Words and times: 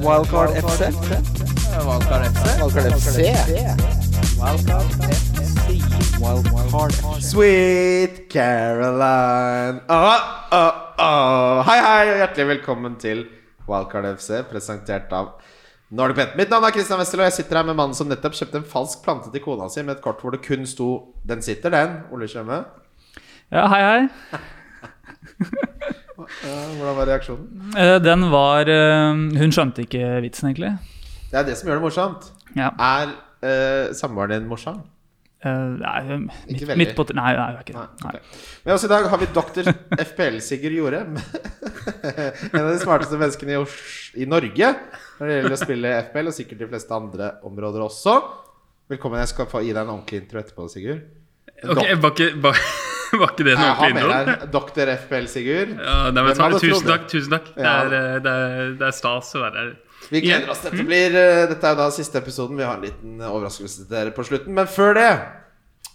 Wildcard 0.00 0.50
FC. 0.56 0.80
Wildcard 1.86 2.24
FC. 2.32 2.44
Wildcard 2.60 2.92
FC. 2.92 3.16
Wildcard 4.40 4.84
FC. 4.92 6.20
Wildcard 6.20 6.92
FC. 6.92 7.22
Sweet 7.22 8.28
Caroline. 8.28 9.80
Oh, 9.88 10.44
oh, 10.52 10.72
oh. 10.98 11.62
Hei, 11.64 11.78
hei, 11.80 12.10
og 12.12 12.20
hjertelig 12.20 12.48
velkommen 12.50 12.96
til 13.00 13.24
Wildcard 13.66 14.10
FC, 14.18 14.42
presentert 14.50 15.12
av 15.16 15.32
Nordic 15.90 16.20
Pet. 16.20 16.36
Mitt 16.36 16.52
navn 16.52 16.68
er 16.68 16.76
Christian 16.76 17.00
Wessel, 17.00 17.22
og 17.24 17.30
jeg 17.30 17.38
sitter 17.40 17.62
her 17.62 17.68
med 17.70 17.78
mannen 17.80 17.96
som 17.96 18.08
nettopp 18.10 18.36
kjøpte 18.36 18.60
en 18.60 18.68
falsk 18.68 19.04
plante 19.06 19.32
til 19.32 19.44
kona 19.44 19.70
si 19.72 19.80
med 19.82 19.96
et 19.96 20.04
kort 20.04 20.20
hvor 20.20 20.36
det 20.36 20.44
kun 20.44 20.68
sto 20.68 21.14
'Den 21.24 21.42
sitter, 21.42 21.70
den'. 21.72 22.02
Ole 22.12 22.28
Tjøme. 22.28 22.64
Ja, 23.50 23.66
hei, 23.66 23.82
hei. 23.82 24.08
Ja, 26.16 26.58
hvordan 26.78 26.96
var 26.96 27.08
reaksjonen? 27.10 27.70
Eh, 27.76 27.96
Den 28.02 28.26
var 28.32 28.68
eh, 28.72 29.22
Hun 29.40 29.52
skjønte 29.54 29.84
ikke 29.84 30.20
vitsen, 30.24 30.50
egentlig. 30.50 30.72
Det 31.30 31.40
er 31.40 31.48
det 31.48 31.56
som 31.58 31.68
gjør 31.68 31.80
det 31.80 31.84
morsomt. 31.84 32.28
Ja. 32.56 32.70
Er 32.80 33.10
uh, 33.44 33.94
samboeren 33.96 34.32
din 34.36 34.46
morsom? 34.48 34.78
Uh, 35.44 35.76
Nei, 35.76 35.98
midt, 36.22 36.62
veldig. 36.62 36.76
midt 36.80 36.94
på 36.96 37.04
Nei, 37.14 37.32
nei, 37.36 37.48
ikke 37.60 37.74
Nei. 37.76 37.82
det. 37.84 38.06
Nei. 38.06 38.14
ok. 38.14 38.38
Men 38.64 38.74
også 38.76 38.88
i 38.88 38.92
dag 38.94 39.08
har 39.12 39.20
vi 39.20 39.28
doktor 39.36 39.68
FPL-Sigurd 40.06 40.78
Jorem. 40.78 41.18
en 42.54 42.62
av 42.62 42.70
de 42.72 42.78
smarteste 42.80 43.20
menneskene 43.20 43.58
i, 43.58 43.60
i 44.24 44.30
Norge 44.30 44.72
når 45.18 45.28
det 45.28 45.36
gjelder 45.36 45.58
å 45.58 45.60
spille 45.60 45.92
FPL, 46.08 46.32
og 46.32 46.38
sikkert 46.38 46.64
de 46.64 46.70
fleste 46.72 46.96
andre 46.96 47.30
områder 47.46 47.84
også. 47.84 48.16
Velkommen. 48.94 49.20
Jeg 49.24 49.34
skal 49.34 49.50
få 49.50 49.64
gi 49.66 49.74
deg 49.74 49.82
en 49.82 49.94
ordentlig 49.98 50.22
intro 50.24 50.40
etterpå, 50.40 50.70
Sigurd. 50.72 51.04
Ok, 51.66 51.82
Var 51.82 52.12
ikke, 52.14 52.32
var, 53.22 53.32
ikke 53.34 53.46
det 53.46 53.56
en 53.56 53.62
Jeg 53.62 53.64
har 53.64 53.80
ordentlig 53.80 53.94
med 53.96 54.04
innhold? 54.04 54.30
deg 54.30 54.52
doktor 54.54 54.92
FPL-Sigurd. 54.96 55.74
Ja, 55.78 55.96
nei, 56.10 56.22
men, 56.22 56.38
Hvem 56.38 56.58
tusen 56.60 56.90
takk. 56.90 57.08
tusen 57.10 57.34
takk 57.36 57.50
Det 57.54 57.72
er, 57.72 57.96
eh, 57.98 58.14
det 58.24 58.36
er, 58.44 58.70
det 58.82 58.88
er 58.90 58.96
stas 58.96 59.32
å 59.36 59.42
være 59.42 59.64
her. 59.64 59.74
Vi 60.10 60.22
gleder 60.22 60.52
oss. 60.52 60.62
Dette, 60.62 60.84
blir, 60.86 61.16
eh, 61.18 61.46
dette 61.50 61.66
er 61.66 61.74
jo 61.74 61.80
da 61.80 61.88
siste 61.94 62.20
episoden. 62.20 62.58
Vi 62.58 62.66
har 62.66 62.78
en 62.78 62.86
liten 62.86 63.18
overraskelse 63.26 63.82
til 63.82 63.90
dere 63.90 64.14
på 64.14 64.26
slutten. 64.28 64.54
Men 64.54 64.70
før 64.70 64.94
det 64.98 65.10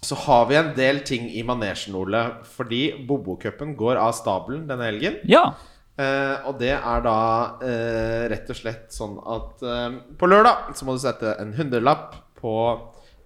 så 0.02 0.18
har 0.24 0.48
vi 0.50 0.56
en 0.58 0.72
del 0.74 1.00
ting 1.06 1.28
i 1.30 1.44
manesjen, 1.46 1.94
Ole. 1.94 2.22
Fordi 2.56 3.06
Bobo-cupen 3.06 3.76
går 3.78 4.00
av 4.02 4.16
stabelen 4.18 4.66
denne 4.70 4.88
helgen. 4.90 5.20
Ja. 5.30 5.52
Eh, 6.00 6.36
og 6.48 6.56
det 6.58 6.72
er 6.74 7.04
da 7.04 7.18
eh, 7.62 8.22
rett 8.32 8.48
og 8.50 8.58
slett 8.58 8.94
sånn 8.94 9.18
at 9.28 9.62
eh, 9.62 9.98
på 10.18 10.28
lørdag 10.30 10.72
så 10.74 10.88
må 10.88 10.96
du 10.96 11.02
sette 11.02 11.34
en 11.38 11.52
hundrelapp 11.52 12.16
på 12.40 12.54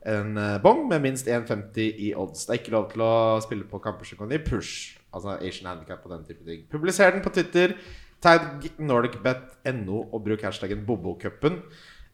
en 0.06 0.38
eh, 0.38 0.56
bong 0.62 0.86
med 0.90 1.02
minst 1.02 1.26
1,50 1.26 2.00
i 2.06 2.12
odds. 2.14 2.46
Det 2.46 2.54
er 2.54 2.60
ikke 2.60 2.74
lov 2.76 2.88
til 2.92 3.02
å 3.02 3.12
spille 3.42 3.66
på 3.68 3.82
kamper 3.82 4.06
som 4.06 4.20
kan 4.20 4.32
gi 4.32 4.40
push, 4.46 4.96
altså 5.10 5.34
Asian 5.40 5.70
Handicap 5.72 6.04
og 6.06 6.14
den 6.14 6.26
type 6.28 6.46
ting. 6.46 6.66
Publiser 6.70 7.14
den 7.14 7.24
på 7.24 7.32
Twitter. 7.34 7.74
Tag 8.22 8.68
NordicBet.no 8.80 10.02
og 10.06 10.22
bruk 10.24 10.44
hashtaggen 10.46 10.86
Bobokupen. 10.86 11.58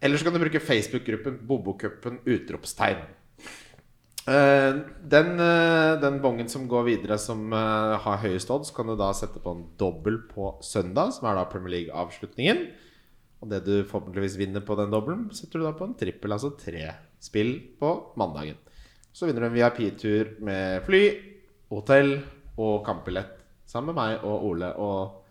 Eller 0.03 0.19
så 0.19 0.27
kan 0.27 0.35
du 0.35 0.43
bruke 0.43 0.63
Facebook-gruppen 0.63 1.37
Bobokupen 1.47 2.23
utropstegn. 2.27 3.05
Uh, 4.23 4.83
den, 5.11 5.33
uh, 5.39 5.99
den 5.99 6.21
bongen 6.23 6.51
som 6.51 6.69
går 6.71 6.85
videre, 6.87 7.17
som 7.19 7.49
uh, 7.51 7.99
har 8.03 8.21
høyest 8.23 8.51
odds, 8.55 8.71
kan 8.75 8.87
du 8.87 8.95
da 8.99 9.09
sette 9.19 9.43
på 9.43 9.55
en 9.55 9.65
dobbel 9.79 10.21
på 10.31 10.53
søndag, 10.63 11.11
som 11.17 11.27
er 11.27 11.39
da 11.39 11.47
Premier 11.51 11.77
League-avslutningen. 11.77 12.67
Og 13.43 13.51
det 13.51 13.65
du 13.67 13.73
forhåpentligvis 13.83 14.39
vinner 14.39 14.63
på 14.63 14.79
den 14.79 14.95
dobbelen, 14.95 15.27
setter 15.35 15.59
du 15.59 15.67
da 15.67 15.75
på 15.75 15.91
en 15.91 15.99
trippel, 15.99 16.35
altså 16.35 16.53
tre 16.59 16.87
spill 17.23 17.55
på 17.79 17.93
mandagen. 18.21 18.59
Så 19.13 19.29
vinner 19.29 19.45
du 19.45 19.51
en 19.51 19.57
VIP-tur 19.57 20.37
med 20.45 20.83
fly, 20.87 21.03
hotell 21.73 22.17
og 22.61 22.83
kampbillett 22.87 23.39
sammen 23.69 23.95
med 23.95 24.01
meg 24.01 24.25
og 24.29 24.49
Ole 24.51 24.71
og 24.81 25.23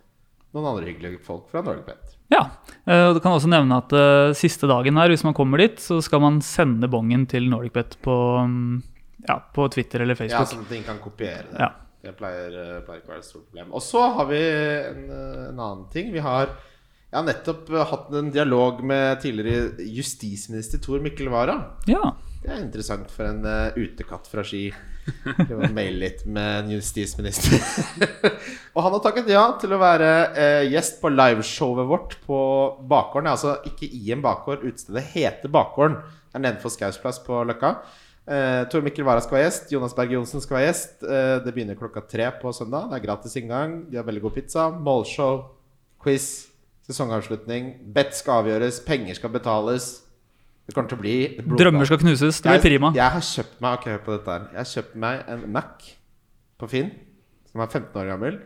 noen 0.51 0.67
andre 0.71 0.89
hyggelige 0.89 1.21
folk 1.23 1.51
fra 1.51 1.61
NorgeBet. 1.63 2.15
ja. 2.33 2.43
Eh, 2.85 3.05
og 3.07 3.15
Du 3.15 3.21
kan 3.23 3.35
også 3.35 3.51
nevne 3.51 3.77
at 3.77 3.93
uh, 3.93 4.33
siste 4.37 4.67
dagen 4.67 4.97
her, 4.97 5.11
hvis 5.13 5.23
man 5.23 5.35
kommer 5.37 5.61
dit, 5.61 5.79
så 5.79 6.01
skal 6.03 6.23
man 6.23 6.41
sende 6.43 6.89
bongen 6.91 7.27
til 7.29 7.47
NordicBet 7.51 7.97
på, 8.03 8.17
um, 8.41 8.81
ja, 9.27 9.37
på 9.53 9.67
Twitter 9.71 10.03
eller 10.03 10.17
Facebook. 10.17 10.47
Ja, 10.47 10.49
sånn 10.49 10.65
at 10.65 10.73
ingen 10.75 10.89
kan 10.89 10.99
kopiere 11.03 11.47
det. 11.51 11.61
Ja. 11.61 11.71
Det 12.01 12.15
pleier, 12.17 12.49
eh, 12.57 12.81
pleier 12.81 12.99
ikke 13.03 13.11
å 13.11 13.13
være 13.13 13.21
et 13.21 13.29
stort 13.29 13.45
problem. 13.45 13.71
Og 13.77 13.85
så 13.85 14.01
har 14.17 14.27
vi 14.31 14.41
en, 14.41 15.03
en 15.11 15.59
annen 15.59 15.87
ting. 15.93 16.09
Vi 16.11 16.23
har 16.25 16.55
jeg 17.11 17.19
har 17.19 17.25
nettopp 17.27 17.69
eh, 17.73 17.87
hatt 17.89 18.13
en 18.15 18.29
dialog 18.31 18.77
med 18.87 19.19
tidligere 19.19 19.83
justisminister 19.83 20.79
Tor 20.79 21.01
Mikkel 21.03 21.27
Wara. 21.31 21.57
Ja. 21.89 22.13
Det 22.41 22.49
er 22.49 22.61
interessant 22.63 23.11
for 23.11 23.27
en 23.27 23.43
uh, 23.43 23.75
utekatt 23.75 24.29
fra 24.31 24.45
Ski. 24.47 24.69
Maile 25.75 25.97
litt 25.99 26.21
med 26.23 26.61
en 26.61 26.69
justisminister. 26.77 27.59
og 28.73 28.79
han 28.85 28.95
har 28.95 29.01
takket 29.03 29.27
ja 29.29 29.43
til 29.59 29.75
å 29.75 29.81
være 29.81 30.11
uh, 30.37 30.63
gjest 30.71 31.01
på 31.01 31.11
liveshowet 31.11 31.89
vårt 31.89 32.15
på 32.23 32.39
Bakgården. 32.89 33.27
Altså 33.33 33.57
ikke 33.67 33.89
i 33.91 34.13
en 34.15 34.23
bakgård, 34.23 34.63
utestedet 34.63 35.03
heter 35.11 35.51
Bakgården. 35.51 35.99
Det 36.31 36.39
er 36.39 36.45
nedenfor 36.47 36.71
Skausplass 36.73 37.19
på 37.25 37.43
Løkka. 37.49 37.73
Uh, 38.23 38.63
Tor 38.71 38.87
Mikkel 38.87 39.05
Wara 39.05 39.21
skal 39.21 39.41
være 39.41 39.49
gjest. 39.49 39.67
Jonas 39.75 39.97
Berg 39.99 40.15
Johnsen 40.15 40.41
skal 40.41 40.61
være 40.61 40.69
gjest. 40.71 41.03
Det 41.03 41.51
begynner 41.51 41.77
klokka 41.77 42.07
tre 42.07 42.31
på 42.39 42.55
søndag. 42.55 42.87
Det 42.87 43.01
er 43.01 43.05
gratis 43.09 43.35
inngang. 43.43 43.81
De 43.91 43.99
har 43.99 44.07
veldig 44.07 44.23
god 44.29 44.39
pizza. 44.39 44.69
Målshow, 44.79 45.43
quiz, 46.01 46.31
sesongavslutning. 46.91 47.73
Bet 47.95 48.13
skal 48.19 48.43
avgjøres. 48.43 48.81
Penger 48.85 49.17
skal 49.17 49.33
betales. 49.33 49.89
Det 50.67 50.75
kommer 50.75 50.91
til 50.91 50.99
å 50.99 51.01
bli 51.01 51.15
blodbad. 51.39 51.57
Drømmer 51.65 51.89
skal 51.89 51.99
knuses. 52.03 52.43
Det 52.43 52.53
blir 52.53 52.63
prima. 52.67 52.93
Jeg, 52.93 53.01
jeg 53.01 53.15
har 53.17 53.27
kjøpt 53.31 53.59
meg 53.63 53.79
Ok, 53.79 53.89
hør 53.91 54.05
på 54.05 54.15
dette 54.15 54.35
her. 54.35 54.47
Jeg 54.51 54.61
har 54.61 54.71
kjøpt 54.75 54.95
meg 55.03 55.27
en 55.33 55.43
Mac 55.57 55.91
på 56.61 56.69
Finn, 56.71 56.91
som 57.49 57.63
er 57.65 57.71
15 57.71 58.01
år 58.03 58.11
gammel. 58.13 58.41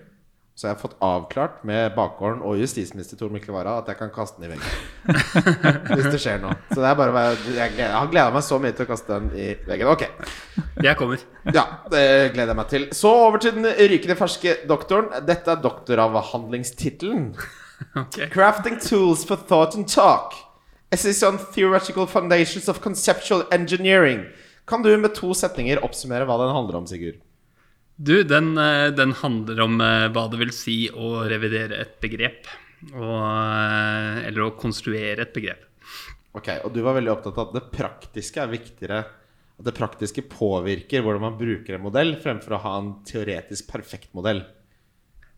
Så 0.56 0.70
jeg 0.70 0.78
har 0.78 0.80
fått 0.80 0.94
avklart 1.04 1.66
med 1.68 1.90
bakgården 1.98 2.40
og 2.48 2.62
justisminister 2.62 3.20
Tor 3.20 3.34
Mikkel 3.34 3.52
Wara 3.52 3.74
at 3.82 3.90
jeg 3.92 3.98
kan 4.00 4.12
kaste 4.16 4.40
den 4.40 4.48
i 4.48 4.54
veggen. 4.54 5.26
Hvis 5.98 6.08
det 6.14 6.22
skjer 6.24 6.40
noe. 6.40 6.56
Så 6.70 6.78
det 6.80 6.88
er 6.88 6.96
bare 6.96 7.26
Jeg, 7.58 7.74
jeg 7.76 7.90
har 7.92 8.08
gleda 8.14 8.32
meg 8.32 8.46
så 8.48 8.62
mye 8.64 8.72
til 8.72 8.88
å 8.88 8.90
kaste 8.94 9.18
den 9.20 9.36
i 9.36 9.50
veggen. 9.68 9.92
Ok. 9.92 10.06
Jeg 10.86 10.96
kommer. 11.02 11.28
Ja, 11.52 11.66
det 11.92 12.06
gleder 12.38 12.54
jeg 12.54 12.60
meg 12.62 12.72
til. 12.72 12.88
Så 12.96 13.12
over 13.26 13.44
til 13.44 13.58
den 13.58 13.68
rykende 13.68 14.16
ferske 14.16 14.56
doktoren. 14.72 15.12
Dette 15.28 15.58
er 15.58 15.62
doktoravhandlingstittelen. 15.68 17.34
Ok. 17.96 18.30
Crafting 18.32 18.80
tools 18.80 19.26
for 19.26 19.36
thought 19.36 19.76
and 19.76 19.88
talk. 19.88 20.34
Essays 20.92 21.24
on 21.24 21.38
theoretical 21.38 22.08
foundations 22.08 22.70
of 22.70 22.82
conceptual 22.82 23.44
engineering. 23.52 24.26
Kan 24.68 24.82
du 24.82 24.98
med 24.98 25.16
to 25.16 25.34
setninger 25.34 25.84
oppsummere 25.84 26.26
hva 26.28 26.38
den 26.42 26.54
handler 26.56 26.80
om, 26.80 26.88
Sigurd? 26.88 27.20
Du, 27.96 28.24
den, 28.24 28.58
eh, 28.58 28.88
den 28.96 29.14
handler 29.22 29.62
om 29.64 29.80
eh, 29.82 30.08
hva 30.12 30.26
det 30.32 30.40
vil 30.42 30.52
si 30.56 30.78
å 30.92 31.22
revidere 31.30 31.80
et 31.84 32.00
begrep. 32.04 32.50
Og, 32.92 33.22
eh, 33.22 34.26
eller 34.28 34.48
å 34.48 34.56
konstruere 34.60 35.24
et 35.24 35.36
begrep. 35.36 35.64
Ok, 36.36 36.50
Og 36.66 36.74
du 36.74 36.82
var 36.84 36.98
veldig 36.98 37.14
opptatt 37.14 37.38
av 37.40 37.48
at 37.48 37.56
det 37.56 37.70
praktiske 37.72 38.42
er 38.44 38.52
viktigere. 38.52 39.06
At 39.56 39.70
det 39.70 39.76
praktiske 39.78 40.26
påvirker 40.28 41.04
hvordan 41.04 41.24
man 41.24 41.38
bruker 41.40 41.78
en 41.78 41.86
modell, 41.86 42.18
fremfor 42.20 42.58
å 42.58 42.64
ha 42.66 42.74
en 42.82 42.92
teoretisk 43.08 43.70
perfekt 43.72 44.12
modell. 44.18 44.44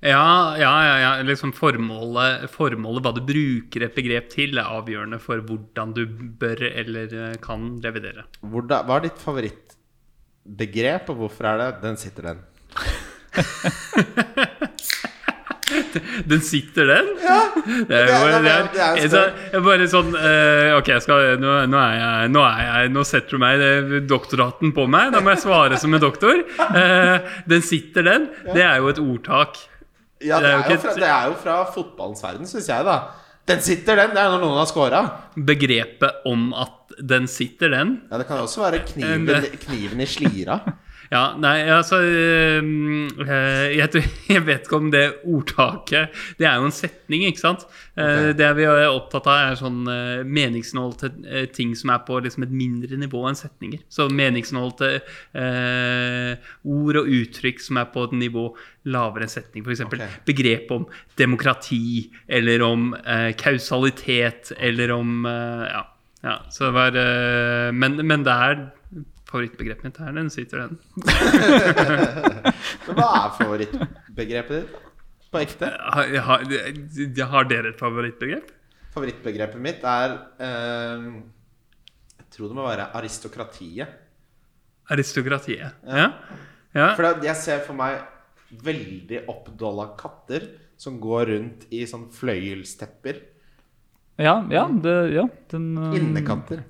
Ja, 0.05 0.53
ja, 0.61 0.73
ja, 0.85 0.97
ja. 1.01 1.11
Liksom 1.25 1.51
formålet, 1.57 2.45
formålet, 2.53 3.01
hva 3.01 3.13
du 3.15 3.21
bruker 3.25 3.87
et 3.87 3.95
begrep 3.97 4.29
til, 4.29 4.57
er 4.61 4.69
avgjørende 4.69 5.17
for 5.21 5.41
hvordan 5.41 5.95
du 5.97 6.03
bør 6.37 6.61
eller 6.69 7.15
eh, 7.17 7.37
kan 7.41 7.71
revidere. 7.81 8.27
Hvordan, 8.45 8.85
hva 8.85 8.99
er 8.99 9.07
ditt 9.07 9.23
favorittbegrep, 9.23 11.09
og 11.09 11.23
hvorfor 11.23 11.49
er 11.49 11.63
det 11.63 11.69
'den 11.81 11.97
sitter 11.97 12.29
den'? 12.29 12.41
Den 16.27 16.41
sitter, 16.41 16.85
den? 16.87 17.07
Ja. 17.21 17.39
Det 17.87 17.97
er 17.97 18.05
det 18.07 18.13
jo 18.13 18.27
er- 18.27 18.43
det 18.43 18.51
er, 18.51 18.95
det 19.03 19.57
er 19.59 19.63
bare 19.65 19.87
sånn 19.91 20.13
uh, 20.15 20.77
Ok, 20.77 20.89
skal, 21.03 21.35
nå, 21.41 21.55
nå, 21.67 21.81
jeg, 21.91 22.29
nå 22.31 22.43
jeg 22.47 22.91
Nå 22.95 23.03
setter 23.07 23.35
du 23.35 23.41
meg 23.41 23.63
doktorhatten 24.07 24.71
på 24.75 24.87
meg. 24.87 25.11
Da 25.11 25.19
må 25.23 25.33
jeg 25.33 25.43
svare 25.43 25.79
som 25.81 25.93
en 25.93 26.03
doktor. 26.03 26.39
Uh, 26.59 27.19
den 27.49 27.61
sitter, 27.65 28.03
den. 28.07 28.29
Det 28.53 28.63
er 28.63 28.77
jo 28.79 28.87
et 28.93 29.01
ordtak. 29.03 29.59
Ja, 30.25 30.39
det 30.41 30.49
Det 30.49 30.53
er 30.53 30.73
jo 30.73 30.81
fra, 30.81 30.93
det 30.97 31.09
er 31.09 31.25
jo 31.27 31.35
fra 31.43 31.55
fotballens 31.73 32.23
verden, 32.23 32.47
syns 32.49 32.67
jeg, 32.71 32.85
da. 32.85 32.97
Den 33.47 33.61
sitter, 33.63 33.95
den. 33.95 34.15
Det 34.15 34.19
er 34.23 34.33
når 34.33 34.41
noen 34.43 34.57
har 34.59 34.67
scora. 34.67 35.01
Begrepet 35.37 36.25
om 36.27 36.49
at 36.57 36.97
den 36.99 37.27
sitter, 37.31 37.69
den. 37.71 37.93
Ja, 38.11 38.17
det 38.17 38.27
kan 38.27 38.41
også 38.43 38.65
være 38.65 38.81
kniven, 38.89 39.45
kniven 39.61 40.01
i 40.03 40.07
slira. 40.09 40.59
Ja, 41.11 41.23
nei, 41.39 41.55
altså 41.71 42.01
eh, 42.03 42.59
eh, 43.23 43.67
jeg, 43.77 43.91
tror, 43.93 44.09
jeg 44.35 44.45
vet 44.47 44.67
ikke 44.67 44.81
om 44.81 44.91
det 44.91 45.05
ordtaket 45.27 46.15
Det 46.39 46.47
er 46.47 46.57
jo 46.59 46.67
en 46.67 46.75
setning, 46.75 47.23
ikke 47.29 47.43
sant? 47.43 47.67
Okay. 47.97 48.33
Det 48.37 48.49
vi 48.57 48.65
er 48.67 48.89
opptatt 48.91 49.27
av, 49.29 49.51
er 49.51 49.59
sånn 49.59 49.79
meningsinnhold 49.87 50.67
meningsinnholdte 50.67 51.11
eh, 51.27 51.47
ting 51.53 51.75
som 51.75 51.91
er 51.93 52.03
på 52.05 52.19
liksom 52.23 52.45
et 52.45 52.53
mindre 52.53 52.97
nivå 52.99 53.23
enn 53.27 53.37
setninger. 53.37 53.83
Så 53.89 54.07
meningsinnholdte 54.09 54.89
eh, 55.33 56.47
ord 56.63 57.01
og 57.01 57.11
uttrykk 57.19 57.61
som 57.63 57.81
er 57.81 57.89
på 57.93 58.07
et 58.07 58.15
nivå 58.17 58.47
lavere 58.87 59.27
enn 59.27 59.33
setning. 59.33 59.65
F.eks. 59.65 59.85
Okay. 59.87 60.07
begrep 60.27 60.71
om 60.75 60.87
demokrati, 61.19 62.09
eller 62.27 62.63
om 62.65 62.93
eh, 63.03 63.31
kausalitet, 63.37 64.53
eller 64.57 64.95
om 64.95 65.25
eh, 65.25 65.67
Ja. 65.67 65.83
ja 66.23 66.39
så 66.49 66.67
det 66.67 66.73
var 66.77 66.97
eh, 66.97 67.71
men, 67.73 68.01
men 68.05 68.25
det 68.25 68.33
er 68.33 68.67
favorittbegrepet 69.27 69.83
mitt 69.87 69.97
her. 70.01 70.11
Den 70.15 70.29
sitter 70.33 70.65
den. 70.65 70.77
Hva 72.87 73.07
er 73.07 73.33
favorittbegrepet 73.37 74.61
ditt? 74.61 74.83
På 75.27 75.41
ekte? 75.43 75.67
Har, 75.75 76.13
har, 76.23 76.45
har 77.33 77.49
dere 77.49 77.73
et 77.73 77.81
favorittbegrep? 77.81 78.53
favorittbegrepet 78.97 79.61
mitt 79.61 79.83
er 79.85 80.13
eh, 80.41 81.07
Jeg 82.17 82.27
tror 82.33 82.49
det 82.49 82.57
må 82.57 82.65
være 82.65 82.89
aristokratiet. 82.97 83.91
Aristokratiet. 84.93 85.83
Ja. 85.85 86.07
ja. 86.73 86.87
For 86.95 87.03
det- 87.05 87.27
jeg 87.27 87.35
ser 87.43 87.59
for 87.67 87.77
meg 87.77 87.99
veldig 88.63 89.25
oppdolla 89.29 89.89
katter 89.99 90.47
som 90.79 90.99
går 91.03 91.25
rundt 91.33 91.65
i 91.73 91.83
sånn 91.89 92.07
fløyelstepper. 92.13 93.19
Ja, 94.17 94.39
ja, 94.49 94.63
det, 94.81 94.95
ja 95.13 95.27
den, 95.51 95.71
uh, 95.77 95.93
Innekatter. 95.97 96.63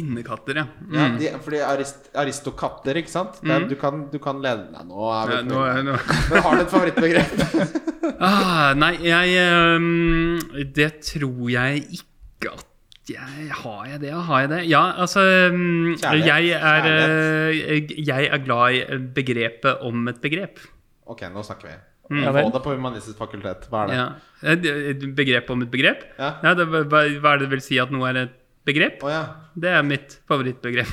Innekatter, 0.00 0.60
ja. 0.60 0.66
Ja, 0.92 1.06
Mm. 1.08 1.18
de, 1.20 1.30
fordi 1.44 1.60
arist, 1.64 2.10
aristokatter, 2.14 2.98
ikke 3.02 3.12
sant? 3.12 3.40
Det 3.42 3.50
er, 3.54 3.66
du, 3.70 3.74
kan, 3.80 4.04
du 4.12 4.18
kan 4.22 4.40
lede 4.44 4.68
deg 4.72 4.86
nå 4.88 5.08
er 5.12 5.30
vi 5.30 5.36
Ja, 5.36 5.42
nå 5.48 5.64
nå. 5.90 5.96
Men 6.30 6.42
har 6.46 6.56
du 6.56 6.62
et 6.64 6.72
favorittbegrep? 6.74 7.82
Ah, 8.22 8.70
nei, 8.78 8.92
jeg 9.02 9.32
um, 9.76 10.38
Det 10.72 10.86
tror 11.04 11.48
jeg 11.50 11.82
ikke 11.98 12.52
at 12.54 12.62
jeg 13.10 13.50
Har 13.62 13.82
jeg 13.90 14.00
det? 14.02 14.12
Har 14.28 14.44
jeg 14.44 14.50
det? 14.52 14.60
Ja, 14.70 14.84
altså 15.02 15.20
um, 15.50 15.96
Kjærlighet. 15.98 16.26
jeg 16.26 16.54
er, 16.54 16.86
eh, 16.86 17.92
jeg 18.06 18.30
er 18.30 18.40
glad 18.46 18.78
i 18.78 18.98
begrepet 19.14 19.82
om 19.86 20.08
et 20.10 20.18
begrep. 20.22 20.58
Ok, 21.06 21.22
nå 21.30 21.44
snakker 21.46 21.68
vi. 21.70 21.76
Mm. 22.10 22.24
Få 22.34 22.50
det 22.54 22.62
på 22.64 22.74
Humanistisk 22.74 23.18
fakultet. 23.18 23.68
Hva 23.70 23.84
er 23.84 23.90
det? 23.92 23.98
Ja. 23.98 24.08
Et 24.54 25.06
begrep 25.18 25.50
om 25.54 25.62
et 25.62 25.70
begrep? 25.70 26.02
Ja. 26.18 26.32
det, 26.54 26.66
hva, 26.70 26.82
hva 26.90 27.34
er 27.34 27.40
det 27.42 27.46
det 27.46 27.52
vil 27.54 27.62
si 27.64 27.78
at 27.82 27.94
noe 27.94 28.10
er 28.10 28.24
et 28.24 28.34
begrep? 28.66 29.02
Oh, 29.06 29.12
ja. 29.12 29.22
Det 29.56 29.70
er 29.78 29.86
mitt 29.86 30.18
favorittbegrep. 30.28 30.90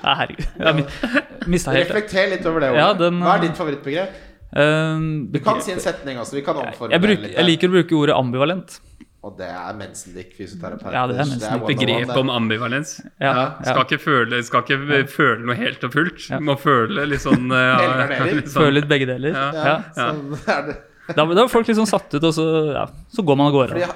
Nei, 0.00 0.14
herregud. 0.20 0.84
Reflekter 1.80 2.30
litt 2.34 2.46
over 2.50 2.64
det. 2.66 2.74
Ja, 2.76 2.90
den, 2.98 3.20
Hva 3.24 3.38
er 3.38 3.44
ditt 3.46 3.58
favorittbegrep? 3.58 4.18
Um, 4.50 5.28
Du 5.30 5.38
kan 5.44 5.60
si 5.62 5.70
en 5.74 5.80
setning 5.82 6.18
også. 6.18 6.34
Vi 6.40 6.44
kan 6.46 6.58
omforme 6.58 6.96
jeg, 6.96 7.18
litt. 7.22 7.34
jeg 7.36 7.46
liker 7.46 7.70
å 7.70 7.76
bruke 7.78 7.98
ordet 8.00 8.16
ambivalent. 8.18 8.80
Og 9.20 9.34
det 9.36 9.50
er 9.52 9.74
mensendick 9.76 10.30
fysioterapeut. 10.32 10.94
Ja, 10.96 11.02
det 11.06 11.18
er 11.20 11.28
mensendick. 11.28 11.66
Begrep 11.68 12.12
om 12.16 12.30
ambivalens. 12.32 12.94
Ja, 13.20 13.28
Ja, 13.28 13.32
ja. 13.36 13.48
Skal 13.68 13.82
ikke 13.84 13.98
føle, 14.00 14.38
skal 14.48 14.64
ikke 14.64 15.02
føle 15.12 15.44
noe 15.44 15.56
helt 15.60 15.84
og 15.86 15.92
fullt. 15.92 16.24
Må 16.40 16.56
føle 16.58 17.04
litt 17.10 17.20
sånn 17.26 17.50
eh, 17.58 18.30
litt 18.32 18.48
sånn- 18.48 18.64
Føle 18.64 18.78
litt 18.80 18.88
begge 18.90 19.10
deler. 19.12 19.36
Ja. 19.36 19.50
Ja. 19.52 19.74
Ja, 19.76 20.06
sånn 20.08 20.38
er 20.56 20.64
det. 20.70 20.78
Da, 21.10 21.24
da 21.26 21.42
er 21.44 21.50
folk 21.52 21.66
liksom 21.68 21.88
satt 21.90 22.12
ut, 22.14 22.22
og 22.22 22.32
så, 22.32 22.44
ja, 22.72 22.84
så 23.12 23.24
går 23.26 23.38
man 23.38 23.50
av 23.50 23.54
gårde. 23.58 23.86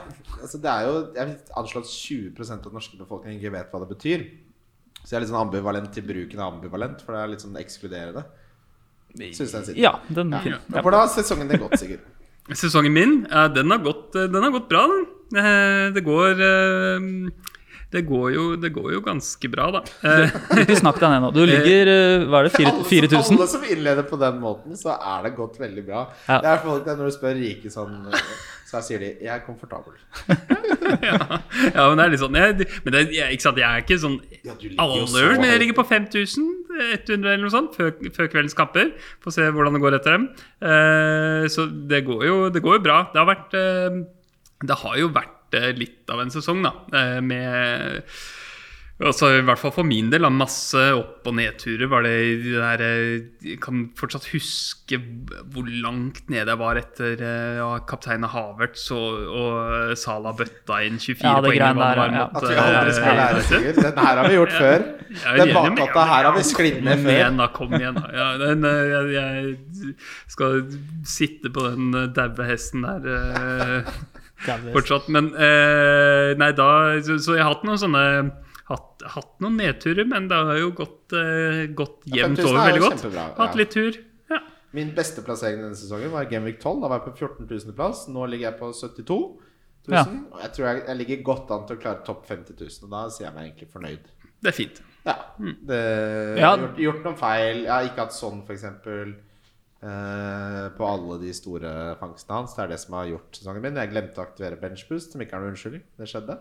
Altså, 0.45 0.61
det 0.63 0.71
er 0.71 0.87
jo 0.89 0.95
Jeg 1.17 1.27
vil 1.31 1.37
anslå 1.61 1.83
at 1.85 1.91
20 1.91 2.45
av 2.55 2.63
den 2.69 2.77
norske 2.79 2.99
befolkningen 3.01 3.41
ikke 3.41 3.53
vet 3.57 3.73
hva 3.73 3.81
det 3.85 3.91
betyr. 3.97 4.25
Så 5.05 5.11
jeg 5.13 5.19
er 5.19 5.25
litt 5.25 5.33
sånn 5.35 5.43
ambivalent 5.43 5.91
til 5.93 6.07
bruken 6.09 6.41
av 6.41 6.55
ambivalent, 6.55 7.03
for 7.05 7.13
det 7.17 7.23
er 7.25 7.33
litt 7.35 7.43
sånn 7.45 7.57
ekskluderende. 7.61 8.23
Syns 9.15 9.53
den 9.53 9.65
sitter. 9.69 9.81
Ja, 9.83 9.95
den 10.09 10.33
Ja. 10.33 10.41
fin. 10.41 10.55
Men 10.69 10.83
Hvordan 10.83 11.01
har 11.05 11.09
sesongen 11.13 11.49
din 11.51 11.61
gått, 11.61 11.79
Sigurd? 11.79 12.01
Sesongen 12.61 12.93
min, 12.93 13.27
ja, 13.31 13.49
den, 13.49 13.71
har 13.71 13.79
gått, 13.85 14.13
den 14.13 14.43
har 14.43 14.51
gått 14.55 14.69
bra, 14.69 14.87
den. 14.91 15.05
Eh, 15.39 15.91
Det 15.95 16.03
går 16.05 16.41
eh, 16.41 17.31
det 17.95 18.03
går, 18.09 18.33
jo, 18.35 18.45
det 18.59 18.73
går 18.75 18.89
jo 18.97 19.01
ganske 19.07 19.49
bra, 19.53 19.69
da. 19.71 19.81
Eh, 20.03 20.33
Ikke 20.65 20.75
snakk 20.81 20.97
deg 20.99 21.13
ned 21.13 21.23
nå. 21.23 21.29
Du 21.37 21.45
ligger 21.47 21.91
eh, 21.93 22.25
Hva 22.27 22.41
er 22.43 22.49
det? 22.49 22.65
Alle 22.73 22.83
4000? 22.89 23.37
Alle 23.39 23.47
som 23.53 23.63
innleder 23.71 24.03
på 24.09 24.19
den 24.19 24.41
måten, 24.43 24.75
så 24.81 24.97
er 24.99 25.29
det 25.29 25.37
gått 25.37 25.61
veldig 25.63 25.85
bra. 25.87 26.01
Ja. 26.27 26.41
Det 26.43 26.51
er 26.57 26.59
folk 26.65 26.83
der 26.89 26.99
Når 26.99 27.13
du 27.13 27.15
spør 27.15 27.39
rike 27.39 27.71
sånn, 27.71 27.95
så 28.75 28.83
sier 28.89 29.03
de 29.03 29.11
'jeg 29.23 29.31
er 29.31 29.43
komfortabel'. 29.47 29.97
ja, 31.09 31.19
ja, 31.75 31.89
men 31.89 31.99
det 31.99 32.05
er 32.05 32.11
litt 32.13 32.23
sånn 32.23 32.37
jeg, 32.39 32.67
Men 32.85 32.93
det, 32.95 33.03
jeg, 33.15 33.37
ikke 33.37 33.47
sant, 33.47 33.59
jeg 33.59 33.69
er 33.69 33.83
ikke 33.83 33.99
sånn 34.03 34.19
Ja, 34.45 34.55
aller, 34.85 35.39
men 35.41 35.49
jeg 35.51 35.63
ligger 35.63 35.79
på 35.81 35.87
5100 35.89 37.15
eller 37.15 37.43
noe 37.45 37.55
sånt 37.55 37.77
før, 37.79 37.95
før 38.15 38.31
kveldens 38.33 38.57
kamper. 38.59 38.93
Får 39.25 39.37
se 39.37 39.49
hvordan 39.49 39.77
det 39.77 39.83
går 39.85 39.99
etter 39.99 40.17
dem. 40.19 40.29
Uh, 40.59 41.47
så 41.51 41.69
det 41.71 42.05
går, 42.07 42.25
jo, 42.27 42.39
det 42.51 42.63
går 42.65 42.79
jo 42.79 42.85
bra. 42.87 42.99
Det 43.13 43.23
har 43.23 43.31
vært 43.31 43.55
uh, 43.59 44.03
Det 44.65 44.79
har 44.83 44.97
jo 44.99 45.11
vært 45.15 45.59
uh, 45.59 45.71
litt 45.79 46.11
av 46.11 46.25
en 46.25 46.35
sesong, 46.35 46.65
da. 46.67 46.75
med 47.23 48.03
Altså, 49.03 49.27
I 49.35 49.41
hvert 49.43 49.59
fall 49.59 49.73
for 49.75 49.83
min 49.83 50.07
del. 50.13 50.23
Masse 50.31 50.79
opp- 50.95 51.27
og 51.27 51.35
nedturer. 51.35 51.89
var 51.91 52.05
det 52.07 52.45
det 52.45 52.53
der, 52.55 52.81
eh, 52.85 53.23
Jeg 53.43 53.61
kan 53.61 53.91
fortsatt 53.99 54.29
huske 54.31 55.01
hvor 55.51 55.67
langt 55.83 56.31
nede 56.31 56.47
jeg 56.47 56.59
var 56.61 56.77
etter 56.79 57.19
eh, 57.19 57.57
ja, 57.59 57.79
kapteinen 57.91 58.29
Havertz 58.31 58.85
og, 58.95 59.19
og 59.35 59.97
Sala 59.99 60.31
bøtta 60.39 60.79
inn 60.87 61.01
24 61.03 61.27
Ja, 61.27 61.41
det 61.43 61.51
poeng. 61.51 61.59
der, 61.59 61.75
det 61.75 61.77
var 61.77 62.15
ja. 62.15 62.29
At 62.35 62.47
vi 62.47 62.55
aldri 62.55 62.93
skal 62.95 63.11
eh, 63.11 63.19
lære, 63.19 63.43
Sigurd. 63.49 63.83
Den 63.83 63.99
her 64.07 64.17
har 64.23 64.29
vi 64.29 64.39
gjort 64.39 64.55
før. 64.61 64.87
Den 65.43 65.55
bakgata 65.59 66.07
her 66.13 66.25
har 66.31 66.37
vi 66.39 66.43
sklidd 66.53 66.81
ned 66.87 67.03
før. 67.03 67.11
igjen, 67.17 67.37
da. 67.43 67.47
Kom 67.59 67.75
igjen, 67.75 67.95
da. 67.99 68.07
Ja, 68.15 68.29
den, 68.47 68.65
eh, 68.65 68.95
jeg, 68.95 69.11
jeg 69.19 69.95
skal 70.29 70.63
sitte 71.05 71.51
på 71.51 71.67
den 71.75 71.91
eh, 71.99 72.07
daue 72.15 72.47
hesten 72.47 72.87
der 72.87 73.11
eh, 73.11 73.93
fortsatt. 74.71 75.11
Men 75.11 75.33
eh, 75.35 76.35
nei, 76.39 76.53
da 76.55 76.71
Så, 77.03 77.19
så 77.19 77.35
jeg 77.35 77.43
har 77.43 77.57
hatt 77.57 77.67
noen 77.67 77.83
sånne 77.83 78.07
hatt, 78.71 79.05
hatt 79.15 79.33
noen 79.45 79.57
nedturer, 79.61 80.07
men 80.09 80.29
det 80.31 80.39
har 80.49 80.59
jo 80.61 80.71
gått, 80.77 81.15
uh, 81.17 81.65
gått 81.77 82.05
jevnt 82.09 82.41
ja, 82.41 82.49
over 82.49 82.61
er 82.61 82.73
veldig 82.73 82.85
godt. 82.87 83.39
Hatt 83.41 83.59
litt 83.61 83.73
tur. 83.75 83.99
Ja. 84.33 84.41
Min 84.75 84.95
beste 84.97 85.23
plassering 85.27 85.61
denne 85.63 85.79
sesongen 85.79 86.11
var 86.15 86.31
Genvik 86.31 86.61
12. 86.63 86.81
Da 86.83 86.89
var 86.91 87.01
jeg 87.03 87.07
på 87.11 87.17
14 87.29 87.49
000. 87.51 87.77
plass. 87.79 88.07
Nå 88.11 88.25
ligger 88.31 88.51
jeg 88.51 88.59
på 88.63 88.71
72 88.73 89.19
000. 89.87 89.95
Ja. 89.95 90.03
Og 90.33 90.41
jeg 90.41 90.55
tror 90.57 90.67
jeg, 90.71 90.83
jeg 90.89 91.01
ligger 91.03 91.23
godt 91.29 91.53
an 91.55 91.69
til 91.69 91.77
å 91.77 91.83
klare 91.85 92.03
topp 92.07 92.25
50 92.31 92.57
000. 92.57 92.89
Og 92.89 92.97
da 92.97 93.05
sier 93.13 93.29
jeg 93.29 93.37
meg 93.37 93.51
egentlig 93.51 93.71
fornøyd. 93.75 94.11
Det 94.45 94.51
er 94.51 94.57
fint. 94.57 94.81
Ja. 95.05 95.15
Det, 95.39 95.79
Ja. 96.41 96.51
har 96.55 96.65
gjort, 96.65 96.81
gjort 96.87 97.05
noen 97.05 97.21
feil. 97.21 97.63
Jeg 97.67 97.73
har 97.75 97.87
ikke 97.91 98.07
hatt 98.07 98.17
sånn, 98.17 98.43
f.eks. 98.49 98.65
Uh, 99.85 100.71
på 100.79 100.87
alle 100.89 101.19
de 101.21 101.33
store 101.37 101.71
fangstene 102.01 102.39
hans. 102.39 102.55
Det 102.57 102.63
er 102.65 102.71
det 102.73 102.79
som 102.81 102.97
har 102.97 103.11
gjort 103.11 103.37
sesongen 103.37 103.61
min. 103.67 103.77
Jeg 103.77 103.93
glemte 103.93 104.23
å 104.23 104.25
aktivere 104.25 104.57
benchboost, 104.63 105.13
som 105.13 105.21
ikke 105.21 105.37
er 105.37 105.45
noen 105.45 105.53
unnskyldning. 105.53 105.83
Det 106.01 106.09
skjedde. 106.09 106.39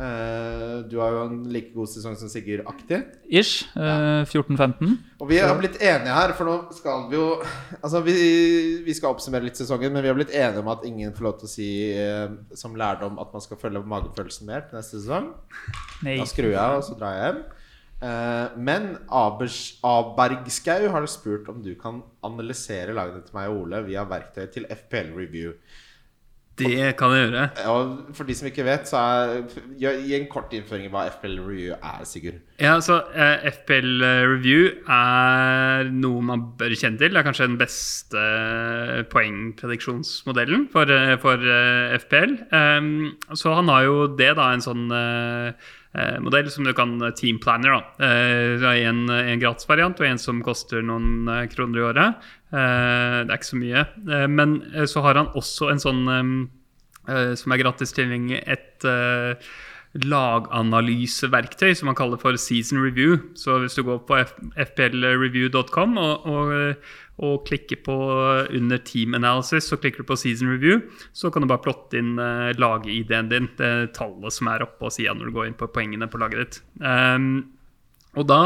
Eh, 0.00 0.76
du 0.88 0.96
har 1.02 1.12
jo 1.12 1.24
en 1.26 1.40
like 1.52 1.74
god 1.74 1.90
sesong 1.92 2.14
som 2.16 2.30
Sigurd 2.32 2.64
aktiv. 2.70 3.04
Ish. 3.28 3.66
Ja. 3.76 4.24
14-15. 4.24 4.96
Og 5.20 5.28
vi 5.28 5.38
har 5.42 5.52
blitt 5.58 5.76
enige 5.78 6.16
her, 6.16 6.32
for 6.38 6.48
nå 6.48 6.56
skal 6.74 7.06
vi 7.10 7.18
jo 7.18 7.26
Altså, 7.78 8.00
vi, 8.06 8.14
vi 8.86 8.96
skal 8.96 9.12
oppsummere 9.12 9.46
litt 9.46 9.60
sesongen, 9.60 9.92
men 9.92 10.04
vi 10.04 10.10
har 10.10 10.18
blitt 10.18 10.32
enige 10.34 10.62
om 10.64 10.70
at 10.72 10.86
ingen 10.88 11.12
får 11.16 11.28
lov 11.28 11.38
til 11.40 11.50
å 11.50 11.52
si 11.52 11.70
eh, 11.92 12.32
som 12.58 12.76
lærdom 12.78 13.20
at 13.22 13.34
man 13.34 13.44
skal 13.44 13.60
følge 13.60 13.84
magefølelsen 13.94 14.48
mer 14.48 14.64
til 14.68 14.80
neste 14.80 15.02
sesong. 15.02 15.32
Nei. 16.06 16.16
Da 16.22 16.28
skrur 16.30 16.50
jeg 16.50 16.62
av, 16.62 16.80
og 16.80 16.86
så 16.88 16.96
drar 16.98 17.18
jeg 17.18 17.28
hjem. 17.28 17.42
Eh, 18.02 18.58
men 18.58 18.90
Abergskau 19.14 20.88
har 20.90 21.06
spurt 21.10 21.52
om 21.52 21.62
du 21.62 21.74
kan 21.78 22.00
analysere 22.26 22.96
lagene 22.96 23.22
til 23.22 23.36
meg 23.36 23.52
og 23.52 23.66
Ole 23.66 23.84
via 23.86 24.06
verktøy 24.08 24.46
til 24.56 24.66
FPL 24.72 25.12
Review. 25.14 25.54
Det 26.62 26.92
kan 26.98 27.14
jeg 27.14 27.26
gjøre. 27.26 27.44
Ja, 27.58 27.76
for 28.16 28.28
de 28.28 28.36
som 28.38 28.48
ikke 28.48 28.66
vet, 28.66 28.88
så 28.88 29.02
er 29.02 29.42
Gi 29.82 30.14
en 30.16 30.28
kort 30.30 30.52
innføring 30.54 30.86
i 30.86 30.92
hva 30.92 31.06
FPL 31.10 31.38
Review 31.42 31.74
er, 31.76 32.02
Sigurd. 32.08 32.40
Ja, 32.62 32.76
så 32.84 33.00
eh, 33.16 33.48
FPL 33.50 34.04
Review 34.30 34.68
er 34.86 35.90
noe 35.90 36.22
man 36.24 36.44
bør 36.58 36.74
kjenne 36.78 37.00
til. 37.00 37.12
Det 37.12 37.20
er 37.20 37.26
kanskje 37.26 37.48
den 37.50 37.58
beste 37.60 38.26
poengprediksjonsmodellen 39.12 40.68
for, 40.72 40.90
eh, 40.92 41.16
for 41.22 41.42
eh, 41.42 41.96
FPL. 42.02 42.36
Um, 42.54 43.16
så 43.34 43.56
han 43.58 43.70
har 43.72 43.86
jo 43.88 43.96
det, 44.18 44.34
da, 44.38 44.52
en 44.54 44.64
sånn 44.64 44.86
eh, 44.94 45.48
eh, 45.50 45.72
modell 46.24 46.46
som 46.48 46.64
du 46.64 46.72
kan 46.72 46.94
Team 47.18 47.36
Planner, 47.42 47.74
da. 47.76 47.82
Du 48.00 48.62
det 48.62 48.70
er 48.70 48.88
en, 48.88 49.02
en 49.10 49.40
gratisvariant 49.40 49.98
og 50.00 50.06
en 50.08 50.20
som 50.20 50.40
koster 50.44 50.84
noen 50.84 51.28
eh, 51.28 51.48
kroner 51.52 51.80
i 51.80 51.84
året. 51.90 52.30
Eh, 52.52 53.18
det 53.24 53.32
er 53.32 53.38
ikke 53.38 53.50
så 53.50 53.60
mye. 53.60 53.84
Eh, 54.06 54.28
men 54.30 54.56
eh, 54.72 54.86
så 54.90 55.04
har 55.04 55.20
han 55.20 55.32
også 55.38 55.72
en 55.72 55.82
sånn 55.82 56.02
eh, 56.12 56.32
eh, 57.12 57.34
som 57.38 57.54
er 57.54 57.62
gratis 57.62 57.94
tilgjengelig, 57.96 58.42
et 58.46 58.88
eh, 58.88 59.52
laganalyseverktøy 60.08 61.74
som 61.76 61.90
man 61.90 61.96
kaller 61.98 62.20
for 62.20 62.36
Season 62.40 62.80
Review. 62.80 63.18
Så 63.36 63.58
hvis 63.60 63.76
du 63.76 63.84
går 63.86 64.02
på 64.08 64.20
fplreview.com 64.68 65.98
og, 66.00 66.28
og, 66.28 66.54
og 67.22 67.42
klikker 67.46 67.82
på 67.84 67.96
under 68.56 68.80
Team 68.86 69.14
Analysis, 69.18 69.68
så 69.68 69.76
klikker 69.76 70.02
du 70.02 70.08
på 70.08 70.16
Season 70.16 70.48
Review, 70.48 70.80
så 71.12 71.30
kan 71.30 71.44
du 71.44 71.50
bare 71.50 71.62
plotte 71.64 72.00
inn 72.00 72.14
uh, 72.18 72.52
lag-ID-en 72.56 73.28
din, 73.32 73.50
det 73.58 73.92
tallet 73.98 74.34
som 74.34 74.48
er 74.52 74.64
oppe 74.64 74.80
på 74.80 74.92
sida 74.96 75.12
når 75.16 75.28
du 75.28 75.36
går 75.36 75.50
inn 75.50 75.58
på 75.60 75.68
poengene 75.74 76.08
på 76.10 76.22
laget 76.22 76.40
ditt. 76.40 76.62
Um, 76.80 77.52
og 78.16 78.28
da 78.28 78.40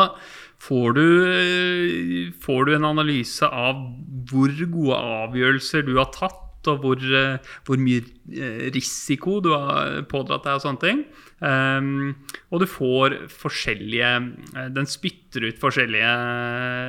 får 0.63 0.97
du, 0.97 1.07
får 2.43 2.67
du 2.67 2.75
en 2.77 2.89
analyse 2.89 3.47
av 3.47 3.81
hvor 4.31 4.53
gode 4.71 4.99
avgjørelser 5.23 5.87
du 5.87 5.97
har 5.99 6.11
tatt, 6.15 6.46
og 6.71 6.83
hvor, 6.85 7.01
eh, 7.01 7.55
hvor 7.67 7.81
mye 7.81 8.03
eh, 8.33 8.67
risiko 8.75 9.41
du 9.45 9.53
har 9.55 10.03
pådratt 10.11 10.47
deg 10.47 10.59
og 10.59 10.65
sånne 10.65 10.83
ting. 10.83 11.07
Um, 11.37 12.15
og 12.49 12.63
du 12.63 12.65
får 12.65 13.13
forskjellige 13.29 14.09
eh, 14.57 14.69
Den 14.73 14.87
spytter 14.89 15.45
ut 15.45 15.59
forskjellige 15.61 16.13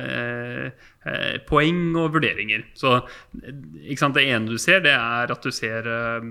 uh, 0.08 0.86
uh, 1.04 1.34
poeng 1.44 1.82
og 2.00 2.14
vurderinger. 2.14 2.64
Så 2.72 2.94
sant, 4.00 4.16
det 4.16 4.24
ene 4.24 4.48
du 4.48 4.56
ser, 4.56 4.80
det 4.86 4.94
er 4.96 5.34
at 5.34 5.44
du 5.44 5.52
ser 5.52 5.84
uh, 5.84 6.24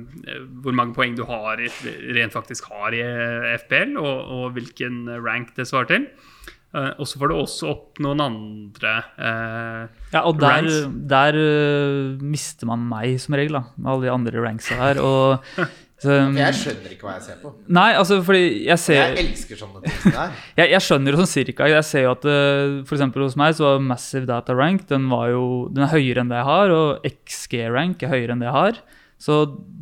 hvor 0.64 0.74
mange 0.74 0.98
poeng 0.98 1.14
du 1.18 1.28
har 1.30 1.62
rent 1.62 2.34
faktisk 2.34 2.72
har 2.74 2.98
i 2.98 3.04
FPL, 3.68 3.94
og, 4.02 4.34
og 4.40 4.58
hvilken 4.58 5.06
rank 5.22 5.54
det 5.60 5.70
svarer 5.70 5.94
til. 5.94 6.10
Eh, 6.78 6.92
og 7.00 7.10
så 7.10 7.20
får 7.22 7.32
du 7.32 7.36
også 7.38 7.72
opp 7.72 8.02
noen 8.04 8.22
andre 8.22 8.94
eh, 9.18 9.82
Ja, 10.14 10.22
og 10.28 10.38
der, 10.42 10.62
ranks. 10.62 10.78
der 11.10 11.38
uh, 11.40 12.22
mister 12.22 12.70
man 12.70 12.86
meg 12.90 13.18
som 13.24 13.38
regel, 13.38 13.58
da, 13.60 13.64
med 13.78 13.92
alle 13.94 14.08
de 14.08 14.14
andre 14.14 14.46
ranksa 14.46 14.80
her. 14.84 15.04
Og 15.04 15.58
Så, 15.98 16.12
For 16.14 16.36
jeg 16.38 16.54
skjønner 16.54 16.92
ikke 16.94 17.08
hva 17.08 17.14
jeg 17.16 17.24
ser 17.26 17.38
på. 17.42 17.52
nei, 17.74 17.88
altså 17.98 18.20
fordi 18.22 18.42
jeg 18.68 18.78
ser 18.84 19.00
Jeg 19.00 19.24
elsker 19.24 19.58
sånne 19.58 19.80
ting 19.82 19.96
som 19.96 20.12
det 20.14 20.20
her. 20.20 20.36
jeg, 20.60 20.70
jeg 20.76 20.86
skjønner 20.86 21.16
jo 21.16 21.22
sånn 21.24 21.32
cirka. 21.32 21.70
Jeg 21.72 21.88
ser 21.90 22.04
jo 22.06 22.12
at 22.12 22.28
uh, 22.30 22.76
for 22.86 23.00
eksempel 23.00 23.26
hos 23.26 23.38
meg 23.42 23.56
så 23.58 23.66
var 23.66 23.82
Massive 23.82 24.30
Data 24.30 24.54
Rank 24.54 24.86
den, 24.92 25.08
var 25.10 25.32
jo, 25.32 25.48
den 25.74 25.88
er 25.88 25.90
høyere 25.96 26.22
enn 26.22 26.30
det 26.30 26.38
jeg 26.38 26.50
har, 26.52 26.76
og 26.76 27.10
XG 27.10 27.64
Rank 27.74 28.06
er 28.06 28.14
høyere 28.14 28.36
enn 28.36 28.46
det 28.46 28.50
jeg 28.52 28.58
har. 28.60 28.78
Så 29.18 29.34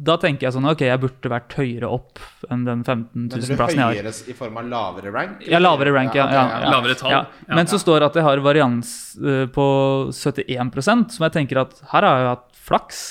da 0.06 0.14
tenker 0.22 0.46
jeg 0.48 0.54
sånn 0.56 0.64
Ok, 0.70 0.86
jeg 0.88 1.00
burde 1.02 1.28
vært 1.32 1.52
høyere 1.58 1.90
opp 1.92 2.22
enn 2.54 2.62
den 2.64 2.86
15 2.86 3.26
000-plassen 3.34 3.82
jeg 3.82 3.84
har. 3.84 3.98
høyere 3.98 4.14
i 4.32 4.36
form 4.38 4.62
av 4.62 4.70
lavere 4.72 5.12
rank? 5.12 5.42
Ja, 5.44 5.60
lavere 5.60 5.92
rank, 5.92 6.16
ja. 6.16 6.30
ja, 6.32 6.44
ja. 6.64 6.70
Lavere 6.72 6.96
tall. 6.96 7.12
Ja. 7.12 7.20
Ja. 7.50 7.56
Men 7.60 7.68
så 7.68 7.80
står 7.82 8.00
det 8.00 8.10
at 8.14 8.20
jeg 8.22 8.24
har 8.30 8.40
varians 8.46 8.94
eh, 9.20 9.44
på 9.52 9.66
71% 10.16 11.12
som 11.18 11.28
jeg 11.28 11.36
tenker 11.36 11.60
at 11.66 11.76
her 11.92 12.08
har 12.08 12.22
jeg 12.24 12.32
hatt 12.32 12.48
flaks. 12.70 13.04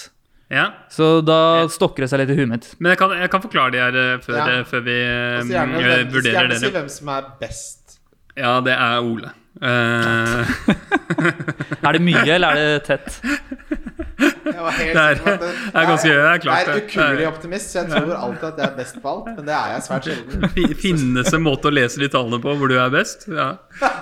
Ja. 0.54 0.66
Så 0.92 1.20
da 1.24 1.38
stokker 1.72 2.04
det 2.06 2.10
seg 2.12 2.20
litt 2.22 2.32
i 2.32 2.38
huet 2.40 2.48
mitt. 2.54 2.70
Men 2.78 2.94
jeg 2.94 3.02
kan, 3.04 3.12
jeg 3.20 3.30
kan 3.32 3.44
forklare 3.44 3.74
det 3.76 3.84
her 3.84 4.00
eh, 4.06 4.16
før, 4.24 4.38
Ja. 4.40 4.48
eh, 4.60 4.64
før 4.72 4.84
vi 4.88 4.96
eh, 5.04 5.44
gjerne, 5.52 5.80
hvem- 5.84 6.12
vurderer 6.16 6.40
gjerne 6.40 6.60
si 6.64 6.72
hvem 6.78 6.88
som 6.96 7.12
er 7.18 7.28
best. 7.40 7.98
Ja, 8.36 8.56
det 8.64 8.72
er 8.80 9.04
Ole. 9.04 9.34
Uh... 9.60 10.40
Er 11.84 11.92
det 11.94 12.00
mye, 12.02 12.24
eller 12.34 12.56
er 12.56 12.78
det 12.78 12.86
tett? 12.88 13.18
Jeg 14.18 14.60
var 14.62 14.70
helt 14.76 14.94
Det 14.94 15.02
er- 15.02 15.38
det 15.38 15.48
er 15.74 15.86
ganske- 15.88 16.10
det 16.14 16.24
er 16.34 16.38
klart 16.44 16.66
Jeg 16.66 16.74
er 16.74 16.82
ukuelig 16.84 17.26
optimist, 17.28 17.70
så 17.72 17.78
jeg 17.82 17.90
tror 17.90 18.14
alltid 18.14 18.44
at 18.48 18.58
jeg 18.58 18.66
er 18.68 18.76
best 18.76 18.98
på 19.02 19.08
alt. 19.14 19.26
Men 19.36 19.44
det 19.48 19.54
er 19.54 19.72
jeg 19.72 19.82
svært 19.88 20.08
sjelden. 20.08 20.48
Fi- 20.54 20.74
Finnes 20.84 21.32
en 21.34 21.42
måte 21.42 21.70
å 21.70 21.74
lese 21.74 21.98
de 22.04 22.08
tallene 22.12 22.40
på 22.44 22.54
hvor 22.60 22.68
du 22.70 22.76
er 22.78 22.90
best? 22.94 23.26
Ja. 23.28 23.48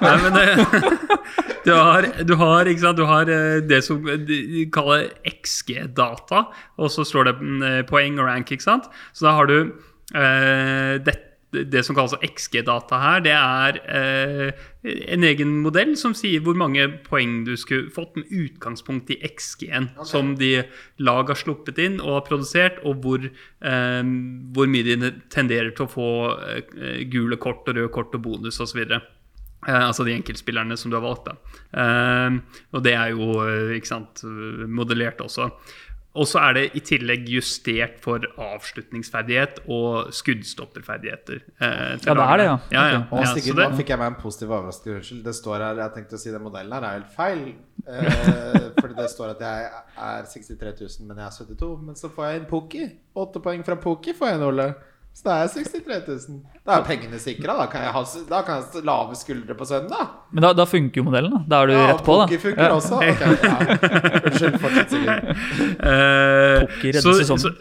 Nei, 0.02 0.16
men 0.24 0.32
du 1.64 1.72
har, 1.72 2.02
du 2.26 2.34
har, 2.36 2.72
sant, 2.82 2.96
du 2.98 3.04
har 3.06 3.22
eh, 3.30 3.60
det 3.60 3.82
som 3.86 4.02
de 4.04 4.66
kaller 4.74 5.08
XG-data, 5.30 6.44
og 6.78 6.90
så 6.92 7.04
står 7.06 7.24
det 7.30 7.36
mm, 7.40 7.62
eh, 7.70 7.82
poeng 7.88 8.18
og 8.20 8.26
rank, 8.28 8.50
ikke 8.52 8.66
sant? 8.66 8.88
Så 9.14 9.26
da 9.28 9.36
har 9.38 9.46
du 9.46 9.58
eh, 10.14 10.98
det, 11.06 11.16
det 11.52 11.82
som 11.84 11.96
kalles 11.96 12.14
XG-data 12.24 12.98
her, 13.02 13.22
det 13.24 13.34
er 13.36 13.78
eh, 13.84 14.62
en 15.14 15.26
egen 15.28 15.54
modell 15.64 15.92
som 16.00 16.14
sier 16.16 16.42
hvor 16.44 16.56
mange 16.58 16.86
poeng 17.04 17.42
du 17.46 17.52
skulle 17.60 17.92
fått 17.92 18.16
med 18.16 18.32
utgangspunkt 18.32 19.12
i 19.12 19.18
XG-en 19.28 19.90
som 20.08 20.34
de 20.40 20.64
lag 21.04 21.28
har 21.28 21.38
sluppet 21.38 21.80
inn 21.82 22.00
og 22.00 22.16
har 22.16 22.28
produsert, 22.28 22.80
og 22.88 23.04
hvor, 23.04 23.26
eh, 23.28 24.12
hvor 24.56 24.70
mye 24.72 24.86
de 24.88 25.12
tenderer 25.32 25.74
til 25.76 25.86
å 25.86 25.92
få 25.92 26.12
eh, 26.48 27.02
gule 27.12 27.36
kort 27.36 27.68
og 27.68 27.76
røde 27.76 27.92
kort 27.92 28.16
og 28.16 28.24
bonus 28.24 28.62
osv. 28.64 28.86
Eh, 29.68 29.78
altså 29.78 30.02
de 30.06 30.14
enkeltspillerne 30.16 30.76
som 30.78 30.90
du 30.90 30.98
har 30.98 31.04
valgt. 31.04 31.28
Da. 31.28 31.60
Eh, 31.78 32.62
og 32.74 32.82
det 32.82 32.96
er 32.98 33.12
jo 33.14 33.36
eh, 33.44 33.76
ikke 33.78 33.92
sant, 33.92 34.24
modellert 34.66 35.22
også. 35.22 35.52
Og 36.14 36.26
så 36.28 36.42
er 36.44 36.52
det 36.58 36.62
i 36.76 36.80
tillegg 36.84 37.24
justert 37.32 37.94
for 38.04 38.20
avslutningsferdighet 38.36 39.62
og 39.72 40.10
skuddstopperferdigheter. 40.12 41.38
eh, 41.60 41.96
Ja, 42.04 42.14
det 42.14 42.26
er 42.26 42.36
det, 42.36 42.44
ja. 42.44 42.58
ja, 42.70 42.82
ja. 42.92 42.98
Okay. 42.98 43.18
Og 43.18 43.22
ja 43.24 43.30
Sigurd, 43.32 43.56
så 43.56 43.60
det, 43.62 43.68
nå 43.70 43.76
fikk 43.80 43.88
jeg 43.94 43.98
meg 44.02 44.06
en 44.12 44.18
positiv 44.20 44.50
overraskelse. 44.52 44.96
Unnskyld. 44.98 45.22
Det 45.24 45.34
står 45.38 45.64
her, 45.64 45.80
jeg 45.80 45.94
tenkte 45.96 46.18
å 46.18 46.22
si 46.22 46.30
den 46.34 46.42
modellen 46.44 46.72
her 46.76 46.82
er 46.88 46.98
helt 46.98 47.12
feil. 47.16 47.42
Eh, 47.88 48.68
fordi 48.80 48.94
det 49.00 49.08
står 49.10 49.32
at 49.38 49.40
jeg 49.46 49.70
er 49.96 50.28
63 50.34 50.74
000, 50.84 51.08
men 51.08 51.16
jeg 51.22 51.26
er 51.26 51.36
72. 51.38 51.72
Men 51.88 51.96
så 51.96 52.12
får 52.12 52.28
jeg 52.28 52.40
inn 52.42 52.48
Poki. 52.52 52.88
Åtte 53.24 53.40
poeng 53.44 53.64
fra 53.64 53.76
Poki 53.80 54.12
får 54.18 54.28
jeg 54.34 54.40
inn, 54.40 54.48
Ole. 54.52 54.68
Så 55.12 55.26
da 55.26 55.32
er 55.36 55.42
jeg 55.44 55.66
63 55.68 56.28
000. 56.28 56.36
Da 56.64 56.78
er 56.78 56.84
pengene 56.86 57.18
sikra. 57.20 57.52
Da 57.58 57.66
kan 57.68 57.82
jeg 57.84 57.92
ha 57.92 58.00
da 58.30 58.38
kan 58.46 58.62
jeg 58.62 58.84
lave 58.88 59.16
skuldre 59.18 59.54
på 59.58 59.66
søndag. 59.68 60.06
Men 60.32 60.46
da, 60.46 60.52
da 60.56 60.64
funker 60.64 61.02
jo 61.02 61.04
modellen. 61.04 61.34
da 61.34 61.42
Da 61.52 61.58
er 61.62 61.66
du 61.68 61.72
Ja, 61.74 61.82
rett 61.90 62.04
på, 62.06 62.14
da. 62.16 62.38
Funker 62.40 62.62
Ja. 62.64 62.70
også. 62.72 62.96
Okay, 62.96 63.34
ja. 63.44 63.56
Unnskyld, 64.24 64.56
fortsett, 64.62 64.94
Sigurd. 64.94 65.28
Uh, 65.84 66.92
så, 67.04 67.12
så, 67.36 67.52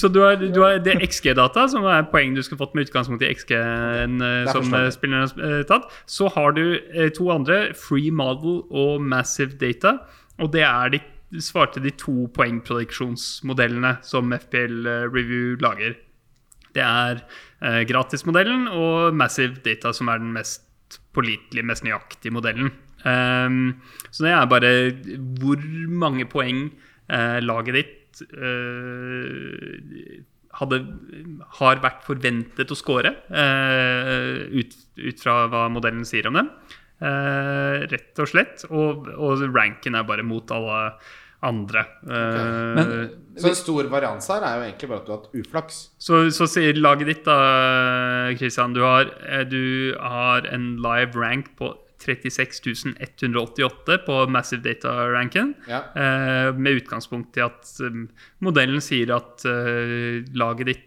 så 0.00 0.08
du 0.08 0.20
har, 0.22 0.36
du 0.38 0.60
har 0.62 0.78
det 0.78 0.94
XG-data, 1.08 1.66
som 1.72 1.84
er 1.90 2.06
poeng 2.12 2.36
du 2.36 2.42
skulle 2.46 2.62
fått 2.62 2.74
med 2.78 2.86
utgangspunkt 2.86 3.24
i 3.26 3.32
XG-en 3.34 4.20
eh, 4.22 4.42
er 4.44 4.52
som 4.54 4.70
eh, 4.74 4.86
spilleren 4.94 5.26
har 5.26 5.48
eh, 5.60 5.64
tatt. 5.68 5.90
Så 6.06 6.28
har 6.36 6.54
du 6.56 6.62
eh, 6.94 7.10
to 7.16 7.30
andre, 7.34 7.72
Free 7.74 8.10
Model 8.14 8.62
og 8.70 9.00
Massive 9.02 9.58
Data. 9.60 9.96
Og 10.38 10.52
det 10.54 10.62
er 10.62 10.94
de 10.94 11.02
svarte 11.42 11.82
de 11.82 11.90
to 11.94 12.28
poengproduksjonsmodellene 12.38 13.96
som 14.06 14.30
FPL 14.34 14.86
eh, 14.86 15.04
Review 15.10 15.56
lager. 15.62 15.98
Det 16.76 16.84
er 16.84 17.22
eh, 17.64 17.82
gratismodellen 17.88 18.68
og 18.70 19.16
Massive 19.16 19.60
Data 19.64 19.94
som 19.96 20.10
er 20.12 20.22
den 20.22 20.32
mest 20.36 20.66
pålitelige, 21.14 21.66
mest 21.66 21.86
nøyaktige 21.86 22.34
modellen. 22.34 22.72
Um, 23.00 23.80
så 24.12 24.26
det 24.26 24.32
er 24.34 24.50
bare 24.50 24.72
hvor 25.40 25.62
mange 25.88 26.26
poeng 26.28 26.66
eh, 27.08 27.38
laget 27.40 27.78
ditt 27.78 28.22
eh, 28.36 30.18
hadde, 30.58 30.80
har 31.60 31.80
vært 31.80 32.04
forventet 32.04 32.74
å 32.74 32.78
score, 32.78 33.14
eh, 33.30 34.42
ut, 34.50 34.76
ut 34.98 35.22
fra 35.22 35.44
hva 35.50 35.64
modellen 35.72 36.04
sier 36.08 36.28
om 36.28 36.40
dem. 36.40 36.50
Eh, 37.00 37.86
rett 37.88 38.20
og 38.20 38.28
slett. 38.28 38.66
Og, 38.68 39.08
og 39.16 39.46
ranken 39.54 39.96
er 39.96 40.08
bare 40.08 40.26
mot 40.26 40.50
alle 40.52 40.80
andre. 41.42 41.84
Okay. 42.04 42.74
Men- 42.76 43.10
Så 43.40 43.48
en 43.48 43.54
stor 43.54 43.84
varians 43.88 44.28
her 44.28 44.42
er 44.44 44.56
jo 44.58 44.62
egentlig 44.68 44.88
bare 44.90 44.98
at 45.00 45.06
du 45.06 45.12
har 45.12 45.18
hatt 45.22 45.34
uflaks. 45.40 45.88
så, 45.98 46.28
så 46.30 46.46
sier 46.50 46.74
laget 46.76 47.06
ditt 47.06 47.24
da, 47.24 47.36
Christian, 48.36 48.72
du 48.74 48.80
har, 48.84 49.04
eh, 49.28 49.44
du 49.44 49.94
har 49.98 50.42
en 50.52 50.76
live 50.82 51.14
rank 51.16 51.46
på 51.56 51.74
36 52.00 52.84
188 53.00 53.98
på 54.06 54.26
Massive 54.28 54.62
Data-ranken. 54.64 55.54
Ja. 55.68 55.80
Eh, 55.94 56.52
med 56.56 56.72
utgangspunkt 56.82 57.36
i 57.36 57.40
at 57.44 57.80
eh, 57.84 57.90
modellen 58.40 58.80
sier 58.80 59.10
at 59.16 59.44
eh, 59.48 60.22
laget 60.34 60.66
ditt 60.66 60.86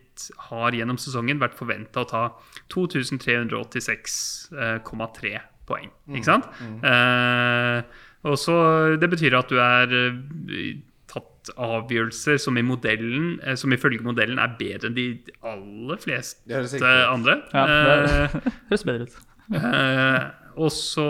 har 0.50 0.72
gjennom 0.72 0.98
sesongen 1.02 1.40
vært 1.42 1.56
forventa 1.58 2.00
å 2.04 2.08
ta 2.10 2.30
2386,3 2.70 5.40
poeng. 5.68 5.90
Ikke 6.12 6.26
sant? 6.28 6.46
Eh, 6.84 7.82
og 8.24 8.38
så 8.40 8.56
Det 9.02 9.10
betyr 9.12 9.36
at 9.38 9.50
du 9.52 9.58
er 9.60 9.92
eh, 9.98 10.78
tatt 11.12 11.50
avgjørelser 11.60 12.38
som 12.40 12.56
i 12.58 12.64
modellen 12.64 13.40
eh, 13.44 13.56
Som 13.60 13.74
ifølge 13.76 14.00
modellen 14.06 14.40
er 14.40 14.54
bedre 14.60 14.88
enn 14.90 14.96
de 14.96 15.08
aller 15.44 16.00
fleste 16.04 16.94
andre. 17.12 17.42
Ja, 17.54 17.66
det 17.68 17.82
Eh, 17.84 18.38
høres 18.72 18.86
bedre 18.88 19.08
ut. 19.10 19.18
Eh, 19.54 20.22
og 20.56 20.72
så 20.72 21.08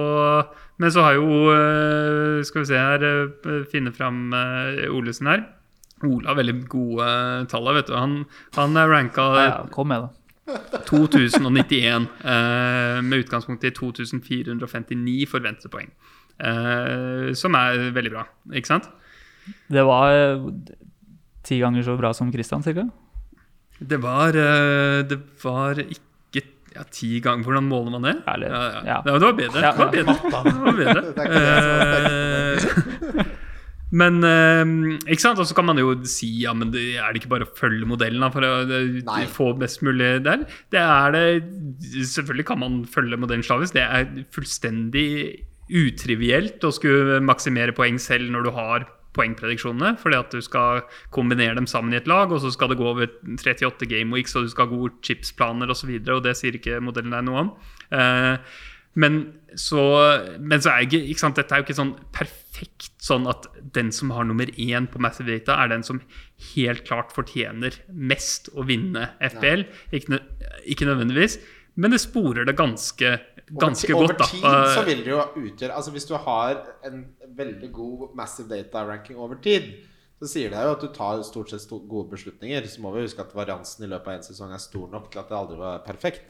Men 0.82 0.89
så 0.91 1.03
har 1.05 1.13
jo 1.20 1.53
Skal 2.48 2.63
vi 2.63 2.70
se 2.72 2.79
her 2.82 3.63
Finne 3.72 3.93
fram 3.93 4.34
Olesen 4.89 5.27
her. 5.29 5.43
Ola 6.03 6.34
har 6.34 6.36
veldig 6.41 6.58
gode 6.67 7.05
tall. 7.48 7.67
her, 7.70 7.77
vet 7.77 7.88
du. 7.88 7.93
Han, 7.96 8.17
han 8.58 8.75
er 8.75 8.89
ranka 8.91 9.27
Ja, 9.38 9.43
ja, 9.48 9.62
kom 9.72 9.88
med, 9.93 10.03
da. 10.10 10.10
2091 10.89 12.08
eh, 12.25 12.98
med 13.05 13.22
utgangspunkt 13.24 13.63
i 13.63 13.72
2459 13.72 15.27
forventede 15.32 15.72
poeng. 15.72 15.88
Eh, 16.41 17.33
som 17.37 17.53
er 17.57 17.91
veldig 17.93 18.11
bra, 18.13 18.23
ikke 18.57 18.67
sant? 18.71 18.85
Det 19.71 19.83
var 19.85 20.11
eh, 20.13 20.39
ti 21.45 21.59
ganger 21.61 21.83
så 21.85 21.97
bra 21.99 22.13
som 22.15 22.31
Christian, 22.33 22.63
cirka. 22.65 22.85
Det 23.79 23.99
var, 24.01 24.29
eh, 24.37 25.03
det 25.07 25.19
var 25.43 25.75
ikke 25.83 25.99
ja, 26.73 26.83
ti 26.89 27.19
ganger 27.21 27.43
Hvordan 27.45 27.63
måler 27.69 27.91
man 27.93 28.01
det? 28.07 28.15
Ærlig. 28.25 28.47
Ja, 28.49 28.61
ja. 28.65 28.81
Ja. 28.87 29.01
Det 29.05 29.11
var 29.13 29.33
bedre. 29.37 29.59
Ja, 29.61 29.71
Det 29.71 29.77
var 29.77 29.91
bedre. 29.93 30.13
Det 30.25 30.31
var 30.63 30.73
bedre. 32.01 33.23
Men 33.93 34.25
ikke 35.05 35.21
sant? 35.21 35.37
Og 35.37 35.45
så 35.45 35.53
kan 35.53 35.67
man 35.67 35.77
jo 35.77 35.93
si 36.09 36.41
ja, 36.41 36.49
men 36.57 36.71
det, 36.73 36.97
er 36.97 37.13
det 37.13 37.19
ikke 37.21 37.29
bare 37.35 37.45
å 37.45 37.53
følge 37.59 37.85
modellen 37.85 38.25
da, 38.25 38.29
for 38.33 38.41
å 38.41 38.65
Nei. 38.65 39.29
få 39.29 39.53
best 39.59 39.83
mulig 39.85 40.23
der? 40.25 40.49
Det 40.73 40.81
er 40.81 41.13
det 41.13 41.45
Selvfølgelig 42.09 42.47
kan 42.49 42.57
man 42.63 42.89
følge 42.89 43.21
modellen 43.21 43.45
slavisk. 43.45 43.77
Det 43.77 43.85
er 43.85 44.25
fullstendig 44.33 45.45
utrivielt 45.73 46.63
å 46.63 46.73
skulle 46.73 47.21
maksimere 47.25 47.75
poeng 47.75 47.97
selv 48.01 48.29
når 48.33 48.45
du 48.45 48.51
har 48.55 48.85
poengprediksjonene, 49.13 49.93
fordi 50.01 50.17
at 50.17 50.33
du 50.33 50.41
skal 50.41 50.83
kombinere 51.13 51.57
dem 51.57 51.67
sammen 51.69 51.93
i 51.93 51.99
et 51.99 52.09
lag, 52.09 52.31
og 52.33 52.41
så 52.41 52.51
skal 52.53 52.71
det 52.71 52.79
gå 52.79 52.87
over 52.89 53.09
38 53.37 53.89
game 53.89 54.15
weeks, 54.15 54.35
og 54.35 54.47
du 54.47 54.53
skal 54.53 54.67
ha 54.67 54.73
gode 54.73 54.97
chipsplaner 55.05 55.69
osv., 55.69 55.75
og, 55.75 55.79
så 55.81 55.89
videre, 55.91 56.17
og 56.17 56.25
det 56.25 56.35
sier 56.39 56.57
ikke 56.57 56.81
modellen 56.83 57.13
deg 57.13 57.27
noe 57.27 57.43
om. 57.43 57.51
Eh, 57.93 58.55
men 58.99 59.19
så, 59.57 59.83
men 60.41 60.61
så 60.61 60.73
er 60.73 60.85
ikke, 60.85 61.01
ikke 61.09 61.23
sant, 61.23 61.37
dette 61.37 61.53
er 61.55 61.61
jo 61.61 61.67
ikke 61.67 61.77
sånn 61.77 61.95
perfekt 62.13 62.91
sånn 63.01 63.25
at 63.29 63.47
den 63.75 63.89
som 63.93 64.13
har 64.13 64.27
nummer 64.29 64.49
én 64.61 64.85
på 64.89 65.01
Massive 65.01 65.33
Data, 65.33 65.57
er 65.61 65.73
den 65.73 65.85
som 65.85 66.01
helt 66.53 66.85
klart 66.87 67.13
fortjener 67.15 67.79
mest 67.89 68.51
å 68.53 68.65
vinne. 68.69 69.09
Ikke, 69.93 70.21
ikke 70.69 70.89
nødvendigvis, 70.89 71.39
men 71.73 71.93
det 71.93 72.03
sporer 72.03 72.45
det 72.45 72.57
ganske, 72.57 73.15
ganske 73.60 73.93
over, 73.95 74.07
godt. 74.07 74.19
da. 74.19 74.25
Over 74.25 74.31
tid 74.31 74.75
så 74.75 74.81
Eh, 74.81 74.88
vil 74.88 75.01
det 75.05 75.12
jo 75.12 75.22
utgjøre 75.43 75.75
Altså 75.75 75.91
Hvis 75.91 76.05
du 76.10 76.13
har 76.15 76.62
en 76.86 77.05
veldig 77.38 77.72
god 77.72 78.15
massive 78.15 78.50
data-ranking 78.50 79.17
over 79.17 79.36
tid, 79.36 79.74
så 80.22 80.29
sier 80.29 80.50
det 80.53 80.62
jo 80.63 80.75
at 80.75 80.81
du 80.81 80.88
tar 80.93 81.24
stort 81.24 81.50
sett 81.51 81.69
gode 81.69 82.10
beslutninger. 82.12 82.67
Så 82.67 82.81
må 82.81 82.93
vi 82.95 83.03
huske 83.03 83.22
at 83.22 83.33
variansen 83.36 83.86
i 83.86 83.89
løpet 83.91 84.07
av 84.07 84.19
en 84.19 84.24
sesong 84.24 84.53
er 84.53 84.62
stor 84.62 84.88
nok 84.91 85.10
til 85.12 85.19
at 85.19 85.29
det 85.29 85.38
aldri 85.38 85.57
var 85.57 85.81
perfekt. 85.86 86.22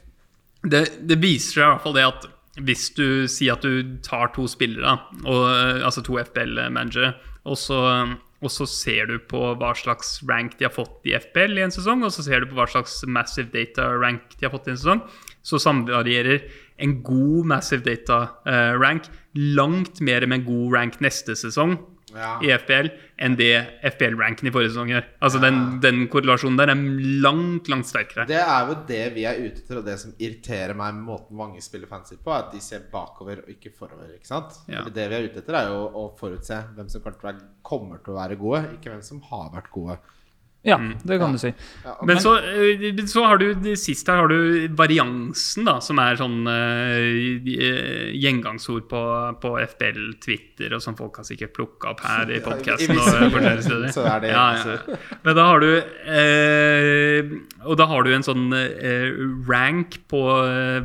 det, 0.63 0.88
det 1.03 1.20
viser 1.20 1.60
seg 1.60 1.63
i 1.63 1.70
hvert 1.74 1.84
fall 1.84 1.98
det 1.98 2.08
at 2.08 2.30
hvis 2.63 2.92
du 2.94 3.25
sier 3.32 3.56
at 3.56 3.65
du 3.65 3.98
tar 4.06 4.30
to 4.36 4.46
spillere, 4.48 5.00
og, 5.25 5.42
eh, 5.50 5.82
altså 5.84 6.03
to 6.06 6.20
FBL-managere, 6.22 7.15
og 7.50 7.58
så, 7.58 7.80
og 8.44 8.51
så 8.53 8.68
ser 8.70 9.10
du 9.10 9.18
på 9.20 9.42
hva 9.60 9.74
slags 9.75 10.20
rank 10.30 10.60
de 10.60 10.68
har 10.68 10.74
fått 10.75 11.01
i 11.10 11.15
FPL 11.18 11.58
i 11.58 11.65
en 11.65 11.74
sesong, 11.74 12.06
og 12.06 12.13
så 12.13 12.25
ser 12.25 12.44
du 12.44 12.51
på 12.51 12.60
hva 12.60 12.68
slags 12.70 13.01
massive 13.10 13.50
data 13.51 13.89
rank 13.98 14.38
de 14.38 14.46
har 14.46 14.53
fått 14.53 14.70
i 14.70 14.75
en 14.75 14.80
sesong, 14.80 15.01
så 15.44 15.60
samvarierer 15.60 16.46
en 16.77 17.01
god 17.06 17.46
massive 17.53 17.84
data 17.86 18.22
eh, 18.46 18.74
rank 18.80 19.10
langt 19.36 20.01
mer 20.01 20.25
med 20.27 20.42
en 20.42 20.46
god 20.48 20.74
rank 20.77 21.01
neste 21.01 21.36
sesong 21.38 21.77
Ja. 22.13 22.36
i 22.46 22.51
FPL 22.53 22.92
enn 23.25 23.34
det 23.39 23.56
FPL-ranken 23.89 24.46
i 24.46 24.51
forrige 24.53 24.70
sesong 24.70 24.92
gjør. 24.92 25.06
Altså 25.25 25.39
den, 25.42 25.80
den 25.82 26.03
korrelasjonen 26.13 26.60
der 26.60 26.70
er 26.70 26.77
langt, 27.24 27.70
langt 27.72 27.88
sterkere. 27.89 28.27
Det 28.30 28.38
er 28.38 28.68
jo 28.70 28.75
det 28.86 29.00
vi 29.15 29.24
er 29.25 29.39
ute 29.42 29.63
etter, 29.63 29.80
og 29.80 29.88
det 29.88 29.96
som 29.98 30.13
irriterer 30.22 30.75
meg 30.77 30.94
med 30.94 31.08
måten 31.08 31.39
mange 31.39 31.62
spiller 31.65 31.89
fancy 31.89 32.20
på, 32.22 32.30
er 32.30 32.44
at 32.46 32.53
de 32.53 32.62
ser 32.62 32.86
bakover 32.94 33.42
og 33.42 33.50
ikke 33.50 33.74
forover. 33.74 34.13
ikke 34.13 34.30
sant? 34.30 34.60
Ja. 34.70 34.84
Det 34.86 35.08
vi 35.10 35.18
er 35.18 35.25
ute 35.25 35.42
etter, 35.42 35.58
er 35.58 35.72
jo 35.74 35.88
å 35.89 36.06
forutse 36.20 36.60
hvem 36.75 36.92
som 36.94 37.01
kommer 37.63 37.98
til 38.06 38.13
å 38.13 38.20
være 38.20 38.38
gode, 38.38 38.62
ikke 38.77 38.94
hvem 38.94 39.01
som 39.10 39.24
har 39.32 39.50
vært 39.56 39.72
gode. 39.74 39.98
Ja, 40.63 40.77
det 41.03 41.17
kan 41.20 41.34
du 41.36 41.38
si. 41.41 41.50
Ja, 41.84 41.91
okay. 41.91 42.08
Men 42.08 42.20
så, 42.24 42.38
eh, 42.39 43.05
så 43.12 43.25
har 43.27 43.38
du 43.41 43.75
sist 43.75 44.08
her 44.08 44.22
har 44.22 44.32
du 44.32 44.70
variansen, 44.79 45.65
da, 45.67 45.74
som 45.84 46.00
er 46.00 46.15
sånn 46.15 46.48
uh, 46.48 47.50
gjengangsord 48.15 48.88
på, 48.88 49.01
på 49.43 49.51
FBL, 49.60 50.13
Twitter, 50.24 50.72
og 50.77 50.86
som 50.86 50.96
folk 50.96 51.20
har 51.20 51.27
sikkert 51.27 51.51
plukka 51.58 51.91
opp 51.91 52.03
her 52.08 52.32
i 52.32 52.39
Ja, 52.39 52.46
podkasten. 52.48 52.96
visse 52.96 53.91
så 53.98 54.08
det 54.24 54.32
ja, 54.32 54.46
ja. 54.55 54.98
Men 55.25 55.36
da 55.36 55.48
har 55.51 55.60
du 55.63 55.70
uh, 55.84 57.36
Og 57.67 57.79
da 57.79 57.88
har 57.91 58.08
du 58.08 58.13
en 58.15 58.24
sånn 58.25 58.48
uh, 58.55 59.10
rank 59.50 60.00
på 60.08 60.24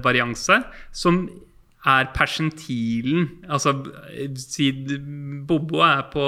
varianse 0.03 0.59
som 0.91 1.29
er 1.87 2.09
persentilen 2.17 3.29
Altså 3.47 3.77
si 4.43 4.73
Bobo 5.47 5.85
er 5.87 6.03
på 6.11 6.25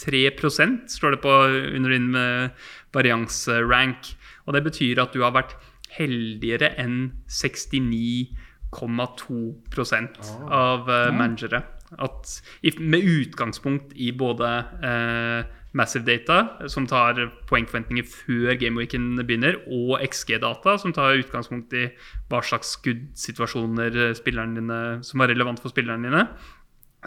69,3% 0.00 0.88
står 0.88 1.10
det 1.14 1.20
på 1.24 1.32
under 1.76 1.90
din 1.90 2.14
eh, 2.16 2.48
varianserank. 2.94 4.16
Og 4.46 4.54
det 4.56 4.64
betyr 4.66 4.98
at 5.02 5.12
du 5.14 5.20
har 5.24 5.32
vært 5.36 5.56
heldigere 5.94 6.68
enn 6.80 7.12
69,2% 7.28 10.18
av 10.48 10.90
eh, 10.90 11.14
managere. 11.14 11.62
At 11.98 12.42
med 12.78 13.02
utgangspunkt 13.02 13.92
i 13.98 14.12
både 14.14 14.64
eh, 14.86 15.42
Massive 15.72 16.04
Data, 16.06 16.66
som 16.70 16.86
tar 16.90 17.18
poengforventninger 17.46 18.06
før 18.06 18.56
gameweeken 18.58 19.14
begynner, 19.22 19.54
og 19.70 20.00
XG-data, 20.02 20.74
som 20.82 20.94
tar 20.94 21.20
utgangspunkt 21.20 21.74
i 21.78 21.84
hva 22.30 22.40
slags 22.46 22.72
skuddsituasjoner 22.78 23.98
eh, 24.08 24.22
dine, 24.26 24.80
som 25.06 25.22
var 25.22 25.30
relevant 25.30 25.62
for 25.62 25.70
spillerne 25.70 26.08
dine, 26.08 26.24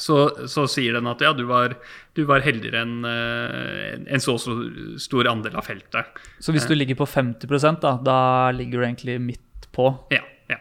så, 0.02 0.48
så 0.50 0.66
sier 0.72 0.96
den 0.98 1.08
at 1.12 1.22
ja, 1.22 1.34
du 1.38 1.44
var, 1.50 1.76
du 2.18 2.24
var 2.30 2.42
heldigere 2.46 2.82
enn 2.82 3.04
eh, 3.06 4.14
en 4.16 4.24
så, 4.24 4.36
så 4.42 4.56
stor 5.02 5.30
andel 5.30 5.58
av 5.60 5.68
feltet. 5.68 6.18
Så 6.42 6.56
hvis 6.56 6.66
du 6.70 6.74
ligger 6.76 6.98
på 7.04 7.08
50 7.10 7.78
da, 7.84 7.96
da 8.02 8.20
ligger 8.56 8.82
du 8.82 8.88
egentlig 8.88 9.20
midt 9.22 9.68
på. 9.74 9.92
Ja, 10.14 10.24
ja. 10.50 10.60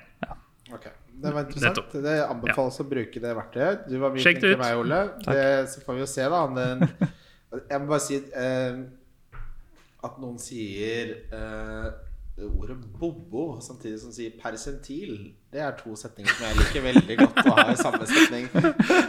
Ok, 0.72 0.86
Det 1.22 1.32
var 1.32 1.46
interessant. 1.46 1.80
Nettopp. 1.80 1.96
Det 2.04 2.16
anbefales 2.26 2.80
å 2.84 2.88
bruke 2.88 3.24
det 3.24 3.34
verktøyet. 3.38 3.88
Du 3.88 3.98
var 4.02 4.12
mye 4.14 4.24
flinkere 4.24 4.56
enn 4.56 4.64
meg. 4.64 4.78
Ole. 4.82 5.02
Det, 5.24 5.48
så 5.72 5.84
får 5.86 5.98
vi 5.98 6.04
jo 6.04 6.10
se, 6.12 6.28
da. 6.32 6.42
den- 6.58 6.88
jeg 7.70 7.80
må 7.82 7.88
bare 7.90 8.04
si 8.04 8.20
eh, 8.20 8.80
at 10.02 10.16
noen 10.20 10.38
sier 10.42 11.16
eh, 11.32 11.90
ordet 12.40 12.76
bobo 12.98 13.60
samtidig 13.60 13.98
som 14.00 14.12
sier 14.14 14.32
persentil. 14.40 15.34
Det 15.52 15.60
er 15.60 15.74
to 15.76 15.92
setninger 15.98 16.32
som 16.32 16.46
jeg 16.48 16.58
liker 16.62 16.86
veldig 16.86 17.16
godt 17.20 17.42
å 17.42 17.56
ha 17.58 17.66
i 17.72 17.76
samme 17.76 18.06
setning. 18.08 18.48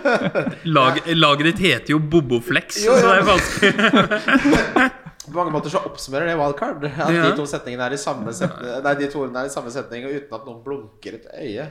Lag, 0.76 1.00
laget 1.16 1.54
ditt 1.54 1.62
heter 1.64 1.96
jo 1.96 2.02
Boboflex, 2.04 2.82
Jo, 2.84 2.98
så 3.00 3.14
det 3.14 3.22
er 3.22 3.32
vanskelig. 3.32 4.92
På 5.24 5.38
mange 5.38 5.54
måter 5.56 5.72
så 5.72 5.80
oppsummerer 5.88 6.28
det 6.28 6.36
wildcard. 6.36 6.84
At 6.84 7.14
Ja. 7.16 7.30
de 7.30 7.38
to 7.40 7.46
setningene 7.48 7.86
er 7.88 7.94
i 7.96 8.00
samme 8.02 8.34
setning 8.36 8.84
Nei, 8.84 8.92
de 9.00 9.08
to 9.08 9.22
ordene 9.24 9.46
er 9.46 9.48
i 9.48 9.54
samme 9.54 9.72
setning 9.72 10.04
og 10.10 10.18
uten 10.18 10.36
at 10.36 10.50
noen 10.50 10.60
blunker 10.66 11.16
et 11.16 11.30
øye. 11.32 11.70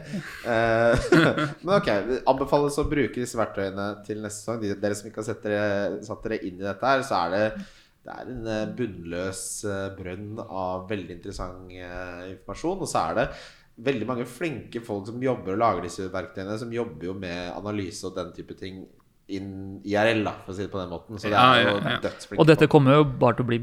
Eh, 0.49 1.05
men 1.67 1.75
ok, 1.77 1.91
anbefales 2.33 2.81
å 2.81 2.87
bruke 2.89 3.21
disse 3.21 3.37
verktøyene 3.37 3.91
til 4.09 4.25
neste 4.25 4.41
sesong. 4.41 4.63
De, 4.65 4.73
dere 4.81 4.97
som 4.97 5.11
ikke 5.13 5.21
har 5.21 5.45
dere, 5.45 6.01
satt 6.09 6.25
dere 6.25 6.41
inn 6.49 6.57
i 6.63 6.65
dette 6.65 6.95
her, 6.95 7.05
så 7.05 7.21
er 7.27 7.37
det 7.37 7.45
det 8.03 8.15
er 8.15 8.31
en 8.33 8.47
eh, 8.51 8.71
bunnløs 8.79 9.43
eh, 9.71 9.91
brønn 9.99 10.41
av 10.43 10.89
veldig 10.91 11.15
interessant 11.19 11.71
eh, 11.71 12.33
informasjon. 12.33 12.81
Og 12.83 12.91
så 12.91 13.03
er 13.05 13.21
det 13.21 13.27
veldig 13.83 14.09
mange 14.09 14.27
flinke 14.29 14.83
folk 14.85 15.07
som 15.09 15.23
jobber 15.23 15.55
og 15.55 15.63
lager 15.63 15.87
disse 15.87 16.09
verktøyene, 16.13 16.59
som 16.61 16.75
jobber 16.75 17.09
jo 17.09 17.15
med 17.19 17.53
analyse 17.55 18.05
og 18.09 18.17
den 18.19 18.35
type 18.37 18.57
ting 18.59 18.83
inn 19.33 19.53
IRL, 19.87 20.25
da, 20.27 20.35
for 20.43 20.53
å 20.53 20.57
si 20.59 20.67
det 20.67 20.73
på 20.75 20.81
den 20.83 20.91
måten. 20.93 21.19
Så 21.23 21.31
det 21.31 21.39
Ja, 21.39 21.47
er 21.55 21.69
ja, 21.71 22.01
dødsflinke 22.03 22.37
ja. 22.37 22.43
Og 22.43 22.51
dette 22.51 22.69
kommer 22.71 22.99
jo 22.99 23.07
bare 23.23 23.39
til 23.39 23.47
å 23.47 23.51
bli 23.53 23.61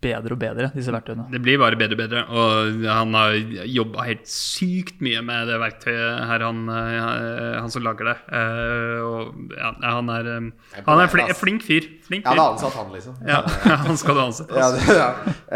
bedre 0.00 0.32
og 0.32 0.40
bedre, 0.40 0.70
disse 0.72 0.92
verktøyene. 0.94 1.26
Det 1.32 1.40
blir 1.44 1.58
bare 1.60 1.76
bedre 1.76 1.96
og 1.96 2.00
bedre. 2.00 2.22
Og 2.32 2.86
han 2.88 3.12
har 3.18 3.34
jobba 3.68 4.06
helt 4.08 4.24
sykt 4.32 5.02
mye 5.04 5.20
med 5.26 5.50
det 5.50 5.58
verktøyet 5.60 6.24
her, 6.30 6.44
han, 6.46 6.62
eh, 6.72 7.60
han 7.60 7.70
som 7.72 7.84
lager 7.84 8.12
det. 8.12 8.16
Eh, 8.32 8.96
Og 9.04 9.54
ja, 9.58 9.74
han 9.84 10.08
er, 10.16 10.32
eh, 10.38 10.82
han 10.86 11.04
er 11.04 11.12
flink, 11.12 11.32
flink 11.36 11.62
fyr. 11.66 11.86
Flink 12.08 12.24
fyr. 12.24 12.32
Ja, 12.32 12.34
hadde 12.34 12.48
er 12.48 12.52
ansatt 12.56 12.76
han, 12.80 12.92
liksom. 12.96 13.16
Ja, 13.28 13.40
han 13.86 13.96
skal 14.00 14.16
du 14.16 14.24
ansette. 14.24 14.56
Ja, 14.56 14.70
det, 14.72 15.00
ja. 15.00 15.10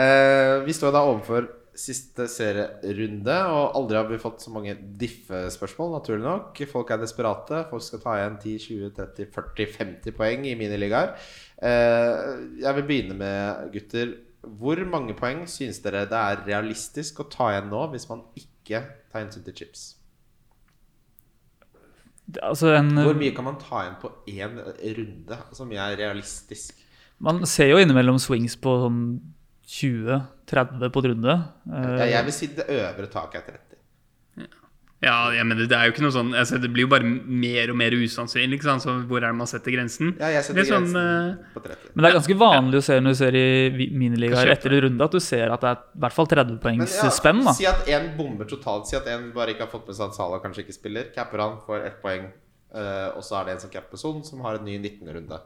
Eh, 0.04 0.54
vi 0.68 0.76
står 0.76 0.92
da 0.92 1.04
overfor 1.08 1.48
siste 1.74 2.28
serierunde, 2.30 3.34
og 3.50 3.72
aldri 3.80 3.96
har 3.98 4.06
vi 4.06 4.20
fått 4.22 4.44
så 4.44 4.52
mange 4.54 4.76
diffe-spørsmål, 5.00 5.96
naturlig 5.96 6.22
nok. 6.22 6.60
Folk 6.70 6.92
er 6.94 7.00
desperate. 7.02 7.64
Folk 7.70 7.82
skal 7.82 8.02
ta 8.04 8.14
igjen 8.20 8.36
10-20-30-40-50 8.44 10.14
poeng 10.14 10.46
i 10.46 10.54
miniligaer. 10.58 11.16
Eh, 11.58 12.60
jeg 12.62 12.76
vil 12.78 12.86
begynne 12.88 13.16
med, 13.18 13.72
gutter. 13.74 14.14
Hvor 14.60 14.80
mange 14.90 15.14
poeng 15.18 15.44
synes 15.50 15.80
dere 15.84 16.04
det 16.10 16.18
er 16.20 16.42
realistisk 16.46 17.20
å 17.20 17.28
ta 17.30 17.50
igjen 17.52 17.70
nå, 17.72 17.84
hvis 17.92 18.08
man 18.10 18.22
ikke 18.38 18.80
tar 19.12 19.22
hensyn 19.24 19.44
til 19.46 19.54
chips? 19.60 19.84
Altså 22.40 22.70
en, 22.78 22.90
Hvor 23.04 23.16
mye 23.20 23.34
kan 23.36 23.44
man 23.44 23.58
ta 23.60 23.82
igjen 23.84 23.98
på 24.00 24.10
én 24.32 24.54
runde? 24.98 25.38
Som 25.52 25.72
er 25.76 25.96
realistisk? 26.00 26.78
Man 27.24 27.44
ser 27.46 27.68
jo 27.70 27.80
innimellom 27.82 28.18
swings 28.18 28.56
på 28.60 28.72
sånn 28.80 29.02
20-30 29.68 30.90
på 30.92 31.02
et 31.02 31.08
runde. 31.12 31.34
Eh, 31.68 31.90
Jeg, 32.00 32.10
jeg 32.14 32.24
vil 32.26 32.36
si 32.36 32.48
det 32.56 32.66
øvre 32.68 33.06
taket 33.12 33.40
er 33.42 33.58
30. 33.58 33.63
Ja, 35.04 35.16
jeg 35.36 35.44
mener, 35.44 35.66
det 35.68 35.76
er 35.76 35.88
jo 35.88 35.92
ikke 35.92 36.04
noe 36.06 36.12
sånn 36.14 36.30
altså, 36.32 36.56
Det 36.62 36.70
blir 36.72 36.86
jo 36.86 36.90
bare 36.94 37.04
mer 37.04 37.72
og 37.72 37.76
mer 37.76 37.92
usannsynlig. 37.92 38.56
Ikke 38.56 38.68
sant? 38.70 38.84
Så 38.86 38.94
hvor 39.10 39.20
er 39.20 39.26
det 39.28 39.36
man 39.36 39.50
setter 39.50 39.74
grensen? 39.74 40.14
Ja, 40.20 40.30
jeg 40.32 40.46
setter 40.46 40.64
sånn, 40.68 40.86
grensen 40.88 41.40
eh, 41.42 41.50
på 41.54 41.62
30. 41.66 41.90
Men 41.92 42.06
det 42.06 42.10
er 42.10 42.16
ganske 42.18 42.36
vanlig 42.40 42.80
å 42.80 42.84
se 42.86 42.96
når 43.04 43.16
du 43.16 43.18
ser 43.20 43.36
i 43.36 43.88
miniligaer 44.00 44.52
etter 44.54 44.76
en 44.78 44.84
runde, 44.86 45.08
at 45.10 45.16
du 45.18 45.20
ser 45.20 45.52
at 45.52 45.60
det 45.66 45.72
er 45.74 45.82
i 45.82 46.00
hvert 46.06 46.16
fall 46.16 46.30
30 46.32 46.56
poengs 46.62 46.96
ja, 47.02 47.10
spenn. 47.12 47.42
da. 47.44 47.52
Si 47.58 47.66
at 47.68 47.84
én 47.92 48.08
bomber 48.16 48.48
totalt. 48.48 48.88
Si 48.88 48.96
at 48.96 49.06
en 49.12 49.28
bare 49.36 49.52
ikke 49.54 49.66
har 49.66 49.72
fått 49.74 49.86
med 49.90 49.98
seg 49.98 50.08
at 50.08 50.16
Salah 50.16 50.40
kanskje 50.42 50.64
ikke 50.64 50.78
spiller. 50.78 51.10
Capper 51.14 51.44
han, 51.44 51.58
får 51.66 51.84
ett 51.90 52.00
poeng. 52.02 52.30
Uh, 52.74 53.12
og 53.18 53.22
så 53.22 53.36
er 53.38 53.44
det 53.50 53.52
en 53.58 53.60
som 53.66 53.70
capper 53.70 54.00
Son, 54.00 54.24
som 54.26 54.40
har 54.42 54.56
en 54.58 54.64
ny 54.66 54.78
19-runde. 54.80 55.36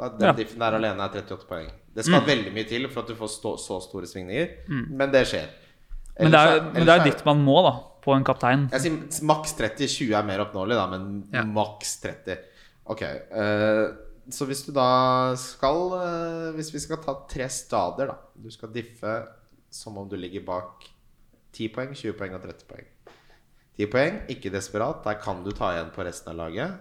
Da, 0.00 0.08
den 0.16 0.26
Ja. 0.28 0.32
diffen 0.36 0.58
der 0.60 0.76
alene 0.76 1.06
er 1.06 1.14
38 1.22 1.46
poeng. 1.48 1.70
Det 1.94 2.04
Mm. 2.04 2.08
skal 2.10 2.26
veldig 2.26 2.52
mye 2.52 2.66
til 2.68 2.88
for 2.88 3.00
at 3.02 3.08
du 3.08 3.14
får 3.14 3.30
stå, 3.38 3.54
så 3.60 3.78
store 3.84 4.06
svingninger, 4.06 4.48
men 4.90 5.10
det 5.12 5.26
skjer. 5.28 5.46
Men 6.20 6.30
det 6.32 6.38
er, 6.40 6.46
Ellers 6.58 6.62
men 6.74 6.84
det 6.86 6.88
er 6.88 7.00
ellers 7.00 7.14
dit 7.16 7.24
man 7.24 7.40
må, 7.44 7.56
da, 7.64 7.72
på 8.02 8.14
en 8.16 8.24
kaptein. 8.24 8.68
Jeg 8.72 8.80
sier 8.84 9.24
maks 9.28 9.52
30. 9.58 9.86
20 9.88 10.14
er 10.18 10.26
mer 10.28 10.44
oppnåelig, 10.46 10.76
da, 10.78 10.86
men 10.92 11.28
Ja. 11.32 11.42
maks 11.44 11.98
30. 12.02 12.38
Ok. 12.86 13.02
Uh, 13.32 13.96
så 14.30 14.46
hvis 14.46 14.64
du 14.66 14.72
da 14.72 15.34
skal 15.36 15.80
uh, 15.94 16.52
Hvis 16.54 16.72
vi 16.74 16.78
skal 16.78 17.00
ta 17.02 17.14
tre 17.28 17.48
stadier, 17.48 18.06
da. 18.12 18.16
Du 18.36 18.50
skal 18.50 18.72
diffe 18.72 19.14
som 19.70 19.96
om 19.98 20.08
du 20.08 20.16
ligger 20.16 20.42
bak 20.46 20.86
10 21.52 21.68
poeng, 21.74 21.94
20 21.94 22.16
poeng 22.18 22.34
og 22.34 22.42
30 22.42 22.66
poeng. 22.66 22.86
10 23.78 23.86
poeng, 23.90 24.20
ikke 24.28 24.50
desperat. 24.52 25.02
Der 25.04 25.14
kan 25.22 25.42
du 25.44 25.50
ta 25.56 25.72
igjen 25.74 25.90
på 25.94 26.04
resten 26.06 26.32
av 26.32 26.36
laget. 26.36 26.78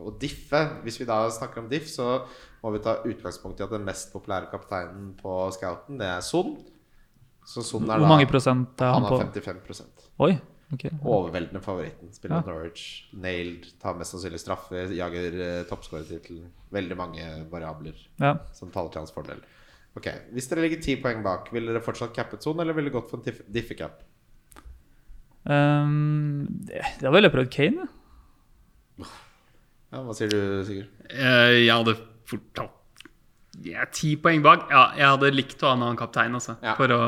Og 0.00 0.16
diffe, 0.18 0.58
hvis 0.82 0.96
vi 0.98 1.06
da 1.06 1.20
snakker 1.30 1.62
om 1.62 1.68
diff, 1.70 1.86
så 1.86 2.24
må 2.64 2.72
vi 2.74 2.80
ta 2.82 2.96
utgangspunkt 3.06 3.60
i 3.60 3.64
at 3.66 3.70
den 3.70 3.84
mest 3.86 4.10
populære 4.12 4.48
kapteinen 4.50 5.12
på 5.20 5.34
scouten, 5.54 5.98
det 6.00 6.08
er 6.08 6.24
Son. 6.24 6.56
Så 7.46 7.62
Son 7.62 7.84
er 7.84 7.92
da 7.92 7.98
Hvor 8.00 8.08
mange 8.08 8.26
prosent 8.26 8.80
er 8.80 8.92
Han 8.96 9.04
han 9.04 9.10
på? 9.12 9.18
har 9.20 9.30
55 9.30 9.60
Oi, 10.22 10.36
ok. 10.74 10.84
Overveldende 11.02 11.60
favoritten. 11.64 12.12
Spiller 12.14 12.36
Ja. 12.36 12.42
Norwich. 12.46 12.84
Nailed. 13.12 13.66
Tar 13.82 13.94
mest 13.98 14.14
sannsynlig 14.14 14.38
straffe. 14.40 14.84
Jager 14.94 15.34
uh, 15.40 15.64
toppskårertittelen. 15.70 16.50
Veldig 16.74 16.96
mange 16.96 17.26
variabler 17.50 17.94
Ja. 18.22 18.36
som 18.52 18.70
taler 18.70 18.90
til 18.94 19.00
hans 19.02 19.10
fordel. 19.14 19.42
Ok, 19.96 20.08
Hvis 20.34 20.48
dere 20.50 20.62
ligger 20.66 20.80
ti 20.82 20.96
poeng 20.98 21.22
bak, 21.22 21.52
vil 21.54 21.66
dere 21.66 21.80
fortsatt 21.82 22.14
cappet 22.14 22.42
sonen, 22.42 22.60
eller 22.64 22.74
ville 22.74 22.90
dere 22.90 23.00
gått 23.00 23.10
for 23.10 23.18
en 23.18 23.24
diff- 23.28 23.44
diffecap? 23.52 24.00
Um, 25.44 26.46
det, 26.66 26.80
ville 26.98 27.04
har 27.06 27.12
vel 27.14 27.26
jeg 27.28 27.34
prøvd 27.34 27.50
Kane, 27.52 27.84
ja. 27.84 29.06
Ja, 29.94 30.00
hva 30.02 30.14
sier 30.16 30.30
du, 30.32 30.38
Sigurd? 30.66 30.88
Uh, 31.12 31.52
jeg 31.60 31.70
hadde 31.70 31.94
fort 32.26 32.46
tatt 32.56 32.80
ja, 33.62 33.84
ti 33.94 34.16
poeng 34.18 34.42
bak. 34.42 34.64
Ja, 34.72 34.88
jeg 34.98 35.06
hadde 35.06 35.28
likt 35.30 35.62
å 35.62 35.68
ha 35.70 35.76
en 35.76 35.84
annen 35.86 35.98
kaptein 36.00 36.34
altså, 36.34 36.56
Ja. 36.64 36.72
for, 36.74 36.90
å, 36.90 36.98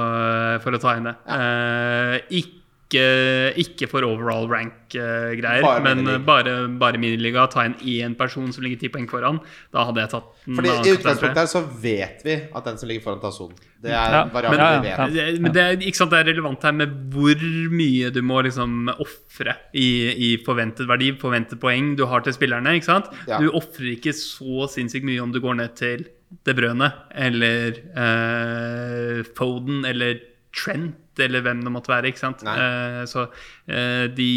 for 0.62 0.76
å 0.76 0.78
ta 0.78 0.92
inn 0.94 1.08
det. 1.08 1.16
Eh, 1.26 2.18
ikke, 2.38 2.60
ikke 2.94 3.88
for 3.90 4.04
overall 4.06 4.46
rank-greier, 4.46 5.64
uh, 5.66 5.80
men 5.82 6.06
uh, 6.06 6.18
bare, 6.22 6.68
bare 6.78 7.00
miniliga. 7.02 7.48
Ta 7.50 7.64
inn 7.66 7.74
én 7.82 8.14
person 8.18 8.52
som 8.54 8.62
ligger 8.62 8.78
ti 8.84 8.88
poeng 8.94 9.08
foran. 9.10 9.40
Da 9.74 9.84
hadde 9.88 10.04
jeg 10.04 10.12
tatt 10.12 10.28
den. 10.46 10.54
Fordi 10.60 10.70
I 10.70 10.92
utgangspunktet 10.94 11.40
her 11.42 11.50
så 11.50 11.62
vet 11.82 12.22
vi 12.22 12.36
at 12.54 12.64
den 12.70 12.78
som 12.78 12.88
ligger 12.88 13.02
foran, 13.08 13.20
tar 13.24 13.34
sonen. 13.34 13.56
Det 13.82 13.90
er 13.90 14.14
Ja, 14.14 14.22
variabel 14.32 14.58
ja, 14.58 14.68
vi 14.80 14.86
vet. 14.88 15.16
ja. 15.18 15.26
Men 15.42 15.52
det 15.52 15.62
er, 15.64 15.76
ikke 15.90 15.98
sant, 15.98 16.10
det 16.14 16.20
er 16.22 16.30
relevant 16.30 16.62
her 16.64 16.72
med 16.78 16.94
hvor 17.12 17.42
mye 17.74 18.10
du 18.14 18.22
må 18.22 18.40
liksom 18.46 18.88
ofre 18.94 19.56
i, 19.74 19.88
i 20.14 20.30
forventet 20.46 20.86
verdi, 20.88 21.10
forventet 21.20 21.60
poeng 21.60 21.94
du 21.98 22.06
har 22.06 22.22
til 22.24 22.32
spillerne. 22.38 22.76
ikke 22.78 22.86
sant? 22.92 23.10
Ja. 23.28 23.38
Du 23.42 23.50
ofrer 23.50 23.92
ikke 23.96 24.14
så 24.16 24.68
sinnssykt 24.72 25.04
mye 25.04 25.20
om 25.22 25.34
du 25.34 25.40
går 25.44 25.58
ned 25.58 25.74
til 25.76 26.06
De 26.46 26.54
Brøne 26.58 26.88
eller 27.14 27.76
eh, 27.98 29.20
Foden 29.36 29.84
eller 29.86 30.18
Trent 30.56 31.20
eller 31.20 31.40
hvem 31.44 31.62
det 31.64 31.72
måtte 31.72 31.88
være. 31.92 32.06
ikke 32.10 32.20
sant? 32.20 32.42
Eh, 32.44 33.02
så 33.08 33.26
uh, 33.26 34.06
de, 34.16 34.30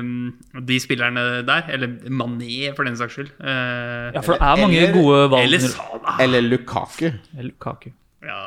um, 0.00 0.32
de 0.66 0.80
spillerne 0.82 1.24
der, 1.46 1.70
eller 1.74 1.88
Mané 2.10 2.74
for 2.76 2.86
den 2.86 2.96
saks 2.98 3.16
skyld 3.18 3.30
uh, 3.40 4.10
Ja, 4.14 4.20
for 4.20 4.32
det 4.34 4.42
er 4.42 4.60
mange 4.62 4.80
Eller- 4.80 4.94
gode 4.94 5.30
valg. 5.30 5.42
Eller. 5.42 6.20
Eller 6.20 6.40
Lukaku. 6.40 7.04
Eller 7.06 7.50
Lukaku. 7.50 7.90
Ja. 8.22 8.40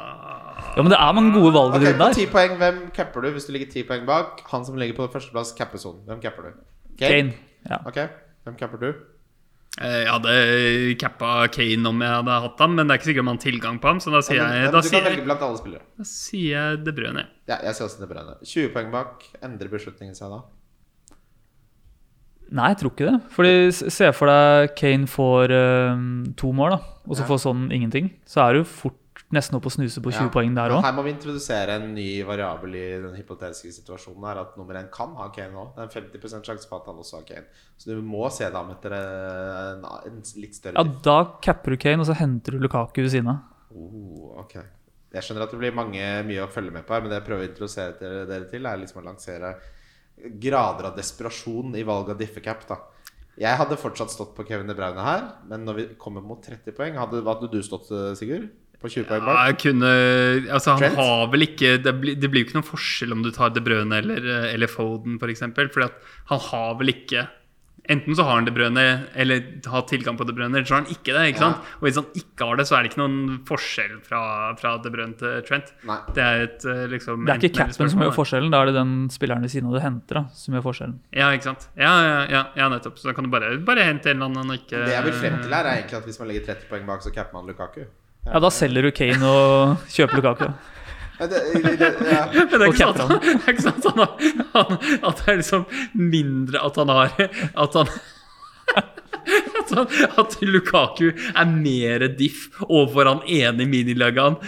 Ja, 0.78 0.82
men 0.82 0.92
det 0.92 1.00
er 1.00 1.12
mange 1.12 1.34
gode 1.34 1.54
valg 1.54 1.76
okay, 1.76 1.94
der. 1.98 2.14
ti 2.14 2.26
poeng, 2.30 2.58
hvem 2.58 2.84
capper 2.96 3.22
du 3.22 3.32
hvis 3.32 3.46
du 3.50 3.52
ligger 3.56 3.72
ti 3.72 3.84
poeng 3.88 4.06
bak? 4.06 4.44
Han 4.52 4.66
som 4.66 4.78
ligger 4.78 4.96
på 4.96 5.08
førsteplass, 5.14 5.56
capper 5.58 5.82
sonen. 5.82 6.04
Hvem 6.08 6.22
capper 6.22 6.50
du? 6.50 6.62
Kane. 7.00 7.34
Ja. 7.70 7.78
Ok, 7.86 8.00
hvem 8.44 8.56
capper 8.60 8.78
du? 8.78 8.94
Eh, 9.82 10.04
Jeg 10.04 10.12
hadde 10.12 10.34
cappa 11.02 11.48
Kane 11.50 11.88
om 11.90 12.00
jeg 12.04 12.10
hadde 12.14 12.42
hatt 12.44 12.60
ham, 12.62 12.76
men 12.76 12.86
det 12.88 12.94
er 12.94 13.00
ikke 13.02 13.10
sikkert 13.10 13.26
man 13.26 13.38
har 13.40 13.44
tilgang 13.52 13.80
på 13.82 13.88
ham. 13.90 14.00
Så 14.00 14.12
da 14.14 14.20
sier 14.22 14.38
Ja, 14.38 14.48
men- 14.48 14.62
jeg, 14.64 14.72
da 14.72 14.82
du 14.82 14.88
sier 14.88 15.00
kan 15.02 15.08
velge 15.10 15.18
jeg, 15.18 15.26
blant 15.26 15.42
alle 15.42 15.58
spillere. 15.58 15.82
da 15.98 16.04
sier 16.04 16.50
jeg 16.54 16.84
De 16.86 16.92
Bruyne. 16.94 17.26
Ja, 17.48 17.58
jeg 17.64 17.74
sier 17.76 17.88
også 17.88 18.00
De 18.00 18.08
Bruyne. 18.08 18.36
20 18.44 18.70
poeng 18.74 18.92
bak. 18.92 19.24
Endrer 19.42 19.70
beslutningen 19.70 20.16
seg 20.16 20.30
da? 20.30 20.42
Nei, 22.54 22.68
jeg 22.70 22.78
tror 22.84 22.92
ikke 22.94 23.08
det. 23.10 23.32
Fordi 23.34 23.54
Se 23.92 24.12
for 24.14 24.28
deg 24.30 24.76
Kane 24.78 25.08
får 25.10 25.50
eh, 25.50 26.34
to 26.38 26.52
mål, 26.54 26.76
da, 26.76 26.80
og 27.08 27.16
så 27.18 27.22
Ja. 27.24 27.28
får 27.32 27.40
sånn 27.48 27.72
ingenting. 27.74 28.12
Så 28.28 28.44
er 28.48 28.54
du 28.54 28.64
fort 28.64 28.94
nesten 29.34 29.58
opp 29.58 29.66
og 29.68 29.74
snuse 29.76 30.02
på 30.04 30.12
20 30.14 30.28
Ja. 30.28 30.30
poeng 30.34 30.54
der 30.56 30.70
òg. 30.76 30.84
Her 30.86 30.94
må 30.96 31.04
vi 31.04 31.12
introdusere 31.14 31.76
en 31.80 31.94
ny 31.96 32.24
variabel 32.24 32.76
i 32.76 32.84
den 33.02 33.16
hypotetiske 33.18 33.72
situasjonen. 33.74 34.24
her 34.30 34.42
At 34.42 34.58
nummer 34.58 34.74
én 34.80 34.90
kan 34.92 35.16
ha 35.16 35.30
Kane 35.30 35.52
nå. 35.54 35.66
Det 35.76 35.82
er 35.82 35.90
en 35.90 36.12
50 36.12 36.44
sjanse 36.46 36.68
for 36.70 36.80
at 36.82 36.86
han 36.88 36.96
også 37.02 37.18
har 37.20 37.24
Kane. 37.28 37.46
Så 37.78 37.86
du 37.94 38.02
må 38.02 38.30
se 38.32 38.46
det 38.46 38.56
om 38.56 38.70
etter 38.72 38.94
en, 38.98 39.84
en 39.86 40.22
litt 40.38 40.56
større 40.56 40.74
Ja, 40.78 40.84
da 40.84 41.18
capper 41.42 41.72
du 41.72 41.78
Kane, 41.78 42.00
og 42.00 42.08
så 42.08 42.16
henter 42.16 42.52
du 42.56 42.60
Lukaku 42.60 43.02
ved 43.02 43.12
siden 43.12 43.28
av. 43.34 43.40
Oh, 43.76 44.40
ok 44.40 44.54
Jeg 45.14 45.22
skjønner 45.24 45.44
at 45.44 45.52
det 45.52 45.60
blir 45.60 45.74
mange, 45.74 46.02
mye 46.26 46.44
å 46.46 46.50
følge 46.50 46.72
med 46.72 46.86
på 46.88 46.94
her, 46.94 47.02
men 47.02 47.10
det 47.12 47.20
jeg 47.22 47.28
prøver 47.28 47.46
å 47.46 47.50
introdusere 47.52 48.00
dere, 48.00 48.26
dere 48.30 48.50
til, 48.50 48.66
er 48.66 48.78
liksom 48.82 49.02
å 49.02 49.06
lansere 49.06 49.56
grader 50.40 50.88
av 50.92 50.96
desperasjon 50.98 51.76
i 51.76 51.84
valg 51.86 52.10
av 52.14 52.18
diffecap. 52.18 52.68
da 52.70 52.78
Jeg 53.38 53.58
hadde 53.58 53.78
fortsatt 53.82 54.12
stått 54.14 54.36
på 54.38 54.46
Kevin 54.48 54.68
De 54.70 54.76
Braune 54.78 55.02
her, 55.02 55.24
men 55.50 55.66
når 55.66 55.76
vi 55.76 55.86
kommer 55.98 56.22
mot 56.22 56.42
30 56.42 56.72
poeng 56.78 56.98
Hadde, 57.02 57.24
hadde 57.26 57.50
du 57.52 57.62
stått, 57.66 57.90
Sigurd? 58.18 58.50
På 58.84 58.90
20 58.92 59.06
poeng 59.08 59.22
Ja, 59.24 59.28
bak? 59.30 59.46
jeg 59.48 59.60
kunne 59.64 59.92
Altså, 60.52 60.74
han 60.76 60.82
Trent? 60.84 60.98
har 61.00 61.28
vel 61.32 61.46
ikke 61.48 61.78
Det 61.84 61.94
blir, 62.02 62.18
det 62.20 62.30
blir 62.34 62.44
jo 62.44 62.50
ikke 62.50 62.58
noen 62.60 62.68
forskjell 62.68 63.16
om 63.16 63.24
du 63.24 63.32
tar 63.32 63.54
De 63.56 63.64
Brøne 63.64 63.96
eller, 64.04 64.28
eller 64.52 64.68
Foden, 64.68 65.16
f.eks. 65.22 65.40
For 65.56 65.72
fordi 65.78 65.88
at 65.88 66.12
han 66.34 66.44
har 66.52 66.76
vel 66.82 66.92
ikke 66.94 67.30
Enten 67.92 68.16
så 68.16 68.24
har 68.24 68.38
han 68.38 68.46
De 68.48 68.52
Brøne, 68.56 68.84
eller 69.20 69.42
har 69.68 69.82
tilgang 69.90 70.16
på 70.16 70.24
De 70.24 70.32
Brøne, 70.32 70.56
eller 70.56 70.64
så 70.64 70.78
har 70.78 70.86
han 70.86 70.94
ikke 70.94 71.12
det. 71.12 71.24
ikke 71.34 71.42
Ja. 71.42 71.50
sant? 71.52 71.58
Og 71.82 71.84
hvis 71.84 71.98
han 72.00 72.06
ikke 72.16 72.46
har 72.48 72.56
det, 72.56 72.66
så 72.70 72.78
er 72.78 72.84
det 72.86 72.92
ikke 72.94 73.02
noen 73.02 73.42
forskjell 73.50 73.98
fra, 74.08 74.22
fra 74.56 74.72
De 74.80 74.90
Brøne 74.94 75.18
til 75.20 75.42
Trent. 75.44 75.74
Nei. 75.84 75.98
Det 76.16 76.24
er 76.24 76.44
et 76.46 76.64
eh, 76.64 76.86
liksom 76.94 77.26
Det 77.28 77.34
er 77.34 77.42
ikke 77.44 77.58
capen 77.58 77.90
som 77.92 78.00
gjør 78.06 78.16
forskjellen, 78.16 78.52
da 78.56 78.62
er 78.64 78.72
det 78.72 78.76
den 78.78 78.94
spilleren 79.12 79.44
ved 79.44 79.52
siden 79.52 79.68
av 79.68 79.76
du 79.76 79.82
henter, 79.84 80.16
da, 80.16 80.24
som 80.32 80.56
gjør 80.56 80.64
forskjellen. 80.70 80.96
Ja, 81.12 81.28
ikke 81.36 81.44
sant. 81.50 81.68
Ja, 81.76 81.92
ja, 82.08 82.16
ja, 82.32 82.44
ja 82.56 82.70
nettopp. 82.72 82.96
Så 83.04 83.12
da 83.12 83.14
kan 83.20 83.28
du 83.28 83.30
bare, 83.36 83.52
bare 83.60 83.84
hente 83.84 84.08
en 84.16 84.22
eller 84.24 84.32
annen 84.32 84.56
og 84.56 84.62
ikke 84.64 84.80
Det 84.86 84.96
jeg 84.96 85.04
vil 85.04 85.20
frem 85.20 85.42
til 85.44 85.52
her, 85.60 85.66
er 85.68 85.82
egentlig 85.84 86.00
at 86.00 86.06
hvis 86.08 86.20
man 86.24 86.32
legger 86.32 86.46
30 86.54 86.70
poeng 86.72 86.88
bak, 86.88 87.04
så 87.04 87.12
capper 87.12 87.34
man 87.36 87.52
Lukaku. 87.52 87.84
Ja, 88.26 88.40
da 88.40 88.52
selger 88.54 88.88
du 88.88 88.92
Kane 88.96 89.28
og 89.28 89.90
kjøper 89.92 90.22
Lukaku. 90.22 90.48
Men 91.20 91.30
det, 91.30 91.42
det, 91.80 91.90
ja. 92.10 92.24
Men 92.34 92.54
det 92.54 92.62
er 92.62 92.72
ikke 92.72 92.88
sant, 92.88 93.22
det 93.22 93.34
er 93.36 93.54
ikke 93.54 93.66
sant 93.68 93.86
at, 93.86 93.94
han 93.94 94.02
har, 94.02 94.40
han, 94.56 94.80
at 95.10 95.22
det 95.22 95.30
er 95.34 95.40
liksom 95.44 95.66
mindre 95.94 96.64
at 96.66 96.80
han 96.82 96.92
har 96.92 97.14
At 97.54 97.78
han 97.78 97.92
at, 99.62 99.72
han, 99.78 99.88
at 100.20 100.38
Lukaku 100.42 101.12
er 101.14 101.48
mer 101.54 102.08
diff 102.18 102.50
overfor 102.66 103.12
han 103.12 103.24
ene 103.30 103.64
i 103.64 103.70
minilagaen 103.70 104.40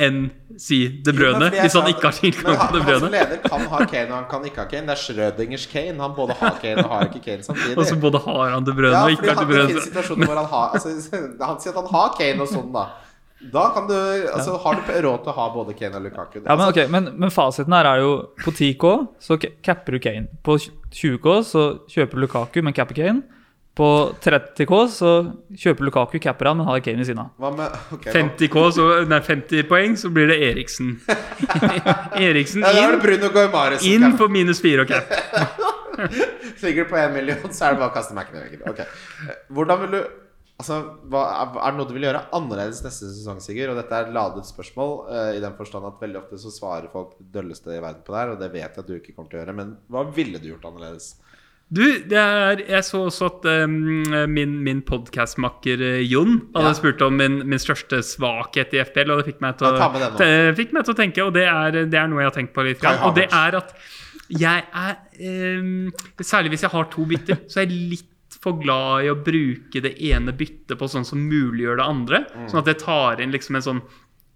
enn 0.00 0.20
si 0.60 0.78
De 1.04 1.12
Brøne, 1.12 1.50
jo, 1.50 1.60
hvis 1.64 1.74
han 1.76 1.88
ikke 1.90 2.06
har 2.06 2.16
tilgang 2.16 2.54
Men 2.54 2.60
til 2.60 2.62
han, 2.62 2.86
De 2.86 2.92
han 2.92 3.02
som 3.02 3.14
leder 3.14 3.40
kan 3.44 3.66
ha 3.72 3.80
Kane, 3.84 4.06
og 4.08 4.16
han 4.16 4.26
kan 4.30 4.46
ikke 4.48 4.62
ha 4.62 4.68
Kane. 4.70 4.86
Det 4.88 4.94
er 4.94 5.00
Schrødingers 5.02 5.66
Kane. 5.70 5.96
Han 6.00 6.14
både 6.16 6.36
har 6.40 6.56
Kane 6.62 6.84
og 6.84 6.94
har 6.94 7.08
ikke 7.10 7.22
Kane 7.26 7.46
samtidig. 7.46 7.76
Og 7.76 7.86
så 7.88 7.98
både 8.00 8.22
har 8.24 8.54
han 8.54 8.66
De 8.66 8.74
Brøne 8.76 8.94
ja, 8.94 9.02
og 9.04 9.16
ikke 9.16 9.34
har 9.34 9.44
De 9.44 9.48
Brøne. 9.50 10.26
han 10.30 10.50
har 10.54 10.76
altså, 10.78 10.94
Han 11.42 11.60
sier 11.60 11.74
at 11.74 11.80
han 11.80 11.90
har 11.92 12.14
Kane 12.16 12.46
og 12.46 12.52
sånn, 12.52 12.70
da. 12.76 12.86
Da 13.40 13.70
kan 13.74 13.86
du, 13.88 13.94
altså, 14.28 14.56
har 14.60 14.76
du 14.76 14.88
råd 15.06 15.22
til 15.24 15.32
å 15.32 15.36
ha 15.38 15.46
både 15.54 15.72
Kane 15.78 15.96
og 15.96 16.04
Lukaku. 16.04 16.42
Ja, 16.44 16.56
men, 16.58 16.66
okay, 16.68 16.84
ok, 16.84 16.92
men, 16.92 17.06
men 17.22 17.32
fasiten 17.32 17.72
her 17.72 17.88
er 17.88 18.02
jo 18.02 18.10
på 18.44 18.52
10K 18.52 18.90
så 19.22 19.38
capper 19.40 19.96
du 19.96 20.02
Kane. 20.04 20.28
På 20.44 20.58
20K 20.60 21.36
så 21.48 21.62
kjøper 21.88 22.20
du 22.20 22.26
Lukaku, 22.26 22.60
men 22.66 22.76
capper 22.76 22.98
Kane. 23.00 23.22
På 23.80 23.88
30K 24.20 24.80
så 24.92 25.14
kjøper 25.56 25.88
Lukaku, 25.88 26.18
capper 26.20 26.50
han, 26.50 26.60
men 26.60 26.68
har 26.68 26.84
Kane 26.84 27.00
ved 27.00 27.08
siden 27.08 27.22
av. 27.22 27.32
hva 27.40 27.52
med 27.56 27.96
ok, 27.96 28.08
50K, 28.12 28.64
så, 28.76 28.88
nei, 29.08 29.20
50 29.24 29.68
poeng, 29.70 29.96
så 29.96 30.12
blir 30.12 30.28
det 30.28 30.36
Eriksen. 30.50 30.98
Eriksen 32.28 32.66
Ja, 32.66 32.74
er 32.90 32.98
det 33.00 33.84
inn, 33.88 34.04
inn 34.04 34.18
på 34.20 34.28
minus 34.28 34.60
4 34.60 34.84
og 34.84 34.90
cap. 34.90 35.14
Sikkert 36.60 36.90
på 36.92 36.98
1 37.00 37.14
million, 37.16 37.46
så 37.48 37.70
er 37.70 37.78
det 37.78 37.80
bare 37.86 37.88
å 37.88 37.94
kaste 37.94 38.16
Mac-en 38.18 38.36
i 38.36 38.44
veggen. 38.44 38.66
Ok. 38.68 38.84
Hvordan 39.48 39.86
vil 39.86 39.96
du 39.96 40.02
Altså, 40.60 40.76
hva, 41.08 41.22
er 41.48 41.72
det 41.72 41.78
noe 41.78 41.88
du 41.88 41.94
vil 41.96 42.04
gjøre 42.04 42.26
annerledes 42.36 42.82
neste 42.84 43.08
sesong, 43.08 43.38
Sigurd? 43.40 43.72
Og 43.72 43.80
dette 43.80 43.96
er 43.96 44.08
et 44.08 44.14
ladet 44.16 44.44
spørsmål, 44.48 44.92
uh, 45.08 45.30
i 45.32 45.40
den 45.40 45.56
forstand 45.56 45.88
at 45.88 46.02
veldig 46.02 46.20
ofte 46.20 46.40
så 46.42 46.52
svarer 46.52 46.90
folk 46.92 47.14
det 47.16 47.30
dølleste 47.38 47.72
i 47.72 47.80
verden 47.80 48.04
på 48.04 48.12
det 48.12 48.20
her, 48.20 48.34
og 48.34 48.42
det 48.42 48.50
vet 48.52 48.66
jeg 48.66 48.84
at 48.84 48.90
du 48.90 48.96
ikke 48.98 49.14
kommer 49.16 49.32
til 49.32 49.40
å 49.40 49.44
gjøre. 49.44 49.56
Men 49.62 49.74
hva 49.88 50.04
ville 50.18 50.42
du 50.42 50.50
gjort 50.50 50.68
annerledes? 50.68 51.14
Du, 51.70 51.84
det 52.10 52.18
er, 52.18 52.60
jeg 52.66 52.82
så 52.82 53.04
også 53.06 53.28
at 53.28 53.44
um, 53.62 53.74
min, 54.34 54.56
min 54.66 54.80
podkastmakker 54.82 55.84
Jon 56.02 56.40
hadde 56.56 56.72
Ja. 56.72 56.74
spurt 56.74 57.04
om 57.06 57.14
min, 57.14 57.36
min 57.46 57.62
største 57.62 58.02
svakhet 58.02 58.74
i 58.74 58.82
FPL, 58.82 59.14
og 59.14 59.22
det 59.22 59.28
fikk 59.30 59.40
meg 59.44 59.60
til, 59.60 59.70
å, 59.70 59.90
fikk 60.58 60.74
meg 60.74 60.88
til 60.88 60.96
å 60.96 60.98
tenke, 60.98 61.22
og 61.22 61.36
det 61.38 61.46
er, 61.46 61.84
det 61.86 62.00
er 62.00 62.10
noe 62.10 62.24
jeg 62.24 62.32
har 62.32 62.36
tenkt 62.40 62.56
på 62.56 62.66
litt. 62.66 62.82
Grann, 62.82 63.04
Og 63.06 63.14
det 63.14 63.28
er 63.30 63.60
at 63.62 63.70
jeg 64.30 64.62
er 64.62 64.98
um, 65.58 65.90
Særlig 66.22 66.52
hvis 66.52 66.62
jeg 66.66 66.70
har 66.74 66.90
to 66.90 67.06
bytter, 67.10 67.40
så 67.50 67.62
er 67.62 67.70
jeg 67.70 67.86
litt 67.94 68.10
for 68.40 68.60
glad 68.60 69.04
i 69.04 69.10
å 69.12 69.18
bruke 69.20 69.82
det 69.84 69.96
ene 70.10 70.32
byttet 70.36 70.78
på 70.80 70.88
sånn 70.88 71.04
som 71.04 71.20
muliggjør 71.28 71.80
det 71.80 71.88
andre. 71.92 72.22
Mm. 72.32 72.46
Sånn 72.48 72.62
at 72.62 72.70
jeg 72.72 72.80
tar 72.82 73.20
inn 73.20 73.34
liksom 73.34 73.60
en 73.60 73.68
sånn 73.72 73.82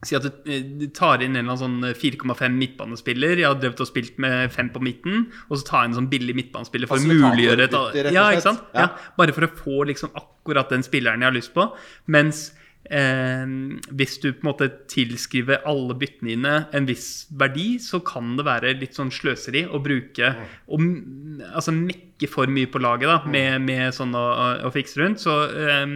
Si 0.04 0.12
at 0.12 0.20
du 0.20 0.50
eh, 0.52 0.88
tar 0.92 1.22
inn 1.24 1.32
en 1.32 1.46
eller 1.46 1.54
annen 1.54 1.94
sånn 1.94 1.94
4,5 1.96 2.58
midtbanespiller. 2.60 3.38
Jeg 3.40 3.48
har 3.48 3.56
drevet 3.56 3.78
og 3.80 3.88
spilt 3.88 4.18
med 4.20 4.52
fem 4.52 4.68
på 4.68 4.82
midten. 4.84 5.30
Og 5.48 5.56
så 5.56 5.64
tar 5.64 5.78
jeg 5.78 5.90
en 5.94 5.96
sånn 6.02 6.08
billig 6.12 6.34
midtbanespiller 6.36 6.90
for 6.90 7.00
å 7.00 7.08
muliggjøre 7.08 7.64
et 7.70 8.12
ja, 8.12 8.26
ikke 8.34 8.44
sant? 8.44 8.66
Ja. 8.74 8.84
Ja. 8.84 9.14
Bare 9.16 9.32
for 9.32 9.46
å 9.46 9.50
få 9.62 9.86
liksom 9.88 10.12
akkurat 10.12 10.68
den 10.74 10.84
spilleren 10.84 11.24
jeg 11.24 11.30
har 11.30 11.38
lyst 11.38 11.54
på. 11.56 11.70
Mens 12.12 12.50
eh, 12.90 13.44
hvis 13.96 14.18
du 14.22 14.28
på 14.32 14.42
en 14.44 14.50
måte 14.50 14.68
tilskriver 14.92 15.62
alle 15.68 15.94
byttene 16.00 16.34
dine 16.34 16.54
en 16.76 16.86
viss 16.88 17.26
verdi, 17.30 17.78
så 17.82 18.00
kan 18.04 18.34
det 18.38 18.44
være 18.48 18.74
litt 18.80 18.94
sånn 18.98 19.12
sløseri 19.14 19.64
å 19.68 19.80
bruke 19.84 20.34
og 20.68 20.80
m- 20.80 21.40
altså 21.54 21.72
mekke 21.74 22.28
for 22.30 22.46
mye 22.46 22.68
på 22.70 22.80
laget 22.82 23.08
da, 23.10 23.16
med, 23.28 23.62
med 23.66 23.94
sånn 23.96 24.14
å, 24.14 24.24
å- 24.32 24.68
å 24.68 24.72
fikse 24.74 25.00
rundt. 25.00 25.20
Så 25.24 25.34
eh, 25.50 25.86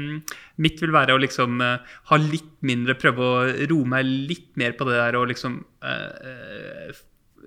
mitt 0.58 0.80
vil 0.82 0.92
være 0.96 1.14
å 1.14 1.20
liksom 1.22 1.60
eh, 1.62 1.78
ha 2.10 2.16
litt 2.22 2.56
mindre, 2.66 2.96
prøve 2.98 3.22
å 3.22 3.44
roe 3.70 3.86
meg 3.96 4.08
litt 4.08 4.50
mer 4.58 4.74
på 4.78 4.88
det 4.88 4.96
der 4.98 5.16
og 5.20 5.28
liksom 5.30 5.60
eh, 5.84 6.32
eh, 6.32 7.04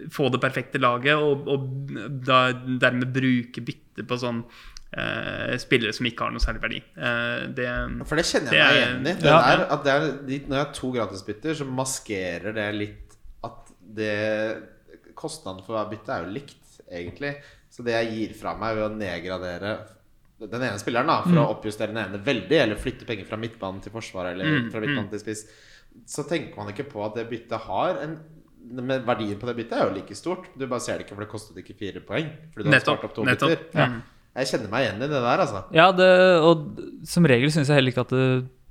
få 0.09 0.29
det 0.33 0.39
perfekte 0.41 0.79
laget, 0.81 1.19
og, 1.19 1.43
og 1.51 1.91
da, 2.25 2.45
dermed 2.81 3.11
bruke 3.13 3.61
bytte 3.61 4.05
på 4.07 4.17
sånn 4.17 4.39
eh, 4.97 5.55
spillere 5.57 5.93
som 5.95 6.05
ikke 6.05 6.25
har 6.25 6.31
noe 6.35 6.43
særlig 6.43 6.61
verdi. 6.61 6.81
Eh, 6.97 7.47
det, 7.55 7.67
For 8.07 8.15
det 8.19 8.25
kjenner 8.27 8.49
Det 8.51 8.59
jeg 8.59 8.67
meg 8.67 8.75
er- 8.75 8.87
igjen 8.87 9.07
i. 9.07 9.13
Det 9.21 9.29
Ja. 9.31 9.39
der, 9.41 9.65
at 9.71 9.83
det 9.83 9.93
er, 9.93 10.11
de, 10.27 10.39
når 10.47 10.57
jeg 10.57 10.65
har 10.65 10.73
to 10.73 10.91
gratisbytter, 10.91 11.53
så 11.55 11.65
maskerer 11.65 12.53
det 12.53 12.67
litt 12.75 13.15
at 13.43 13.71
det 13.95 14.63
Kostnaden 15.15 15.63
for 15.65 15.75
hver 15.77 15.89
bytte 15.91 16.09
er 16.09 16.23
jo 16.25 16.31
likt, 16.33 16.81
egentlig. 16.91 17.35
Så 17.69 17.83
det 17.85 17.93
jeg 17.93 18.11
gir 18.15 18.33
fra 18.39 18.55
meg 18.57 18.75
ved 18.75 18.89
å 18.89 18.95
nedgradere 18.97 19.73
den 20.41 20.61
ene 20.65 20.79
spilleren 20.81 21.05
da 21.05 21.21
for 21.21 21.37
å 21.37 21.49
oppjustere 21.55 21.93
den 21.93 21.99
ene 22.01 22.17
veldig, 22.25 22.57
eller 22.63 22.75
flytte 22.75 23.05
penger 23.05 23.25
fra 23.29 23.37
midtbanen 23.37 23.81
til 23.83 23.91
forsvaret, 23.93 24.33
eller 24.33 24.45
Mm, 24.45 24.71
fra 24.71 24.79
midtbanen 24.81 25.09
til 25.11 25.19
spiss, 25.19 25.45
så 26.07 26.23
tenker 26.27 26.55
man 26.57 26.67
ikke 26.73 26.89
på 26.89 27.05
at 27.05 27.13
det 27.15 27.29
byttet 27.29 27.59
har 27.61 27.97
en 28.01 28.19
men 28.63 29.03
verdien 29.05 29.39
på 29.39 29.47
det 29.47 29.55
byttet 29.57 29.73
er 29.73 29.89
jo 29.89 29.95
like 29.95 30.15
stort. 30.15 30.45
Du 30.57 30.65
bare 30.67 30.79
ser 30.79 30.97
det 30.99 31.05
ikke, 31.07 31.15
for 31.15 31.25
det 31.25 31.31
kostet 31.31 31.57
ikke 31.57 31.75
fire 31.77 31.99
poeng. 31.99 32.29
Fordi 32.53 32.63
du 32.63 32.69
har 32.69 32.79
Nettopp, 32.79 32.99
spart 32.99 33.03
opp 33.05 33.15
to 33.15 33.23
nettopp. 33.25 33.49
bytter. 33.49 33.79
Ja. 33.79 34.01
Jeg 34.35 34.47
kjenner 34.47 34.69
meg 34.71 34.85
igjen 34.85 35.01
i 35.03 35.07
det 35.11 35.21
der, 35.25 35.41
altså. 35.43 35.61
Ja, 35.75 35.89
det, 35.91 36.07
og 36.47 36.79
som 37.07 37.25
regel 37.27 37.51
syns 37.51 37.67
jeg 37.67 37.75
heller 37.81 37.91
ikke 37.91 38.05
at 38.07 38.13
det 38.15 38.27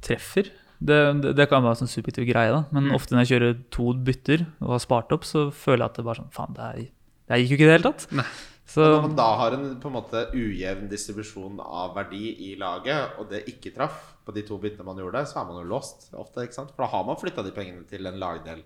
treffer. 0.06 0.48
Det, 0.80 0.96
det, 1.20 1.34
det 1.36 1.48
kan 1.50 1.60
være 1.60 1.76
en 1.76 1.82
sånn 1.82 1.90
subjektiv 1.92 2.24
greie, 2.30 2.52
da. 2.54 2.62
men 2.72 2.86
Mm. 2.88 2.94
ofte 2.96 3.12
når 3.12 3.26
jeg 3.26 3.32
kjører 3.34 3.58
to 3.76 3.90
bytter 4.06 4.46
og 4.62 4.70
har 4.72 4.80
spart 4.80 5.12
opp, 5.12 5.26
så 5.28 5.50
føler 5.52 5.84
jeg 5.84 5.90
at 5.90 5.96
det 6.00 6.04
bare 6.06 6.20
sånn 6.22 6.30
Faen, 6.32 6.54
det 6.56 6.86
Det 7.28 7.40
gikk 7.42 7.50
jo 7.52 7.56
ikke 7.58 7.66
i 7.66 7.68
det 7.68 7.76
hele 7.76 7.90
tatt. 7.92 8.06
Nei. 8.16 8.24
Så 8.70 8.86
Når 8.86 9.02
man 9.02 9.16
da 9.18 9.26
har 9.36 9.52
en 9.56 9.64
på 9.82 9.88
en 9.90 9.96
måte 9.98 10.20
ujevn 10.32 10.88
distribusjon 10.88 11.58
av 11.60 11.92
verdi 11.96 12.30
i 12.48 12.54
laget, 12.56 13.18
og 13.18 13.28
det 13.28 13.42
ikke 13.50 13.74
traff 13.74 14.14
på 14.24 14.32
de 14.32 14.42
to 14.46 14.56
byttene 14.62 14.86
man 14.86 14.96
gjorde, 14.96 15.24
så 15.26 15.40
er 15.42 15.48
man 15.50 15.58
jo 15.60 15.68
låst 15.68 16.08
ofte. 16.14 16.44
ikke 16.46 16.54
sant? 16.54 16.70
For 16.76 16.84
da 16.86 16.88
har 16.94 17.04
man 17.04 17.18
flytta 17.18 17.42
de 17.44 17.50
pengene 17.52 17.84
til 17.90 18.06
en 18.06 18.18
lagdel. 18.22 18.62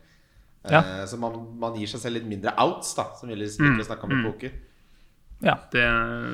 Ja. 0.68 0.82
Eh, 0.84 1.06
så 1.08 1.16
man, 1.18 1.40
man 1.58 1.74
gir 1.80 1.88
seg 1.88 2.00
selv 2.04 2.18
litt 2.20 2.28
mindre 2.28 2.52
outs, 2.62 2.94
da, 2.94 3.08
som 3.18 3.28
vi 3.32 3.34
liker 3.40 3.80
å 3.80 3.88
snakke 3.88 4.04
om 4.06 4.12
i 4.12 4.22
poker. 4.28 4.52
Ja. 5.44 5.54
Det, 5.72 5.84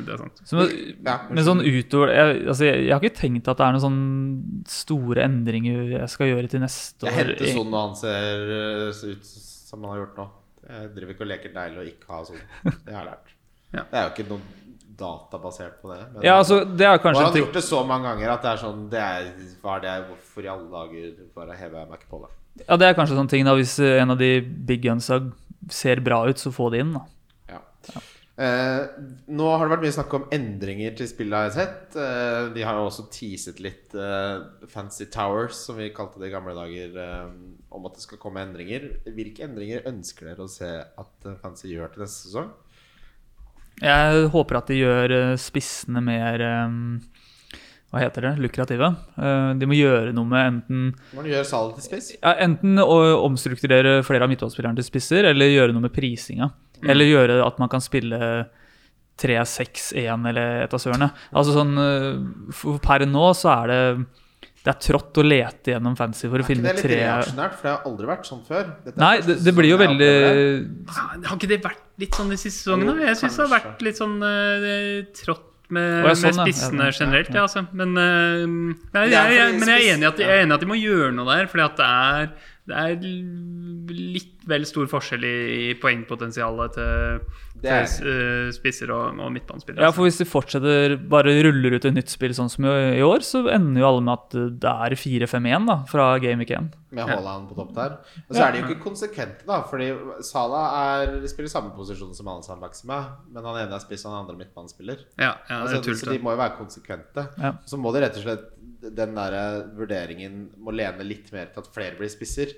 det 0.07 0.14
er 0.14 0.20
sant. 0.23 0.42
Så, 0.46 0.64
Ja, 1.07 1.16
men 1.29 1.44
sånn 1.46 1.62
utover 1.64 2.12
jeg, 2.14 2.37
altså, 2.46 2.64
jeg, 2.68 2.85
jeg 2.87 2.94
har 2.94 3.03
ikke 3.05 3.18
tenkt 3.20 3.51
at 3.51 3.61
det 3.61 3.66
er 3.66 3.77
noen 3.77 3.85
sånn 3.85 4.01
store 4.70 5.25
endringer 5.27 5.90
jeg 5.96 6.09
skal 6.12 6.31
gjøre 6.31 6.53
til 6.53 6.62
neste 6.64 7.07
år. 7.07 7.11
Jeg 7.11 7.27
år. 7.27 7.33
henter 7.35 7.53
sånn 7.59 7.75
når 7.75 7.85
han 7.88 7.99
ser 8.01 8.55
eh, 8.57 9.03
ut 9.11 9.35
som 9.35 9.85
han 9.85 9.92
har 9.94 10.01
gjort 10.05 10.23
nå. 10.23 10.29
Jeg 10.70 10.88
driver 10.96 11.14
ikke 11.16 11.25
og 11.27 11.31
leker 11.33 11.55
deilig 11.55 11.83
og 11.83 11.90
ikke 11.90 12.14
ha 12.14 12.23
sånn. 12.31 12.42
Det 12.64 12.94
har 12.94 12.99
jeg 13.03 13.11
lært. 13.12 13.29
Ja. 13.70 13.85
Det 13.87 13.99
er 14.01 14.09
jo 14.09 14.11
ikke 14.11 14.25
noe 14.33 14.40
databasert 14.99 15.77
på 15.79 15.92
det. 15.92 16.01
Men 16.12 16.25
Ja, 16.27 16.33
altså, 16.40 16.57
det 16.66 16.87
er 16.87 16.99
kanskje 16.99 17.23
han 17.23 17.33
har 17.33 17.38
gjort 17.44 17.55
det 17.55 17.62
så 17.62 17.83
mange 17.87 18.09
ganger 18.09 18.33
at 18.35 18.42
det 18.42 18.51
er 18.51 18.59
sånn 18.64 18.81
det 18.90 18.99
er, 19.05 19.29
Hva 19.62 19.77
er 19.77 19.85
det? 19.85 19.92
Hvorfor 20.09 20.42
i 20.46 20.51
alle 20.51 20.66
dager 20.73 21.12
bare 21.37 21.55
hever 21.59 21.79
jeg 21.79 21.90
meg 21.92 22.01
ikke 22.01 22.11
på 22.11 22.20
det? 22.25 22.31
Ja, 22.64 22.79
det 22.83 22.88
er 22.88 22.96
kanskje 22.99 23.18
sånn 23.20 23.31
ting 23.31 23.46
da 23.46 23.55
Hvis 23.55 23.77
en 23.87 24.11
av 24.11 24.18
de 24.18 24.33
big 24.42 24.83
gunsa 24.85 25.20
ser 25.70 26.03
bra 26.03 26.18
ut, 26.27 26.42
så 26.42 26.51
få 26.51 26.66
det 26.75 26.83
inn. 26.83 26.90
da 26.99 27.05
Ja. 27.55 27.61
Eh, 28.40 28.83
nå 29.37 29.48
har 29.53 29.66
det 29.66 29.72
vært 29.74 29.83
mye 29.85 29.92
snakk 29.98 30.14
om 30.16 30.22
endringer 30.33 30.94
til 30.96 31.09
spillet, 31.11 31.35
har 31.37 31.48
jeg 31.50 31.57
sett. 31.59 31.96
Eh, 32.00 32.46
de 32.55 32.62
har 32.64 32.79
jo 32.79 32.87
også 32.88 33.05
teaset 33.12 33.59
litt 33.61 33.92
eh, 33.92 34.38
Fancy 34.72 35.05
Towers, 35.12 35.59
som 35.66 35.76
vi 35.76 35.90
kalte 35.92 36.22
det 36.22 36.31
i 36.31 36.33
gamle 36.33 36.55
dager, 36.57 36.94
eh, 36.96 37.26
om 37.76 37.85
at 37.90 37.98
det 37.98 38.07
skal 38.07 38.20
komme 38.22 38.40
endringer. 38.46 38.87
Hvilke 39.12 39.44
endringer 39.44 39.85
ønsker 39.90 40.31
dere 40.31 40.46
å 40.46 40.53
se 40.53 40.70
at 40.81 41.29
eh, 41.29 41.37
Fancy 41.42 41.68
gjør 41.74 41.92
til 41.92 42.07
neste 42.07 42.31
sesong? 42.31 42.48
Jeg 43.81 44.24
håper 44.33 44.59
at 44.61 44.72
de 44.72 44.81
gjør 44.81 45.14
eh, 45.18 45.37
spissene 45.40 46.00
mer 46.05 46.42
Hva 47.90 48.00
heter 48.05 48.24
det? 48.29 48.33
Lukrative. 48.44 48.90
Eh, 49.20 49.53
De 49.61 49.68
må 49.68 49.76
gjøre 49.76 50.12
noe 50.16 50.29
med 50.33 50.48
enten 50.55 50.83
du 51.12 51.29
gjør 51.29 51.44
salget 51.48 51.81
til 51.83 51.88
spiss? 51.90 52.11
ja, 52.16 52.35
Enten 52.44 52.81
å 52.81 52.98
omstrukturere 53.26 53.98
flere 54.07 54.24
av 54.24 54.33
midtbanespillerne 54.33 54.81
til 54.81 54.88
spisser, 54.88 55.29
eller 55.35 55.53
gjøre 55.53 55.76
noe 55.76 55.85
med 55.90 55.92
prisinga. 55.96 56.48
Eller 56.88 57.11
gjøre 57.11 57.43
at 57.45 57.61
man 57.61 57.71
kan 57.73 57.83
spille 57.85 58.21
3-6-1 59.21 60.29
eller 60.31 60.64
et 60.64 60.75
av 60.75 60.81
sørene. 60.81 61.11
Altså 61.37 61.55
sånn 61.57 61.77
eh, 61.83 62.25
for 62.57 62.81
Per 62.83 63.05
nå 63.09 63.31
så 63.37 63.53
er 63.53 63.71
det 63.73 63.83
Det 64.61 64.73
er 64.73 64.79
trått 64.85 65.21
å 65.21 65.25
lete 65.25 65.75
gjennom 65.75 65.97
fancy 65.99 66.27
for 66.29 66.40
å 66.40 66.40
Er 66.40 66.47
ikke 66.47 66.57
det 66.62 66.73
litt 66.75 66.83
tre 66.85 66.97
reaksjonært? 67.03 67.59
For 67.59 67.69
det 67.69 67.75
har 67.75 67.87
aldri 67.90 68.11
vært 68.11 68.27
sånn 68.31 68.43
før. 68.49 68.73
Dette 68.87 68.97
er 68.97 69.05
Nei, 69.05 69.14
det, 69.27 69.38
det 69.45 69.55
blir 69.57 69.71
jo 69.73 69.79
veldig 69.81 70.11
Har 71.29 71.37
ikke 71.37 71.53
det 71.53 71.61
vært 71.64 71.87
litt 72.01 72.16
sånn 72.16 72.33
de 72.33 72.40
siste 72.40 72.64
sesongene? 72.64 72.97
Jeg 73.11 73.21
syns 73.21 73.38
det 73.38 73.47
har 73.47 73.55
vært 73.59 73.87
litt 73.87 74.01
sånn 74.01 74.19
uh, 74.25 75.01
trått 75.21 75.47
med, 75.71 76.05
med 76.05 76.19
sånn, 76.19 76.40
spissene 76.43 76.88
Ja, 76.88 76.95
generelt. 76.97 77.29
ja. 77.35 77.45
Altså. 77.47 77.64
Men, 77.77 77.93
uh, 77.95 78.47
jeg, 78.97 79.12
jeg, 79.12 79.37
jeg, 79.37 79.59
men 79.61 79.71
jeg 79.71 79.85
er, 79.85 79.93
enig 79.95 80.07
i 80.07 80.09
at, 80.09 80.23
jeg 80.25 80.33
er 80.33 80.45
enig 80.45 80.55
i 80.55 80.57
at 80.57 80.64
de 80.64 80.71
må 80.71 80.79
gjøre 80.81 81.12
noe 81.14 81.29
der. 81.31 81.51
Fordi 81.53 81.66
at 81.66 81.77
det 81.79 81.90
er, 81.90 82.33
det 82.68 82.77
er 82.77 83.05
litt 83.90 84.44
vel 84.51 84.66
stor 84.68 84.88
forskjell 84.90 85.25
i, 85.27 85.37
poengpotensialet 85.81 86.77
til, 86.77 87.23
til 87.64 88.11
eh, 88.11 88.51
spisser 88.55 88.92
og, 88.94 89.20
og 89.20 89.33
midtbanespillere. 89.35 89.87
Ja, 89.87 89.92
for 89.94 90.07
hvis 90.07 90.20
de 90.20 90.27
fortsetter 90.29 90.96
bare 91.11 91.35
ruller 91.46 91.77
ut 91.77 91.87
et 91.88 91.96
nytt 91.96 92.12
spill 92.12 92.35
sånn 92.37 92.51
som 92.53 92.66
i 92.66 93.03
år, 93.05 93.25
så 93.27 93.44
ender 93.53 93.83
jo 93.83 93.88
alle 93.88 94.05
med 94.07 94.14
at 94.16 94.38
det 94.64 94.75
er 94.87 94.96
4-5-1 94.99 95.68
da, 95.70 95.77
fra 95.90 96.12
Game 96.23 96.44
Week 96.44 96.53
1. 96.57 96.70
Med 96.96 97.07
Haaland 97.07 97.51
på 97.51 97.59
topp 97.59 97.75
der. 97.77 97.99
Og 98.27 98.35
så 98.35 98.42
er 98.44 98.55
de 98.55 98.62
jo 98.62 98.68
ikke 98.70 98.83
konsekvente, 98.83 99.46
da. 99.46 99.61
Fordi 99.70 99.90
Sala 100.27 100.62
er, 100.81 101.12
spiller 101.31 101.53
samme 101.53 101.75
posisjon 101.77 102.16
som 102.16 102.31
Alan 102.33 102.62
Maxima, 102.62 103.03
men 103.31 103.46
han 103.46 103.61
ene 103.62 103.77
er 103.79 103.85
spiss 103.85 104.07
og 104.07 104.14
han 104.14 104.25
andre 104.25 104.38
midtbanespiller. 104.40 105.05
ja, 105.20 105.35
ja, 105.49 105.61
det 105.66 105.77
er 105.77 105.79
Altså, 105.81 105.99
så 106.01 106.11
de 106.11 106.23
må 106.23 106.35
jo 106.35 106.40
være 106.42 106.57
konsekvente. 106.59 107.29
Ja. 107.38 107.55
Så 107.68 107.79
må 107.79 107.92
det 107.94 108.05
rett 108.07 108.18
og 108.18 108.27
slett 108.27 108.49
den 108.81 109.14
der 109.14 109.37
vurderingen 109.77 110.46
må 110.59 110.73
lene 110.73 111.05
litt 111.05 111.29
mer 111.35 111.51
til 111.53 111.62
at 111.62 111.73
flere 111.75 111.99
blir 111.99 112.11
spisser. 112.12 112.55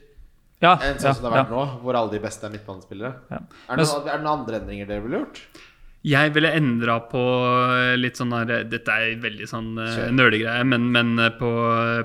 Ja, 0.62 0.76
Enn 0.78 0.98
sånn 1.02 1.10
ja, 1.10 1.14
som 1.18 1.24
det 1.26 1.30
har 1.32 1.36
vært 1.40 1.50
ja. 1.50 1.58
nå, 1.58 1.82
hvor 1.82 1.96
alle 1.98 2.14
de 2.14 2.22
beste 2.22 2.46
er 2.46 2.52
midtbanespillere. 2.54 3.12
Ja. 3.32 3.42
Er, 3.68 3.76
det 3.80 3.86
noen, 3.88 4.06
er 4.06 4.12
det 4.16 4.22
noen 4.22 4.32
andre 4.38 4.60
endringer 4.62 4.86
dere 4.92 5.04
ville 5.04 5.22
gjort? 5.24 5.40
Jeg 6.02 6.32
ville 6.34 6.50
endra 6.58 6.96
på 7.06 7.20
litt 7.98 8.18
sånn 8.18 8.32
her 8.34 8.64
Dette 8.66 8.90
er 8.90 9.12
veldig 9.22 9.46
sånn 9.46 9.76
uh, 9.78 10.08
nølegreie, 10.10 10.64
men, 10.66 10.88
men 10.94 11.12
eh, 11.22 11.30
på, 11.38 11.50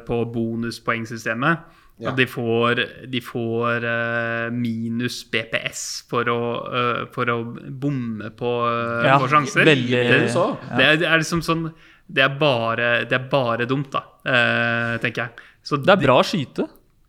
på 0.05 0.19
bonuspoengsystemet. 0.35 1.63
Ja. 1.97 2.11
At 2.11 2.19
de 2.19 2.27
får, 2.29 2.81
de 3.09 3.21
får 3.25 3.85
uh, 3.89 4.51
minus 4.53 5.23
BPS 5.33 5.85
for 6.11 6.29
å, 6.29 6.41
uh, 6.69 6.99
for 7.13 7.29
å 7.33 7.39
bomme 7.73 8.29
på, 8.37 8.51
uh, 8.69 9.01
Ja, 9.07 9.15
på 9.17 9.31
sjanser. 9.31 9.65
veldig- 9.65 10.03
det, 10.11 10.19
så. 10.29 10.51
det, 10.75 10.83
er, 10.91 10.99
det 11.01 11.07
er 11.09 11.23
liksom 11.23 11.41
sånn 11.41 11.71
Det 12.05 12.21
er 12.21 12.37
bare, 12.37 12.91
det 13.09 13.17
er 13.17 13.25
bare 13.31 13.65
dumt, 13.67 13.89
da, 13.91 14.03
eh, 14.23 14.93
tenker 15.03 15.25
jeg. 15.25 15.47
Så 15.65 15.81
Det 15.83 15.91
er 15.91 15.99
bra 16.05 16.21
å 16.21 16.23
skyte. 16.23 16.63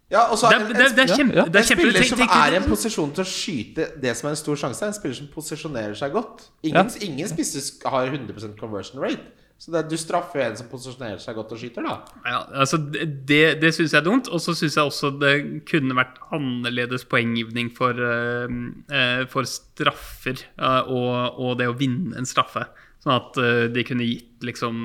Ja, 0.09 0.23
og 0.33 0.39
så 0.41 0.49
Det 0.49 0.57
er, 0.57 0.69
det, 0.73 0.93
det 0.97 1.05
er 1.05 1.17
kjempe... 1.17 1.37
ja. 1.37 1.45
Det 1.45 1.61
er 1.61 1.67
En 1.67 1.69
spiller 1.69 2.07
som 2.09 2.23
er 2.25 2.55
i 2.55 2.57
en 2.57 2.69
posisjon 2.69 3.11
til 3.13 3.25
å 3.25 3.29
skyte 3.29 3.89
det 4.01 4.15
som 4.17 4.31
er 4.31 4.37
en 4.37 4.41
stor 4.41 4.61
sjanse, 4.63 4.81
er 4.85 4.93
en 4.93 4.97
spiller 4.97 5.19
som 5.19 5.29
posisjonerer 5.35 5.99
seg 5.99 6.15
godt. 6.17 6.47
Ingen, 6.65 6.89
ingen 7.05 7.29
spisser 7.29 7.91
har 7.93 8.09
100% 8.09 8.57
conversion 8.61 9.03
rate. 9.05 9.35
Så 9.59 9.73
det, 9.75 9.83
du 9.91 9.97
straffer 9.99 10.45
en 10.45 10.57
som 10.57 10.69
posisjonerer 10.71 11.19
seg 11.21 11.35
godt 11.35 11.53
og 11.57 11.59
skyter, 11.59 11.85
da. 11.85 11.97
Ja, 12.23 12.41
altså 12.63 12.79
Det, 12.79 13.59
det 13.59 13.73
syns 13.75 13.93
jeg 13.93 14.01
er 14.01 14.07
dumt. 14.07 14.31
Og 14.31 14.41
så 14.41 14.55
syns 14.57 14.79
jeg 14.79 14.87
også 14.87 15.11
det 15.19 15.35
kunne 15.69 15.99
vært 15.99 16.21
annerledes 16.33 17.05
poenggivning 17.11 17.73
for, 17.77 17.99
uh, 17.99 18.47
uh, 18.49 19.25
for 19.29 19.49
straffer 19.51 20.45
uh, 20.63 20.87
og, 20.87 21.43
og 21.43 21.59
det 21.59 21.69
å 21.69 21.75
vinne 21.77 22.15
en 22.17 22.29
straffe. 22.29 22.69
Sånn 23.09 23.17
at 23.17 23.39
eh, 23.41 23.67
de 23.73 23.83
kunne 23.89 24.05
gitt 24.05 24.45
liksom 24.45 24.77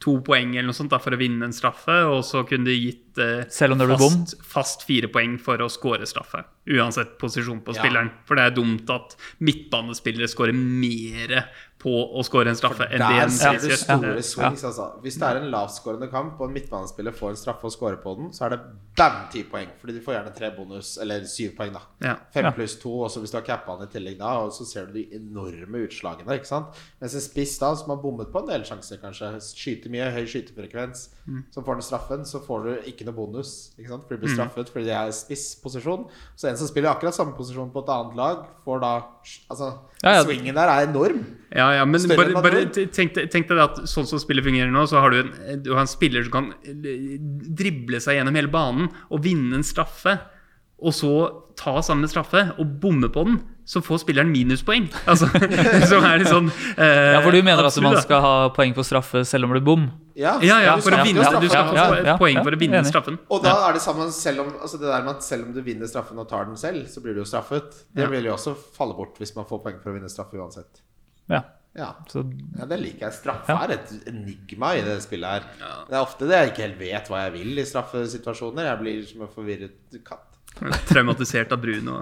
to 0.00 0.14
poeng 0.24 0.52
eller 0.54 0.70
noe 0.70 0.76
sånt 0.76 0.92
da, 0.94 1.00
for 1.02 1.16
å 1.16 1.18
vinne 1.20 1.44
en 1.48 1.52
straffe, 1.56 1.96
og 2.08 2.22
så 2.24 2.44
kunne 2.46 2.68
de 2.70 2.76
gitt 2.78 3.18
eh, 3.20 3.42
Selv 3.52 3.74
om 3.74 3.80
det 3.82 3.88
blir 3.90 3.98
fast, 4.00 4.36
fast 4.54 4.84
fire 4.86 5.10
poeng 5.12 5.34
for 5.42 5.58
å 5.64 5.68
score 5.72 6.06
straffe. 6.06 6.44
Uansett 6.70 7.16
posisjon 7.20 7.60
på 7.66 7.74
Ja. 7.74 7.82
spilleren. 7.82 8.12
For 8.24 8.38
det 8.38 8.46
er 8.46 8.54
dumt 8.56 8.88
at 8.94 9.16
midtbanespillere 9.44 10.30
scorer 10.30 10.54
mer 10.54 11.48
på 11.84 11.92
å 12.16 12.22
score 12.24 12.48
en 12.48 12.56
straffe 12.56 12.86
enn 12.88 13.02
det 13.02 13.22
en 13.26 13.30
ser 13.34 13.58
gjør. 13.60 13.76
store 13.82 14.22
swings, 14.24 14.62
altså. 14.64 14.86
Hvis 15.04 15.18
det 15.20 15.28
er 15.28 15.36
en 15.42 15.50
lavskårende 15.52 16.08
kamp, 16.10 16.38
og 16.40 16.48
en 16.48 16.54
midtbanespiller 16.56 17.12
får 17.12 17.34
en 17.34 17.36
straffe 17.36 17.68
og 17.68 17.74
scorer 17.74 17.98
på 18.00 18.14
den, 18.16 18.30
så 18.32 18.46
er 18.46 18.54
det 18.54 18.60
bam 18.96 19.18
ti 19.32 19.42
poeng. 19.44 19.68
Fordi 19.80 19.92
de 19.98 20.00
får 20.00 20.14
gjerne 20.16 20.32
tre 20.38 20.50
bonus, 20.56 20.94
eller 21.02 21.26
syv 21.28 21.52
poeng, 21.58 21.74
da. 21.76 21.82
Ja. 22.00 22.14
Fem 22.32 22.44
Ja. 22.48 22.52
pluss 22.56 22.78
to, 22.80 22.94
og 23.04 23.10
så 23.12 23.20
hvis 23.20 23.30
du 23.34 23.36
har 23.36 23.44
cappa 23.44 23.76
han 23.76 23.86
i 23.86 23.90
tillegg 23.92 24.16
da, 24.18 24.32
og 24.40 24.50
så 24.56 24.64
ser 24.66 24.86
du 24.86 24.92
de 24.94 25.04
enorme 25.12 25.84
utslagene. 25.86 26.32
ikke 26.38 26.46
sant? 26.48 26.66
Mens 27.00 27.14
en 27.14 27.20
spiss 27.20 27.58
da, 27.58 27.74
som 27.76 27.88
har 27.92 28.00
bommet 28.02 28.32
på 28.32 28.40
en 28.40 28.48
del 28.48 28.62
sjanser, 28.64 28.96
kanskje, 29.02 29.34
skyter 29.44 29.90
mye, 29.92 30.08
høy 30.10 30.24
skytefrekvens, 30.24 31.08
så 31.52 31.62
får 31.64 31.74
den 31.80 31.82
straffen, 31.82 32.24
så 32.24 32.40
får 32.44 32.64
du 32.64 32.72
ikke 32.90 33.04
noe 33.04 33.14
bonus. 33.14 33.74
ikke 33.78 33.88
sant? 33.92 34.04
For 34.08 34.16
du 34.16 34.24
blir 34.24 34.34
straffet 34.34 34.68
fordi 34.72 34.84
det 34.86 34.96
er 34.96 35.12
spissposisjon. 35.12 36.08
Så 36.36 36.48
en 36.48 36.56
som 36.56 36.68
spiller 36.68 36.90
akkurat 36.94 37.14
samme 37.16 37.36
posisjon 37.36 37.70
på 37.72 37.82
et 37.84 37.92
annet 37.92 38.16
lag, 38.16 38.46
får 38.64 38.80
da 38.80 38.94
Altså, 39.50 39.78
Ja, 40.02 40.10
ja. 40.18 40.22
swingen 40.24 40.54
der 40.54 40.68
er 40.68 40.86
enorm. 40.86 41.24
Ja, 41.50 41.70
ja, 41.78 41.84
men 41.88 42.04
bare, 42.16 42.42
bare 42.44 42.64
tenk, 42.72 43.14
tenk 43.32 43.48
deg 43.50 43.58
at 43.62 43.82
sånn 43.90 44.06
som 44.08 44.18
spillet 44.22 44.44
fungerer 44.46 44.70
nå, 44.74 44.84
så 44.90 45.00
har 45.04 45.10
du 45.14 45.22
en, 45.24 45.62
du 45.64 45.72
har 45.74 45.82
en 45.84 45.90
spiller 45.90 46.24
som 46.26 46.32
kan 46.38 46.52
eh, 46.66 47.16
drible 47.54 48.00
seg 48.02 48.18
gjennom 48.20 48.34
hele 48.38 48.52
banen 48.52 48.88
og 49.10 49.22
vinne 49.24 49.60
en 49.60 49.66
straffe, 49.66 50.18
og 50.84 50.92
så 50.92 51.10
ta 51.56 51.78
samme 51.86 52.08
straffe 52.10 52.40
og 52.58 52.66
bomme 52.82 53.08
på 53.14 53.22
den, 53.28 53.36
så 53.64 53.80
får 53.80 54.02
spilleren 54.02 54.28
minuspoeng. 54.28 54.88
Altså, 55.08 55.24
som 55.90 56.04
er 56.04 56.18
litt 56.20 56.28
sånn 56.28 56.50
eh, 56.76 57.14
Ja, 57.14 57.20
For 57.24 57.32
du 57.32 57.38
mener 57.46 57.64
at 57.64 57.78
man 57.80 57.94
skal 58.02 58.20
ha 58.20 58.32
poeng 58.52 58.74
på 58.76 58.84
straffe 58.84 59.22
selv 59.24 59.46
om 59.46 59.54
det 59.54 59.62
blir 59.62 59.68
bom? 59.70 59.86
Ja, 60.18 60.34
Ja, 60.44 60.58
ja, 60.60 60.74
du 60.76 60.82
for 60.84 60.92
å 60.92 60.98
vinne 61.06 61.24
Du 61.40 61.46
skal 61.48 61.70
få 61.70 61.78
ja, 61.78 61.86
ja, 62.10 62.16
poeng 62.20 62.36
ja, 62.36 62.42
for 62.44 62.52
å 62.52 62.58
vinne 62.60 62.82
enig. 62.82 62.90
straffen. 62.92 63.16
Og 63.32 63.40
da 63.46 63.54
er 63.70 63.78
det 63.78 63.80
sammen 63.86 64.12
selv 64.14 64.44
om 64.44 64.50
Altså 64.60 64.78
det 64.82 64.90
der 64.90 65.06
med 65.06 65.14
at 65.16 65.24
selv 65.24 65.48
om 65.48 65.54
du 65.56 65.62
vinner 65.64 65.88
straffen 65.88 66.20
og 66.20 66.28
tar 66.28 66.44
den 66.50 66.58
selv, 66.60 66.84
så 66.92 67.00
blir 67.06 67.16
du 67.16 67.22
jo 67.22 67.28
straffet. 67.30 67.72
Det 67.94 68.04
Ja. 68.04 68.10
vil 68.12 68.28
jo 68.28 68.34
også 68.36 68.52
falle 68.76 68.98
bort 68.98 69.16
hvis 69.22 69.32
man 69.38 69.48
får 69.48 69.62
poeng 69.64 69.80
for 69.80 69.94
å 69.94 69.96
vinne 69.96 70.12
straffe 70.12 70.36
uansett. 70.36 70.82
Ja. 71.32 71.40
Ja, 71.74 71.88
Så 72.06 72.22
ja 72.58 72.68
det 72.70 72.78
liker 72.80 73.08
jeg. 73.08 73.16
Straffe 73.16 73.50
Ja. 73.50 73.64
er 73.64 73.72
et 73.78 73.94
enigma 74.06 74.74
i 74.78 74.84
det 74.86 75.00
spillet 75.02 75.26
her. 75.26 75.48
Det 75.88 75.96
er 75.96 76.02
ofte 76.04 76.28
det 76.30 76.38
jeg 76.38 76.52
ikke 76.52 76.66
helt 76.68 76.78
vet 76.78 77.10
hva 77.10 77.24
jeg 77.24 77.32
vil 77.38 77.58
i 77.58 77.66
straffesituasjoner. 77.66 78.68
Jeg 78.70 78.80
blir 78.84 79.02
som 79.08 79.24
en 79.26 79.32
forvirret 79.34 79.98
katt. 80.06 80.30
Traumatisert 80.90 81.50
av 81.50 81.58
Bruno. 81.58 81.96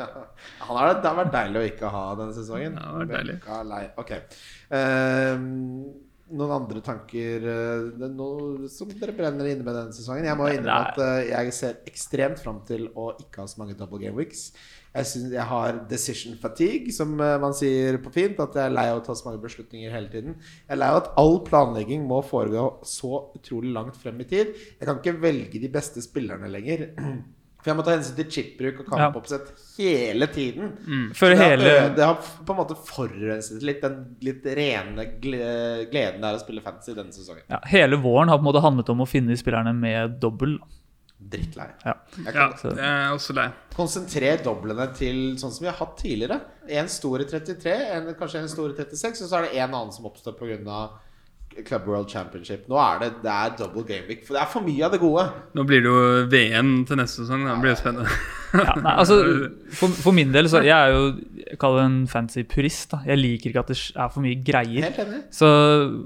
Han 0.68 0.76
har, 0.76 0.92
det 0.94 1.08
har 1.10 1.18
vært 1.24 1.34
deilig 1.34 1.58
å 1.58 1.66
ikke 1.72 1.90
ha 1.90 2.04
denne 2.20 2.36
sesongen. 2.36 2.78
Ja, 2.78 2.86
det 2.86 2.92
har 2.92 3.02
vært 3.02 3.16
deilig. 3.48 3.90
Okay. 4.04 4.22
Uh, 4.70 5.30
Ehm, 5.30 5.90
noen 6.30 6.52
andre 6.54 6.80
tanker 6.84 7.46
eh, 7.50 8.04
noe 8.14 8.68
som 8.70 8.90
dere 9.00 9.14
brenner 9.16 9.48
inne 9.50 9.66
med 9.66 9.74
denne 9.74 9.94
sesongen? 9.96 10.28
Jeg 10.28 10.38
må 10.38 10.46
innrømme 10.52 10.92
at 10.92 11.00
eh, 11.02 11.30
jeg 11.32 11.54
ser 11.56 11.80
ekstremt 11.90 12.42
fram 12.42 12.60
til 12.68 12.86
å 12.94 13.10
ikke 13.18 13.42
ha 13.42 13.50
så 13.50 13.58
mange 13.62 13.74
double 13.78 13.98
game 14.02 14.14
weeks. 14.18 14.50
Jeg 14.90 15.06
synes 15.06 15.32
jeg 15.36 15.44
har 15.46 15.76
decision 15.90 16.34
fatigue, 16.42 16.90
som 16.92 17.12
eh, 17.22 17.36
man 17.38 17.52
sier 17.54 17.98
på 18.02 18.10
fint. 18.14 18.40
At 18.42 18.56
jeg 18.58 18.64
er 18.66 18.74
lei 18.74 18.88
av 18.90 18.98
å 19.00 19.04
ta 19.06 19.14
så 19.14 19.28
mange 19.28 19.42
beslutninger 19.44 19.92
hele 19.94 20.10
tiden. 20.10 20.34
Jeg 20.66 20.74
er 20.74 20.80
lei 20.82 20.88
av 20.90 21.02
at 21.04 21.12
all 21.20 21.36
planlegging 21.46 22.06
må 22.10 22.22
foregå 22.26 22.64
så 22.82 23.26
utrolig 23.38 23.70
langt 23.76 23.96
frem 24.02 24.18
i 24.24 24.26
tid. 24.32 24.50
Jeg 24.80 24.88
kan 24.88 24.98
ikke 24.98 25.14
velge 25.22 25.62
de 25.62 25.70
beste 25.70 26.02
spillerne 26.02 26.50
lenger. 26.50 26.88
For 27.60 27.68
jeg 27.70 27.76
må 27.76 27.82
ta 27.84 27.92
hensyn 27.92 28.14
til 28.16 28.28
chipbruk 28.32 28.78
og 28.80 28.86
kampoppsett 28.88 29.50
hele 29.76 30.26
tiden. 30.32 30.70
For 31.14 31.28
det, 31.28 31.36
har, 31.36 31.50
hele 31.52 31.72
ø- 31.76 31.90
det 31.98 32.06
har 32.08 32.16
på 32.48 32.54
en 32.54 32.58
måte 32.62 32.76
forurenset 32.88 33.60
litt 33.68 33.82
den 33.84 33.98
litt 34.24 34.46
rene 34.56 35.04
gleden 35.20 36.22
det 36.24 36.30
er 36.30 36.38
å 36.38 36.40
spille 36.40 36.62
fantasy 36.64 36.94
denne 36.96 37.12
sesongen. 37.12 37.44
ja, 37.52 37.60
Hele 37.68 37.98
våren 38.00 38.32
har 38.32 38.40
på 38.40 38.46
en 38.46 38.48
måte 38.48 38.64
handlet 38.64 38.88
om 38.94 39.04
å 39.04 39.08
finne 39.08 39.36
spillerne 39.36 39.74
med 39.76 40.16
dobbel. 40.24 40.56
Drittlei. 41.20 41.66
Ja. 41.84 41.94
Jeg 42.16 42.34
Ja, 42.34 42.46
jeg 42.64 42.86
er 42.86 43.12
også 43.12 43.36
lei. 43.36 43.50
Konsentrer 43.76 44.40
doblene 44.44 44.88
til 44.96 45.36
sånn 45.40 45.52
som 45.52 45.66
vi 45.66 45.70
har 45.70 45.78
hatt 45.78 45.98
tidligere. 46.00 46.40
En 46.80 46.88
stor 46.88 47.20
i 47.20 47.28
33, 47.28 47.76
en, 47.98 48.10
kanskje 48.18 48.40
en 48.40 48.50
stor 48.50 48.72
i 48.72 48.78
36, 48.78 49.22
og 49.26 49.28
så 49.30 49.38
er 49.38 49.46
det 49.48 49.60
en 49.60 49.74
annen 49.74 49.92
som 49.94 50.08
oppstår 50.10 50.38
pga. 50.40 50.80
Club 51.66 51.86
World 51.90 52.08
Championship. 52.08 52.68
Nå 52.70 52.78
er 52.78 53.00
det, 53.02 53.08
det 53.24 53.30
er 53.30 53.54
double 53.58 53.82
game 53.82 54.06
week, 54.06 54.22
for 54.26 54.36
det 54.36 54.42
er 54.44 54.50
for 54.52 54.62
mye 54.62 54.84
av 54.86 54.92
det 54.94 55.00
gode. 55.02 55.24
Nå 55.58 55.64
blir 55.66 55.82
det 55.82 55.90
jo 55.90 56.02
VM 56.30 56.70
til 56.86 57.00
neste 57.00 57.24
sesong. 57.24 57.42
Det 57.48 57.56
blir 57.64 57.74
jo 57.74 57.80
spennende. 57.80 58.20
Ja, 58.54 58.76
nei, 58.78 58.94
altså, 58.94 59.16
for, 59.80 59.96
for 60.06 60.14
min 60.16 60.30
del 60.34 60.48
så 60.50 60.62
Jeg 60.66 60.74
er 60.74 60.94
jo 60.94 61.02
jeg 61.50 61.58
kaller 61.58 61.82
det 61.82 61.88
en 61.88 61.98
fancy 62.10 62.44
purist. 62.46 62.90
da 62.94 63.02
Jeg 63.06 63.18
liker 63.18 63.50
ikke 63.50 63.64
at 63.64 63.72
det 63.72 63.78
er 63.94 64.14
for 64.14 64.22
mye 64.22 64.38
greier. 64.46 64.86
Helt 64.86 65.02
enig. 65.02 65.20
Så 65.34 65.50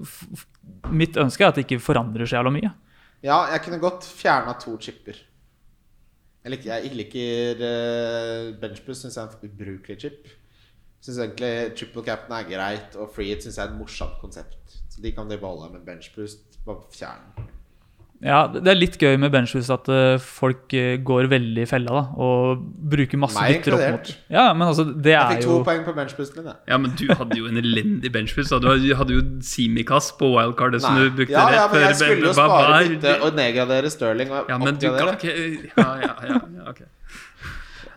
f 0.05 0.17
f 0.33 0.49
mitt 0.93 1.17
ønske 1.21 1.45
er 1.45 1.53
at 1.53 1.59
det 1.59 1.65
ikke 1.65 1.81
forandrer 1.81 2.29
så 2.29 2.39
jævla 2.39 2.53
mye. 2.53 2.71
Ja, 3.25 3.39
jeg 3.49 3.63
kunne 3.65 3.81
godt 3.81 4.05
fjerna 4.05 4.53
to 4.61 4.75
chipper. 4.81 5.17
Jeg 6.45 6.53
liker, 6.53 6.75
jeg 6.75 6.97
liker 6.99 7.63
uh, 7.65 8.51
benchbus, 8.61 9.01
syns 9.01 9.17
jeg 9.17 9.25
er 9.25 9.37
en 9.39 9.49
ubrukelig 9.49 9.97
chip. 10.03 10.29
Syns 11.01 11.21
egentlig 11.23 11.53
triple 11.79 12.05
cap'n 12.05 12.37
er 12.37 12.51
greit, 12.51 12.99
og 13.01 13.09
free 13.15 13.33
it 13.33 13.47
syns 13.47 13.57
jeg 13.57 13.65
er 13.65 13.73
et 13.73 13.79
morsomt 13.81 14.19
konsept. 14.21 14.77
Så 14.93 15.01
de 15.01 15.13
kan 15.17 15.31
de 15.31 15.39
beholde, 15.41 15.73
men 15.73 15.87
benchboost 15.87 16.61
bare 16.67 16.85
fjern. 16.93 17.49
Ja, 18.25 18.47
Det 18.49 18.71
er 18.73 18.79
litt 18.79 18.95
gøy 18.97 19.19
med 19.21 19.33
benchboost 19.35 19.69
at 19.75 19.89
eh, 19.93 20.15
folk 20.23 20.73
eh, 20.73 20.95
går 21.05 21.27
veldig 21.29 21.67
i 21.67 21.69
fella 21.69 21.93
da 21.93 22.03
og 22.25 22.63
bruker 22.95 23.21
masse 23.21 23.37
Meg 23.37 23.59
bytter 23.59 23.77
opp 23.77 23.85
mot. 23.99 24.13
Ja, 24.33 24.45
men 24.57 24.65
altså, 24.71 24.87
det 24.89 25.13
Jeg 25.13 25.27
fikk 25.29 25.43
fikk 25.43 25.45
jo 25.45 25.59
to 25.59 25.67
poeng 25.69 25.83
på 25.85 25.95
benchboosten 25.99 26.47
min. 26.47 26.57
Ja, 26.73 26.79
men 26.81 26.95
du 26.97 27.05
hadde 27.13 27.37
jo 27.37 27.51
en 27.51 27.61
elendig 27.61 28.13
benchboost. 28.15 28.55
Du 28.65 28.71
hadde- 28.73 29.19
jo 29.19 29.21
Simikaz 29.45 30.09
på 30.17 30.33
wildcard. 30.33 30.81
som 30.81 30.97
du 30.97 31.11
brukte 31.11 31.37
Ja, 31.37 31.51
ja, 31.53 31.69
men 31.69 31.85
jeg 31.85 32.01
skulle 32.01 32.31
jo 32.31 32.33
spare 32.33 32.81
bytte 32.89 33.15
og 33.21 33.37
nedgradere 33.37 33.91
Sterling 33.93 34.33
og 34.33 34.49
Ja, 34.49 34.59
men 34.59 34.75
du 34.81 34.89
kan 34.97 35.15
ikke 35.19 35.37
Ja, 35.77 35.89
ja, 36.01 36.13
ja, 36.25 36.41
ja 36.57 36.71
ok. 36.71 36.83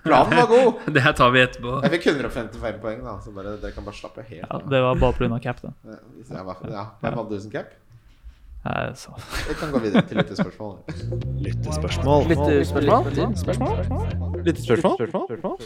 Planen 0.04 0.38
var 0.38 0.48
god. 0.48 0.74
Det 0.94 1.02
her 1.04 1.12
tar 1.14 1.32
vi 1.32 1.42
etterpå. 1.44 1.82
Jeg 1.84 1.92
fikk 1.98 2.06
155 2.14 2.80
poeng, 2.84 3.02
da, 3.04 3.18
så 3.24 3.32
bare, 3.36 3.58
dere 3.62 3.72
kan 3.76 3.84
bare 3.88 3.96
slappe 3.96 4.24
helt 4.28 4.44
ja. 4.44 4.60
Det 4.72 4.80
var 4.84 4.96
bare 5.02 5.14
pga. 5.18 5.40
cap, 5.44 5.60
da. 5.64 5.72
Ja, 5.88 5.98
jeg 6.36 6.46
var- 6.48 6.72
ja, 6.72 6.86
Hvem 7.02 7.14
hadde 7.22 7.30
du 7.36 7.40
som 7.44 7.52
cap? 7.52 7.72
Så. 8.98 9.14
Vi 9.48 9.54
kan 9.60 9.72
gå 9.72 9.80
videre 9.84 10.02
til 10.08 10.18
lyttespørsmål. 10.20 10.78
Lyttespørsmål? 11.46 12.28
Lyttespørsmål? 14.46 15.58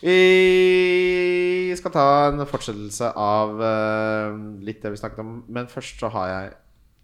Vi 0.00 1.76
skal 1.78 1.94
ta 1.94 2.04
en 2.30 2.46
fortsettelse 2.48 3.12
av 3.18 3.62
eh, 3.64 4.38
litt 4.66 4.82
det 4.82 4.92
vi 4.94 5.00
snakket 5.00 5.22
om. 5.24 5.32
Men 5.48 5.70
først 5.70 6.00
så 6.02 6.08
har 6.16 6.26
jeg 6.34 6.52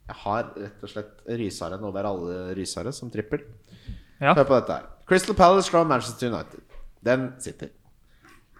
Jeg 0.07 0.17
har 0.23 0.43
rett 0.55 0.83
og 0.87 0.91
slett 0.93 1.25
rysere. 1.41 1.81
Nå 1.83 1.89
er 1.99 2.07
alle 2.07 2.35
rysare 2.55 2.93
som 2.95 3.11
trippel. 3.11 3.41
Ja. 4.21 4.35
Hør 4.37 4.45
på 4.47 4.55
dette 4.61 4.73
her. 4.77 4.85
Crystal 5.09 5.35
Palace 5.35 5.69
slår 5.71 5.85
Manchester 5.91 6.31
United. 6.31 6.63
Den 7.05 7.33
sitter. 7.43 7.69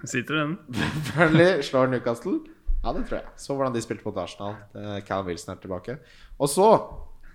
Sitter 0.05 0.35
den? 0.35 0.59
Burnley 1.15 1.63
slår 1.63 1.87
Newcastle. 1.93 2.41
Ja, 2.87 2.93
det 2.95 3.09
tror 3.09 3.19
jeg. 3.19 3.33
Så 3.43 3.55
hvordan 3.57 3.75
de 3.75 3.83
spilte 3.83 4.07
mot 4.07 4.19
Arsenal. 4.23 4.55
Cal 5.09 5.25
Wilson 5.27 5.57
er 5.57 5.59
tilbake. 5.59 5.97
Og 6.39 6.47
så, 6.53 6.69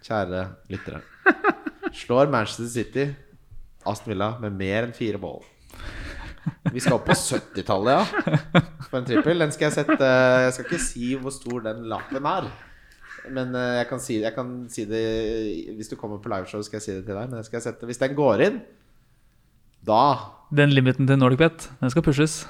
kjære 0.05 0.45
lyttere, 0.71 1.01
slår 2.05 2.31
Manchester 2.31 2.69
City 2.71 3.09
Aston 3.83 4.13
Villa 4.13 4.29
med 4.39 4.55
mer 4.55 4.87
enn 4.87 4.95
fire 4.95 5.19
mål. 5.19 5.43
Vi 6.71 6.81
skal 6.81 6.97
opp 6.97 7.07
på 7.09 7.15
70-tallet, 7.17 7.99
ja. 7.99 8.61
For 8.87 8.99
en 9.01 9.07
trippel. 9.07 9.41
Den 9.43 9.53
skal 9.53 9.67
jeg 9.67 9.77
sette 9.81 10.07
Jeg 10.45 10.53
skal 10.55 10.67
ikke 10.67 10.83
si 10.83 11.13
hvor 11.19 11.33
stor 11.35 11.65
den 11.67 11.83
lappen 11.91 12.27
er. 12.31 12.47
Men 13.29 13.53
eh, 13.57 13.75
jeg 13.81 13.89
kan, 13.91 14.01
si, 14.01 14.15
jeg 14.23 14.33
kan 14.33 14.53
si 14.73 14.87
det 14.89 15.01
Hvis 15.77 15.91
du 15.91 15.93
kommer 15.99 16.17
på 16.23 16.31
liveshow, 16.31 16.63
skal 16.65 16.79
jeg 16.79 16.85
si 16.87 16.95
det 16.95 17.03
til 17.09 17.17
deg. 17.17 17.29
Men 17.29 17.43
jeg 17.43 17.65
sette 17.67 17.89
Hvis 17.89 18.01
den 18.01 18.17
går 18.17 18.45
inn, 18.47 18.61
da 19.85 20.01
Den 20.53 20.73
limiten 20.73 21.09
til 21.09 21.17
Nordic 21.21 21.41
Bet, 21.41 21.69
den 21.81 21.93
skal 21.93 22.05
pushes. 22.05 22.41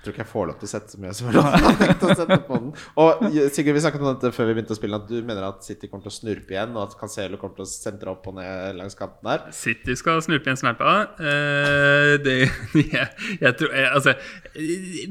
Tror 0.00 0.14
ikke 0.14 0.22
jeg 0.22 0.30
får 0.30 0.46
lov 0.48 0.56
til 0.60 0.68
å 0.68 0.70
sette 0.70 0.94
så 0.94 1.00
mye 1.02 1.14
som 1.16 1.28
jeg 1.28 1.42
har 1.44 1.74
tenkt 1.80 2.04
å 2.06 2.14
sette 2.16 2.38
på 2.46 2.58
den. 2.62 2.70
Og 3.02 3.24
Sigurd, 3.52 3.76
vi 3.76 3.82
snakket 3.84 4.04
om 4.04 4.08
dette 4.08 4.30
før 4.32 4.48
vi 4.48 4.54
begynte 4.56 4.72
å 4.72 4.78
spille, 4.78 5.00
at 5.00 5.10
du 5.10 5.18
mener 5.18 5.44
at 5.50 5.66
City 5.66 5.90
kommer 5.90 6.06
til 6.06 6.12
å 6.12 6.16
snurpe 6.16 6.56
igjen, 6.56 6.72
og 6.76 6.86
at 6.86 6.96
Cancelo 7.00 7.40
kommer 7.40 7.58
til 7.58 7.66
å 7.66 7.70
sentre 7.70 8.14
opp 8.14 8.30
og 8.30 8.38
ned 8.38 8.78
langs 8.78 8.96
kanten 8.98 9.28
der. 9.28 9.44
City 9.56 9.96
skal 10.00 10.22
snurpe 10.24 10.48
igjen 10.48 10.60
snerpa. 10.62 10.94
Eh, 11.20 12.14
det 12.24 12.38
jeg, 12.94 13.06
jeg 13.42 13.54
tror 13.60 13.76
jeg, 13.76 13.90
Altså, 13.90 14.16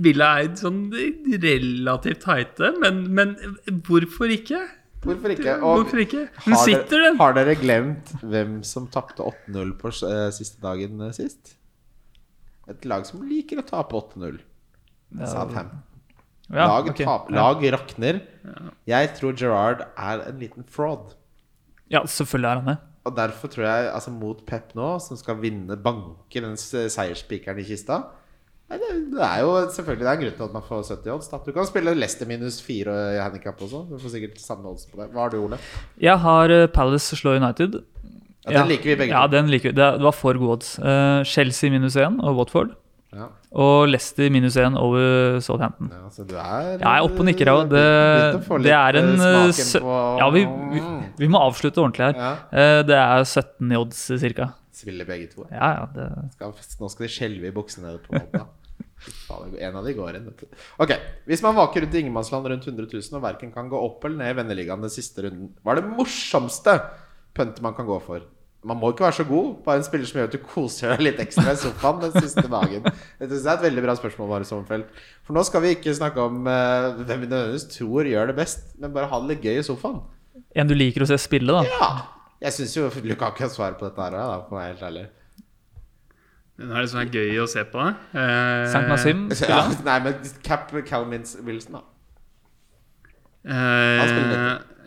Villa 0.02 0.34
er 0.40 0.52
sånn 0.58 0.82
relativt 0.94 2.26
tighte, 2.26 2.74
men, 2.82 3.06
men 3.14 3.38
hvorfor 3.86 4.34
ikke? 4.34 4.66
Hvorfor 5.04 5.32
ikke? 5.32 5.56
Og 5.64 5.84
Hvorfor 5.84 6.02
ikke? 6.04 6.26
Har, 6.44 6.74
dere, 6.92 7.14
har 7.22 7.38
dere 7.38 7.56
glemt 7.60 8.12
hvem 8.20 8.60
som 8.68 8.90
tapte 8.92 9.24
8-0 9.24 9.72
på 9.80 9.94
uh, 10.02 10.28
siste 10.36 10.60
dagen 10.64 11.00
uh, 11.06 11.14
sist? 11.16 11.56
Et 12.70 12.86
lag 12.90 13.06
som 13.08 13.24
liker 13.26 13.62
å 13.62 13.66
tape 13.66 13.96
8-0. 13.96 14.42
Southampton. 15.26 15.80
Ja, 16.50 16.66
lag, 16.66 16.88
okay. 16.90 17.06
tap, 17.06 17.28
Ja. 17.32 17.36
lag 17.36 17.64
rakner. 17.74 18.22
Jeg 18.88 19.10
tror 19.20 19.34
Gerard 19.38 19.82
er 19.98 20.24
en 20.30 20.40
liten 20.40 20.64
fraud. 20.68 21.14
ja, 21.92 22.00
selvfølgelig 22.06 22.50
er 22.50 22.56
han 22.62 22.68
det. 22.68 22.78
Og 23.06 23.16
derfor 23.16 23.48
tror 23.48 23.64
jeg, 23.66 23.92
altså 23.94 24.12
mot 24.12 24.46
Pep 24.46 24.76
nå, 24.76 25.00
som 25.02 25.18
skal 25.18 25.38
vinne 25.42 25.78
banke 25.78 26.42
den 26.42 26.58
s- 26.58 26.92
seiersspikeren 26.94 27.58
i 27.60 27.64
kista 27.64 28.04
det, 28.70 29.18
er 29.18 29.40
jo 29.42 29.54
selvfølgelig 29.74 30.06
det 30.06 30.08
er 30.08 30.12
en 30.12 30.20
grunn 30.22 30.36
til 30.38 30.44
at 30.44 30.54
man 30.54 30.62
får 30.62 30.84
70 30.90 31.08
odds. 31.14 31.28
Da. 31.32 31.38
Du 31.46 31.52
kan 31.52 31.66
spille 31.66 31.94
Leicester 31.96 32.28
minus 32.28 32.62
4 32.62 33.16
i 33.16 33.18
handikap 33.18 33.58
også. 33.62 33.80
Du 33.90 33.98
får 33.98 34.10
sikkert 34.14 34.38
samme 34.40 34.70
odds 34.70 34.86
på 34.86 35.00
det. 35.02 35.08
Hva 35.12 35.24
har 35.24 35.30
du, 35.34 35.40
Ole? 35.44 35.58
Jeg 36.00 36.20
har 36.20 36.50
eh, 36.54 36.68
Palace 36.68 37.16
slå 37.18 37.34
United. 37.40 37.80
Ja, 38.46 38.60
den 38.60 38.68
liker 38.70 38.84
vi 38.92 38.96
begge 38.96 39.10
Ja, 39.16 39.26
den 39.28 39.50
liker 39.50 39.72
vi. 39.72 39.76
Det, 39.82 39.88
var 40.04 40.12
for 40.12 40.34
gode 40.38 40.52
odds. 40.60 40.78
Eh, 40.80 41.24
Chelsea 41.24 41.72
minus 41.72 41.96
1 41.96 42.20
og 42.22 42.38
Watford. 42.38 42.76
Ja. 43.10 43.26
Og 43.58 43.88
Leicester 43.90 44.30
minus 44.30 44.54
1 44.60 44.76
over 44.78 45.40
Southampton. 45.42 45.90
Ja, 45.90 46.10
så 46.14 46.26
du 46.30 46.36
er 46.38 46.76
jeg 46.76 46.86
er 46.86 47.06
oppe 47.08 47.24
og 47.24 47.26
nikker, 47.26 47.50
jeg. 47.50 47.70
Det, 47.72 47.84
det 48.68 48.74
er 48.76 49.00
en 49.02 49.10
eh, 49.16 49.38
eh, 49.50 49.82
på 49.82 49.96
Ja, 50.22 50.28
vi, 50.36 50.44
vi, 50.76 50.84
vi 51.24 51.30
må 51.32 51.42
avslutte 51.42 51.82
ordentlig 51.82 52.12
her. 52.12 52.20
Ja. 52.22 52.32
Eh, 52.54 52.84
Det 52.86 53.00
er 53.00 53.26
17 53.26 53.74
i 53.74 53.80
odds 53.80 54.04
ca. 54.38 54.52
Spiller 54.80 55.10
begge 55.10 55.28
to. 55.34 55.48
Ja, 55.50 55.72
ja, 55.80 55.88
det 55.96 56.08
Skal, 56.38 56.54
nå 56.80 56.92
skal 56.94 57.08
de 57.08 57.12
skjelve 57.16 57.50
i 57.50 57.56
buksene 57.56 57.98
på 58.06 58.14
måten. 58.16 58.46
En 59.60 59.76
av 59.80 59.86
de 59.88 59.94
går 59.96 60.18
inn. 60.20 60.30
Ok, 60.84 60.94
Hvis 61.28 61.42
man 61.44 61.56
vaker 61.58 61.86
rundt 61.86 61.96
i 61.96 62.02
ingenmannsland 62.04 62.48
rundt 62.52 62.68
100 62.68 62.88
000 62.94 63.18
og 63.18 63.24
verken 63.26 63.52
kan 63.56 63.70
gå 63.72 63.80
opp 63.80 64.06
eller 64.06 64.22
ned 64.22 64.34
i 64.36 64.38
venneligaen 64.42 64.84
den 64.86 64.94
siste 64.94 65.24
runden, 65.26 65.54
hva 65.64 65.74
er 65.74 65.82
det 65.82 65.90
morsomste 65.98 66.76
puntet 67.36 67.64
man 67.66 67.74
kan 67.78 67.88
gå 67.90 67.98
for? 68.04 68.22
Man 68.68 68.76
må 68.76 68.90
ikke 68.92 69.06
være 69.06 69.16
så 69.22 69.24
god, 69.24 69.52
bare 69.64 69.80
en 69.80 69.86
spiller 69.88 70.08
som 70.10 70.18
gjør 70.20 70.26
at 70.28 70.34
du 70.36 70.42
koser 70.44 70.92
deg 70.92 71.04
litt 71.06 71.20
ekstra 71.24 71.54
i 71.54 71.60
sofaen 71.62 72.02
den 72.02 72.16
siste 72.18 72.44
dagen. 72.44 72.84
Dette 72.84 73.30
synes 73.32 73.46
jeg 73.46 73.54
er 73.54 73.62
et 73.62 73.66
veldig 73.70 73.84
bra 73.86 73.96
spørsmål, 73.96 74.28
Mare 74.34 74.48
Sommerfelt. 74.50 74.90
For 75.24 75.38
nå 75.38 75.44
skal 75.48 75.64
vi 75.64 75.72
ikke 75.78 75.94
snakke 75.96 76.26
om 76.26 76.42
uh, 76.44 76.90
hvem 77.00 77.24
vi 77.24 77.30
nødvendigvis 77.30 77.70
tror 77.78 78.10
gjør 78.10 78.34
det 78.34 78.36
best, 78.42 78.74
men 78.84 78.92
bare 78.96 79.08
ha 79.08 79.22
det 79.24 79.32
litt 79.32 79.48
gøy 79.48 79.62
i 79.62 79.64
sofaen. 79.64 80.02
En 80.60 80.68
du 80.68 80.76
liker 80.76 81.06
å 81.06 81.08
se 81.08 81.16
spille, 81.24 81.56
da. 81.56 81.64
Ja, 81.72 81.90
Jeg 82.44 82.58
syns 82.58 82.76
jo 82.76 82.90
Lukaku 83.08 83.46
har 83.46 83.54
svar 83.56 83.80
på 83.80 83.88
dette 83.88 84.04
her, 84.04 84.18
da, 84.18 84.44
for 84.44 84.58
å 84.58 84.60
være 84.60 84.74
helt 84.74 84.86
ærlig. 84.90 85.08
Den 86.60 86.76
er 86.76 86.84
liksom 86.84 87.12
gøy 87.16 87.40
å 87.40 87.48
se 87.48 87.64
på. 87.72 87.84
Eh, 88.12 88.68
Sankt 88.74 88.92
Nasim? 88.92 89.28
Ja, 89.48 89.62
nei, 89.88 90.00
men 90.04 90.32
Cap-Calmins 90.44 91.38
Wilson, 91.48 91.80
da. 91.80 91.86
Eh, 93.48 94.02
spiller 94.04 94.42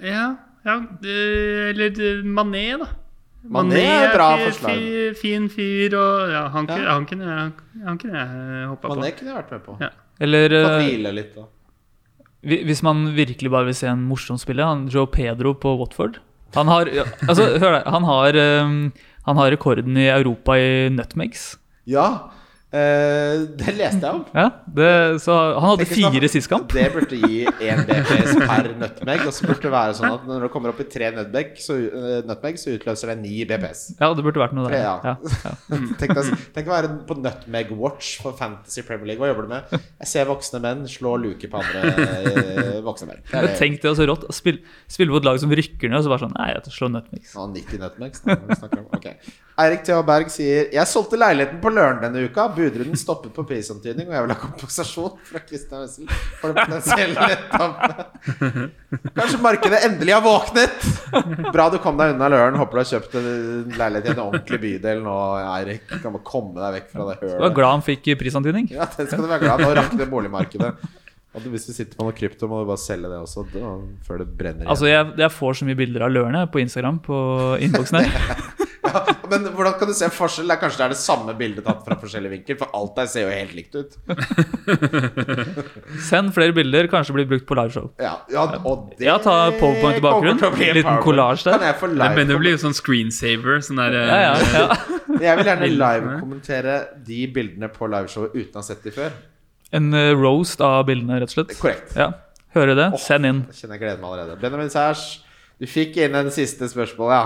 ja, 0.05 0.25
ja 0.67 0.75
eh, 1.09 1.71
eller 1.71 2.21
Mané, 2.29 2.67
da. 2.83 2.91
Mané 3.51 3.81
er 3.83 4.05
et 4.09 4.15
bra 4.15 4.37
forslag. 4.39 4.77
fi- 4.77 5.15
Fin 5.19 5.49
fyr, 5.49 5.95
og 5.99 6.31
ja, 6.31 6.49
han, 6.49 6.67
kunne- 6.67 6.83
Ja. 6.85 6.93
han 6.95 7.07
kunne 7.07 7.25
jeg- 7.27 7.85
han 7.87 7.99
kunne 7.99 8.13
jeg 8.15 8.69
hoppa 8.69 8.89
på. 8.89 8.95
Mané 8.97 9.11
kunne 9.19 9.29
jeg 9.35 9.37
vært 9.45 9.51
med 9.51 9.65
på. 9.65 9.81
Ja. 9.81 9.89
Eller 10.21 10.49
Fått 10.49 10.71
eh, 10.71 10.87
hvile 10.87 11.13
litt, 11.15 11.35
da. 11.35 11.43
hvis 12.45 12.83
man 12.83 13.07
virkelig 13.17 13.51
bare 13.51 13.65
vil 13.65 13.75
se 13.75 13.87
en 13.89 14.07
morsom 14.09 14.39
spiller, 14.39 14.65
han 14.65 14.89
Joe 14.89 15.07
Pedro 15.07 15.55
på 15.55 15.77
Watford. 15.79 16.19
Han 16.55 16.67
har, 16.69 16.85
altså, 16.87 17.59
hør 17.59 17.79
deg, 17.79 17.85
han 17.87 18.05
har, 18.05 18.29
eh, 18.37 18.91
han 19.27 19.37
har 19.37 19.51
rekorden 19.51 19.97
i 19.97 20.07
Europa 20.09 20.53
i 20.59 20.89
nutmegs. 20.91 21.57
Ja, 21.87 22.29
Eh, 22.73 23.43
det 23.61 23.75
leste 23.77 24.01
jeg 24.01 24.15
om. 24.17 24.23
Ja, 24.33 24.47
det, 24.65 24.89
så 25.21 25.35
han 25.59 25.67
hadde 25.75 25.85
Tenk 25.85 26.15
fire 26.15 26.29
sist 26.33 26.49
kamp. 26.49 26.71
Det 26.73 26.87
burde 26.95 27.19
gi 27.21 27.43
én 27.45 27.83
BPS 27.85 28.39
per 28.49 28.71
nutmeg. 28.81 29.25
Og 29.29 29.35
så 29.37 29.45
burde 29.45 29.67
det 29.67 29.73
være 29.75 29.97
sånn 29.99 30.15
at 30.15 30.25
når 30.29 30.47
det 30.47 30.51
kommer 30.55 30.73
opp 30.73 30.81
i 30.81 30.87
tre 30.89 31.11
nutmeg, 31.13 31.53
så, 31.61 31.77
eh, 31.77 32.23
nutmeg, 32.29 32.57
så 32.63 32.73
utløser 32.73 33.13
det 33.13 33.19
ni 33.21 33.43
BPS. 33.49 33.83
Ja, 34.01 34.09
det 34.17 34.25
burde 34.25 34.41
vært 34.41 34.57
noe 34.57 34.71
der. 34.73 34.79
Ja. 34.87 34.95
Ja, 35.05 35.15
ja. 35.45 35.53
Tenk, 36.01 36.15
deg, 36.17 36.33
tenk 36.57 36.71
å 36.71 36.75
være 36.75 36.93
på 37.09 37.19
Nutmeg 37.21 37.75
Watch 37.77 38.15
for 38.25 38.39
Fantasy 38.41 38.87
Premier 38.89 39.13
League. 39.13 39.21
Hva 39.21 39.29
jobber 39.35 39.47
du 39.49 39.53
med? 39.53 39.77
Jeg 39.77 40.09
ser 40.15 40.33
voksne 40.33 40.63
menn 40.65 40.89
slå 40.89 41.15
luke 41.21 41.53
på 41.53 41.61
andre 41.61 41.93
eh, 41.93 42.81
voksne 42.89 43.13
menn. 43.13 43.23
Det. 43.29 43.55
Tenk 43.61 43.85
deg 43.85 44.01
så 44.01 44.09
rått. 44.09 44.25
Spill, 44.33 44.63
spille 44.91 45.13
på 45.13 45.21
et 45.21 45.29
lag 45.29 45.41
som 45.45 45.53
rykker 45.53 45.93
ned, 45.93 46.01
og 46.01 46.09
så 46.09 46.15
bare 46.17 46.25
sånn 46.25 46.37
Nei, 46.41 46.49
jeg 46.57 46.73
slår 46.73 46.97
Nutmix. 46.97 47.37
Å, 47.37 47.47
90 47.53 47.85
Nutmegs. 47.85 48.25
da, 48.25 48.41
vi 48.41 48.81
om. 48.81 48.89
Ok. 48.97 49.11
Eirik 49.63 49.83
Thea 49.85 50.01
Berg 50.07 50.31
sier 50.33 50.71
Jeg 50.73 50.89
solgte 50.89 51.19
leiligheten 51.21 51.61
på 51.63 51.73
Løren 51.75 52.01
denne 52.01 52.25
uka. 52.25 52.47
Budrunden 52.63 52.99
stoppet 53.01 53.35
på 53.37 53.45
prisantydning, 53.49 54.07
og 54.09 54.15
jeg 54.17 54.25
vil 54.27 54.33
ha 54.35 54.39
kompensasjon 54.41 55.17
fra 55.29 55.43
Christian 55.49 55.83
Wessel 55.83 56.09
for 56.41 56.53
det 56.55 56.65
potensielle 56.71 57.37
tapet. 57.51 58.73
Kanskje 59.19 59.41
markedet 59.43 59.83
endelig 59.89 60.15
har 60.17 60.25
våknet? 60.25 60.89
Bra 61.53 61.69
du 61.75 61.79
kom 61.83 61.99
deg 62.01 62.15
unna 62.15 62.31
Løren. 62.33 62.59
Håper 62.61 62.79
du 62.79 62.83
har 62.85 62.91
kjøpt 62.95 63.19
en 63.21 63.29
leilighet 63.77 64.09
i 64.09 64.15
en 64.15 64.25
ordentlig 64.29 64.63
bydel 64.63 65.03
nå, 65.05 65.19
Eirik. 65.59 65.87
Kan 65.99 66.15
bare 66.15 66.25
komme 66.29 66.57
deg 66.63 66.79
vekk 66.79 66.91
fra 66.95 67.09
det 67.11 67.19
Du 67.21 67.27
var 67.29 67.39
hølet. 67.43 67.57
glad 67.61 67.75
han 67.77 67.87
fikk 67.91 68.11
prisantydning. 68.23 68.71
Ja, 68.73 68.89
det 68.97 69.09
skal 69.11 69.25
du 69.25 69.31
være 69.31 69.45
glad 69.47 69.63
Nå 69.67 69.73
rakner 69.79 70.11
boligmarkedet. 70.11 70.73
Og 71.33 71.45
hvis 71.49 71.65
du 71.65 71.73
sitter 71.73 71.97
på 71.97 72.05
noe 72.05 72.13
krypto, 72.13 72.45
må 72.51 72.59
du 72.61 72.67
bare 72.69 72.81
selge 72.81 73.09
det 73.09 73.17
også 73.23 73.47
da, 73.55 73.71
før 74.05 74.21
det 74.21 74.27
brenner 74.37 74.67
igjen. 74.67 74.73
Altså, 74.75 74.89
jeg, 74.91 75.15
jeg 75.23 75.33
får 75.33 75.55
så 75.57 75.69
mye 75.69 75.79
bilder 75.79 76.05
av 76.05 76.13
Lørene 76.13 76.43
på 76.53 76.61
Instagram 76.61 76.99
på 77.07 77.21
innboksen 77.65 78.03
her. 78.03 78.43
Ja, 78.83 79.01
men 79.31 79.45
hvordan 79.55 79.77
kan 79.79 79.91
du 79.91 79.95
se 79.95 80.09
forskjell? 80.11 80.49
Det 80.51 80.57
er 80.57 80.61
kanskje 80.61 80.81
det 80.81 80.85
er 80.89 80.93
det 80.95 80.99
samme 80.99 81.35
bildet 81.39 81.65
tatt 81.67 81.85
fra 81.87 81.97
forskjellig 82.01 82.33
vinkel, 82.33 82.57
for 82.59 82.73
alt 82.75 82.97
der 82.99 83.11
ser 83.13 83.29
jo 83.29 83.31
helt 83.31 83.55
likt 83.55 83.77
ut. 83.79 83.95
Send 86.11 86.33
flere 86.35 86.55
bilder, 86.57 86.89
kanskje 86.91 87.15
blir 87.15 87.29
brukt 87.31 87.47
på 87.47 87.57
liveshow. 87.59 87.93
Ja, 88.03 88.17
ja 88.33 88.47
og 88.59 88.89
det 88.99 89.07
Ja, 89.07 89.19
ta 89.23 89.37
PowerPoint 89.61 90.01
i 90.01 90.05
bakgrunnen. 90.05 90.43
en 90.43 90.77
Liten 90.81 90.99
kollasj 91.05 91.47
collage 91.47 91.63
der. 91.63 91.79
Det 91.95 92.11
begynner 92.17 92.41
å 92.41 92.43
bli 92.43 92.57
sånn 92.59 92.75
screensaver. 92.77 93.63
Sånn 93.63 93.79
der, 93.85 94.01
Ja, 94.03 94.21
ja, 94.27 94.35
ja. 94.57 94.81
Jeg 95.23 95.39
vil 95.39 95.53
gjerne 95.53 95.71
live-kommentere 95.71 96.77
de 97.07 97.21
bildene 97.31 97.71
på 97.71 97.87
liveshowet 97.91 98.35
uten 98.35 98.59
å 98.59 98.63
ha 98.63 98.67
sett 98.67 98.83
de 98.83 98.95
før. 98.95 99.15
En 99.73 99.93
eh, 99.97 100.11
roast 100.19 100.61
av 100.65 100.83
bildene, 100.91 101.21
rett 101.23 101.31
og 101.31 101.39
slett. 101.39 101.55
Korrekt. 101.61 101.95
Ja. 101.97 102.11
Hører 102.57 102.77
det? 102.77 102.91
Send 103.01 103.29
inn. 103.29 103.45
Jeg 103.49 103.63
kjenner 103.63 103.79
jeg 103.79 103.85
gleder 103.87 104.03
meg 104.03 104.11
allerede. 104.11 104.41
Benjamin 104.43 104.73
Sæsj, 104.73 105.23
du 105.63 105.69
fikk 105.71 105.97
inn 106.03 106.19
en 106.19 106.29
siste 106.35 106.69
spørsmål, 106.69 107.15
ja. 107.15 107.23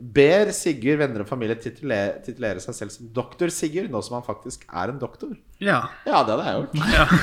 Ber 0.00 0.48
Sigurd, 0.56 0.96
venner 1.02 1.20
og 1.24 1.28
familie 1.28 1.56
titulere, 1.60 2.14
titulere 2.24 2.60
seg 2.64 2.72
selv 2.78 2.92
som 2.94 3.08
doktor 3.12 3.50
Sigurd, 3.52 3.90
nå 3.92 4.00
som 4.06 4.14
han 4.16 4.24
faktisk 4.24 4.62
er 4.72 4.92
en 4.94 5.00
doktor? 5.02 5.34
Ja. 5.60 5.82
Ja, 6.08 6.22
det 6.24 6.38
hadde 6.38 6.46
jeg 6.46 6.56
gjort. 6.56 6.72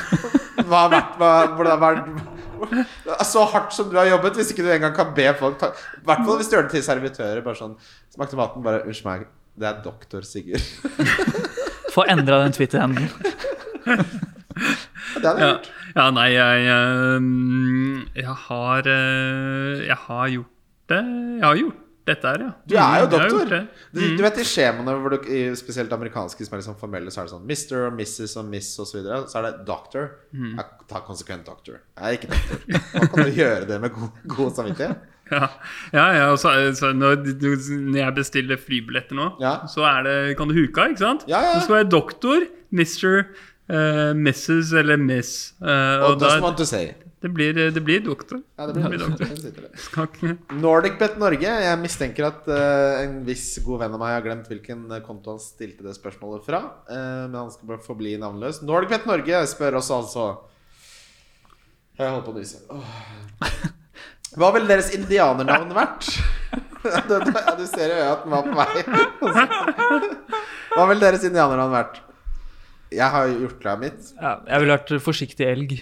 Hva 0.67 0.83
har 0.83 0.91
vært 0.91 1.15
hva, 1.21 1.29
hvordan 1.53 1.73
har 1.73 1.81
vært 1.83 3.25
Så 3.29 3.43
hardt 3.53 3.73
som 3.75 3.89
du 3.91 3.95
har 3.97 4.07
jobbet, 4.09 4.37
hvis 4.39 4.49
ikke 4.53 4.63
du 4.65 4.71
engang 4.73 4.93
kan 4.97 5.11
be 5.17 5.27
folk 5.37 5.59
ta 5.61 5.69
I 5.71 6.05
hvert 6.07 6.23
fall 6.25 6.39
hvis 6.39 6.49
du 6.49 6.55
gjør 6.57 6.65
det 6.67 6.73
til 6.75 6.85
servitører. 6.85 7.41
Bare 7.45 7.59
sånn 7.59 7.75
Smakte 8.13 8.37
maten, 8.39 8.63
bare 8.65 8.81
Unnskyld 8.85 9.09
meg, 9.09 9.25
det 9.57 9.69
er 9.69 9.81
doktor 9.85 10.25
Sigurd. 10.25 10.65
Få 11.93 12.05
endra 12.09 12.41
den 12.45 12.53
Twitter-enden. 12.57 13.09
Det 15.17 15.23
hadde 15.23 15.37
jeg 15.37 15.41
Ja, 15.41 15.49
gjort. 15.53 15.67
ja 15.95 16.05
nei, 16.13 16.27
jeg, 16.33 16.63
jeg, 16.67 17.27
jeg 18.21 18.35
har 18.47 18.89
eh, 18.93 19.83
Jeg 19.87 19.97
har 20.07 20.31
gjort 20.33 20.53
det. 20.91 21.01
Jeg 21.37 21.45
har 21.45 21.59
gjort 21.61 21.83
dette 22.07 22.31
her, 22.31 22.43
ja. 22.45 22.51
Du 22.67 22.75
er 22.79 23.01
jo 23.01 23.07
Mm, 23.07 23.11
doktor. 23.13 23.67
Du, 23.93 23.99
du 24.17 24.23
vet 24.23 24.39
i 24.41 24.45
skjemaene, 24.47 24.95
hvor 25.01 25.13
du, 25.15 25.27
spesielt 25.59 25.91
amerikanske 25.93 26.45
som 26.47 26.55
er 26.55 26.61
liksom 26.63 26.77
formelle, 26.79 27.11
så 27.13 27.21
er 27.21 27.27
det 27.27 27.33
sånn 27.35 27.45
Mr. 27.47 27.83
og 27.89 27.97
Mrs. 27.99 28.37
og 28.41 28.45
Miss 28.51 28.71
osv. 28.79 28.87
Så, 28.91 28.97
videre. 29.01 29.19
så 29.31 29.39
er 29.41 29.47
det 29.49 29.65
doctor. 29.67 30.09
Mm. 30.33 30.55
Jeg 30.57 30.87
tar 30.89 31.03
konsekvent 31.07 31.45
doctor. 31.49 31.81
Jeg 31.97 32.03
er 32.07 32.17
ikke 32.17 32.31
doktor. 32.33 32.63
Hva 32.95 33.11
kan 33.13 33.23
du 33.29 33.31
gjøre 33.41 33.67
det 33.69 33.81
med 33.83 33.93
god, 33.99 34.23
god 34.37 34.55
samvittighet? 34.61 34.97
Ja, 35.27 35.49
ja, 35.91 36.03
ja 36.15 36.27
så, 36.39 36.53
så 36.79 36.93
når, 36.95 37.17
når 37.43 37.97
jeg 37.99 38.13
bestiller 38.15 38.55
flybilletter 38.61 39.17
nå, 39.19 39.25
Ja. 39.43 39.57
så 39.67 39.83
er 39.83 40.05
det, 40.07 40.13
kan 40.39 40.47
du 40.47 40.53
huka, 40.55 40.85
ikke 40.87 41.01
sant? 41.03 41.25
Ja, 41.27 41.41
ja. 41.43 41.57
Så 41.59 41.65
skal 41.67 41.81
være 41.81 41.89
doktor, 41.91 42.47
Mr., 42.71 43.25
Uh, 43.67 44.13
Mrs. 44.15 44.69
eller 44.79 44.95
Miss. 44.95 45.51
Uh, 45.59 45.67
Og 45.67 46.13
og 46.13 46.19
da, 46.21 46.29
want 46.39 46.55
to 46.57 46.63
say. 46.63 46.93
Det, 47.21 47.29
blir, 47.33 47.53
det 47.73 47.81
blir 47.81 48.01
doktor. 48.05 48.41
Ja, 48.57 48.67
det 48.67 48.73
blir 48.77 48.89
blir 48.93 48.99
doktor. 49.01 50.35
NordicBet 50.53 51.15
Norge. 51.17 51.53
Jeg 51.63 51.79
mistenker 51.81 52.27
at 52.29 52.45
uh, 52.45 53.01
en 53.01 53.23
viss 53.25 53.47
god 53.65 53.81
venn 53.81 53.95
av 53.97 54.01
meg 54.03 54.13
har 54.13 54.25
glemt 54.25 54.51
hvilken 54.51 54.83
eh, 54.91 55.01
konto 55.05 55.33
han 55.33 55.41
stilte 55.41 55.85
det 55.87 55.95
spørsmålet 55.97 56.45
fra. 56.45 56.61
Uh, 56.85 57.25
men 57.25 57.39
han 57.39 57.49
skal 57.55 57.71
bare 57.71 57.81
forbli 57.85 58.13
navnløs. 58.21 58.61
NordicBet 58.61 59.09
Norge 59.09 59.41
spør 59.49 59.79
oss 59.81 59.89
altså 59.95 60.27
Jeg 61.97 62.13
holder 62.13 62.25
på 62.27 62.35
å 62.35 62.37
nyse. 62.37 62.61
Hva 64.37 64.53
ville 64.53 64.69
deres 64.69 64.93
indianernavn 64.93 65.73
vært? 65.73 66.11
du, 67.09 67.15
du, 67.17 67.31
du 67.33 67.65
ser 67.65 67.95
jo 67.95 68.09
at 68.11 68.25
den 68.27 68.35
var 68.35 68.45
på 68.45 68.53
vei. 68.61 68.83
Hva 70.75 70.85
ville 70.91 71.01
deres 71.01 71.25
indianernavn 71.25 71.73
vært? 71.73 72.03
Jeg 72.93 73.09
har 73.11 73.33
gjort 73.33 73.61
klart 73.63 73.81
mitt. 73.81 74.11
Ja, 74.21 74.37
jeg 74.45 74.63
ville 74.63 74.77
vært 74.77 74.99
forsiktig 75.03 75.49
elg. 75.49 75.79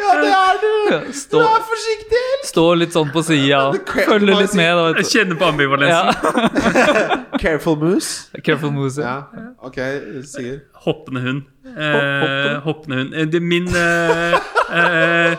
Ja, 0.00 0.14
det 0.20 0.30
er 0.34 0.58
du! 0.60 0.72
Du 0.90 1.12
Stå, 1.14 1.40
er 1.46 1.62
forsiktig! 1.68 2.20
stå 2.50 2.64
litt 2.80 2.94
sånn 2.96 3.10
på 3.14 3.22
sida. 3.24 3.60
Følge 3.86 4.34
litt 4.40 4.54
med. 4.58 4.70
Da, 4.76 4.86
Jeg 4.90 4.96
vet 4.96 5.06
du. 5.06 5.10
kjenner 5.14 5.38
på 5.40 5.46
ambivalensen. 5.52 5.92
Ja. 5.94 7.20
Careful 7.42 7.76
moose. 7.80 8.40
Careful 8.44 8.72
moose. 8.74 9.00
Ja, 9.04 9.14
ok, 9.64 9.78
Sigurd. 10.28 10.64
Hoppende 10.86 11.22
hund. 11.24 11.42
Eh, 11.70 12.58
hoppende 12.66 13.00
hund. 13.04 13.14
Eh, 13.14 13.28
det, 13.30 13.40
min 13.44 13.68
eh, 13.70 14.36
eh, 14.74 15.36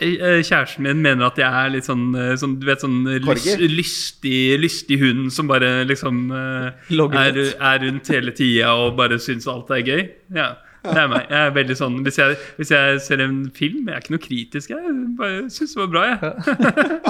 eh, 0.00 0.38
Kjæresten 0.46 0.86
min 0.86 1.02
mener 1.04 1.28
at 1.28 1.38
jeg 1.42 1.48
er 1.50 1.72
litt 1.74 1.86
sånn, 1.88 2.06
eh, 2.16 2.32
sånn 2.40 2.56
Du 2.62 2.66
vet, 2.70 2.80
sånn 2.84 3.02
lys, 3.26 3.48
lystig, 3.74 4.38
lystig 4.62 5.00
hund 5.02 5.28
som 5.34 5.50
bare 5.50 5.82
liksom 5.90 6.24
eh, 6.32 6.70
er, 7.18 7.42
er 7.58 7.84
rundt 7.84 8.08
hele 8.14 8.32
tida 8.38 8.72
og 8.78 8.96
bare 8.98 9.20
syns 9.22 9.46
alt 9.50 9.70
er 9.76 9.84
gøy. 9.84 10.02
Ja. 10.38 10.54
Det 10.88 11.00
er 11.02 11.08
meg. 11.10 11.24
Jeg 11.28 11.40
er 11.48 11.52
veldig 11.56 11.76
sånn 11.78 11.96
Hvis 12.06 12.16
jeg, 12.20 12.36
hvis 12.58 12.70
jeg 12.72 13.00
ser 13.04 13.18
en 13.24 13.36
film 13.56 13.88
Jeg 13.88 13.94
er 13.96 14.00
ikke 14.04 14.14
noe 14.14 14.22
kritisk. 14.24 14.66
Jeg 14.74 14.80
bare 15.18 15.38
syns 15.52 15.72
det 15.74 15.80
var 15.82 15.90
bra, 15.92 16.02
jeg. 16.08 16.18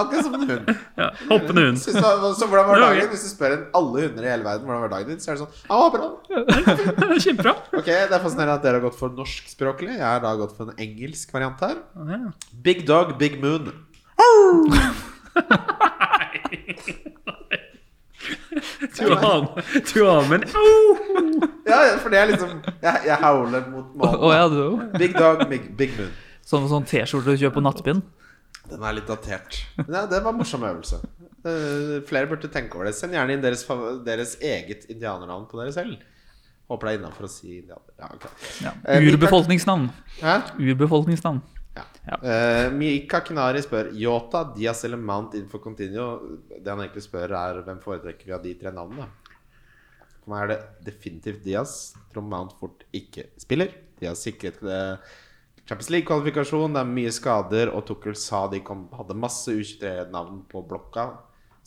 Akkurat 0.02 0.24
som 0.26 0.34
en 0.38 0.44
hund. 0.50 0.64
Ja, 0.98 1.08
hoppende 1.30 1.60
hund. 1.68 1.78
Du, 1.78 1.82
så 1.98 2.44
hvordan 2.50 2.66
var 2.70 2.76
dagen? 2.84 3.08
Hvis 3.12 3.24
du 3.26 3.30
spør 3.32 3.52
en 3.56 3.64
alle 3.80 3.96
hunder 4.06 4.22
i 4.26 4.30
hele 4.32 4.44
verden 4.46 4.64
hvordan 4.68 4.84
var 4.86 4.92
dagen 4.96 5.08
din, 5.12 5.20
så 5.22 5.26
er 5.32 5.36
det 5.38 5.42
sånn 5.44 5.54
Ja, 5.68 5.78
bra. 5.94 6.06
Kjempebra. 7.24 7.52
Ok, 7.78 7.88
Det 7.88 7.94
er 8.08 8.24
fascinerende 8.24 8.56
at 8.58 8.64
dere 8.66 8.76
har 8.80 8.86
gått 8.88 8.98
for 8.98 9.08
norskspråklig. 9.18 9.94
Jeg 9.98 10.06
har 10.06 10.20
da 10.24 10.30
gått 10.40 10.54
for 10.58 10.64
en 10.70 10.78
engelsk 10.88 11.26
variant 11.34 11.58
her. 11.66 11.76
Big 12.64 12.78
dog, 12.88 13.06
big 13.20 13.34
moon. 13.42 13.64
Du 14.18 14.24
har 14.74 14.94
du 19.92 20.00
har 20.04 20.28
med 20.28 20.42
en 20.42 20.56
Au! 20.58 21.48
Ja, 21.68 21.78
for 22.02 22.12
det 22.12 22.20
er 22.20 22.30
liksom 22.32 22.52
Jeg, 22.82 23.02
jeg 23.06 23.16
howler 23.22 23.66
mot 23.72 23.94
Å 24.04 24.10
Oh, 24.18 24.32
ja, 24.34 24.46
du. 24.52 24.98
Big 24.98 25.16
dog, 25.16 25.44
big, 25.50 25.70
big 25.78 25.94
moon. 25.98 26.12
Sånn, 26.48 26.68
sånn 26.70 26.86
T-skjorte 26.88 27.34
du 27.34 27.40
kjøper 27.40 27.58
på 27.58 27.64
nattbind. 27.64 28.04
Den 28.68 28.84
er 28.84 28.96
litt 28.96 29.08
datert. 29.08 29.62
Men 29.80 29.98
ja, 30.00 30.04
det 30.08 30.20
var 30.24 30.32
en 30.32 30.40
morsom 30.40 30.64
øvelse. 30.64 31.00
Uh, 31.44 31.98
flere 32.08 32.28
burde 32.30 32.50
tenke 32.52 32.76
over 32.78 32.88
det. 32.88 32.94
Send 32.96 33.16
gjerne 33.16 33.36
inn 33.36 33.44
deres, 33.44 33.64
deres 34.06 34.34
eget 34.44 34.88
indianernavn 34.92 35.46
på 35.50 35.60
dere 35.60 35.74
selv. 35.76 36.00
Håper 36.68 36.88
det 36.88 36.94
er 36.94 37.00
innafor 37.00 37.28
å 37.28 37.30
si 37.32 37.60
indianer. 37.60 37.92
Ja, 37.96 38.10
okay. 38.12 38.32
Ja. 38.64 38.72
Eh, 38.84 39.06
Urbefolkningsnavn. 39.08 39.86
Hæ? 40.20 40.34
Urbefolkningsnavn. 40.60 41.40
Ja. 42.08 42.16
Ja. 42.16 42.32
Eh, 42.32 42.72
Mika 42.72 43.20
Kinari 43.20 43.60
spør 43.64 43.90
Yota, 43.92 44.46
Diaz 44.56 44.84
eller 44.88 45.00
Mount 45.00 45.34
Info 45.36 45.60
Continuo. 45.60 46.38
Det 46.48 46.66
han 46.70 46.80
egentlig 46.80 47.04
spør, 47.04 47.34
er 47.36 47.62
hvem 47.66 47.80
foretrekker 47.84 48.30
vi 48.30 48.36
av 48.36 48.44
de 48.44 48.54
tre 48.60 48.72
navnene. 48.72 49.08
For 50.22 50.32
meg 50.32 50.44
er 50.46 50.52
det 50.54 50.60
definitivt 50.88 51.44
Diaz. 51.44 51.74
Tror 52.12 52.24
Mount 52.24 52.56
fort 52.60 52.86
ikke 52.96 53.28
spiller. 53.40 53.74
Diaz 54.00 54.24
sikret 54.24 54.60
det. 54.64 54.80
Champions 55.68 55.90
League-kvalifikasjon. 55.92 56.72
Det 56.72 56.80
er 56.80 56.92
mye 56.96 57.12
skader, 57.12 57.72
og 57.76 57.84
Tukkel 57.88 58.16
sa 58.16 58.46
de 58.48 58.62
kom, 58.64 58.86
hadde 58.96 59.16
masse 59.18 59.52
U23-navn 59.52 60.46
på 60.48 60.64
blokka 60.68 61.10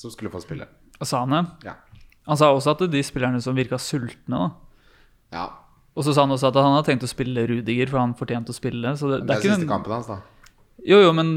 som 0.02 0.10
skulle 0.14 0.34
få 0.34 0.42
spille. 0.42 0.66
Og 0.98 1.06
sa 1.10 1.22
han 1.22 1.36
det? 1.38 1.44
Ja. 1.70 1.76
Han 2.30 2.38
sa 2.38 2.50
også 2.54 2.74
at 2.74 2.86
de 2.94 3.02
spillerne 3.06 3.42
som 3.42 3.58
virka 3.58 3.78
sultne, 3.82 4.38
da. 4.38 4.50
ja. 5.38 5.50
Og 5.92 6.06
så 6.08 6.16
sa 6.16 6.24
han 6.24 6.32
også 6.32 6.52
at 6.52 6.60
han 6.62 6.76
hadde 6.78 6.88
tenkt 6.88 7.06
å 7.08 7.12
spille 7.12 7.46
Rudiger, 7.50 7.89
for 7.92 8.00
han 8.00 8.18
fortjente 8.18 8.54
å 8.54 8.58
spille. 8.58 8.96
Så 8.98 9.10
det, 9.12 9.22
Det 9.22 9.28
det 9.28 9.38
er 9.38 9.39
er 9.39 9.48
siste 9.50 9.66
en, 9.66 9.72
kampen 9.72 9.96
hans, 9.98 10.12
da. 10.12 10.22
Jo, 10.88 11.02
jo, 11.06 11.16
men 11.16 11.32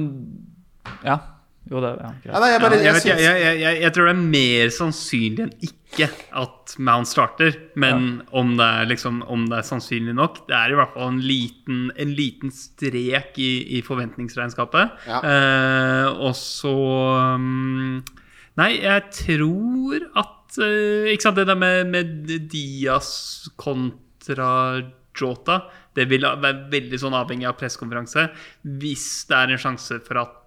Ja. 1.05 1.21
Jo, 1.65 1.81
det 1.81 1.95
ja, 1.97 2.09
greit. 2.21 2.27
Ja, 2.29 2.41
nei, 2.43 2.49
jeg, 2.53 2.61
bare, 2.61 2.77
jeg, 2.77 2.85
jeg, 2.85 2.95
vet, 2.95 3.07
jeg, 3.09 3.21
jeg, 3.25 3.61
jeg, 3.63 3.77
jeg 3.81 3.93
tror 3.97 4.09
det 4.09 4.13
er 4.13 4.25
mer 4.35 4.73
sannsynlig 4.75 5.45
enn 5.47 5.53
ikke 5.65 6.09
at 6.43 6.75
Mount 6.85 7.09
starter. 7.09 7.55
Men 7.81 8.05
om, 8.37 8.51
det 8.59 8.67
er 8.67 8.91
liksom, 8.91 9.23
om 9.33 9.47
det 9.49 9.63
er 9.63 9.65
sannsynlig 9.65 10.13
nok 10.19 10.43
Det 10.51 10.59
er 10.59 10.75
i 10.75 10.77
hvert 10.77 10.93
fall 10.93 11.09
en 11.15 11.23
liten, 11.25 11.87
en 11.97 12.13
liten 12.19 12.53
strek 12.53 13.41
i, 13.41 13.79
i 13.79 13.81
forventningsregnskapet. 13.87 14.93
Ja. 15.09 15.23
Eh, 15.25 16.11
og 16.13 16.37
så 16.37 16.75
um, 17.39 18.03
Nei, 18.61 18.71
jeg 18.85 19.09
tror 19.25 20.05
at 20.21 20.61
eh, 20.61 21.15
Ikke 21.15 21.31
sant, 21.31 21.41
det 21.41 21.49
der 21.49 21.59
med, 21.59 21.89
med 21.91 22.29
Diaz 22.53 23.49
kontra 24.25 24.83
Jota, 25.15 25.61
det 25.95 26.09
vil 26.11 26.25
være 26.27 26.67
veldig 26.73 26.99
sånn 26.99 27.15
avhengig 27.15 27.47
av 27.47 27.59
pressekonferanse. 27.61 28.29
Hvis 28.81 29.27
det 29.29 29.39
er 29.39 29.55
en 29.55 29.63
sjanse 29.63 30.01
for 30.07 30.25
at 30.25 30.41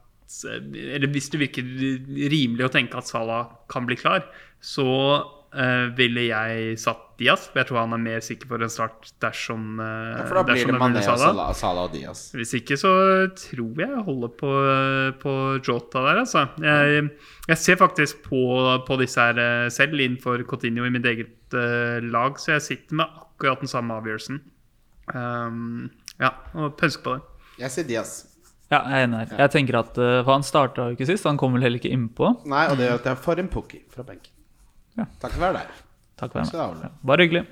Eller 0.44 1.08
hvis 1.08 1.30
det 1.32 1.40
virker 1.40 1.64
rimelig 1.64 2.66
å 2.66 2.72
tenke 2.74 2.98
at 3.00 3.08
Salah 3.08 3.48
kan 3.72 3.86
bli 3.88 3.96
klar, 3.96 4.26
så 4.60 4.84
uh, 5.56 5.86
ville 5.96 6.26
jeg 6.28 6.74
satt 6.82 7.06
Diaz. 7.18 7.46
For 7.48 7.62
jeg 7.62 7.70
tror 7.70 7.80
han 7.80 7.96
er 7.96 8.02
mer 8.04 8.26
sikker 8.26 8.50
for 8.50 8.62
en 8.62 8.70
start 8.70 9.08
dersom, 9.24 9.80
uh, 9.80 10.20
For 10.28 10.36
da 10.36 10.44
blir 10.50 10.68
det 10.68 10.76
Mané 10.76 11.00
og 11.00 11.08
Salah. 11.08 11.54
Salah, 11.56 11.88
og 11.88 11.96
Diaz. 11.96 12.26
Hvis 12.36 12.52
ikke 12.60 12.76
så 12.76 12.92
tror 13.40 13.80
jeg 13.80 13.88
jeg 13.88 14.04
holder 14.10 14.34
på, 14.42 14.52
på 15.24 15.38
Jota 15.62 16.04
der, 16.10 16.20
altså. 16.26 16.44
Jeg, 16.60 17.08
jeg 17.48 17.62
ser 17.64 17.80
faktisk 17.80 18.20
på, 18.28 18.42
på 18.84 19.00
disse 19.00 19.30
her 19.30 19.40
eh, 19.40 19.70
selv 19.72 19.96
innenfor 19.96 20.44
Coutinho 20.50 20.84
i 20.84 20.92
mitt 20.92 21.08
eget 21.08 21.56
uh, 21.56 22.04
lag, 22.04 22.36
så 22.36 22.58
jeg 22.58 22.68
sitter 22.68 23.00
med 23.00 23.08
akkurat 23.08 23.27
den 23.42 23.68
samme 23.72 23.98
avgjørelsen. 24.00 24.42
Um, 25.14 25.90
ja, 26.20 26.34
og 26.58 26.76
pønsk 26.80 27.04
på 27.06 27.18
det. 27.18 27.22
Jeg 27.62 27.74
sier 27.74 27.88
Diaz. 27.88 28.16
Ja, 28.68 28.82
jeg 28.82 28.98
er 28.98 29.06
enig 29.08 29.20
her. 29.22 29.38
Jeg 29.46 29.54
tenker 29.54 29.80
at, 29.80 29.94
uh, 29.96 30.24
For 30.26 30.34
han 30.34 30.44
starta 30.44 30.90
jo 30.90 30.98
ikke 30.98 31.08
sist, 31.08 31.28
han 31.30 31.40
kom 31.40 31.56
vel 31.56 31.64
heller 31.64 31.80
ikke 31.80 31.94
innpå. 31.94 32.34
Nei, 32.50 32.66
og 32.72 32.80
det 32.80 32.90
gjør 32.90 33.00
at 33.00 33.12
jeg 33.12 33.22
får 33.24 33.44
en 33.44 33.52
pookie 33.54 33.86
fra 33.94 34.04
benken. 34.08 34.34
Ja. 34.98 35.06
Takk 35.22 35.38
for 35.38 35.60
der. 35.60 35.72
Takk 36.18 36.34
for 36.34 36.58
ha, 36.58 36.68
Ole. 36.74 36.90
Ja, 36.90 37.08
bare 37.08 37.28
hyggelig. 37.28 37.46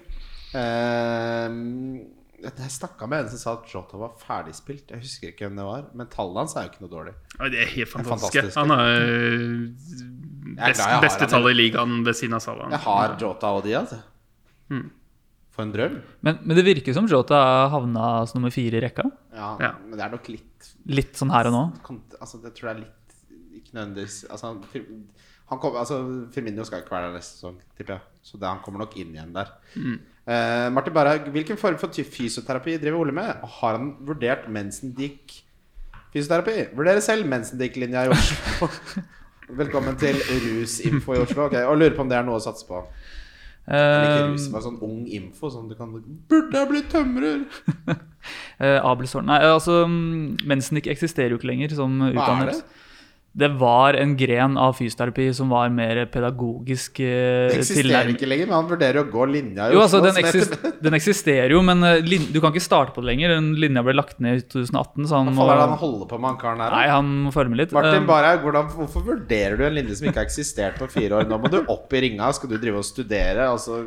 Uh, 0.55 2.11
jeg 2.45 2.71
snakka 2.75 3.07
med 3.09 3.23
en 3.23 3.31
som 3.31 3.39
sa 3.41 3.53
at 3.55 3.71
Jota 3.71 3.97
var 3.97 4.17
ferdigspilt. 4.21 4.91
Jeg 4.91 5.01
husker 5.01 5.31
ikke 5.31 5.47
hvem 5.47 5.55
det 5.61 5.65
var, 5.65 5.87
men 5.97 6.09
tallet 6.11 6.43
hans 6.43 6.53
er 6.57 6.67
jo 6.67 6.73
ikke 6.73 6.83
noe 6.83 6.91
dårlig. 6.91 7.15
Det 7.39 7.61
er 7.63 7.71
helt 7.71 7.87
er 7.87 7.91
fantastisk. 7.93 8.35
fantastisk. 8.35 8.59
Han 8.59 8.73
har 8.75 8.91
er 10.55 10.75
best, 10.75 10.83
beste 11.07 11.29
tallet 11.31 11.55
i 11.55 11.57
ligaen 11.57 12.03
ved 12.05 12.17
siden 12.17 12.37
av 12.37 12.43
Salah. 12.43 12.69
Jeg 12.75 12.83
har 12.85 13.15
Jota 13.21 13.55
og 13.55 13.63
de, 13.65 13.73
altså. 13.79 14.01
Mm. 14.69 14.85
For 15.55 15.63
en 15.63 15.71
drøm. 15.71 15.93
Men, 16.27 16.39
men 16.43 16.57
det 16.57 16.65
virker 16.67 16.95
som 16.97 17.05
Jota 17.07 17.37
havna 17.71 18.25
som 18.27 18.41
nummer 18.41 18.51
fire 18.51 18.75
i 18.75 18.83
rekka. 18.83 19.05
Ja, 19.31 19.53
Ja. 19.63 19.69
Men 19.85 19.95
det 19.95 20.03
er 20.03 20.11
nok 20.17 20.27
litt 20.33 20.71
Litt 20.91 21.15
sånn 21.15 21.31
her 21.31 21.47
og 21.47 21.55
nå. 21.55 21.61
Altså, 22.19 22.41
det 22.43 22.51
tror 22.57 22.69
jeg 22.71 22.75
er 22.75 22.81
litt 22.81 23.15
Ikke 23.61 23.77
nødvendigvis 23.77 24.17
altså, 24.27 24.51
han, 24.51 25.05
han 25.51 25.61
kom, 25.61 25.77
altså, 25.79 25.99
Firmino 26.35 26.65
skal 26.67 26.83
ikke 26.83 26.91
være 26.95 27.07
der 27.11 27.17
neste 27.19 27.37
sesong, 27.37 27.55
tipper 27.77 27.95
jeg. 27.97 28.05
Så 28.25 28.39
det, 28.41 28.49
han 28.49 28.59
kommer 28.65 28.83
nok 28.83 28.95
inn 28.99 29.13
igjen 29.15 29.31
der. 29.35 29.51
Eh, 29.77 30.67
Martin 30.73 30.95
Barhaug, 30.95 31.27
hvilken 31.35 31.59
form 31.61 31.77
for 31.77 31.93
fysioterapi 31.93 32.79
driver 32.81 33.03
Ole 33.03 33.13
med? 33.15 33.43
Har 33.59 33.77
han 33.77 33.91
vurdert 34.07 34.47
Mensendick 34.51 35.35
fysioterapi? 36.15 36.71
Vurderer 36.75 37.03
selv 37.05 37.29
Mensendick-linja 37.29 38.07
i 38.07 38.15
Oslo. 38.15 38.71
Velkommen 39.61 39.95
til 40.01 40.17
Rusinfo 40.47 41.13
i 41.13 41.21
Oslo. 41.21 41.45
Ok, 41.45 41.59
Og 41.69 41.77
lurer 41.77 41.93
på 41.95 42.01
om 42.01 42.09
det 42.09 42.17
er 42.17 42.25
noe 42.25 42.39
å 42.41 42.43
satse 42.43 42.65
på. 42.65 42.81
Uh, 43.65 44.29
rus, 44.29 44.43
bare 44.53 44.61
sånn 44.61 44.77
ung 44.85 45.05
info. 45.09 45.49
Sånn 45.49 45.69
du 45.71 45.75
kan 45.77 45.89
Burde 46.29 46.59
jeg 46.59 46.69
blitt 46.69 46.91
tømrer? 46.93 47.45
uh, 48.61 49.23
Nei, 49.25 49.39
altså 49.41 49.83
Mensen 49.89 50.77
ikke 50.77 50.93
eksisterer 50.93 51.33
jo 51.33 51.39
ikke 51.41 51.49
lenger 51.49 51.73
som 51.77 51.97
Hva 52.13 52.27
er 52.43 52.51
det? 52.51 52.59
Det 53.35 53.49
var 53.59 53.97
en 53.99 54.13
gren 54.15 54.53
av 54.57 54.77
fysioterapi 54.77 55.25
som 55.35 55.49
var 55.51 55.67
mer 55.75 56.05
pedagogisk 56.07 57.01
eh, 57.03 57.49
Det 57.51 57.57
eksisterer 57.59 58.11
ikke 58.13 58.29
lenger, 58.31 58.47
men 58.47 58.55
han 58.55 58.69
vurderer 58.69 59.01
å 59.01 59.09
gå 59.11 59.25
linja 59.27 59.65
i 59.67 59.75
Jo, 59.75 59.81
Oslo. 59.83 59.99
altså, 59.99 60.01
den, 60.05 60.19
eksister, 60.23 60.71
den 60.85 60.95
eksisterer 60.95 61.51
jo, 61.51 61.59
men 61.67 61.83
uh, 61.83 61.97
lin 61.99 62.29
du 62.31 62.39
kan 62.39 62.53
ikke 62.55 62.63
starte 62.63 62.95
på 62.95 63.03
det 63.03 63.09
lenger. 63.11 63.33
Den 63.35 63.49
linja 63.59 63.83
ble 63.83 63.97
lagt 63.97 64.21
ned 64.23 64.39
i 64.39 64.45
2018, 64.47 65.09
så 65.11 65.19
han 65.19 65.27
Hva 65.27 65.35
må 65.35 65.41
faen 65.43 65.51
er 65.51 65.59
det 65.59 65.65
han 65.67 65.81
holder 65.83 66.07
på 66.13 66.19
med, 66.21 66.29
han 66.31 66.39
karen 66.45 66.63
her? 66.63 66.77
Nei, 66.77 66.85
han 66.93 67.11
må 67.25 67.33
forme 67.35 67.59
litt. 67.59 67.75
Martin 67.75 68.01
Um, 68.05 68.07
Barhaug, 68.07 68.47
hvorfor 68.77 69.03
vurderer 69.11 69.59
du 69.59 69.65
en 69.67 69.75
linje 69.81 69.99
som 69.99 70.07
ikke 70.07 70.21
har 70.23 70.29
eksistert 70.29 70.79
på 70.79 70.87
fire 70.95 71.19
år? 71.19 71.27
Nå 71.27 71.41
må 71.43 71.51
du 71.51 71.59
opp 71.71 71.91
i 71.91 72.05
ringa, 72.07 72.31
skal 72.39 72.53
du 72.53 72.57
drive 72.61 72.79
og 72.79 72.87
studere? 72.87 73.49
Altså, 73.51 73.81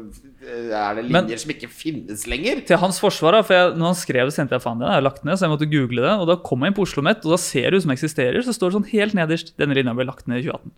er 0.45 1.01
det 1.01 1.07
linjer 1.09 1.13
Men- 1.25 1.39
som 1.41 1.51
ikke 1.57 1.69
finnes 1.73 2.27
lenger? 2.29 2.61
Til 2.69 2.77
hans 2.85 3.01
forsvar, 3.01 3.33
da, 3.39 3.43
for 3.49 3.57
jeg, 3.57 3.73
når 3.81 3.93
han 3.93 3.99
skrev 4.05 4.29
det, 4.29 4.35
sendte 4.37 4.57
jeg 4.57 4.65
faen 4.65 4.79
det. 4.81 4.87
Jeg 4.93 5.01
har 5.01 5.05
lagt 5.09 5.25
ned, 5.25 5.37
så 5.41 5.49
jeg 5.49 5.53
måtte 5.57 5.69
google 5.73 6.05
det. 6.05 6.15
Og 6.21 6.27
da 6.29 6.37
kom 6.37 6.61
jeg 6.65 6.73
inn 6.73 6.79
på 6.79 6.85
Oslo 6.85 7.03
Met, 7.05 7.25
og 7.25 7.33
da 7.33 7.41
ser 7.41 7.71
det 7.73 7.81
ut 7.81 7.89
som 7.89 7.97
eksisterer. 7.97 8.41
Så 8.45 8.53
står 8.57 8.71
det 8.73 8.79
sånn 8.81 8.91
helt 8.93 9.15
nederst 9.19 9.38
denne 9.59 9.77
linja 9.79 9.95
ble 9.97 10.09
lagt 10.09 10.27
ned 10.31 10.43
i 10.43 10.49
2018. 10.49 10.73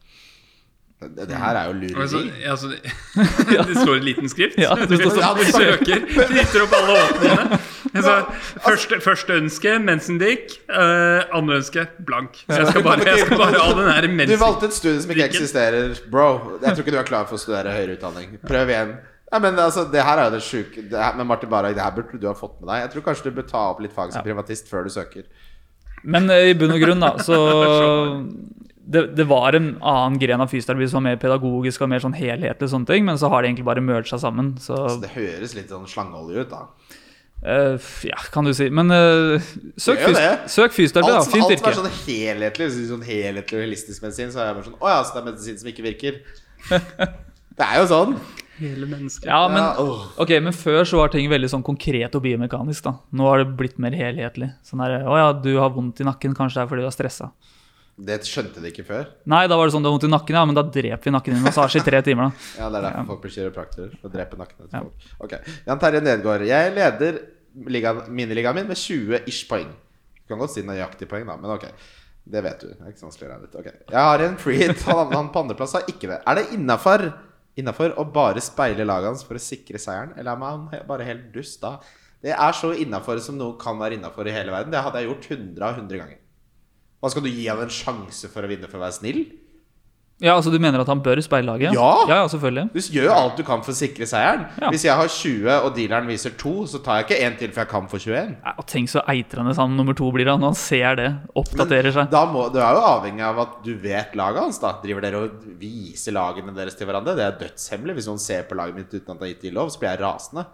Det, 1.01 1.25
det 1.31 1.37
her 1.41 1.57
er 1.57 1.65
jo 1.71 2.01
Altså, 2.01 2.19
lureri. 2.19 2.43
altså, 2.45 2.69
det 3.69 3.77
står 3.83 3.95
i 3.95 4.01
liten 4.05 4.29
skrift. 4.29 4.59
Ja, 4.61 4.75
det 4.77 4.99
står 5.01 5.15
sånn. 5.17 5.39
Du 5.39 5.53
søker, 5.55 6.03
knytter 6.29 6.65
opp 6.67 6.75
alle 6.77 6.97
åpningene. 7.07 7.61
Altså, 7.91 8.17
første, 8.67 8.99
første 9.01 9.39
ønske 9.41 9.79
Mensendick. 9.83 10.59
Uh, 10.69 11.25
andre 11.37 11.63
ønske 11.63 11.87
blank. 12.07 12.43
Så 12.45 12.59
jeg 12.61 12.75
skal 12.75 12.85
bare, 12.85 13.07
jeg 13.09 13.25
skal 13.25 13.41
bare 13.41 13.63
ha 13.63 13.71
den 13.79 14.21
her 14.21 14.29
Du 14.29 14.37
valgte 14.43 14.69
et 14.69 14.77
studie 14.77 15.01
som 15.01 15.15
ikke 15.15 15.31
eksisterer. 15.33 15.97
Bro, 16.13 16.29
jeg 16.61 16.75
tror 16.75 16.85
ikke 16.85 16.97
du 16.99 17.01
er 17.01 17.09
klar 17.09 17.25
for 17.31 17.41
å 17.41 17.43
studere 17.47 17.73
høyere 17.75 17.97
utdanning. 17.97 18.37
Prøv 18.45 18.75
igjen. 18.75 18.99
Ja, 19.31 19.39
men 19.39 19.59
altså, 19.63 19.87
Det 19.89 20.03
her 20.03 20.19
er 20.19 20.27
jo 20.27 20.35
det 20.35 20.41
sjuke 20.43 20.83
Men 20.91 21.27
Martin 21.29 21.51
Barag, 21.51 21.77
Det 21.77 21.83
her 21.85 21.93
burde 21.95 22.19
du 22.19 22.27
ha 22.27 22.35
fått 22.35 22.61
med 22.61 22.69
deg. 22.73 22.85
Jeg 22.85 22.93
tror 22.95 23.05
kanskje 23.09 23.31
du 23.31 23.37
bør 23.39 23.47
ta 23.49 23.63
opp 23.71 23.81
litt 23.81 23.95
fag 23.95 24.13
som 24.13 24.27
privatist 24.27 24.69
før 24.69 24.85
du 24.85 24.93
søker. 24.93 25.29
Men 26.03 26.31
eh, 26.33 26.51
i 26.53 26.57
bunn 26.59 26.75
og 26.75 26.83
grunn, 26.83 27.03
da, 27.03 27.15
så 27.27 27.37
det, 28.91 29.05
det 29.19 29.27
var 29.31 29.55
en 29.59 29.73
annen 29.79 30.19
gren 30.21 30.43
av 30.43 30.51
fysioterapi 30.51 30.89
som 30.91 31.01
var 31.01 31.13
mer 31.13 31.21
pedagogisk 31.23 31.85
og 31.85 31.93
mer 31.93 32.03
sånn 32.03 32.17
helhetlig, 32.17 32.67
og 32.67 32.73
sånne 32.73 32.91
ting, 32.91 33.07
men 33.07 33.21
så 33.21 33.31
har 33.31 33.43
de 33.43 33.53
egentlig 33.53 33.69
bare 33.69 33.85
merga 33.85 34.19
sammen. 34.19 34.57
Så 34.63 34.79
Så 34.97 34.99
det 35.05 35.13
høres 35.15 35.55
litt 35.59 35.71
sånn 35.71 35.87
slangeolje 35.91 36.47
ut, 36.47 36.57
da. 36.57 36.67
Uh, 37.41 37.79
ja, 38.05 38.19
kan 38.35 38.45
du 38.45 38.53
si. 38.53 38.67
Men 38.69 38.93
uh, 38.93 39.53
søk, 39.81 40.03
fys 40.03 40.19
søk 40.53 40.75
fysioterapi, 40.77 41.15
da. 41.15 41.23
Fint 41.25 41.47
virke. 41.49 41.71
Alt 41.71 41.79
som 41.79 41.87
er 41.87 41.93
sånn 41.95 42.03
helhetlig 42.05 42.69
sånn 42.91 43.07
helhetlig 43.07 43.57
og 43.57 43.65
holistisk 43.65 44.05
medisin, 44.05 44.35
så 44.35 44.43
er 44.43 44.51
jeg 44.51 44.59
bare 44.59 44.69
sånn 44.69 44.77
Å 44.77 44.93
ja, 44.93 44.99
så 45.07 45.15
det 45.15 45.23
er 45.23 45.29
medisin 45.31 45.63
som 45.63 45.71
ikke 45.73 45.87
virker. 45.87 46.19
det 47.61 47.69
er 47.69 47.81
jo 47.81 47.87
sånn. 47.95 48.19
Hele 48.61 48.87
mennesket. 48.91 49.25
Ja, 49.31 49.41
men, 49.49 49.63
ok, 50.21 50.33
men 50.45 50.53
før 50.57 50.83
så 50.89 50.99
var 51.01 51.09
ting 51.13 51.29
veldig 51.33 51.49
sånn 51.53 51.63
konkret 51.65 52.15
og 52.19 52.23
biomekanisk. 52.25 52.85
da. 52.85 52.93
Nå 53.17 53.27
har 53.31 53.43
det 53.43 53.55
blitt 53.59 53.79
mer 53.81 53.97
helhetlig. 53.97 54.51
Sånn 54.67 54.83
der, 54.85 54.99
Å 55.09 55.17
ja, 55.19 55.31
du 55.33 55.55
har 55.59 55.73
vondt 55.73 56.03
i 56.03 56.07
nakken, 56.07 56.35
kanskje 56.37 56.61
det 56.61 56.67
er 56.67 56.71
fordi 56.75 56.85
du 56.85 56.91
er 56.91 56.95
stressa. 56.97 57.31
Det 58.01 58.17
skjønte 58.25 58.63
de 58.65 58.71
ikke 58.73 58.85
før. 58.89 59.09
Nei, 59.29 59.43
da 59.51 59.57
var 59.61 59.69
det 59.69 59.75
sånn 59.75 59.85
du 59.85 59.89
har 59.91 59.97
vondt 59.97 60.07
i 60.09 60.13
nakken, 60.13 60.37
ja, 60.39 60.45
men 60.49 60.57
da 60.57 60.63
dreper 60.65 61.05
vi 61.11 61.13
nakken 61.13 61.35
din 61.37 61.45
massasje 61.45 61.83
i 61.83 61.85
tre 61.85 62.01
timer. 62.07 62.31
da. 62.31 62.47
Ja, 62.63 62.69
Det 62.73 62.79
er 62.79 62.87
derfor 62.87 63.09
folk 63.11 63.23
blir 63.27 63.35
kiropraktorer. 63.35 63.97
For 64.01 64.09
å 64.09 64.13
drepe 64.15 64.39
nakken 64.41 64.57
til 64.71 64.87
folk. 64.87 65.09
Ok, 65.27 65.35
Jan 65.67 65.83
Terje 65.83 66.01
Nedgaard. 66.07 66.47
Jeg 66.49 66.75
leder 66.79 67.19
miniligaen 68.09 68.55
min 68.57 68.69
med 68.71 68.77
20 68.79 69.25
ish 69.29 69.45
poeng. 69.51 69.69
Du 70.21 70.29
kan 70.33 70.39
godt 70.41 70.55
si 70.55 70.63
nøyaktig 70.65 71.09
poeng, 71.11 71.27
da, 71.29 71.37
men 71.41 71.51
ok. 71.57 71.67
Det 72.31 72.41
vet 72.45 72.61
du. 72.63 72.69
Det 72.71 72.85
er 72.85 72.93
ikke 72.93 73.01
så 73.03 73.09
vanskelig 73.09 73.27
å 73.27 73.33
regne 73.33 73.49
ut. 73.49 73.55
Ok. 73.59 73.69
Jeg 73.91 74.05
har 74.07 74.23
en 74.27 74.37
free 74.39 74.59
hit. 74.63 74.83
Han, 74.87 75.13
han 75.17 75.31
på 75.35 75.41
andreplass 75.43 75.73
har 75.79 75.89
ikke 75.91 76.11
det. 76.13 76.21
Er 76.29 76.39
det 76.39 76.45
innafor 76.55 77.09
Innafor 77.61 77.95
å 78.01 78.07
bare 78.09 78.43
speile 78.45 78.87
laget 78.87 79.13
hans 79.13 79.27
for 79.27 79.39
å 79.39 79.43
sikre 79.43 79.81
seieren, 79.83 80.15
eller 80.17 80.33
er 80.33 80.41
man 80.41 80.67
bare 80.89 81.07
helt 81.09 81.29
dust 81.35 81.61
da? 81.63 81.77
Det 82.21 82.35
er 82.35 82.57
så 82.57 82.73
innafor 82.77 83.21
som 83.25 83.39
noe 83.41 83.57
kan 83.61 83.79
være 83.81 83.97
innafor 83.97 84.29
i 84.29 84.35
hele 84.35 84.53
verden. 84.53 84.73
Det 84.73 84.83
hadde 84.85 85.01
jeg 85.01 85.09
gjort 85.09 85.31
100 85.31 85.67
av 85.67 85.79
100 85.79 86.01
ganger. 86.03 86.19
Hva 87.01 87.11
Skal 87.13 87.25
du 87.25 87.31
gi 87.33 87.47
han 87.49 87.63
en 87.65 87.73
sjanse 87.73 88.29
for 88.29 88.45
å 88.45 88.51
vinne 88.51 88.69
for 88.69 88.77
å 88.77 88.85
være 88.85 88.99
snill? 88.99 89.23
Ja, 90.21 90.35
altså 90.37 90.53
Du 90.53 90.59
mener 90.61 90.83
at 90.83 90.89
han 90.91 91.01
bør 91.03 91.21
speile 91.25 91.49
laget? 91.49 91.75
Ja! 91.77 91.91
ja, 92.09 92.21
ja 92.23 92.29
selvfølgelig. 92.29 92.67
Du 92.75 92.81
gjør 92.97 93.07
jo 93.09 93.15
alt 93.17 93.39
du 93.41 93.45
kan 93.47 93.63
for 93.65 93.73
å 93.73 93.79
sikre 93.79 94.09
seieren. 94.09 94.47
Ja. 94.61 94.69
Hvis 94.73 94.85
jeg 94.85 94.97
har 95.01 95.09
20 95.09 95.55
og 95.57 95.71
dealeren 95.77 96.11
viser 96.11 96.35
2, 96.41 96.53
så 96.71 96.81
tar 96.85 97.01
jeg 97.01 97.09
ikke 97.09 97.21
én 97.27 97.39
til 97.41 97.55
for 97.55 97.65
jeg 97.65 97.73
kan 97.73 97.89
få 97.91 98.01
21. 98.03 98.37
Ja, 98.45 98.55
og 98.61 98.69
Tenk 98.71 98.93
så 98.93 99.03
eitrende 99.11 99.57
han 99.57 99.77
nummer 99.77 99.97
to 99.97 100.11
blir 100.15 100.29
han 100.31 100.41
når 100.43 100.53
han 100.53 100.61
ser 100.61 101.01
det. 101.01 101.09
Oppdaterer 101.41 101.97
seg. 101.97 102.13
Da 102.13 102.25
må, 102.31 102.47
Du 102.53 102.61
er 102.61 102.77
jo 102.77 102.85
avhengig 102.93 103.25
av 103.27 103.43
at 103.47 103.59
du 103.65 103.73
vet 103.81 104.15
laget 104.19 104.45
hans. 104.45 104.61
da 104.63 104.77
Driver 104.85 105.05
dere 105.05 105.25
og 105.25 105.51
viser 105.61 106.15
lagene 106.17 106.55
deres 106.57 106.77
til 106.79 106.89
hverandre? 106.89 107.17
Det 107.19 107.27
er 107.27 107.39
dødshemmelig. 107.45 107.99
Hvis 107.99 108.11
noen 108.11 108.23
ser 108.23 108.47
på 108.49 108.59
laget 108.61 108.77
mitt 108.79 108.93
uten 108.95 109.15
at 109.15 109.21
det 109.21 109.29
er 109.29 109.35
gitt 109.35 109.49
de 109.49 109.57
lov, 109.57 109.73
så 109.73 109.83
blir 109.83 109.95
jeg 109.95 110.05
rasende. 110.05 110.47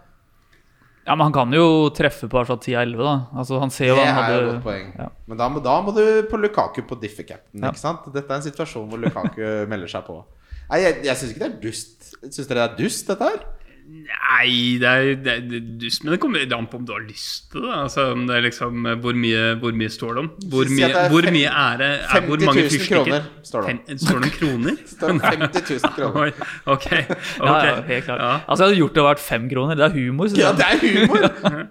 Ja, 1.07 1.15
Men 1.15 1.29
han 1.29 1.33
kan 1.37 1.53
jo 1.55 1.65
treffe 1.95 2.27
på 2.27 2.35
hvert 2.37 2.49
fall 2.51 2.59
10-11, 2.59 2.97
da. 2.99 3.13
Altså 3.39 3.59
Han 3.63 3.71
ser 3.71 3.93
jo 3.93 3.95
Det 3.95 4.05
han 4.07 4.17
hadde... 4.17 4.33
er 4.33 4.41
jo 4.41 4.47
et 4.47 4.53
godt 4.57 4.65
poeng. 4.67 4.89
Ja. 4.99 5.05
Men 5.31 5.39
da 5.39 5.47
må, 5.53 5.61
da 5.63 5.75
må 5.85 5.93
du 5.95 6.03
på 6.27 6.39
Lukaku 6.43 6.81
på 6.89 6.97
diffe-capten. 6.99 7.61
Ja. 7.63 7.71
Ikke 7.71 7.79
sant? 7.81 8.09
Dette 8.13 8.27
er 8.33 8.41
en 8.41 8.47
situasjon 8.47 8.89
hvor 8.91 8.99
Lukaku 8.99 9.39
melder 9.71 9.87
seg 9.93 10.03
på. 10.09 10.19
Nei, 10.67 10.81
Jeg, 10.83 10.97
jeg 11.07 11.15
syns 11.21 11.31
ikke 11.31 11.45
det 11.45 11.49
er 11.53 11.61
dust. 11.63 12.09
Syns 12.27 12.49
dere 12.49 12.59
det 12.59 12.65
er 12.65 12.75
dust, 12.83 13.07
dette 13.07 13.29
her? 13.31 13.45
Nei, 13.87 14.75
det 14.81 14.87
er, 14.87 15.09
det 15.23 15.31
er 15.31 15.43
det 15.47 15.59
dust, 15.79 16.03
men 16.03 16.11
det 16.13 16.17
kommer 16.19 16.41
an 16.57 16.65
på 16.67 16.75
om 16.81 16.85
du 16.87 16.91
har 16.91 17.03
lyst 17.07 17.45
til 17.53 17.63
det. 17.63 17.71
Altså, 17.71 18.03
om 18.11 18.25
det 18.27 18.35
er 18.35 18.41
liksom, 18.43 18.87
hvor, 18.99 19.15
mye, 19.15 19.43
hvor 19.61 19.71
mye 19.79 19.91
står 19.93 20.17
det 20.17 20.23
om? 20.25 20.27
Hvor 20.51 20.71
mye, 20.75 20.89
er 20.91 21.11
hvor 21.13 21.27
mye 21.31 21.51
er 21.51 21.77
det? 21.79 21.87
Er, 21.87 22.09
50 22.11 22.27
hvor 22.27 22.43
mange 22.49 22.63
000 22.65 22.73
fyrstikker? 22.73 22.97
kroner, 23.05 23.29
står 23.47 23.61
det 23.63 23.71
om. 23.71 23.79
Fem- 23.87 24.01
Står 24.03 24.19
det 24.19 24.27
om 24.27 24.33
kroner? 24.39 24.75
Det 24.81 24.91
står 24.91 25.13
50 25.23 25.71
000 25.85 25.93
kroner. 25.95 26.33
ok. 26.73 26.73
okay. 26.75 27.03
Ja, 27.39 27.53
ja, 27.69 27.75
helt 27.91 28.09
klart. 28.09 28.23
Ja. 28.25 28.33
Altså 28.47 28.63
Jeg 28.63 28.67
hadde 28.73 28.81
gjort 28.81 28.97
det 28.99 29.05
vært 29.07 29.23
fem 29.23 29.47
kroner. 29.53 29.79
Det 29.79 29.85
er 29.87 29.95
humor. 29.95 30.33
Ja, 30.41 30.51
det 30.57 30.67
er 30.67 30.83
humor! 30.83 31.29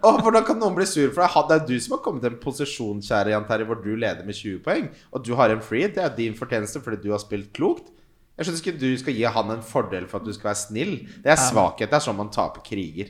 Og 0.08 0.22
hvordan 0.24 0.46
kan 0.48 0.60
noen 0.62 0.78
bli 0.78 0.88
sur 0.88 1.12
for 1.12 1.26
deg? 1.26 1.50
Det 1.50 1.58
er 1.60 1.66
du 1.68 1.84
som 1.84 1.98
har 1.98 2.02
kommet 2.06 2.24
til 2.24 2.32
en 2.32 2.40
posisjon 2.46 3.04
kjære 3.04 3.34
Jan 3.34 3.44
Terje, 3.50 3.68
hvor 3.68 3.82
du 3.84 3.92
leder 3.92 4.24
med 4.24 4.40
20 4.40 4.62
poeng, 4.64 4.88
og 5.12 5.26
du 5.26 5.34
har 5.36 5.52
en 5.52 5.60
free. 5.64 5.92
Det 5.92 6.00
er 6.06 6.16
din 6.16 6.36
fortjeneste 6.38 6.80
fordi 6.80 7.02
du 7.04 7.12
har 7.12 7.20
spilt 7.22 7.52
klokt. 7.56 7.92
Jeg 8.36 8.44
skjønner 8.46 8.60
ikke 8.62 8.80
du 8.82 8.88
skal 9.00 9.16
gi 9.16 9.22
han 9.32 9.50
en 9.54 9.62
fordel 9.64 10.06
for 10.10 10.20
at 10.20 10.26
du 10.28 10.32
skal 10.36 10.50
være 10.50 10.60
snill. 10.60 10.94
Det 11.24 11.30
er 11.32 11.40
svakhet. 11.40 11.88
Det 11.88 11.96
er 11.96 12.04
sånn 12.04 12.18
man 12.18 12.28
taper 12.34 12.60
kriger. 12.66 13.08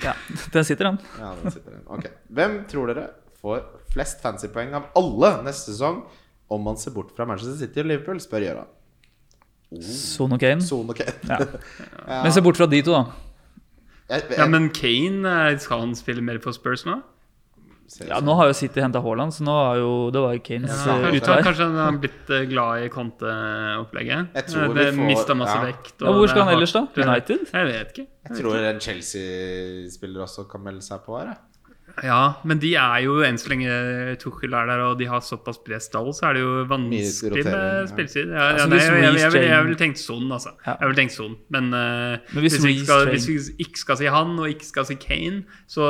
Ja, 0.00 0.14
Den 0.54 0.64
sitter, 0.64 0.88
den. 0.88 0.98
Ja, 1.20 1.34
den 1.42 1.52
sitter 1.52 1.74
den. 1.76 1.82
Ok. 1.92 2.06
Hvem 2.32 2.54
tror 2.70 2.88
dere 2.88 3.06
får 3.40 3.66
flest 3.92 4.22
fancypoeng 4.24 4.72
av 4.78 4.88
alle 4.96 5.34
neste 5.44 5.74
sesong 5.74 6.02
om 6.50 6.64
man 6.64 6.78
ser 6.80 6.94
bort 6.96 7.12
fra 7.16 7.26
Manchester 7.28 7.58
City 7.60 7.82
og 7.82 7.90
Liverpool? 7.90 8.20
spør 8.22 8.46
Gjøran. 8.46 8.70
Son 9.84 10.32
og 10.34 10.40
Kane. 10.42 10.64
Son 10.64 10.88
og 10.90 10.96
Kane. 10.96 11.12
Ja. 11.28 11.36
Men 12.24 12.32
se 12.34 12.42
bort 12.42 12.58
fra 12.58 12.66
de 12.66 12.80
to, 12.82 12.96
da. 12.96 13.04
Jeg, 14.10 14.24
jeg, 14.24 14.38
Ja, 14.40 14.46
men 14.50 14.70
Kane, 14.74 15.30
eh, 15.52 15.58
skal 15.62 15.84
han 15.84 15.92
spille 15.94 16.24
mer 16.26 16.40
for 16.42 16.50
Spurs 16.56 16.82
nå? 16.88 16.96
Ja, 17.98 18.20
sånn. 18.20 18.24
Nå 18.28 18.34
har 18.38 18.46
jo 18.46 18.54
City 18.54 18.80
henta 18.80 19.00
Haaland, 19.02 19.32
så 19.34 19.42
nå 19.42 19.54
er 19.72 19.78
jo 19.80 20.10
Det 20.14 20.20
var 20.22 20.32
jo 20.36 20.42
Kanes 20.46 20.86
Ja, 20.86 20.94
utvei. 21.10 21.40
kanskje 21.42 21.64
han 21.66 21.74
har 21.80 21.98
blitt 21.98 22.30
eh, 22.30 22.44
glad 22.46 22.84
i 22.84 22.88
Conte-opplegget? 22.88 24.28
Jeg 24.34 24.46
tror 24.46 24.62
Eh, 24.62 24.68
vi 24.68 24.74
Det 24.84 24.94
får- 24.94 25.06
mista 25.10 25.34
masse 25.34 25.56
ja. 25.58 25.64
vekt. 25.66 25.94
Ja, 26.00 26.12
hvor 26.12 26.28
skal 26.28 26.42
han 26.44 26.54
ellers, 26.54 26.72
da? 26.72 26.86
United? 26.96 27.40
Jeg 27.52 27.66
vet 27.66 27.88
ikke. 27.98 28.06
Jeg 28.30 28.36
tror 28.38 28.56
en 28.70 28.80
Chelsea-spiller 28.80 30.22
også 30.22 30.48
kan 30.50 30.62
melde 30.62 30.82
seg 30.82 31.04
på 31.04 31.18
her. 31.18 31.26
ja. 31.26 31.36
Ja, 32.04 32.34
men 32.44 32.58
de 32.60 32.76
er 32.76 33.00
jo 33.02 33.16
enn 33.26 33.34
så 33.36 33.48
lenge 33.50 34.16
Tuchel 34.22 34.54
er 34.54 34.64
der 34.70 34.78
og 34.86 34.96
de 34.96 35.06
har 35.06 35.18
såpass 35.20 35.58
bred 35.62 35.82
stall, 35.82 36.12
så 36.14 36.28
er 36.30 36.34
det 36.34 36.40
jo 36.44 36.64
vanskelig 36.70 37.44
med 37.44 37.88
spilletid. 37.90 38.28
Ja, 38.30 38.38
ja, 38.38 38.52
Altså, 38.54 38.68
nei, 38.70 38.78
jeg, 38.78 39.02
jeg, 39.18 39.32
jeg, 39.34 39.48
jeg 39.50 39.64
ville 39.64 39.76
tenkt 39.76 39.98
Son, 39.98 40.30
altså. 40.32 40.52
Ja. 40.64 40.76
Jeg 40.80 40.88
vil 40.88 40.96
tenkt 40.96 41.12
Son. 41.12 41.36
Men, 41.50 41.64
uh, 41.74 42.16
Men 42.32 42.40
hvis 42.46 42.56
hvis, 42.56 42.64
vi 42.64 42.84
skal, 42.86 43.06
hvis 43.10 43.26
vi 43.26 43.64
ikke 43.66 43.76
skal 43.82 43.96
si 43.96 44.06
han, 44.06 44.38
og 44.38 44.46
ikke 44.48 44.64
skal 44.64 44.84
si 44.86 44.94
Kane, 44.94 45.42
så 45.68 45.82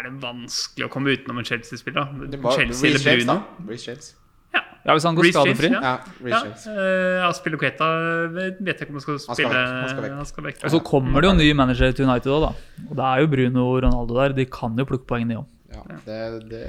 er 0.00 0.08
det 0.08 0.14
vanskelig 0.22 0.86
å 0.88 0.90
komme 0.92 1.12
utenom 1.14 1.38
en 1.42 1.46
Chelsea-spiller. 1.46 2.00
da. 2.00 2.30
Det 2.32 2.40
var 2.42 2.58
Chelsea 2.58 2.90
eller 2.90 3.20
Bruno. 3.20 3.36
Reece 3.68 3.86
James. 3.92 4.10
Ja. 4.50 4.62
Ja, 4.82 4.94
hvis 4.96 5.04
han 5.06 5.14
går 5.14 5.28
skadefri. 5.30 5.68
ja. 5.70 5.92
Ja, 6.26 6.38
uh, 6.42 7.28
Aspilicueta 7.28 7.86
vet 8.34 8.58
jeg 8.64 8.80
ikke 8.80 8.88
om 8.90 8.98
han 8.98 9.04
skal 9.04 9.18
skal 9.22 9.36
spille. 9.38 9.60
han 9.60 9.88
skal 9.92 10.02
vekk. 10.06 10.14
Han 10.18 10.26
skal 10.32 10.46
vekk. 10.48 10.64
Og 10.66 10.74
så 10.74 10.80
kommer 10.88 11.22
det 11.22 11.30
jo 11.30 11.34
ny 11.38 11.48
manager 11.54 11.92
til 11.94 12.08
United 12.08 12.32
òg, 12.34 12.48
da. 12.48 12.84
Og 12.88 12.96
det 12.98 13.04
er 13.12 13.20
jo 13.22 13.30
Bruno 13.36 13.66
og 13.76 13.82
Ronaldo 13.84 14.16
der. 14.18 14.34
De 14.40 14.46
kan 14.50 14.74
jo 14.80 14.88
plukke 14.88 15.06
poeng, 15.06 15.28
de 15.30 15.38
òg. 15.38 15.46
Ja, 15.70 15.84
det, 16.08 16.48
det 16.50 16.64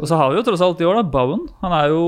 Og 0.00 0.06
så 0.08 0.16
har 0.16 0.30
vi 0.32 0.38
jo 0.38 0.46
tross 0.46 0.62
alt 0.64 0.80
i 0.80 0.86
år, 0.88 1.02
da, 1.02 1.02
Bowen. 1.18 1.44
Han 1.60 1.74
er 1.76 1.90
jo 1.92 2.06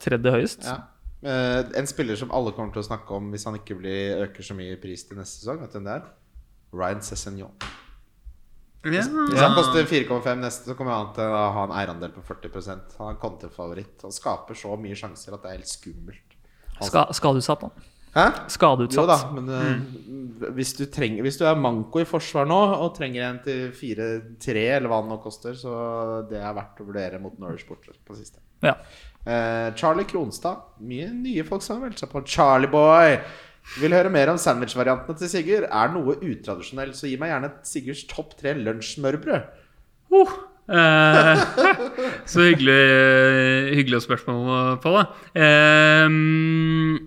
tredje 0.00 0.32
høyest. 0.38 0.64
ja. 0.70 0.78
Uh, 1.22 1.60
En 1.78 1.86
spiller 1.86 2.16
som 2.18 2.32
alle 2.34 2.50
kommer 2.56 2.72
til 2.74 2.80
å 2.82 2.86
snakke 2.88 3.12
om 3.14 3.28
hvis 3.30 3.44
han 3.46 3.54
ikke 3.58 3.76
blir, 3.78 4.24
øker 4.24 4.42
så 4.42 4.56
mye 4.58 4.72
i 4.74 4.80
pris 4.80 5.04
til 5.06 5.20
neste 5.20 5.42
sesong. 5.44 5.60
Vet 5.62 5.74
du 5.74 5.78
hvem 5.78 5.84
det 5.90 5.98
er? 6.00 6.08
Ryan 6.72 7.02
Cessignon. 7.04 7.52
Ja. 8.82 9.02
Hvis 9.06 9.38
han 9.40 9.54
koster 9.54 9.84
4,5 9.86 10.40
neste, 10.42 10.64
så 10.72 10.74
kommer 10.78 10.96
han 10.96 11.12
til 11.14 11.22
å 11.30 11.42
ha 11.54 11.64
en 11.68 11.74
eierandel 11.78 12.10
på 12.10 12.22
40% 12.26 12.96
Han 12.98 13.12
er 13.14 13.20
kontrafavoritt. 13.22 14.00
Han 14.02 14.10
skaper 14.14 14.58
så 14.58 14.74
mye 14.80 14.96
sjanser 14.98 15.36
at 15.36 15.42
det 15.44 15.50
er 15.52 15.58
helt 15.60 15.70
skummelt. 15.70 16.36
Han- 16.80 16.88
Ska, 16.88 17.04
skadeutsatt, 17.14 17.60
da. 17.62 17.70
Hæ? 18.12 18.24
Skadeutsatt. 18.52 18.98
Jo 18.98 19.06
da, 19.06 19.18
men 19.32 19.48
eh, 19.48 20.50
hvis, 20.52 20.74
du 20.76 20.82
trenger, 20.92 21.22
hvis 21.24 21.38
du 21.40 21.46
er 21.48 21.54
manko 21.56 22.02
i 22.02 22.04
forsvar 22.04 22.44
nå 22.50 22.58
og 22.82 22.90
trenger 22.98 23.22
en 23.28 23.38
til 23.44 23.70
4-3, 23.72 24.66
eller 24.76 24.90
hva 24.90 24.98
det 25.04 25.12
nå 25.14 25.20
koster, 25.22 25.54
så 25.56 26.26
det 26.28 26.42
er 26.42 26.52
verdt 26.58 26.82
å 26.82 26.88
vurdere 26.90 27.20
mot 27.22 27.38
Norwich 27.40 27.64
borte 27.68 27.94
på 28.04 28.18
siste. 28.18 28.42
Ja. 28.66 28.74
Eh, 29.24 29.70
Charlie 29.78 30.04
Kronstad. 30.10 30.58
Mye 30.84 31.08
nye 31.14 31.46
folk 31.46 31.62
som 31.64 31.78
har 31.78 31.86
meldt 31.88 32.02
seg 32.02 32.10
på. 32.12 32.20
Charlie 32.26 32.68
Boy! 32.68 33.16
Vil 33.80 33.94
høre 33.96 34.12
mer 34.12 34.32
om 34.32 34.38
sandwich-variantene 34.40 35.18
til 35.20 35.30
Sigurd. 35.32 35.68
Er 35.70 35.92
noe 35.94 36.18
utradisjonell, 36.18 36.92
så 36.96 37.08
gi 37.08 37.18
meg 37.20 37.32
gjerne 37.32 37.52
Sigurds 37.66 38.04
topp 38.10 38.34
tre 38.40 38.54
lunsjsmørbrød. 38.58 39.52
Uh, 40.12 40.32
eh, 40.68 41.40
så 42.32 42.44
hyggelig, 42.50 42.82
hyggelig 43.78 44.02
spørsmål 44.04 44.76
på 44.82 44.92
det. 44.98 45.04
Ehm, 45.42 47.00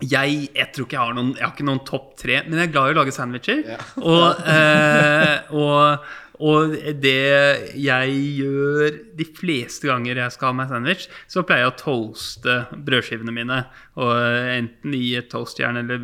jeg, 0.00 0.46
jeg 0.56 0.70
tror 0.72 0.86
ikke 0.86 0.96
jeg 0.96 1.02
har 1.02 1.16
noen 1.16 1.34
Jeg 1.34 1.44
har 1.44 1.52
ikke 1.52 1.66
noen 1.68 1.82
topp 1.84 2.14
tre, 2.22 2.38
men 2.46 2.56
jeg 2.56 2.70
er 2.70 2.72
glad 2.72 2.88
i 2.88 2.94
å 2.94 2.98
lage 3.02 3.14
sandwicher. 3.14 3.60
Ja. 3.74 3.78
Og, 4.00 4.40
eh, 4.48 5.52
og, 5.52 6.08
og 6.40 6.72
det 7.02 7.74
jeg 7.76 8.12
gjør 8.40 8.94
de 9.18 9.26
fleste 9.36 9.88
ganger 9.90 10.22
jeg 10.22 10.34
skal 10.34 10.50
ha 10.50 10.56
meg 10.56 10.70
sandwich, 10.70 11.06
så 11.28 11.44
pleier 11.44 11.66
jeg 11.66 11.72
å 11.74 11.78
toaste 11.82 12.56
brødskivene 12.86 13.34
mine. 13.36 13.58
Og 14.00 14.14
enten 14.54 14.94
i 14.96 15.12
et 15.18 15.28
toastjern 15.32 15.82
eller 15.82 16.00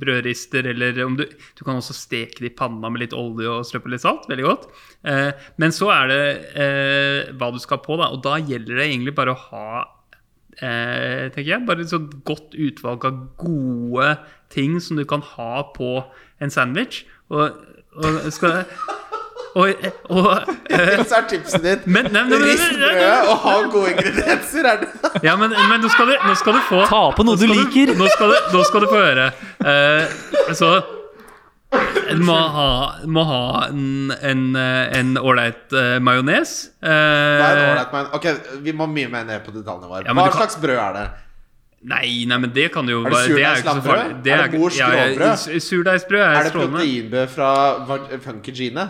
brødrister, 0.00 0.70
eller 0.72 1.02
om 1.04 1.18
du 1.20 1.26
Du 1.54 1.64
kan 1.64 1.76
også 1.76 1.94
steke 1.96 2.40
det 2.40 2.52
i 2.52 2.56
panna 2.56 2.88
med 2.90 3.04
litt 3.04 3.16
olje 3.16 3.48
og 3.50 3.66
strø 3.66 3.82
på 3.84 3.92
litt 3.92 4.04
salt. 4.04 4.28
Veldig 4.30 4.46
godt. 4.46 4.68
Eh, 5.04 5.30
men 5.60 5.72
så 5.72 5.90
er 5.92 6.08
det 6.10 6.22
eh, 6.60 7.32
hva 7.36 7.50
du 7.52 7.60
skal 7.62 7.82
på, 7.84 7.98
da. 8.00 8.10
Og 8.14 8.22
da 8.24 8.38
gjelder 8.40 8.80
det 8.80 8.88
egentlig 8.88 9.14
bare 9.16 9.34
å 9.34 9.42
ha 9.50 9.68
eh, 10.60 11.30
tenker 11.34 11.50
jeg. 11.50 11.66
Bare 11.68 11.84
et 11.84 11.92
sånt 11.92 12.16
godt 12.26 12.56
utvalg 12.56 13.04
av 13.08 13.20
gode 13.40 14.14
ting 14.54 14.80
som 14.80 14.98
du 15.00 15.04
kan 15.08 15.24
ha 15.34 15.66
på 15.76 15.98
en 16.40 16.52
sandwich. 16.52 17.04
Og, 17.32 17.60
og 18.00 18.20
skal 18.34 18.64
Og, 19.54 19.68
og 20.10 20.26
eh, 20.70 21.04
Så 21.08 21.14
er 21.20 21.26
tipset 21.30 21.62
ditt 21.62 21.84
men, 21.86 22.08
nei, 22.10 22.24
nei, 22.26 22.38
Rist 22.42 22.72
brødet 22.74 23.28
og 23.30 23.36
ha 23.44 23.52
gode 23.70 23.92
ingredienser. 23.92 24.66
Er 24.66 24.80
det? 24.82 24.88
ja, 25.22 25.36
men, 25.38 25.54
men 25.70 25.80
nå, 25.84 25.90
skal 25.94 26.10
du, 26.10 26.14
nå 26.26 26.34
skal 26.40 26.56
du 26.58 26.62
få 26.70 26.80
Ta 26.90 27.02
på 27.14 27.22
noe 27.28 27.38
du 27.38 27.46
liker. 27.46 27.62
liker. 27.92 27.94
Nå 28.00 28.08
skal 28.16 28.32
du, 28.34 28.36
nå 28.56 28.64
skal 28.66 28.82
du 28.82 28.88
få 28.90 28.98
høre. 29.04 29.28
Uh, 29.62 30.52
så 30.58 30.72
du 31.74 32.20
må 32.22 32.34
ha, 32.54 32.66
må 33.10 33.22
ha 33.26 33.38
en 33.68 34.12
en, 34.14 34.42
eh, 34.58 35.22
ålreit 35.26 35.72
uh, 35.74 35.96
majones. 36.02 36.52
Eh, 36.82 36.90
er 36.90 37.88
man- 37.92 38.10
Ok, 38.14 38.26
Vi 38.62 38.72
må 38.72 38.86
mye 38.90 39.08
mer 39.10 39.24
ned 39.26 39.42
på 39.46 39.54
detaljnivået. 39.54 40.06
Ja, 40.06 40.12
Hva 40.14 40.26
du 40.26 40.30
kan- 40.30 40.40
slags 40.42 40.58
brød 40.62 40.78
er 40.78 40.92
det? 40.98 41.06
Nei, 41.84 42.24
nei, 42.26 42.38
men 42.40 42.50
det 42.54 42.70
kan 42.72 42.86
jo 42.88 43.02
Er 43.04 43.10
det 43.10 43.12
være- 43.12 43.24
er 43.24 43.28
ikke 43.28 43.34
surdeigslambrød? 43.36 44.02
farlig. 44.02 44.32
Er 44.32 44.42
det 44.48 44.60
mors 44.60 44.78
ja, 44.78 44.88
ja, 44.94 45.58
Surdeigsbrød 45.60 46.20
er, 46.20 46.30
Er 46.38 46.42
det 46.42 46.52
strålende. 46.52 46.78
proteinbrød 46.78 47.28
fra 47.28 47.48
Va- 47.90 48.18
Funky 48.24 48.52
Gine? 48.56 48.86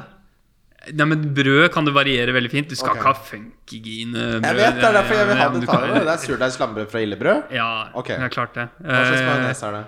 Nei, 0.92 1.06
men 1.06 1.22
Brød 1.34 1.70
kan 1.72 1.84
det 1.88 1.94
variere 1.94 2.32
veldig 2.36 2.50
fint. 2.52 2.68
Du 2.68 2.76
skal 2.76 2.90
okay. 2.90 3.00
ikke 3.00 3.12
ha 3.12 3.14
funkygine-brød. 3.30 4.44
Jeg 4.44 4.56
vet, 4.60 4.74
det 4.80 4.84
er 4.90 4.96
derfor 5.00 5.14
jeg 5.20 5.26
vil 5.28 5.36
ha 5.42 5.48
men 5.50 5.60
du 5.60 5.66
kan- 5.66 5.80
Det 5.94 6.06
er 6.14 6.22
surdeigslambrød 6.26 6.90
fra 6.90 7.00
Illebrød. 7.00 7.42
Ja, 7.52 7.88
okay. 7.94 8.16
det 8.18 8.24
er 8.24 8.34
klart 8.34 8.54
det. 8.54 8.68
Hva 8.82 9.04
slags 9.04 9.20
Eh, 9.20 9.28
majones 9.30 9.62
er 9.62 9.72
det? 9.72 9.84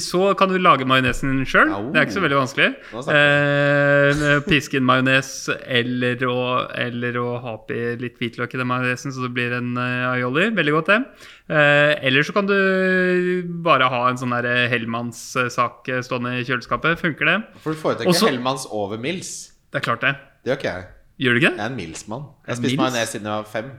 Så 0.00 0.36
kan 0.38 0.48
du 0.48 0.54
lage 0.58 0.84
majonesen 0.86 1.40
sjøl. 1.44 1.66
Det 1.92 1.98
er 1.98 2.04
ikke 2.06 2.14
så 2.14 2.22
veldig 2.22 2.38
vanskelig. 2.38 2.68
Eh, 3.10 4.40
piske 4.46 4.76
inn 4.78 4.84
majones 4.86 5.48
eller, 5.66 6.14
å- 6.28 6.68
eller 6.78 7.12
å 7.18 7.40
ha 7.42 7.54
oppi 7.56 7.96
litt 7.98 8.18
hvitløk 8.20 8.54
i 8.54 8.58
den 8.60 8.68
majonesen 8.68 9.10
så 9.12 9.22
det 9.26 9.32
blir 9.34 9.52
en 9.56 9.74
aioli. 9.76 10.54
Veldig 10.54 10.72
godt, 10.76 10.86
det. 10.86 11.04
Eh, 11.50 12.06
eller 12.06 12.22
så 12.22 12.32
kan 12.34 12.46
du 12.46 13.42
bare 13.64 13.88
ha 13.88 14.08
en 14.08 14.16
sånn 14.16 14.30
Hellmanns-sak 14.70 15.90
stående 16.06 16.38
i 16.38 16.44
kjøleskapet. 16.44 16.98
Funker 17.02 17.24
det? 17.26 17.44
For 17.58 17.72
du 17.72 17.78
foretrekker 17.78 18.06
Også- 18.14 18.28
Hellmanns 18.30 18.66
over 18.70 18.96
Mills. 18.96 19.47
Det 19.72 19.80
er 19.80 19.84
klart, 19.84 20.00
det. 20.00 20.14
Det 20.44 20.52
gjør 20.52 20.60
ikke 20.60 20.72
jeg. 20.72 20.84
Gjør 21.18 21.34
du 21.34 21.40
ikke 21.42 21.50
Jeg 21.56 21.64
er 21.64 21.70
en 21.70 21.76
Mills-mann. 21.76 22.28
Jeg 22.46 22.52
har 22.52 22.60
spist 22.60 22.70
Mills? 22.72 22.82
majones 22.82 23.08
siden 23.14 23.26
jeg 23.26 23.32
var 23.32 23.48
fem. 23.52 23.72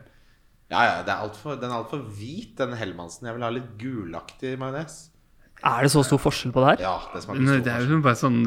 Ja, 0.70 0.82
ja, 0.86 0.98
det 1.02 1.14
er 1.14 1.22
alt 1.24 1.38
for, 1.38 1.56
Den 1.56 1.72
er 1.72 1.80
altfor 1.80 1.98
hvit, 1.98 2.58
den 2.58 2.76
Hellmannsen. 2.78 3.26
Jeg 3.26 3.36
vil 3.36 3.44
ha 3.44 3.50
litt 3.50 3.72
gulaktig 3.80 4.54
majones. 4.60 5.10
Er 5.60 5.82
det 5.84 5.92
så 5.92 6.04
stor 6.08 6.20
forskjell 6.24 6.54
på 6.56 6.62
det 6.64 6.68
her? 6.70 6.84
Ja, 6.86 6.96
det 7.14 7.24
smaker 7.24 7.42
Men 7.42 7.50
stor 7.50 7.64
Det 7.66 7.74
er 7.74 7.90
jo 7.90 8.02
bare 8.06 8.16
sånn 8.16 8.38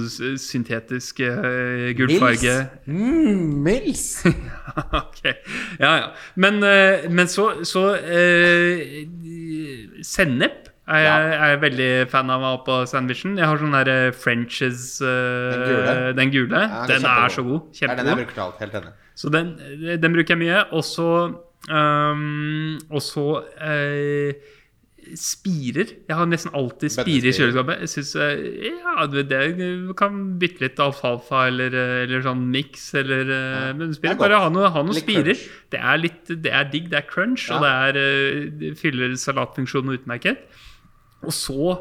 syntetisk 0.41 1.21
uh, 1.21 1.91
gulfarge. 1.99 2.55
Mm, 2.87 3.67
ok, 5.03 5.21
ja, 5.83 5.91
ja. 5.99 6.07
Men, 6.41 6.63
uh, 6.65 7.11
men 7.13 7.29
så, 7.29 7.51
så 7.69 7.85
uh, 7.99 8.87
Sennep 10.09 10.72
er 10.93 11.03
jeg, 11.05 11.35
er 11.47 11.61
veldig 11.63 11.91
fan 12.13 12.33
av 12.33 12.43
å 12.43 12.51
ha 12.53 12.59
på 12.67 12.79
sandwichen. 12.91 13.37
Jeg 13.41 13.49
har 13.49 13.61
sånn 13.61 13.77
der 13.77 13.91
eh, 13.93 14.09
Frenches 14.17 14.87
uh, 15.05 15.09
Den 15.53 15.63
gule? 15.67 15.95
Den 16.19 16.35
gule. 16.35 16.65
Ja, 16.65 16.83
den 16.91 17.03
den 17.03 17.11
er 17.13 17.37
så 17.37 17.45
god. 17.47 17.69
Kjempegod. 17.77 17.93
Ja, 17.93 18.03
den 18.03 18.13
jeg 18.13 18.27
bruker 18.27 18.43
alt. 18.47 18.59
Helt 18.63 18.81
enig. 18.81 18.95
Så 19.23 19.31
den, 19.33 19.53
den 20.03 20.17
bruker 20.17 20.35
jeg 20.37 20.43
mye. 20.43 20.65
Og 20.73 20.85
så 20.89 21.09
um, 21.69 22.79
Og 22.91 23.03
så 23.05 23.27
uh, 23.43 24.59
spirer. 25.19 25.91
Jeg 26.09 26.17
har 26.17 26.29
nesten 26.31 26.53
alltid 26.57 26.93
spirer 26.95 27.29
i 27.29 27.35
kjøleskapet. 27.35 27.83
Jeg 27.85 27.91
synes, 27.93 28.13
eh, 28.23 28.71
ja, 28.71 29.07
det, 29.11 29.41
kan 29.99 30.21
bytte 30.41 30.65
litt 30.65 30.83
alfalfa 30.83 31.47
eller, 31.51 31.75
eh, 31.75 32.03
eller 32.05 32.23
sånn 32.25 32.45
miks 32.53 32.93
eller 32.99 33.23
eh, 33.27 33.41
Ja. 33.53 33.73
Men 33.79 33.95
spirer, 33.97 34.19
bare 34.21 34.41
ha 34.45 34.49
noe, 34.53 34.71
ha 34.73 34.83
noe 34.83 34.97
spirer. 34.97 35.35
crunch. 35.35 35.49
Det 35.71 35.81
er 35.81 35.99
litt 35.99 36.27
Det 36.29 36.53
er 36.53 36.65
digg, 36.71 36.91
det 36.91 36.99
er 36.99 37.07
crunch, 37.09 37.49
Ja. 37.49 37.57
og 37.57 37.63
det, 37.63 37.73
er, 37.73 38.71
eh, 38.71 38.75
fyller 38.79 39.17
salatfunksjonen 39.17 39.99
utmerket. 39.99 40.39
Og 41.23 41.35
så 41.37 41.75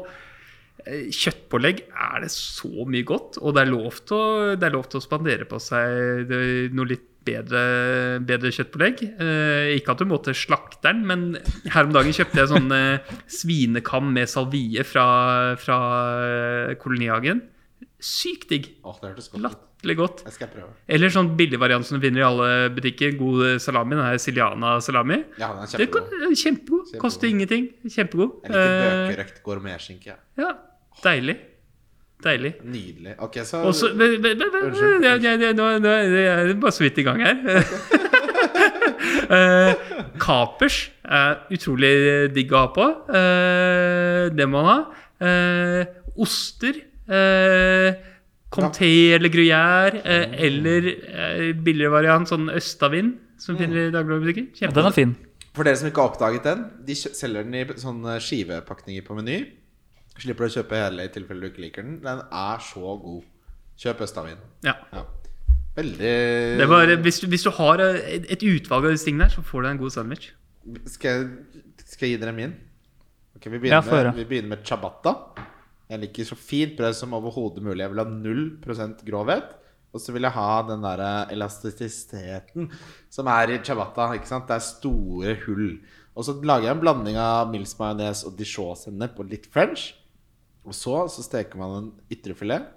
eh, 0.86 1.08
Kjøttpålegg 1.12 1.86
er 1.90 2.24
det 2.24 2.32
så 2.34 2.86
mye 2.88 3.06
godt, 3.06 3.40
og 3.42 3.56
det 3.56 3.64
er 3.64 3.72
lov 3.72 4.02
til 4.06 4.18
å, 4.18 4.82
å 4.82 5.04
spandere 5.04 5.48
på 5.50 5.60
seg 5.62 6.30
noe 6.72 6.92
litt 6.94 7.08
bedre, 7.26 7.62
bedre 8.26 8.52
kjøttpålegg. 8.54 9.02
Eh, 9.22 9.72
ikke 9.78 9.94
at 9.94 10.02
du 10.02 10.08
må 10.10 10.18
til 10.24 10.36
slakteren, 10.36 11.02
men 11.08 11.24
her 11.72 11.88
om 11.88 11.94
dagen 11.94 12.14
kjøpte 12.14 12.42
jeg 12.42 12.52
sånn 12.52 12.74
eh, 12.76 13.14
svinekam 13.30 14.12
med 14.14 14.30
salvie 14.30 14.84
fra, 14.86 15.06
fra 15.60 15.78
eh, 16.26 16.74
kolonihagen. 16.82 17.44
Sykt 18.02 18.48
digg. 18.50 18.64
Oh. 18.82 18.96
Latterlig 19.02 19.94
godt. 19.96 20.22
Jeg 20.26 20.32
skal 20.34 20.48
prøve. 20.50 20.72
Eller 20.90 21.12
sånn 21.14 21.28
billigvariant 21.38 21.86
som 21.86 22.00
du 22.00 22.02
finner 22.06 22.24
i 22.24 22.26
alle 22.26 22.48
butikker. 22.74 23.14
God 23.18 23.60
salami. 23.62 23.94
Den 23.94 24.04
her 24.08 24.18
Siliana 24.18 24.72
salami. 24.82 25.20
Ja, 25.38 25.52
den 25.54 25.62
er 25.62 25.70
Det 25.70 25.86
kjempegod. 25.86 26.12
er 26.26 26.34
kjempegod. 26.42 26.92
Koster 26.98 27.28
ingenting. 27.30 27.68
Kjempegod. 27.86 28.42
Jeg 28.42 28.50
liker 28.50 28.82
Eh, 28.82 29.08
bøkerøkt 29.12 29.42
gourmetskinke. 29.46 30.16
ja, 30.38 30.50
deilig. 31.04 31.36
Deilig. 32.22 32.52
Nydelig. 32.62 33.14
Ok, 33.18 33.34
så 33.42 33.64
Også, 33.66 33.94
men- 33.96 34.20
men- 34.22 34.38
men- 34.38 34.50
Unnskyld. 34.70 35.02
ja, 35.02 35.14
ja, 35.16 35.32
ja, 35.36 35.52
Nå 35.52 35.78
nå- 35.80 36.12
jeg 36.12 36.50
er 36.50 36.54
bare 36.54 36.70
så 36.70 36.80
vidt 36.84 36.98
i 36.98 37.02
gang 37.02 37.20
her. 37.20 37.36
Eh, 39.32 39.74
kapers 40.18 40.90
er 41.04 41.38
utrolig 41.50 42.32
digg 42.34 42.50
å 42.52 42.56
ha 42.66 42.68
på. 42.74 42.86
Eh, 43.08 44.28
det 44.34 44.46
må 44.48 44.62
man 44.62 44.66
ha. 44.70 44.94
Eh, 45.26 45.84
oster. 46.18 46.74
Eh, 47.08 47.94
Comté 48.52 49.14
eller 49.16 49.32
Gruyère. 49.32 50.02
Eh, 50.04 50.36
eller 50.48 50.88
eh, 50.92 51.48
billigere 51.56 51.94
variant, 51.94 52.28
sånn 52.28 52.50
Østavind, 52.52 53.16
som 53.40 53.58
finner 53.58 53.88
i 53.88 53.94
dagligvarebutikker. 53.94 54.50
Ja, 54.62 54.72
den 54.74 54.90
er 54.90 54.96
fin. 54.96 55.16
For 55.52 55.68
dere 55.68 55.76
som 55.76 55.88
ikke 55.90 56.04
har 56.04 56.12
oppdaget 56.12 56.46
den, 56.48 56.62
de 56.86 56.96
selger 56.96 57.44
den 57.44 57.56
i 57.58 57.64
sånne 57.80 58.16
skivepakninger 58.24 59.04
på 59.04 59.16
Meny. 59.18 59.40
Slipper 60.20 60.46
du 60.46 60.52
å 60.52 60.54
kjøpe 60.60 60.78
hele 60.80 61.08
i 61.08 61.12
tilfelle 61.12 61.44
du 61.44 61.50
ikke 61.50 61.64
liker 61.64 61.86
den. 61.86 61.98
Den 62.04 62.22
er 62.28 62.62
så 62.64 62.96
god. 63.00 63.24
Kjøp 63.80 64.04
Østavin. 64.04 64.40
Ja. 64.64 64.76
Ja. 64.92 65.06
Veldig 65.76 66.12
Det 66.60 66.68
var, 66.68 66.90
hvis, 67.00 67.20
du, 67.22 67.26
hvis 67.32 67.46
du 67.46 67.50
har 67.56 67.80
et, 67.80 68.26
et 68.28 68.42
utvalg 68.44 68.84
av 68.84 68.92
disse 68.92 69.08
tingene 69.08 69.24
her, 69.24 69.32
så 69.32 69.44
får 69.44 69.64
du 69.64 69.68
en 69.70 69.80
god 69.80 69.94
sandwich. 69.94 70.28
Skal 70.92 71.14
jeg, 71.16 71.62
skal 71.80 72.06
jeg 72.06 72.18
gi 72.18 72.20
dere 72.22 72.34
min? 72.36 72.52
Okay, 73.38 73.48
vi, 73.50 73.62
begynner 73.62 73.80
Ja, 73.80 74.02
med, 74.04 74.20
vi 74.20 74.26
begynner 74.28 74.52
med 74.52 74.66
ciabatta. 74.68 75.14
Jeg 75.90 76.02
liker 76.04 76.28
så 76.28 76.38
fint 76.38 76.76
brød 76.78 76.94
som 76.96 77.16
overhodet 77.16 77.64
mulig. 77.64 77.82
Jeg 77.82 77.92
vil 77.92 78.02
ha 78.02 78.06
0% 78.08 79.02
grovhet. 79.08 79.50
Og 79.92 80.00
så 80.00 80.14
vil 80.14 80.24
jeg 80.24 80.32
ha 80.32 80.52
den 80.64 80.84
der 80.84 81.02
elastisiteten 81.34 82.70
som 83.12 83.28
er 83.28 83.52
i 83.52 83.58
ciabatta. 83.60 84.08
Ikke 84.16 84.30
sant? 84.30 84.46
Det 84.48 84.56
er 84.56 84.64
store 84.64 85.34
hull. 85.46 85.66
Og 86.16 86.24
så 86.24 86.36
lager 86.44 86.68
jeg 86.68 86.76
en 86.76 86.84
blanding 86.84 87.18
av 87.20 87.50
mils 87.52 87.74
majones 87.78 88.24
og 88.28 88.38
dijon-sennep 88.38 89.20
og 89.20 89.28
litt 89.32 89.48
french. 89.52 89.90
Og 90.64 90.76
så, 90.76 90.96
så 91.12 91.24
steker 91.24 91.60
man 91.60 91.76
en 91.76 91.90
ytrefilet. 92.12 92.70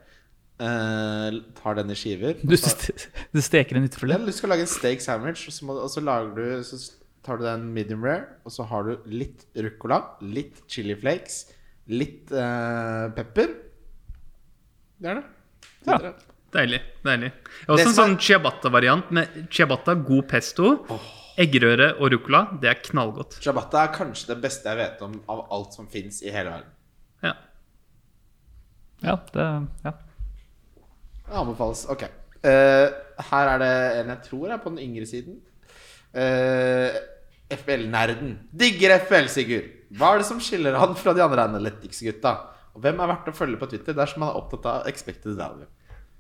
Eh, 0.56 1.40
tar 1.58 1.76
den 1.80 1.92
i 1.92 1.98
skiver. 2.00 2.38
Du, 2.40 2.56
st 2.56 2.92
du 3.36 3.42
steker 3.44 3.76
en 3.76 3.88
Ja, 3.88 4.20
du 4.24 4.32
skal 4.32 4.54
lage 4.54 4.64
en 4.64 4.72
steak 4.72 5.04
sandwich, 5.04 5.50
og 5.50 5.56
så, 5.56 5.66
må, 5.68 5.76
og 5.76 5.92
så, 5.92 6.04
lager 6.04 6.32
du, 6.36 6.64
så 6.64 6.80
tar 7.26 7.42
du 7.42 7.44
den 7.44 7.68
medium 7.76 8.04
rare, 8.04 8.40
og 8.46 8.56
så 8.56 8.64
har 8.64 8.88
du 8.88 9.10
litt 9.12 9.44
ruccola, 9.56 10.00
litt 10.24 10.64
chili 10.72 10.96
flakes, 10.96 11.50
litt 11.92 12.32
eh, 12.34 13.04
pepper. 13.16 13.52
Det 14.98 15.12
er 15.12 15.20
det. 15.20 15.28
Ja. 15.86 15.98
Det 15.98 15.98
er 15.98 16.08
det. 16.08 16.16
Deilig. 16.56 16.80
deilig. 17.04 17.32
Også 17.68 17.90
en 17.90 17.98
sånn 17.98 18.14
ciabatta-variant 18.22 19.10
med 19.16 19.40
ciabatta, 19.52 19.98
god 20.08 20.28
pesto, 20.32 20.70
eggerøre 21.42 21.90
og 22.00 22.14
ruccola. 22.14 22.46
Det 22.62 22.70
er 22.72 22.80
knallgodt. 22.86 23.42
Ciabatta 23.44 23.82
er 23.84 23.92
kanskje 23.98 24.32
det 24.32 24.38
beste 24.46 24.72
jeg 24.72 24.80
vet 24.80 25.04
om 25.04 25.18
av 25.32 25.44
alt 25.58 25.76
som 25.76 25.90
fins 25.92 26.22
i 26.24 26.32
hele 26.32 26.54
verden. 26.54 26.72
Ja. 27.26 27.34
Ja, 29.04 29.18
det 29.34 29.50
ja. 29.84 29.96
Det 31.26 31.42
anbefales. 31.42 31.84
Ok. 31.92 32.06
Eh, 32.46 32.88
her 33.32 33.52
er 33.52 33.62
det 33.62 33.74
en 34.00 34.14
jeg 34.14 34.24
tror 34.30 34.54
er 34.54 34.64
på 34.64 34.72
den 34.72 34.84
yngre 34.86 35.10
siden. 35.10 35.42
Eh, 36.16 36.96
FL-nerden. 37.52 38.38
Digger 38.56 38.96
FL, 39.04 39.28
Sigurd! 39.32 39.75
Hva 39.94 40.14
er 40.14 40.22
det 40.22 40.28
som 40.30 40.42
skiller 40.42 40.78
han 40.80 40.96
fra 40.98 41.14
de 41.14 41.24
andre 41.24 41.46
Analytics-gutta? 41.52 42.34
Og 42.76 42.84
hvem 42.84 43.00
er 43.00 43.12
verdt 43.12 43.30
å 43.32 43.36
følge 43.36 43.60
på 43.62 43.70
Twitter 43.72 43.96
dersom 43.96 44.24
man 44.24 44.34
er 44.34 44.40
opptatt 44.40 44.66
av 44.72 44.90
expected 44.90 45.38
value? 45.38 45.68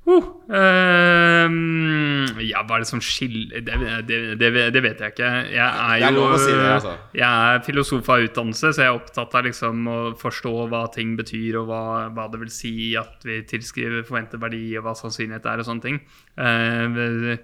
Uh, 0.05 0.21
um, 0.53 2.25
ja, 2.45 2.59
hva 2.61 2.75
er 2.77 2.83
det 2.83 2.89
som 2.91 2.99
skiller 3.01 3.63
det, 3.65 3.77
det, 4.05 4.17
det, 4.37 4.49
det 4.75 4.81
vet 4.85 4.99
jeg 5.01 5.15
ikke. 5.15 5.29
Jeg 5.49 5.65
er 5.65 6.03
Det 6.03 6.05
er 6.05 6.13
jo 6.13 6.19
lov 6.19 6.35
å 6.35 6.41
si 6.43 6.51
det, 6.51 6.67
altså. 6.75 6.93
Jeg 7.17 7.55
er 7.55 7.63
filosof 7.65 8.11
av 8.13 8.25
utdannelse, 8.27 8.69
så 8.69 8.83
jeg 8.83 8.91
er 8.91 8.99
opptatt 8.99 9.33
av 9.39 9.47
liksom 9.47 9.89
å 9.89 9.97
forstå 10.21 10.53
hva 10.69 10.83
ting 10.93 11.15
betyr, 11.17 11.57
og 11.61 11.71
hva, 11.71 11.81
hva 12.13 12.27
det 12.29 12.43
vil 12.43 12.53
si 12.53 12.75
at 13.01 13.25
vi 13.25 13.39
tilskriver 13.49 14.05
forventet 14.05 14.43
verdi, 14.43 14.61
og 14.77 14.85
hva 14.85 14.93
sannsynlighet 14.99 15.49
er, 15.49 15.63
og 15.63 15.69
sånne 15.71 15.85
ting. 15.87 15.99
Uh, 16.37 17.41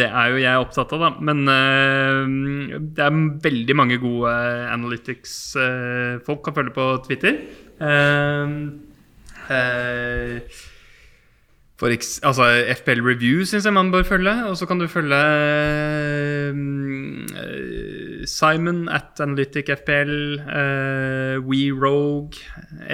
det 0.00 0.08
er 0.08 0.32
jo 0.32 0.42
jeg 0.46 0.64
opptatt 0.64 0.96
av, 0.96 1.04
da. 1.04 1.12
Men 1.28 1.44
uh, 1.44 2.80
det 2.80 3.04
er 3.04 3.22
veldig 3.44 3.76
mange 3.76 4.00
gode 4.00 4.32
analytics-folk 4.72 6.44
kan 6.46 6.56
følge 6.56 6.76
på 6.78 6.90
Twitter. 7.04 7.42
Uh, 7.78 8.72
eh, 9.52 10.40
for 11.78 11.94
altså 11.94 12.46
FPL 12.74 13.00
Review 13.06 13.44
syns 13.46 13.66
jeg 13.68 13.74
man 13.76 13.92
bør 13.94 14.02
følge. 14.02 14.32
Og 14.50 14.56
så 14.58 14.66
kan 14.66 14.80
du 14.80 14.88
følge 14.90 15.18
eh, 17.38 18.24
Simon 18.28 18.88
at 18.90 19.20
Analytic 19.22 19.70
FPL, 19.78 20.10
uh, 20.42 21.38
We 21.46 21.68
Rogue, 21.70 22.34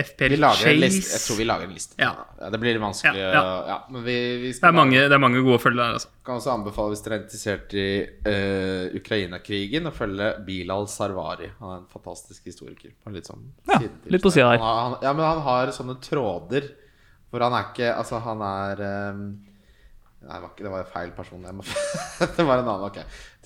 FPL 0.04 0.34
Vi 0.34 0.40
lager 0.42 0.60
Chase 0.60 0.74
en 0.74 0.82
liste. 0.82 1.14
Jeg 1.16 1.24
tror 1.24 1.40
vi 1.40 1.46
lager 1.48 1.64
en 1.70 1.74
liste. 1.78 1.96
Ja. 1.98 2.12
det 2.52 2.60
blir 2.60 2.78
vanskelig. 2.82 3.22
Ja, 3.24 3.30
Ja, 3.32 3.40
ja. 3.40 3.56
ja. 3.72 3.78
men 3.90 4.04
vi, 4.04 4.18
vi 4.44 4.52
det, 4.52 4.68
er 4.68 4.76
mange, 4.76 5.00
det 5.08 5.16
er 5.16 5.24
mange 5.24 5.40
gode 5.40 5.56
å 5.58 5.64
følge 5.64 5.80
der. 5.80 5.96
Altså. 5.98 6.12
kan 6.28 6.38
også 6.42 6.52
anbefale 6.58 6.92
hvis 6.94 7.04
dere 7.06 7.16
er 7.18 7.24
interessert 7.24 7.74
i 7.80 7.88
uh, 8.28 9.00
Ukraina-krigen, 9.00 9.88
å 9.88 9.96
følge 9.96 10.30
Bilal 10.46 10.88
Sarvari. 10.92 11.50
Han 11.60 11.72
er 11.72 11.82
en 11.82 11.90
fantastisk 11.92 12.52
historiker. 12.52 12.92
Litt 13.14 13.28
sånn 13.32 13.48
Ja, 13.70 13.80
litt 14.12 14.24
på 14.24 14.32
sida 14.34 14.52
her. 14.52 14.60
Han 14.60 14.68
har- 14.68 14.82
han, 14.84 14.98
ja, 15.08 15.12
men 15.16 15.24
han 15.24 15.40
har 15.48 15.72
sånne 15.72 15.96
tråder 16.04 16.68
hvor 17.34 17.42
han 17.48 17.56
er 17.58 17.66
ikke 17.72 17.90
Altså, 17.98 18.20
han 18.22 18.42
er 18.46 18.80
um, 18.86 19.24
Nei, 20.24 20.38
det 20.38 20.40
var, 20.40 20.50
ikke, 20.54 20.64
det 20.64 20.70
var 20.72 20.86
feil 20.88 21.10
person. 21.12 21.42
Jeg 21.44 21.52
må, 21.58 21.64
det 22.38 22.44
var 22.48 22.62
en 22.62 22.68
annen. 22.70 22.86
Ok. 22.86 23.00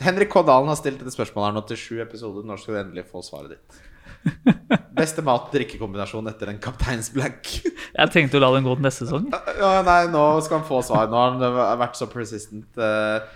Henrik 0.05 0.29
K. 0.31 0.43
Dalen 0.47 0.69
har 0.71 0.77
stilt 0.79 1.01
dette 1.03 1.11
spørsmålet 1.11 1.49
her 1.49 1.57
nå 1.57 1.63
til 1.67 1.81
sju 1.81 1.97
episoder. 2.05 2.45
Når 2.47 2.61
skal 2.63 2.77
du 2.77 2.81
endelig 2.85 3.03
få 3.11 3.23
svaret 3.27 3.57
ditt? 3.57 3.81
Beste 5.01 5.25
mat-drikkekombinasjon 5.27 6.31
etter 6.31 6.53
en 6.53 6.61
kapteins 6.63 7.11
blank. 7.15 7.51
Jeg 7.67 8.13
tenkte 8.15 8.39
å 8.39 8.45
la 8.45 8.53
den 8.55 8.69
gå 8.69 8.77
til 8.79 8.87
neste 8.87 9.09
sesong. 9.09 9.27
Ja, 9.59 9.73
nei, 9.87 10.05
nå 10.13 10.23
skal 10.47 10.61
han 10.61 10.69
få 10.71 10.79
svar. 10.87 11.11
Nå 11.11 11.19
har 11.19 11.35
han 11.35 11.83
vært 11.83 11.99
så 11.99 12.07
persistent. 12.13 12.71
Eh, 12.79 13.27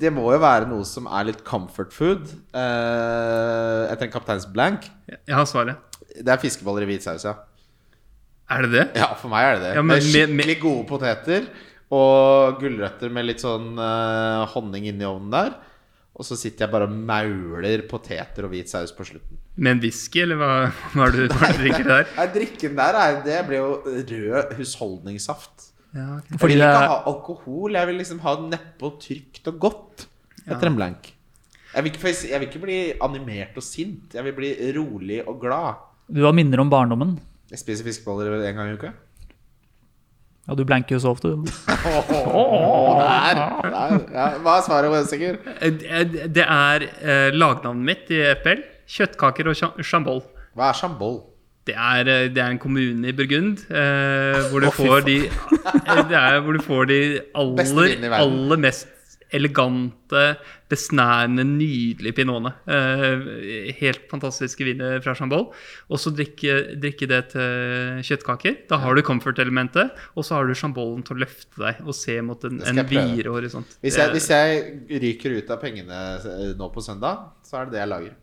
Det 0.00 0.08
må 0.16 0.24
jo 0.32 0.40
være 0.40 0.64
noe 0.70 0.84
som 0.88 1.04
er 1.12 1.28
litt 1.28 1.42
comfort 1.44 1.92
food 1.92 2.24
eh, 2.56 3.82
etter 3.92 4.06
en 4.08 4.12
kapteins 4.16 4.48
blank. 4.48 4.88
Jeg 5.12 5.36
har 5.36 5.44
svaret. 5.48 6.00
Det 6.16 6.32
er 6.32 6.40
fiskeboller 6.40 6.86
i 6.86 6.90
hvit 6.94 7.04
saus, 7.04 7.28
ja. 7.28 7.36
Er 8.50 8.62
det 8.64 8.70
det? 8.72 8.84
Ja, 8.96 9.10
for 9.20 9.28
meg 9.32 9.44
er 9.44 9.56
det 9.58 9.62
det. 9.66 9.72
Ja, 9.76 9.82
men 9.82 9.98
med 9.98 10.04
med- 10.12 10.28
med- 10.36 10.46
skikkelig 10.46 10.60
gode 10.62 10.84
poteter 10.88 11.48
og 11.92 12.60
gulrøtter 12.60 13.10
med 13.12 13.24
litt 13.28 13.40
sånn 13.44 13.74
uh, 13.78 14.46
honning 14.54 14.86
inni 14.88 15.04
ovnen 15.08 15.30
der. 15.32 15.54
Og 16.18 16.24
så 16.26 16.34
sitter 16.34 16.64
jeg 16.66 16.72
bare 16.72 16.88
og 16.88 16.94
mauler 16.96 17.82
poteter 17.86 18.44
og 18.44 18.50
hvit 18.50 18.68
saus 18.68 18.90
på 18.92 19.04
slutten. 19.06 19.36
Med 19.56 19.76
en 19.76 19.82
whisky, 19.84 20.22
eller 20.24 20.36
hva, 20.40 20.48
hva 20.94 21.04
er 21.06 21.12
det 21.14 21.28
du 21.28 21.34
er 21.36 21.44
det 21.44 21.52
du 21.54 21.62
drikker 21.62 21.84
der? 21.86 22.08
Nei, 22.18 22.26
drikken 22.34 22.74
der 22.80 22.98
er, 22.98 23.20
det 23.22 23.36
blir 23.46 23.60
jo 23.60 23.68
rød 23.86 24.56
husholdningssaft. 24.58 25.68
Ja, 25.94 26.08
ok. 26.18 26.32
Jeg 26.34 26.40
vil 26.42 26.56
ikke 26.56 26.72
er- 26.72 26.88
ha 26.90 26.98
alkohol. 27.12 27.78
Jeg 27.78 27.86
vil 27.92 28.00
liksom 28.02 28.18
ha 28.24 28.34
det 28.40 28.48
nedpå 28.56 28.90
trygt 29.04 29.46
og 29.52 29.60
godt 29.62 30.06
etter 30.48 30.66
en 30.72 30.76
blank. 30.80 31.12
Jeg 31.74 31.84
vil, 31.84 31.92
ikke, 31.92 32.12
jeg 32.32 32.40
vil 32.40 32.48
ikke 32.48 32.60
bli 32.64 32.76
animert 33.04 33.56
og 33.60 33.62
sint. 33.62 34.14
Jeg 34.16 34.24
vil 34.24 34.32
bli 34.36 34.50
rolig 34.74 35.20
og 35.28 35.38
glad. 35.40 35.74
Du 36.10 36.24
har 36.24 36.32
minner 36.34 36.58
om 36.64 36.70
barndommen. 36.72 37.18
Jeg 37.50 37.58
spiser 37.62 37.84
fiskeboller 37.88 38.34
en 38.48 38.56
gang 38.56 38.70
i 38.70 38.76
uka. 38.76 38.90
Ja, 40.48 40.54
du 40.56 40.64
blanker 40.64 40.96
jo 40.96 41.00
så 41.00 41.10
ofte. 41.12 41.28
Der, 41.28 41.44
der, 43.74 43.96
ja. 44.14 44.26
Hva 44.40 44.54
er 44.58 44.62
svaret, 44.64 45.08
Sigurd? 45.10 45.42
Eh, 45.60 46.04
Det 46.32 46.44
er 46.44 46.86
eh, 47.02 47.30
lagnavnet 47.36 47.84
mitt 47.84 48.12
i 48.12 48.22
FPL. 48.40 48.62
Kjøttkaker 48.88 49.50
og 49.52 49.58
cha- 49.60 49.74
chambol. 49.84 50.22
Hva 50.56 50.70
er 50.70 50.78
chambol? 50.80 51.18
Det 51.68 51.74
er, 51.76 52.08
eh, 52.08 52.28
det 52.32 52.40
er 52.40 52.54
en 52.54 52.58
kommune 52.58 53.10
i 53.10 53.12
Burgund 53.12 53.58
eh, 53.68 54.38
hvor, 54.48 54.60
du 54.64 54.70
oh, 54.70 54.72
får 54.72 55.04
de, 55.04 55.16
eh, 55.28 55.98
det 56.08 56.16
er, 56.16 56.38
hvor 56.40 56.56
du 56.56 56.62
får 56.64 56.88
de 56.88 57.00
aller, 57.36 58.14
aller 58.16 58.56
mest 58.64 58.88
elegante, 59.34 60.22
besnærende, 60.70 61.44
nydelige 61.46 62.16
pinotene. 62.16 62.52
Eh, 62.68 63.72
helt 63.80 64.06
fantastiske 64.10 64.64
viner 64.66 65.02
fra 65.04 65.14
Chambol. 65.18 65.48
Og 65.88 66.00
så 66.00 66.12
drikke, 66.14 66.76
drikke 66.80 67.08
det 67.10 67.20
til 67.34 68.02
kjøttkaker. 68.08 68.60
Da 68.70 68.80
har 68.82 68.96
du 68.96 69.02
comfort-elementet, 69.06 69.92
og 70.14 70.26
så 70.26 70.38
har 70.38 70.48
du 70.48 70.56
Chambolen 70.58 71.04
til 71.06 71.18
å 71.18 71.22
løfte 71.24 71.64
deg 71.64 71.82
og 71.84 71.96
se 71.96 72.18
mot 72.24 72.48
en, 72.48 72.62
en 72.62 72.84
videre 72.88 73.34
horisont. 73.34 73.78
Hvis 73.84 73.98
jeg, 74.00 74.14
hvis 74.16 74.30
jeg 74.32 75.02
ryker 75.04 75.38
ut 75.38 75.52
av 75.54 75.60
pengene 75.62 76.00
eh, 76.18 76.54
nå 76.58 76.70
på 76.74 76.84
søndag, 76.84 77.28
så 77.44 77.60
er 77.60 77.68
det 77.68 77.78
det 77.78 77.84
jeg 77.84 77.92
lager. 77.94 78.16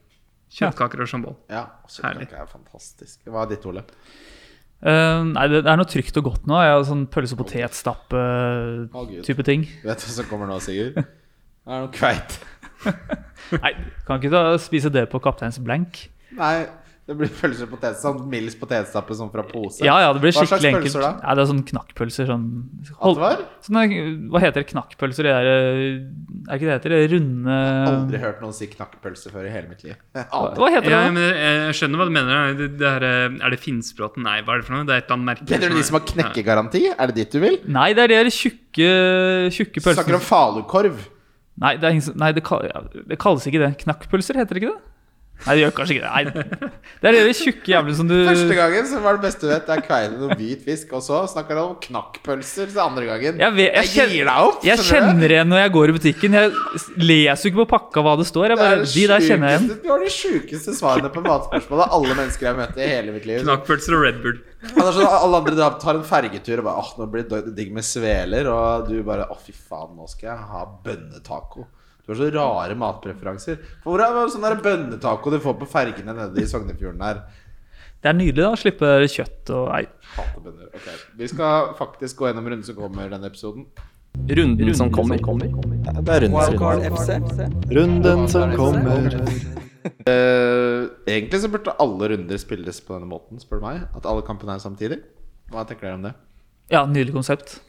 Kjøttkaker 0.56 1.03
og 1.03 1.12
Chambol. 1.12 1.38
Ja, 1.51 1.68
kjøttkaker 1.89 2.32
Det 2.32 2.41
er 2.41 2.49
fantastisk. 2.49 3.22
Hva 3.28 3.43
er 3.43 3.53
ditt, 3.56 3.66
Ole? 3.70 3.86
Eh, 4.86 5.24
nei, 5.32 5.48
det 5.50 5.64
er 5.66 5.80
noe 5.80 5.88
trygt 5.90 6.18
og 6.22 6.28
godt 6.28 6.44
nå. 6.50 6.60
Jeg 6.62 6.74
har 6.76 6.84
sånn 6.86 7.08
pølse 7.10 7.34
og 7.34 7.40
potetstappe-type 7.42 9.42
oh, 9.42 9.48
ting. 9.48 9.66
Vet 9.82 10.02
du 10.02 10.06
hva 10.06 10.12
som 10.20 10.28
kommer 10.30 10.48
nå, 10.50 10.60
Sigurd? 10.62 11.00
Det 11.00 11.74
er 11.74 11.80
noe 11.82 11.94
kveit. 11.94 12.38
Nei, 13.64 13.74
kan 14.06 14.22
ikke 14.22 14.34
da 14.34 14.58
spise 14.62 14.90
det 14.94 15.08
på 15.10 15.22
Kapteins 15.24 15.58
Blank? 15.64 15.92
Nei, 16.38 16.68
det 17.06 17.14
blir 17.20 17.30
pølser 17.30 17.68
og 17.68 17.76
potet, 17.76 17.99
sånn 18.01 18.24
Mills 18.32 18.56
potetstappe 18.58 19.14
sånn 19.14 19.30
fra 19.30 19.43
pose. 19.45 19.84
Ja, 19.86 19.99
ja, 20.01 20.08
det 20.16 20.24
blir 20.24 20.32
Hva 20.34 20.41
slags 20.49 20.64
pølser 20.66 21.03
da? 21.03 21.12
Ja, 21.22 21.36
det 21.38 21.43
er 21.43 21.49
sånn 21.51 21.62
knakkpølser. 21.70 22.32
Sånn, 22.32 22.47
hold, 23.03 23.22
sånne, 23.68 23.84
hva 24.34 24.41
heter 24.41 24.64
det? 24.64 24.70
Knakkpølser? 24.72 25.28
Det 25.28 25.36
der, 25.36 25.49
eh, 25.51 26.47
er 26.49 26.58
ikke 26.58 26.66
det 26.66 26.74
heter? 26.80 26.95
Det 26.95 27.12
runde 27.12 27.60
Aldri 27.91 28.22
hørt 28.24 28.41
noen 28.41 28.58
si 28.58 28.70
knakkpølse 28.72 29.34
før 29.36 29.45
i 29.45 29.53
hele 29.53 29.70
mitt 29.70 29.86
liv. 29.86 29.99
Aldri. 30.24 30.64
hva 30.64 30.72
heter 30.74 30.89
det? 30.89 30.95
Ja, 30.95 31.12
men 31.14 31.28
jeg 31.30 31.78
skjønner 31.78 32.01
hva 32.01 32.10
du 32.10 32.16
mener. 32.18 32.58
Det, 32.58 32.72
det 32.82 32.89
er, 32.89 33.08
eh, 33.12 33.38
er 33.38 33.53
det 33.53 33.62
finspråten? 33.68 34.26
Nei, 34.26 34.39
hva 34.41 34.58
er 34.58 34.64
det 34.64 34.70
for 34.72 34.80
noe? 34.80 34.89
Det 34.89 34.97
er 34.97 35.03
et 35.03 35.06
eller 35.06 35.20
annet 35.20 35.30
merke. 35.30 35.47
Mener 35.53 35.76
du 35.76 35.78
de 35.78 35.86
som 35.91 35.99
har 35.99 36.08
knekkegaranti? 36.10 36.84
Er 36.95 37.14
det 37.14 37.20
dit 37.22 37.38
du 37.38 37.41
vil? 37.45 37.60
Nei, 37.70 37.91
det 37.93 38.08
er 38.10 38.16
de 38.18 38.34
tjukke, 38.34 38.89
tjukke 39.53 39.78
Du 39.78 39.91
snakker 39.91 40.18
om 40.18 40.26
falukorv. 40.26 41.06
Nei, 41.62 41.78
det, 41.78 41.93
er 41.93 42.18
nei 42.18 42.34
det, 42.34 42.41
kalles, 42.49 42.91
det 43.14 43.22
kalles 43.22 43.45
ikke 43.45 43.62
det. 43.62 43.74
Knakkpølser, 43.86 44.41
heter 44.41 44.58
det 44.58 44.66
ikke 44.66 44.74
det? 44.74 44.95
Nei, 45.46 45.54
det 45.58 45.62
gjør 45.66 45.74
kanskje 45.78 45.96
ikke 45.98 46.06
det. 46.06 46.12
Nei. 46.16 46.70
Det 47.04 47.10
er 47.10 47.16
det 47.28 47.34
tjukke 47.38 47.70
jævlene 47.70 47.96
som 47.98 48.08
du 48.10 48.14
Første 48.26 48.56
gangen 48.58 48.88
så 48.90 49.00
var 49.04 49.18
det 49.18 49.24
beste 49.28 49.44
du 49.46 49.50
vet, 49.52 49.66
det 49.68 49.74
er 49.76 49.82
kveile 49.86 50.16
noe 50.18 50.38
hvit 50.40 50.64
fisk. 50.66 50.94
Og 50.98 51.04
så 51.06 51.20
snakker 51.30 51.60
han 51.60 51.74
om 51.74 51.76
knakkpølser. 51.84 52.72
Så 52.74 52.82
andre 52.82 53.04
gangen 53.10 53.44
Jeg, 53.44 53.54
vet, 53.58 53.76
jeg, 53.76 53.92
Jeg 54.00 54.10
gir 54.16 54.30
deg 54.32 54.48
opp, 54.48 54.66
jeg 54.66 54.86
kjenner 54.88 55.36
igjen 55.36 55.52
når 55.52 55.62
jeg 55.62 55.74
går 55.76 55.92
i 55.92 55.96
butikken. 56.00 56.38
Jeg 56.40 56.82
leser 57.04 57.46
jo 57.46 57.52
ikke 57.52 57.62
på 57.62 57.68
pakka 57.76 58.06
hva 58.08 58.16
det 58.22 58.28
står. 58.32 58.48
Jeg 58.48 58.56
Det 58.56 58.64
bare, 58.64 58.80
er 58.80 58.84
det 58.86 58.90
de 58.96 59.06
der 59.12 59.28
kjenner 59.28 59.54
jeg 59.54 59.62
igjen. 59.62 59.78
Du 59.84 59.92
har 59.92 60.04
de 60.08 60.12
sjukeste 60.16 60.78
svarene 60.80 61.14
på 61.14 61.26
matspørsmål 61.28 61.86
av 61.86 61.96
alle 62.00 62.18
mennesker 62.24 62.48
jeg 62.48 62.54
har 62.54 62.60
møtt 62.64 62.82
i 62.82 62.90
hele 62.96 63.16
mitt 63.20 63.30
liv. 63.30 63.46
Knakkpølser 63.46 64.00
og 64.00 64.06
Red 64.08 64.22
Bull. 64.26 64.42
Alle 64.82 65.44
andre 65.44 65.72
tar 65.84 66.00
en 66.00 66.06
fergetur 66.08 66.64
og 66.64 66.70
bare 66.72 66.82
Åh, 66.82 66.94
nå 66.98 67.10
blir 67.12 67.28
det 67.30 67.44
digg 67.60 67.76
med 67.76 67.86
sveler. 67.86 68.50
Og 68.50 68.90
du 68.90 68.98
bare 69.06 69.30
Å, 69.30 69.38
fy 69.46 69.54
faen, 69.54 69.94
nå 70.00 70.10
skal 70.10 70.32
jeg 70.32 70.52
ha 70.56 70.66
bønnetaco. 70.88 71.68
Du 72.06 72.14
har 72.14 72.20
så 72.20 72.30
rare 72.36 72.76
matpreferanser. 72.78 73.58
For 73.82 73.95
Hvor 73.95 74.03
er 74.06 74.14
det 74.14 74.28
sånn 74.36 74.62
bønnetaco 74.62 75.34
du 75.34 75.39
får 75.41 75.58
på 75.64 75.68
fergene 75.70 76.14
nede 76.14 76.43
i 76.43 76.47
Sognefjorden 76.49 77.01
her? 77.01 77.24
Det 78.06 78.12
er 78.12 78.18
nydelig 78.20 78.43
da, 78.43 78.51
å 78.53 78.60
slippe 78.62 78.89
kjøtt 79.10 79.49
og 79.58 79.72
ei. 79.74 79.84
Okay. 80.22 80.97
Vi 81.18 81.30
skal 81.32 81.72
faktisk 81.80 82.20
gå 82.22 82.30
gjennom 82.30 82.45
runden 82.51 82.66
som 82.68 82.78
kommer 82.78 83.10
denne 83.10 83.32
episoden. 83.32 83.66
Runden 84.30 84.78
som 84.78 84.91
kommer. 84.93 85.18
Det 85.18 86.14
er 86.14 86.28
runden 86.28 86.45
som 86.45 86.60
kommer. 86.62 86.89
Runden 87.80 88.28
som 88.32 88.58
kommer. 88.60 89.20
Eh, 89.86 90.88
egentlig 91.06 91.38
så 91.43 91.49
burde 91.53 91.74
alle 91.78 92.08
runder 92.10 92.39
spilles 92.41 92.80
på 92.82 92.95
denne 92.95 93.06
måten, 93.06 93.38
spør 93.38 93.60
du 93.60 93.66
meg. 93.68 93.84
At 93.93 94.08
alle 94.10 94.24
kampene 94.26 94.56
er 94.58 94.64
samtidig. 94.64 94.97
Hva 95.53 95.62
tenker 95.70 95.86
dere 95.86 95.99
om 95.99 96.08
det? 96.08 96.14
Ja, 96.74 96.88
nydelig 96.89 97.14
konsept. 97.14 97.60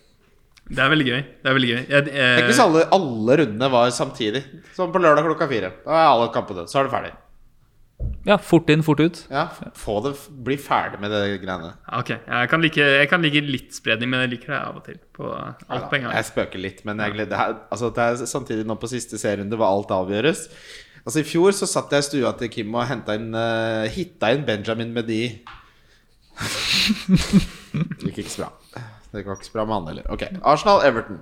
Det 0.66 0.82
er 0.82 0.90
veldig 0.90 1.06
gøy. 1.06 1.20
Det 1.42 1.50
er 1.50 1.54
veldig 1.56 1.68
gøy. 1.70 1.78
Jeg, 1.78 2.08
jeg... 2.10 2.32
Tenk 2.40 2.48
hvis 2.50 2.64
alle, 2.64 2.82
alle 2.96 3.36
rundene 3.42 3.68
var 3.70 3.92
samtidig. 3.94 4.42
Som 4.74 4.90
på 4.94 5.02
lørdag 5.02 5.28
klokka 5.28 5.46
fire. 5.50 5.70
Da 5.84 5.94
er 5.94 6.08
alle 6.10 6.26
kampene. 6.34 6.66
Så 6.70 6.80
er 6.80 6.88
det 6.88 6.94
ferdig. 6.94 7.12
Ja, 8.26 8.36
fort 8.42 8.68
inn, 8.74 8.82
fort 8.84 9.00
ut. 9.00 9.20
Ja, 9.30 9.46
få 9.78 10.00
det, 10.04 10.12
Bli 10.44 10.56
ferdig 10.60 10.98
med 11.00 11.12
det 11.14 11.20
greiene. 11.44 11.70
Ok, 11.94 12.10
jeg 12.18 12.50
kan, 12.50 12.64
like, 12.64 12.88
jeg 13.00 13.08
kan 13.08 13.22
like 13.22 13.42
litt 13.46 13.76
spredning, 13.76 14.10
men 14.12 14.24
jeg 14.24 14.34
liker 14.34 14.52
det 14.52 14.58
av 14.58 14.80
og 14.80 14.82
til. 14.88 14.98
På 15.16 15.30
alt 15.30 15.86
på 15.92 16.00
en 16.00 16.08
gang. 16.08 16.16
Jeg 16.18 16.28
spøker 16.32 16.60
litt, 16.60 16.82
men 16.88 17.00
jeg 17.04 17.14
gleder, 17.14 17.30
det, 17.30 17.38
er, 17.38 17.62
altså, 17.70 17.92
det 17.94 18.08
er 18.08 18.28
samtidig 18.34 18.66
nå 18.66 18.76
på 18.82 18.90
siste 18.90 19.20
serierunde 19.22 19.56
hvor 19.60 19.70
alt 19.70 19.94
avgjøres. 19.94 20.48
Altså 21.06 21.22
I 21.22 21.28
fjor 21.28 21.54
så 21.54 21.70
satt 21.70 21.94
jeg 21.94 22.02
i 22.02 22.08
stua 22.08 22.34
til 22.34 22.50
Kim 22.50 22.74
og 22.74 22.88
henta 22.90 23.14
inn 23.14 23.30
uh, 23.30 23.86
hitta 23.94 24.34
inn 24.34 24.42
Benjamin 24.48 24.90
Medi. 24.96 25.22
Det 27.76 28.10
gikk 28.10 28.24
ikke 28.26 28.32
så 28.34 28.42
bra. 28.48 28.65
Det 29.12 29.24
går 29.24 29.38
ikke 29.38 29.48
så 29.48 29.56
bra 29.56 29.64
med 29.64 29.76
han 29.78 29.88
heller. 29.92 30.06
Ok, 30.12 30.26
Arsenal-Everton. 30.42 31.20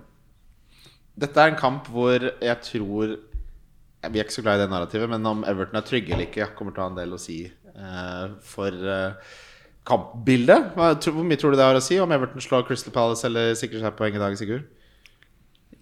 Dette 1.20 1.40
er 1.40 1.52
en 1.52 1.58
kamp 1.60 1.88
hvor 1.94 2.18
jeg 2.18 2.56
tror 2.66 3.12
Vi 3.14 4.18
er 4.18 4.24
ikke 4.24 4.34
så 4.34 4.42
glad 4.42 4.58
i 4.58 4.64
det 4.64 4.72
narrativet, 4.72 5.08
men 5.08 5.26
om 5.30 5.44
Everton 5.48 5.78
er 5.78 5.86
trygge 5.86 6.12
eller 6.12 6.26
ikke, 6.26 6.50
kommer 6.58 6.74
til 6.74 6.82
å 6.82 6.86
ha 6.88 6.92
en 6.92 6.98
del 6.98 7.14
å 7.16 7.20
si 7.20 7.38
uh, 7.48 8.34
for 8.44 8.74
uh, 8.84 9.14
kampbildet. 9.88 10.74
Hvor 10.76 11.24
mye 11.24 11.40
tror 11.40 11.54
du 11.54 11.60
det 11.60 11.64
har 11.64 11.78
å 11.78 11.84
si 11.84 11.96
om 12.02 12.12
Everton 12.12 12.44
slår 12.44 12.66
Crystal 12.68 12.92
Palace 12.92 13.24
eller 13.28 13.54
sikrer 13.56 13.80
seg 13.80 13.96
poeng 13.96 14.18
i 14.18 14.20
dag, 14.20 14.36
Sigurd? 14.36 14.66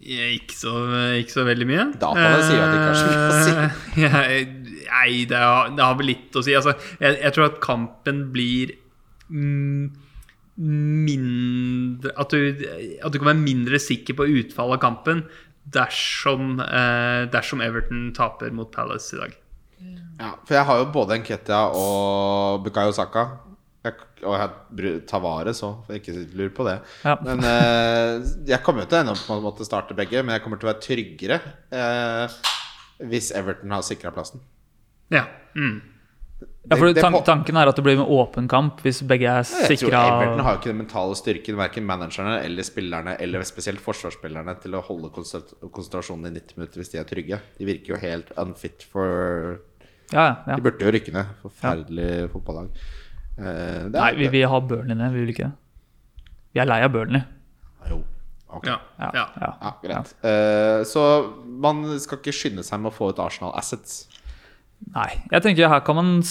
Ikke 0.03 0.55
så, 0.55 0.71
ikke 1.19 1.31
så 1.31 1.45
veldig 1.47 1.67
mye. 1.67 1.83
Dataene 1.99 2.39
sier 2.43 2.59
at 2.59 2.71
det 2.71 2.79
ikke 2.79 2.89
har 2.89 2.97
så 2.99 3.09
mye 3.09 3.27
å 3.27 3.43
si. 3.43 3.53
Eh, 4.03 4.59
Nei, 4.93 5.23
det 5.27 5.39
har, 5.39 5.69
det 5.73 5.83
har 5.83 5.95
vel 5.99 6.09
litt 6.11 6.35
å 6.35 6.43
si. 6.43 6.55
Altså, 6.55 6.75
jeg, 6.99 7.15
jeg 7.23 7.35
tror 7.35 7.47
at 7.47 7.61
kampen 7.63 8.19
blir 8.33 8.75
mm, 9.31 9.85
mindre 10.55 12.11
at 12.19 12.33
du, 12.33 12.65
at 13.01 13.13
du 13.13 13.17
kan 13.17 13.31
være 13.31 13.41
mindre 13.41 13.79
sikker 13.81 14.17
på 14.17 14.27
utfallet 14.41 14.77
av 14.77 14.83
kampen 14.83 15.23
dersom, 15.73 16.59
eh, 16.59 17.23
dersom 17.31 17.63
Everton 17.63 18.11
taper 18.15 18.51
mot 18.53 18.71
Palace 18.71 19.15
i 19.15 19.21
dag. 19.21 19.39
Ja, 20.19 20.35
for 20.45 20.55
jeg 20.55 20.67
har 20.67 20.79
jo 20.79 20.91
både 20.93 21.17
Nketia 21.19 21.63
og 21.75 22.63
Bukayo 22.63 22.93
Saka. 22.95 23.25
Jeg, 23.83 23.97
og 24.23 24.37
jeg 24.39 24.99
tar 25.09 25.19
vare, 25.23 25.51
så 25.57 25.73
for 25.83 25.97
ikke 25.97 26.13
lurer 26.31 26.53
på 26.55 26.67
det. 26.67 26.77
Ja. 27.03 27.17
Men 27.23 27.43
eh, 27.43 28.21
jeg 28.47 28.61
kommer 28.63 28.85
jo 28.85 28.91
til 28.91 28.99
å 28.99 29.03
ende 29.03 29.15
opp 29.15 29.23
med 29.25 29.41
å 29.41 29.45
måtte 29.49 29.67
starte 29.67 29.97
begge, 29.97 30.21
men 30.23 30.37
jeg 30.37 30.45
kommer 30.45 30.61
til 30.61 30.69
å 30.69 30.71
være 30.71 30.85
tryggere 30.85 31.39
eh, 31.75 32.37
hvis 33.09 33.33
Everton 33.35 33.73
har 33.75 33.83
sikra 33.83 34.13
plassen. 34.15 34.43
Ja. 35.11 35.25
Mm. 35.57 35.81
Ja, 36.69 36.77
for 36.77 36.85
Det- 36.87 36.95
det 36.95 37.01
tan 37.03 37.11
på- 37.13 37.25
Tanken 37.25 37.57
er 37.57 37.67
at 37.67 37.75
det 37.75 37.83
blir 37.83 37.97
med 37.97 38.07
åpen 38.07 38.47
kamp 38.47 38.79
hvis 38.81 39.01
begge 39.05 39.27
er 39.27 39.43
sikra. 39.43 40.21
Everton 40.23 40.39
har 40.45 40.53
jo 40.53 40.59
ikke 40.59 40.71
den 40.71 40.77
mentale 40.77 41.15
styrken, 41.15 41.55
verken 41.57 41.83
managerne 41.85 42.37
eller 42.43 42.63
spillerne, 42.63 43.17
eller 43.19 43.41
spesielt 43.43 43.81
forsvarsspillerne, 43.81 44.55
til 44.61 44.71
å 44.71 44.81
holde 44.81 45.09
konsentrasjonen 45.11 46.27
i 46.27 46.39
90 46.39 46.57
minutter 46.57 46.79
hvis 46.79 46.91
de 46.91 46.97
er 46.99 47.03
trygge. 47.03 47.39
De 47.59 47.65
virker 47.65 47.87
jo 47.87 47.97
helt 47.97 48.31
unfit 48.37 48.83
for 48.83 49.59
Ja, 50.13 50.37
ja. 50.47 50.55
De 50.55 50.61
burde 50.61 50.79
jo 50.79 50.91
rykke 50.91 51.11
ned. 51.11 51.25
Forferdelig 51.43 52.29
fotballag. 52.31 52.69
Uh, 53.37 53.89
Nei, 53.89 54.11
vi 54.15 54.27
vil 54.29 54.47
ha 54.47 54.59
Burnley 54.61 54.95
ned, 54.95 55.11
vi 55.11 55.25
vil 55.25 55.33
ikke 55.33 55.47
det. 55.49 55.53
Vi 56.53 56.59
er 56.61 56.65
lei 56.65 56.81
av 56.85 56.91
Burnley. 56.93 57.23
Jo. 57.89 58.03
Ok. 58.53 58.67
Ja. 58.67 58.77
Ja, 58.99 59.09
Ja. 59.13 59.27
ja. 59.41 59.53
Ja, 59.61 59.71
greit. 59.83 60.13
Uh, 60.23 60.83
så 60.85 61.33
man 61.45 61.99
skal 61.99 62.19
ikke 62.19 62.31
skynde 62.31 62.63
seg 62.63 62.79
med 62.79 62.91
å 62.91 62.95
få 62.95 63.09
ut 63.09 63.19
Arsenal 63.19 63.51
assets. 63.57 64.07
Nei, 64.93 65.23
jeg 65.31 65.41
tenker 65.41 65.67
her 65.67 65.79
kan 65.79 65.95
man 65.95 66.21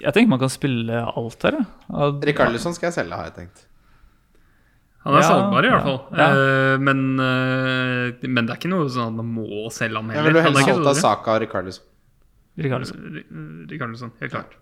Jeg 0.00 0.12
tenker 0.14 0.28
man 0.32 0.40
kan 0.40 0.52
spille 0.52 1.00
alt 1.04 1.42
her. 1.46 1.58
jeg. 2.46 2.52
Lusson 2.56 2.74
skal 2.76 2.88
jeg 2.90 2.96
selge, 3.00 3.16
har 3.18 3.30
jeg 3.30 3.34
tenkt. 3.40 3.64
Han 5.06 5.14
er 5.14 5.22
Ja, 5.22 5.26
salgbar, 5.28 5.64
i 5.66 5.70
hvert 5.70 5.84
fall. 5.86 6.00
ja. 6.18 6.28
Uh, 6.34 6.78
men, 6.82 7.02
uh, 7.20 8.26
men 8.26 8.46
det 8.46 8.54
er 8.54 8.58
ikke 8.58 8.72
noe 8.72 8.88
sånn 8.90 9.12
at 9.12 9.18
man 9.20 9.28
må 9.36 9.66
selge 9.70 10.00
ham 10.00 10.08
Jeg 10.10 10.18
heller. 10.18 10.32
ville 10.32 10.42
Han 10.42 10.56
er 10.56 10.64
helst 10.64 10.72
solgt 10.74 10.90
av 10.90 10.98
Saka 10.98 11.36
og 11.36 11.44
dårlig. 11.46 11.76
Lusson, 13.92 14.12
helt 14.20 14.32
klart. 14.32 14.56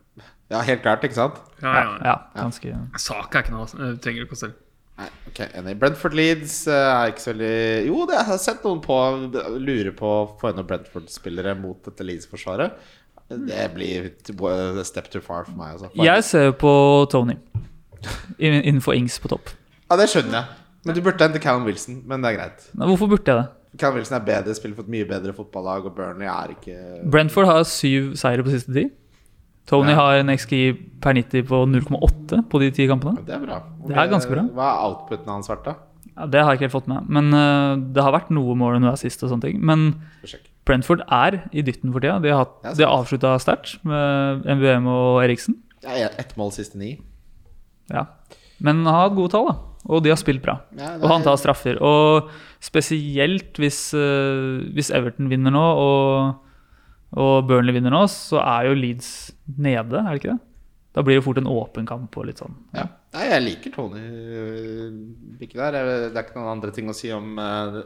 Ja, 0.50 0.60
helt 0.60 0.82
klart, 0.82 1.06
ikke 1.06 1.14
sant? 1.16 1.40
Ja, 1.62 1.72
Ja, 1.72 1.80
ja. 1.80 1.98
ja, 2.04 2.42
ganske 2.42 2.74
Saka 3.00 3.38
er 3.38 3.42
ikke 3.46 3.54
noe, 3.54 3.66
Du 3.66 3.96
trenger 4.02 4.20
du 4.20 4.26
ikke 4.26 4.36
å 4.36 4.42
selge. 4.42 4.58
Nei, 4.94 5.08
ok, 5.26 5.40
enig. 5.58 5.78
Brentford 5.80 6.14
Leeds 6.14 6.68
eh, 6.70 6.72
er 6.86 7.10
ikke 7.10 7.22
så 7.24 7.32
veldig 7.32 7.86
Jo, 7.88 8.04
det 8.06 8.18
har 8.20 8.36
jeg 8.36 8.44
sett 8.44 8.66
noen 8.66 8.82
på 8.84 8.98
lure 9.58 9.90
på 9.96 10.06
å 10.06 10.20
få 10.38 10.52
inn 10.52 10.60
noen 10.60 10.68
Brentford-spillere 10.68 11.56
mot 11.58 11.80
dette 11.82 12.06
Leeds-forsvaret. 12.06 12.76
Det 13.48 13.66
blir 13.74 14.10
step 14.84 15.10
too 15.12 15.22
far 15.24 15.44
for 15.44 15.56
meg. 15.58 15.74
Altså. 15.76 15.90
Jeg 15.98 16.24
ser 16.24 16.48
jo 16.50 16.54
på 16.60 16.74
Tony 17.12 17.36
innenfor 18.38 18.96
Ings 18.96 19.18
på 19.22 19.30
topp. 19.32 19.52
Ja, 19.90 19.96
det 20.00 20.08
skjønner 20.12 20.40
jeg. 20.40 20.60
Men 20.84 20.96
du 20.96 21.00
burde 21.04 21.24
hente 21.24 21.40
Callum 21.40 21.64
Wilson. 21.68 22.02
Men 22.08 22.24
det 22.24 22.32
er 22.32 22.40
greit. 22.40 22.66
Nei, 22.76 22.88
Hvorfor 22.90 23.08
burde 23.08 23.24
jeg 23.30 23.40
det? 23.40 23.78
Callum 23.80 23.98
Wilson 23.98 24.18
er 24.18 24.26
bedre, 24.26 24.54
spiller 24.54 24.76
for 24.76 24.86
et 24.86 24.92
mye 24.94 25.06
bedre 25.08 25.32
fotballag, 25.34 25.88
og 25.88 25.96
Burnley 25.96 26.28
er 26.30 26.52
ikke 26.54 26.76
Brentford 27.10 27.48
har 27.48 27.64
syv 27.66 28.12
seire 28.20 28.44
på 28.44 28.52
siste 28.52 28.74
ti. 28.74 28.84
Tony 29.66 29.94
Ja. 29.94 29.96
har 29.96 30.20
en 30.20 30.28
XG 30.28 30.76
per 31.00 31.16
90 31.16 31.46
på 31.48 31.64
0,8 31.66 32.42
på 32.50 32.60
de 32.60 32.70
ti 32.70 32.86
kampene. 32.86 33.24
Det 33.24 33.34
er 33.34 33.40
bra. 33.40 33.62
Det 33.88 33.96
er 33.96 34.10
ganske 34.12 34.30
bra. 34.30 34.44
Hva 34.52 34.68
er 34.68 34.82
outputen 34.88 35.32
hans 35.32 35.48
vært, 35.48 35.64
da? 35.64 35.74
Ja, 36.14 36.26
det 36.26 36.42
har 36.42 36.52
jeg 36.52 36.60
ikke 36.60 36.68
helt 36.68 36.76
fått 36.76 36.86
med 36.86 37.08
Men 37.08 37.32
uh, 37.34 37.74
det 37.94 38.02
har 38.04 38.12
vært 38.12 38.30
noe 38.30 38.54
mål 38.54 38.76
og 38.76 38.92
er 38.92 39.00
sist 39.00 39.22
og 39.24 39.32
sånne 39.32 39.48
ting. 39.48 39.64
Men 39.64 40.02
sjekke. 40.22 40.53
Brentford 40.64 41.04
er 41.12 41.42
i 41.52 41.64
dytten 41.64 41.92
for 41.92 42.00
tida. 42.00 42.16
De 42.24 42.32
har, 42.32 42.48
er 42.64 42.76
de 42.78 42.86
har 42.86 42.94
avslutta 42.96 43.34
sterkt 43.42 43.76
med 43.84 44.46
MBM 44.48 44.88
og 44.88 45.20
Eriksen. 45.24 45.58
Er 45.84 46.14
ett 46.20 46.32
mål 46.40 46.54
siste 46.56 46.80
ni. 46.80 46.96
Ja. 47.92 48.06
Men 48.64 48.84
han 48.84 48.94
har 48.94 49.08
hatt 49.08 49.18
gode 49.18 49.34
tall, 49.34 49.50
da. 49.50 49.56
Og 49.84 50.00
de 50.04 50.12
har 50.12 50.16
spilt 50.16 50.40
bra. 50.44 50.56
Ja, 50.78 50.94
er... 50.94 51.02
Og 51.02 51.10
han 51.12 51.26
tar 51.26 51.36
straffer. 51.40 51.76
Og 51.84 52.30
spesielt 52.64 53.60
hvis, 53.60 53.90
øh, 53.92 54.64
hvis 54.72 54.88
Everton 54.96 55.28
vinner 55.28 55.52
nå, 55.52 55.64
og, 55.84 56.72
og 57.12 57.34
Burnley 57.50 57.76
vinner 57.76 57.92
nå, 57.92 58.06
så 58.08 58.40
er 58.40 58.70
jo 58.70 58.78
Leeds 58.78 59.10
nede, 59.44 60.00
er 60.00 60.14
det 60.14 60.22
ikke 60.22 60.32
det? 60.32 60.40
Da 60.94 61.02
blir 61.04 61.18
det 61.18 61.26
fort 61.26 61.40
en 61.40 61.50
åpen 61.50 61.88
kamp 61.88 62.16
og 62.16 62.28
litt 62.30 62.40
sånn. 62.40 62.54
Ja. 62.72 62.86
Nei, 63.14 63.28
jeg 63.30 63.42
liker 63.44 63.72
Tony 63.74 64.00
Bikke 65.38 65.58
der. 65.60 65.76
Det 66.10 66.18
er 66.18 66.24
ikke 66.24 66.38
noen 66.38 66.56
andre 66.56 66.72
ting 66.74 66.88
å 66.90 66.96
si 66.96 67.12
om 67.14 67.38
uh, 67.38 67.80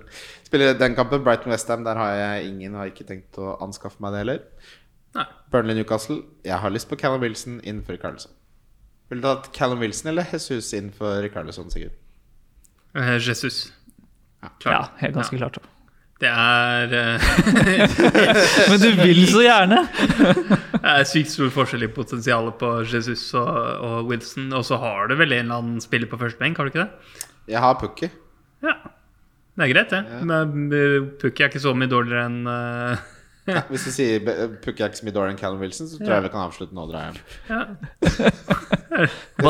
Spiller 0.47 0.77
den 0.79 0.97
kampen, 0.97 1.21
Brighton 1.27 1.53
Westham, 1.53 1.85
der 1.85 2.01
har 2.01 2.15
jeg 2.17 2.49
ingen 2.49 2.79
Har 2.79 2.89
ikke 2.89 3.07
tenkt 3.09 3.37
å 3.41 3.59
anskaffe 3.65 4.01
meg 4.05 4.15
det 4.15 4.25
heller. 4.25 4.43
Nei. 5.19 5.27
Burnley 5.53 5.77
Newcastle. 5.77 6.23
Jeg 6.47 6.61
har 6.63 6.73
lyst 6.73 6.89
på 6.89 6.97
Callum 7.01 7.25
Wilson 7.25 7.61
innenfor 7.61 8.01
Carlison. 8.01 8.33
Ville 9.09 9.25
du 9.25 9.29
hatt 9.29 9.53
Callum 9.57 9.81
Wilson 9.85 10.13
eller 10.13 10.29
Jesus 10.33 10.73
innenfor 10.77 11.29
Carlison, 11.33 11.71
Sigurd? 11.73 11.97
Eh, 12.97 13.17
Jesus. 13.17 13.73
Ja, 14.43 14.53
ja 14.65 14.83
helt 15.01 15.17
ganske 15.17 15.37
klart. 15.41 15.61
Det 16.19 16.31
er 16.31 16.95
eh, 16.99 17.27
Men 18.71 18.81
du 18.83 18.89
vil 18.99 19.21
så 19.31 19.45
gjerne! 19.45 19.85
Det 20.79 20.95
er 20.95 21.07
sykt 21.07 21.31
stor 21.31 21.51
forskjell 21.53 21.85
i 21.87 21.91
potensialet 21.93 22.57
på 22.59 22.69
Jesus 22.87 23.23
og, 23.39 23.51
og 23.85 24.11
Wilson. 24.11 24.49
Og 24.57 24.65
så 24.67 24.79
har 24.83 25.11
du 25.11 25.17
vel 25.19 25.35
en 25.37 25.47
eller 25.47 25.61
annen 25.63 25.83
spiller 25.83 26.11
på 26.11 26.19
første 26.21 26.41
benk, 26.41 26.59
har 26.59 26.67
du 26.67 26.73
ikke 26.73 26.87
det? 26.87 27.23
Jeg 27.51 27.63
har 27.63 27.79
Pukki. 27.81 28.09
Ja. 28.65 28.75
Det 29.59 29.67
er 29.67 29.73
greit, 29.73 29.95
det. 29.95 30.23
Men 30.31 30.75
eh, 30.75 31.07
Pukki 31.21 31.45
er 31.45 31.53
ikke 31.53 31.63
så 31.63 31.75
mye 31.75 31.91
dårligere 31.91 32.27
enn 32.31 32.51
eh, 32.51 33.07
Ja, 33.49 33.63
hvis 33.71 33.85
du 33.89 33.93
sier 33.95 34.23
Pukjak, 34.65 34.97
Smith-Dorian, 34.99 35.39
Callum 35.41 35.63
Wilson, 35.63 35.89
så 35.89 35.99
tror 36.01 36.19
jeg 36.19 36.27
vi 36.27 36.31
kan 36.35 36.45
avslutte 36.45 36.77
nå, 36.77 36.85
drar 36.91 37.09
hjem. 37.09 37.21
Ja. 37.49 37.65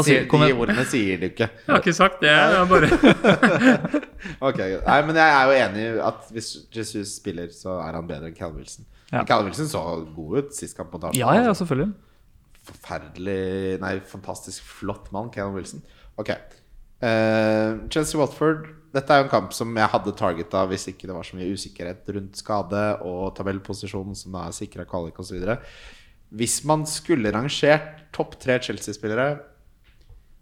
Sier, 0.05 0.27
de 0.29 0.49
ordene 0.53 0.83
sier 0.85 1.21
du 1.21 1.25
ikke. 1.31 1.47
Jeg 1.49 1.71
har 1.73 1.81
ikke 1.81 1.95
sagt 1.97 2.19
det. 2.21 2.29
Jeg 2.29 2.67
bare 2.69 2.89
Ok, 4.49 4.59
Nei, 4.61 4.99
men 5.09 5.17
jeg 5.17 5.33
er 5.39 5.47
jo 5.49 5.55
enig 5.57 5.85
i 5.87 6.03
at 6.05 6.27
hvis 6.35 6.51
Jesus 6.75 7.15
spiller, 7.17 7.49
så 7.55 7.79
er 7.81 7.97
han 7.97 8.11
bedre 8.11 8.29
enn 8.29 8.37
Callum 8.37 8.59
Wilson. 8.61 8.85
Ja. 9.09 9.23
Callum 9.25 9.49
Wilson 9.49 9.71
så 9.73 9.83
god 10.13 10.43
ut 10.43 10.53
sist 10.57 10.77
kamp 10.77 10.93
mot 10.93 11.09
Arsenal. 11.09 11.23
Ja, 11.41 11.49
ja, 11.49 11.55
selvfølgelig. 11.57 11.95
Forferdelig 12.69 13.79
Nei, 13.81 13.95
fantastisk 14.11 14.67
flott 14.69 15.09
mann, 15.17 15.33
Callum 15.33 15.57
Wilson. 15.57 15.81
Ok. 16.21 16.35
Uh, 17.01 17.89
Chelsea-Watford. 17.89 18.69
Dette 18.95 19.13
er 19.13 19.21
jo 19.21 19.27
en 19.27 19.33
kamp 19.33 19.53
som 19.57 19.77
jeg 19.77 19.93
hadde 19.93 20.15
targeta 20.17 20.65
hvis 20.71 20.89
ikke 20.93 21.09
det 21.11 21.17
var 21.17 21.27
så 21.27 21.37
mye 21.37 21.53
usikkerhet 21.53 22.09
rundt 22.17 22.41
skade 22.41 22.83
og 23.05 23.35
tabellposisjon 23.37 24.17
som 24.17 24.37
da 24.37 24.47
er 24.47 24.57
sikra 24.57 24.87
kvalik 24.89 25.19
osv. 25.21 25.43
Hvis 26.39 26.63
man 26.69 26.87
skulle 26.89 27.33
rangert 27.33 28.03
topp 28.17 28.39
tre 28.41 28.59
Chelsea-spillere, 28.65 29.39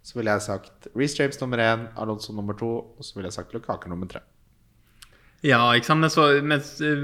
så 0.06 0.18
ville 0.18 0.34
jeg 0.36 0.46
sagt 0.46 0.88
Reece 0.94 1.18
James 1.18 1.40
nummer 1.42 1.62
én, 1.62 1.88
Alonso 1.98 2.34
nummer 2.34 2.54
to, 2.58 2.70
og 2.94 3.02
så 3.06 3.16
ville 3.16 3.26
jeg 3.30 3.38
sagt 3.40 3.54
Lukaker 3.54 3.90
nummer 3.90 4.06
tre. 4.10 4.22
Ja, 5.44 5.60
ikke 5.74 5.90
sant. 5.90 6.00
Men 6.00 6.10
så 6.10 6.28
mens 6.42 6.76
uh, 6.80 6.94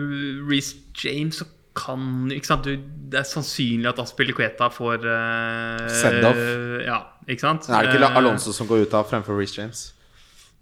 Reece 0.48 0.78
James 1.04 1.42
så 1.42 1.48
kan 1.76 2.30
ikke 2.32 2.46
sant? 2.46 2.66
Du, 2.68 2.76
Det 3.10 3.18
er 3.18 3.26
sannsynlig 3.28 3.88
at 3.88 3.98
Aspilicueta 4.02 4.68
får 4.72 5.06
uh, 5.06 5.88
Send-off. 5.88 6.40
Ja, 6.84 7.00
ikke 7.26 7.40
sant? 7.46 7.68
Men 7.68 7.78
er 7.78 7.88
det 7.88 7.94
ikke 7.94 8.10
Eh, 8.12 8.16
Alonso 8.20 8.52
som 8.52 8.68
går 8.68 8.86
ut 8.86 8.94
av 8.94 9.08
fremfor 9.10 9.38
Reece 9.38 9.60
James? 9.60 9.82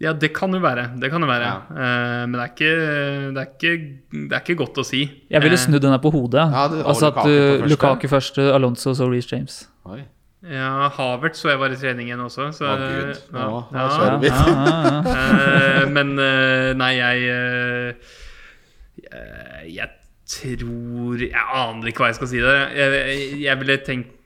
Ja, 0.00 0.14
det 0.16 0.30
kan 0.32 0.54
jo 0.56 0.60
være. 0.64 0.86
Det 1.00 1.10
kan 1.12 1.20
jo 1.20 1.28
være. 1.28 1.48
Ja. 1.50 1.56
Uh, 1.70 2.22
men 2.30 2.38
det 2.38 2.44
er, 2.46 2.52
ikke, 2.54 2.70
det, 3.36 3.42
er 3.42 3.50
ikke, 3.50 3.72
det 4.30 4.32
er 4.38 4.40
ikke 4.46 4.56
godt 4.62 4.78
å 4.80 4.84
si. 4.88 5.02
Jeg 5.28 5.42
ville 5.44 5.58
Eh, 5.58 5.60
snudd 5.60 5.82
den 5.84 5.92
her 5.92 6.00
på 6.00 6.10
hodet. 6.14 6.46
Ja, 6.54 6.62
det- 6.72 6.86
altså 6.88 7.10
at 7.10 7.18
Lukaku 7.20 7.64
uh. 7.64 7.68
Lukaku 7.68 8.08
først, 8.08 8.38
Alonso 8.40 8.54
Alonso 8.56 8.94
så 8.96 9.10
Reece 9.12 9.36
James. 9.36 9.58
Oi. 9.84 10.00
Ja, 10.48 10.88
Havert 10.96 11.36
så 11.36 11.50
jeg 11.50 11.58
var 11.60 11.68
i 11.68 11.76
treningen 11.76 12.20
også. 12.24 12.46
Så, 12.56 12.64
Å, 12.64 12.76
Gud. 12.80 13.18
ja, 13.34 13.42
Nå, 13.44 13.58
nå 13.70 13.76
ja. 13.76 13.88
kjører 13.92 14.20
vi. 14.22 14.30
Ja, 14.32 14.44
ja, 14.56 14.78
ja. 14.88 15.16
Eh, 15.84 15.88
men 15.92 16.14
uh, 16.16 16.70
nei, 16.80 16.94
jeg 16.96 17.26
eh, 17.28 18.14
jeg, 19.68 19.88
tror 20.30 21.20
Jeg 21.20 21.44
aner 21.60 21.90
ikke 21.90 22.04
hva 22.04 22.08
jeg 22.12 22.18
skal 22.20 22.30
si 22.30 22.40
der. 22.40 22.62
Jeg, 22.72 22.96
jeg, 22.96 23.28
jeg 23.44 23.60
ville 23.60 23.76
tenkt 23.84 24.16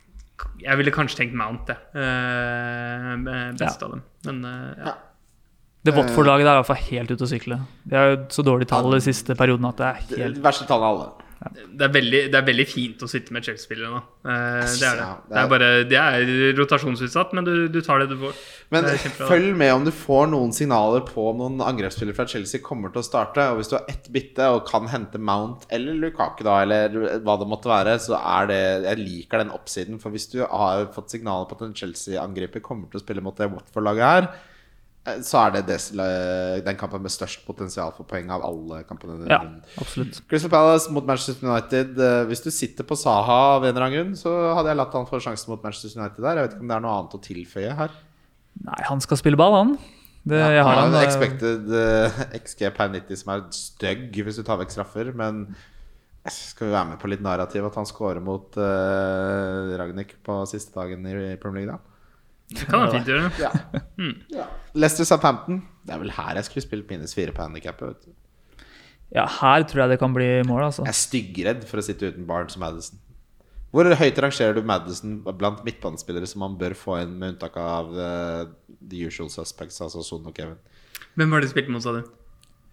Jeg 0.63 0.79
ville 0.81 0.95
kanskje 0.95 1.19
tenkt 1.25 1.35
Mount, 1.39 1.67
jeg. 1.73 1.79
Uh, 1.99 3.51
best 3.59 3.81
Ja. 3.83 3.87
av 3.89 3.97
dem. 3.97 4.03
Men 4.29 4.45
eh, 4.45 4.87
ja. 4.87 4.95
Det 5.85 5.93
Watford-laget 5.95 6.47
der 6.47 6.55
er 6.55 6.57
i 6.57 6.63
hvert 6.63 6.71
fall 6.73 6.87
helt 6.89 7.11
ute 7.13 7.27
å 7.27 7.29
sykle. 7.29 7.61
De 7.85 7.97
har 7.99 8.07
jo 8.15 8.17
så 8.33 8.45
dårlige 8.47 8.71
tall 8.73 8.89
de 8.95 9.03
siste 9.05 9.37
periodene 9.37 9.69
at 9.75 9.77
det 9.83 9.91
er 9.91 10.09
Det 10.09 10.23
helt 10.25 10.43
verste 10.47 10.67
tallet 10.71 10.89
av 10.89 10.95
alle. 10.95 11.13
Det 11.45 11.85
er, 11.85 11.91
veldig, 11.93 12.21
det 12.33 12.39
er 12.39 12.45
veldig 12.47 12.65
fint 12.71 13.03
å 13.05 13.09
sitte 13.11 13.35
med 13.37 13.45
Chelsea-spillere 13.45 13.91
nå. 13.93 13.99
Eh, 14.25 14.63
det 14.65 14.87
er 14.89 14.97
det. 14.97 15.09
Det 15.29 15.29
Det 15.29 15.41
er- 15.43 15.49
bare 15.51 15.67
Det 15.91 15.99
er 16.01 16.55
rotasjonsutsatt, 16.57 17.35
men 17.37 17.45
du, 17.45 17.69
du 17.69 17.83
tar 17.83 17.99
det 18.01 18.09
du 18.09 18.17
får. 18.17 18.33
Men 18.73 18.85
Det 18.85 18.97
følg 19.19 19.51
med 19.55 19.75
om 19.75 19.85
du 19.85 19.91
får 19.91 20.31
noen 20.33 20.55
signaler 20.57 21.05
på 21.05 21.27
om 21.35 21.43
noen 21.43 21.61
angrepsspillere 21.61 22.17
fra 22.17 22.25
Chelsea 22.25 22.63
kommer 22.65 22.89
til 22.95 23.03
å 23.03 23.05
starte. 23.05 23.45
Og 23.53 23.59
hvis 23.61 23.69
du 23.69 23.77
har 23.77 23.85
ett 23.93 24.09
bytte 24.11 24.49
og 24.55 24.65
kan 24.71 24.89
hente 24.89 25.21
Mount 25.21 25.67
eller 25.71 25.93
Lukaku, 26.01 26.43
da, 26.45 26.63
eller 26.63 26.89
hva 27.21 27.37
det 27.39 27.51
måtte 27.51 27.69
være, 27.69 27.99
så 28.01 28.17
er 28.17 28.47
det 28.47 28.63
Jeg 28.85 28.99
liker 29.05 29.39
den 29.45 29.51
oppsiden. 29.53 30.01
For 30.01 30.09
hvis 30.11 30.31
du 30.33 30.41
har 30.47 30.87
fått 30.97 31.11
signaler 31.13 31.45
på 31.51 31.57
at 31.61 31.69
en 31.69 31.75
Chelsea-angriper 31.77 32.63
kommer 32.65 32.89
til 32.91 33.01
å 33.01 33.05
spille 33.05 33.21
mot 33.21 33.37
det 33.37 33.51
Watford-laget 33.53 34.01
her, 34.15 34.23
eh, 34.33 34.51
så 35.05 35.41
er 35.43 35.59
det 35.59 35.65
den 36.65 36.77
kampen 36.81 37.03
med 37.05 37.13
størst 37.13 37.43
potensial 37.45 37.91
for 37.93 38.09
poeng 38.09 38.31
av 38.33 38.45
alle 38.47 38.79
kampene. 38.89 39.19
Ja, 39.29 39.43
absolutt. 39.81 40.23
Crystal 40.31 40.53
Palace 40.53 40.93
mot 40.97 41.05
Manchester 41.05 41.45
United. 41.45 41.99
Eh, 42.01 42.23
Hvis 42.31 42.41
du 42.41 42.49
sitter 42.51 42.89
på 42.89 42.97
Saha 42.97 43.59
av 43.59 43.67
en 43.67 43.75
eller 43.75 43.85
annen 43.85 43.99
grunn, 43.99 44.15
så 44.17 44.33
hadde 44.57 44.73
jeg 44.73 44.81
latt 44.81 44.97
han 44.97 45.05
få 45.11 45.21
sjansen 45.21 45.53
mot 45.53 45.61
Manchester 45.67 46.01
United 46.01 46.25
der. 46.25 46.41
Jeg 46.41 46.49
vet 46.49 46.57
ikke 46.57 46.65
om 46.65 46.73
det 46.73 46.79
er 46.79 46.87
noe 46.87 46.97
annet 47.03 47.19
å 47.19 47.23
tilføye 47.29 47.77
her. 47.83 48.01
Nei, 48.65 48.81
han 48.89 49.05
skal 49.05 49.21
spille 49.21 49.37
ball, 49.37 49.59
han. 49.61 49.77
Det, 50.25 50.41
Ja, 50.41 50.51
jeg 50.57 50.65
har 50.65 50.81
han 50.81 50.89
han, 50.89 51.03
eh, 51.03 51.05
expected 51.05 51.69
uh, 51.69 52.21
XG 52.41 52.71
per 52.73 52.89
90 52.95 53.21
som 53.21 53.35
er 53.35 53.43
stygg 53.53 54.23
hvis 54.25 54.41
du 54.41 54.47
tar 54.47 54.57
vekk 54.63 54.73
straffer, 54.73 55.11
men 55.13 55.51
eh, 56.25 56.33
skal 56.33 56.71
vi 56.71 56.73
være 56.79 56.95
med 56.95 57.03
på 57.03 57.11
litt 57.13 57.21
narrativ 57.21 57.67
at 57.69 57.77
han 57.77 57.85
scorer 57.85 58.25
mot 58.25 58.57
uh, 58.57 59.75
Ragnhild 59.77 60.17
på 60.25 60.39
siste 60.49 60.73
dagen 60.79 61.05
i 61.05 61.35
Premier 61.43 61.67
League, 61.67 61.77
da? 61.77 61.94
Det 62.53 62.67
kan 62.69 62.85
han 62.85 62.93
fint 62.93 63.09
gjøre. 63.09 63.31
Ja. 63.41 63.51
ja. 64.35 64.49
Leicester 64.77 65.07
Southampton. 65.09 65.63
Det 65.85 65.95
er 65.95 66.03
vel 66.03 66.13
her 66.17 66.37
jeg 66.39 66.49
skulle 66.49 66.65
spilt 66.65 66.91
minus 66.91 67.17
fire 67.17 67.33
på 67.35 67.43
handikappet. 67.45 68.11
Ja, 69.15 69.25
her 69.31 69.65
tror 69.69 69.85
jeg 69.85 69.95
det 69.95 70.01
kan 70.03 70.15
bli 70.15 70.29
mål, 70.49 70.67
altså. 70.69 70.85
Jeg 70.85 70.93
er 70.93 71.01
styggredd 71.01 71.65
for 71.69 71.81
å 71.81 71.85
sitte 71.87 72.11
uten 72.11 72.27
Barnes 72.29 72.57
og 72.59 72.65
Madison. 72.65 73.01
Hvor 73.75 73.89
høyt 73.99 74.19
rangerer 74.23 74.55
du 74.55 74.63
Madison 74.67 75.17
blant 75.35 75.65
midtbanespillere 75.67 76.29
som 76.31 76.45
man 76.45 76.59
bør 76.59 76.77
få 76.79 77.01
inn, 77.03 77.17
med 77.19 77.35
unntak 77.35 77.57
av 77.59 77.91
uh, 77.91 78.45
the 78.79 79.01
usual 79.09 79.31
suspects, 79.33 79.81
altså 79.83 80.03
Son 80.07 80.29
og 80.31 80.37
Kevin? 80.37 80.61
Hvem 81.19 81.33
var 81.33 81.43
det 81.43 81.51
du 81.51 81.55
spilte 81.55 81.75
mot, 81.75 81.83
sa 81.83 81.97
du? 81.97 82.05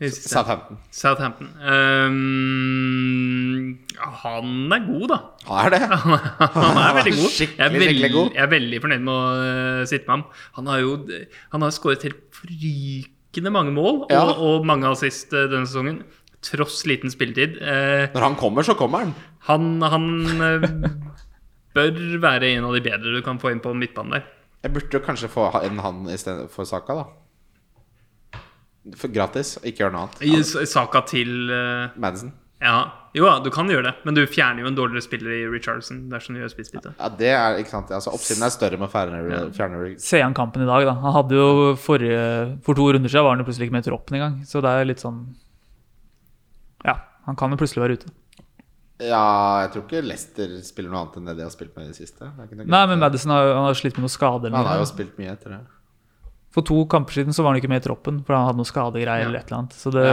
Southampton. 0.10 0.80
Southampton. 0.90 1.52
Um, 1.62 3.78
han 4.02 4.72
er 4.74 4.82
god, 4.88 5.04
da. 5.12 5.18
Han 5.48 5.60
er 5.68 5.72
det. 5.76 5.82
Han 6.56 6.78
er 6.82 6.96
veldig 6.98 7.14
god. 7.18 7.22
Jeg 7.22 7.22
er 7.22 7.36
Skikkelig, 7.36 7.38
skikkelig 7.38 7.82
veldig, 7.86 8.10
god. 8.16 8.30
jeg 8.38 8.44
er 8.46 8.50
veldig 8.56 8.80
fornøyd 8.86 9.04
med 9.06 9.14
å 9.14 9.16
uh, 9.38 9.84
sitte 9.92 10.06
med 10.08 10.14
ham. 10.16 10.24
Han 10.58 10.66
har 10.72 10.78
jo 10.82 10.90
Han 11.54 11.62
har 11.68 11.72
skåret 11.76 12.06
helt 12.08 12.22
frykende 12.42 13.52
mange 13.54 13.72
mål 13.76 13.96
Ja. 14.12 14.22
og, 14.26 14.32
og 14.42 14.56
mange 14.70 14.86
assist 14.90 15.30
uh, 15.38 15.46
denne 15.52 15.68
sesongen. 15.70 15.98
Tross 16.42 16.80
liten 16.90 17.10
spilletid. 17.14 17.52
Uh, 17.62 18.10
Når 18.16 18.24
han 18.26 18.36
kommer, 18.42 18.62
så 18.66 18.74
kommer 18.80 18.98
han. 19.06 19.12
han 19.46 19.64
han 19.86 20.06
eh, 20.42 20.66
bør 21.78 21.94
være 22.24 22.50
en 22.56 22.66
av 22.66 22.74
de 22.74 22.82
bedre 22.90 23.14
du 23.14 23.22
kan 23.26 23.38
få 23.42 23.52
inn 23.54 23.62
på 23.62 23.74
midtbanen 23.78 24.14
der. 24.18 24.24
Jeg 24.66 24.74
burde 24.76 24.94
jo 24.98 25.02
kanskje 25.06 25.30
få 25.34 25.44
en 25.62 25.78
han 25.86 25.98
istedenfor 26.14 26.66
Saka, 26.70 26.94
da. 26.98 27.06
For 28.98 29.14
gratis. 29.14 29.58
Ikke 29.62 29.84
gjør 29.84 29.94
noe 29.94 30.08
annet. 30.08 30.24
I 30.26 30.66
Saka 30.70 31.04
til 31.10 31.52
uh, 31.52 31.94
Madison. 32.02 32.32
Ja, 32.62 32.80
jo 33.18 33.26
da, 33.26 33.40
du 33.42 33.50
kan 33.54 33.70
gjøre 33.70 33.90
det, 33.90 33.92
men 34.06 34.16
du 34.16 34.22
fjerner 34.30 34.62
jo 34.62 34.70
en 34.70 34.76
dårligere 34.78 35.02
spiller 35.04 35.34
i 35.34 35.40
Richardson 35.50 36.04
dersom 36.12 36.36
du 36.38 36.44
gjør 36.44 36.52
spissbytte. 36.54 36.94
Ja, 37.00 37.10
det 37.18 37.32
er 37.34 37.58
ikke 37.60 37.74
sant. 37.74 37.90
Altså, 37.96 38.14
oppsiden 38.14 38.46
er 38.46 38.54
større 38.54 38.78
med 38.78 38.86
å 38.86 38.92
fjerne 38.94 39.48
fjerne 39.58 39.80
Se 40.02 40.22
an 40.22 40.38
kampen 40.38 40.64
i 40.64 40.70
dag, 40.70 40.86
da. 40.86 40.94
Han 41.02 41.16
hadde 41.18 41.40
jo 41.40 41.72
forrige, 41.82 42.22
For 42.66 42.78
to 42.78 42.86
runder 42.94 43.12
siden 43.12 43.26
var 43.26 43.36
han 43.36 43.42
jo 43.42 43.48
plutselig 43.50 43.68
ikke 43.68 43.78
med 43.80 43.86
i 43.86 43.90
troppen 43.90 44.20
engang. 44.20 44.38
Så 44.48 44.62
det 44.64 44.72
er 44.72 44.88
litt 44.88 45.02
sånn 45.02 45.24
Ja, 46.86 47.00
han 47.26 47.40
kan 47.40 47.54
jo 47.54 47.60
plutselig 47.60 47.84
være 47.84 47.98
ute. 47.98 48.14
Ja, 49.02 49.26
jeg 49.66 49.74
tror 49.74 49.88
ikke 49.88 50.06
Leicester 50.06 50.54
spiller 50.62 50.94
noe 50.94 51.02
annet 51.02 51.18
enn 51.18 51.30
det 51.32 51.38
de 51.40 51.46
har 51.48 51.54
spilt 51.54 51.74
med 51.74 51.90
i 51.90 51.94
det 51.96 51.98
siste. 51.98 52.30
Det 52.30 52.46
er 52.46 52.50
ikke 52.50 52.62
noe 52.62 52.70
Nei, 52.70 52.82
men 52.94 53.02
Madison 53.02 53.34
har, 53.34 53.54
han 53.58 53.66
har 53.72 53.78
slitt 53.82 53.98
med 53.98 54.06
noen 54.06 54.14
skader. 54.14 54.54
han 54.54 54.70
har 54.70 54.82
jo 54.84 54.90
spilt 54.90 55.18
mye 55.18 55.34
etter 55.34 55.58
det. 55.58 55.62
For 56.52 56.66
to 56.68 56.82
kamper 56.92 57.14
siden 57.16 57.34
så 57.34 57.44
var 57.46 57.54
han 57.54 57.62
ikke 57.62 57.70
med 57.72 57.80
i 57.84 57.86
troppen, 57.86 58.18
for 58.28 58.36
han 58.36 58.50
hadde 58.50 58.60
noen 58.60 58.68
skadegreier 58.68 59.24
Ja. 59.24 59.30
eller 59.30 59.40
et 59.40 59.48
eller 59.48 59.58
annet. 59.62 59.74
Så 59.80 59.92
det, 59.96 60.04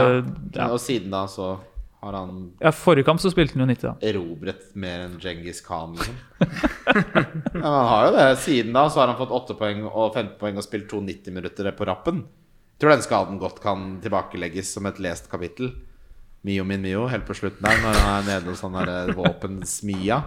ja. 0.55 0.69
Og 0.71 0.79
siden 0.79 1.11
da 1.11 1.25
så 1.27 1.57
har 1.99 2.15
han 2.15 2.53
ja, 2.63 2.71
Forrige 2.71 3.03
kamp 3.09 3.19
så 3.19 3.27
spilte 3.33 3.57
han 3.59 3.65
jo 3.65 3.73
90, 3.73 3.81
da. 3.89 4.07
erobret 4.07 4.69
mer 4.79 5.01
enn 5.09 5.17
Djengis 5.19 5.59
Khan, 5.65 5.97
liksom. 5.99 6.15
ja, 7.59 7.67
han 7.67 7.89
har 7.91 8.05
jo 8.07 8.13
det. 8.15 8.27
Siden 8.45 8.71
da 8.77 8.85
så 8.89 9.01
har 9.03 9.11
han 9.11 9.19
fått 9.19 9.33
8 9.35 9.57
poeng 9.59 9.83
og 9.89 10.13
15 10.15 10.37
poeng 10.39 10.57
og 10.61 10.63
spilt 10.63 10.87
to 10.91 11.01
90-minutter 11.03 11.71
på 11.75 11.87
rappen. 11.91 12.23
Jeg 12.23 12.85
tror 12.85 12.93
den 12.95 13.03
skaden 13.03 13.39
godt 13.41 13.59
kan 13.59 13.85
tilbakelegges 14.03 14.71
som 14.77 14.87
et 14.87 14.99
lest 15.03 15.27
kapittel. 15.31 15.73
Mio 16.47 16.63
min 16.63 16.79
Mio, 16.81 17.03
helt 17.11 17.25
på 17.27 17.35
slutten 17.35 17.65
der, 17.67 17.81
når 17.83 17.97
han 17.99 18.21
er 18.23 18.27
nede 18.29 18.53
hos 18.53 18.61
sånn 18.63 18.77
der 18.79 19.11
våpensmia. 19.17 20.21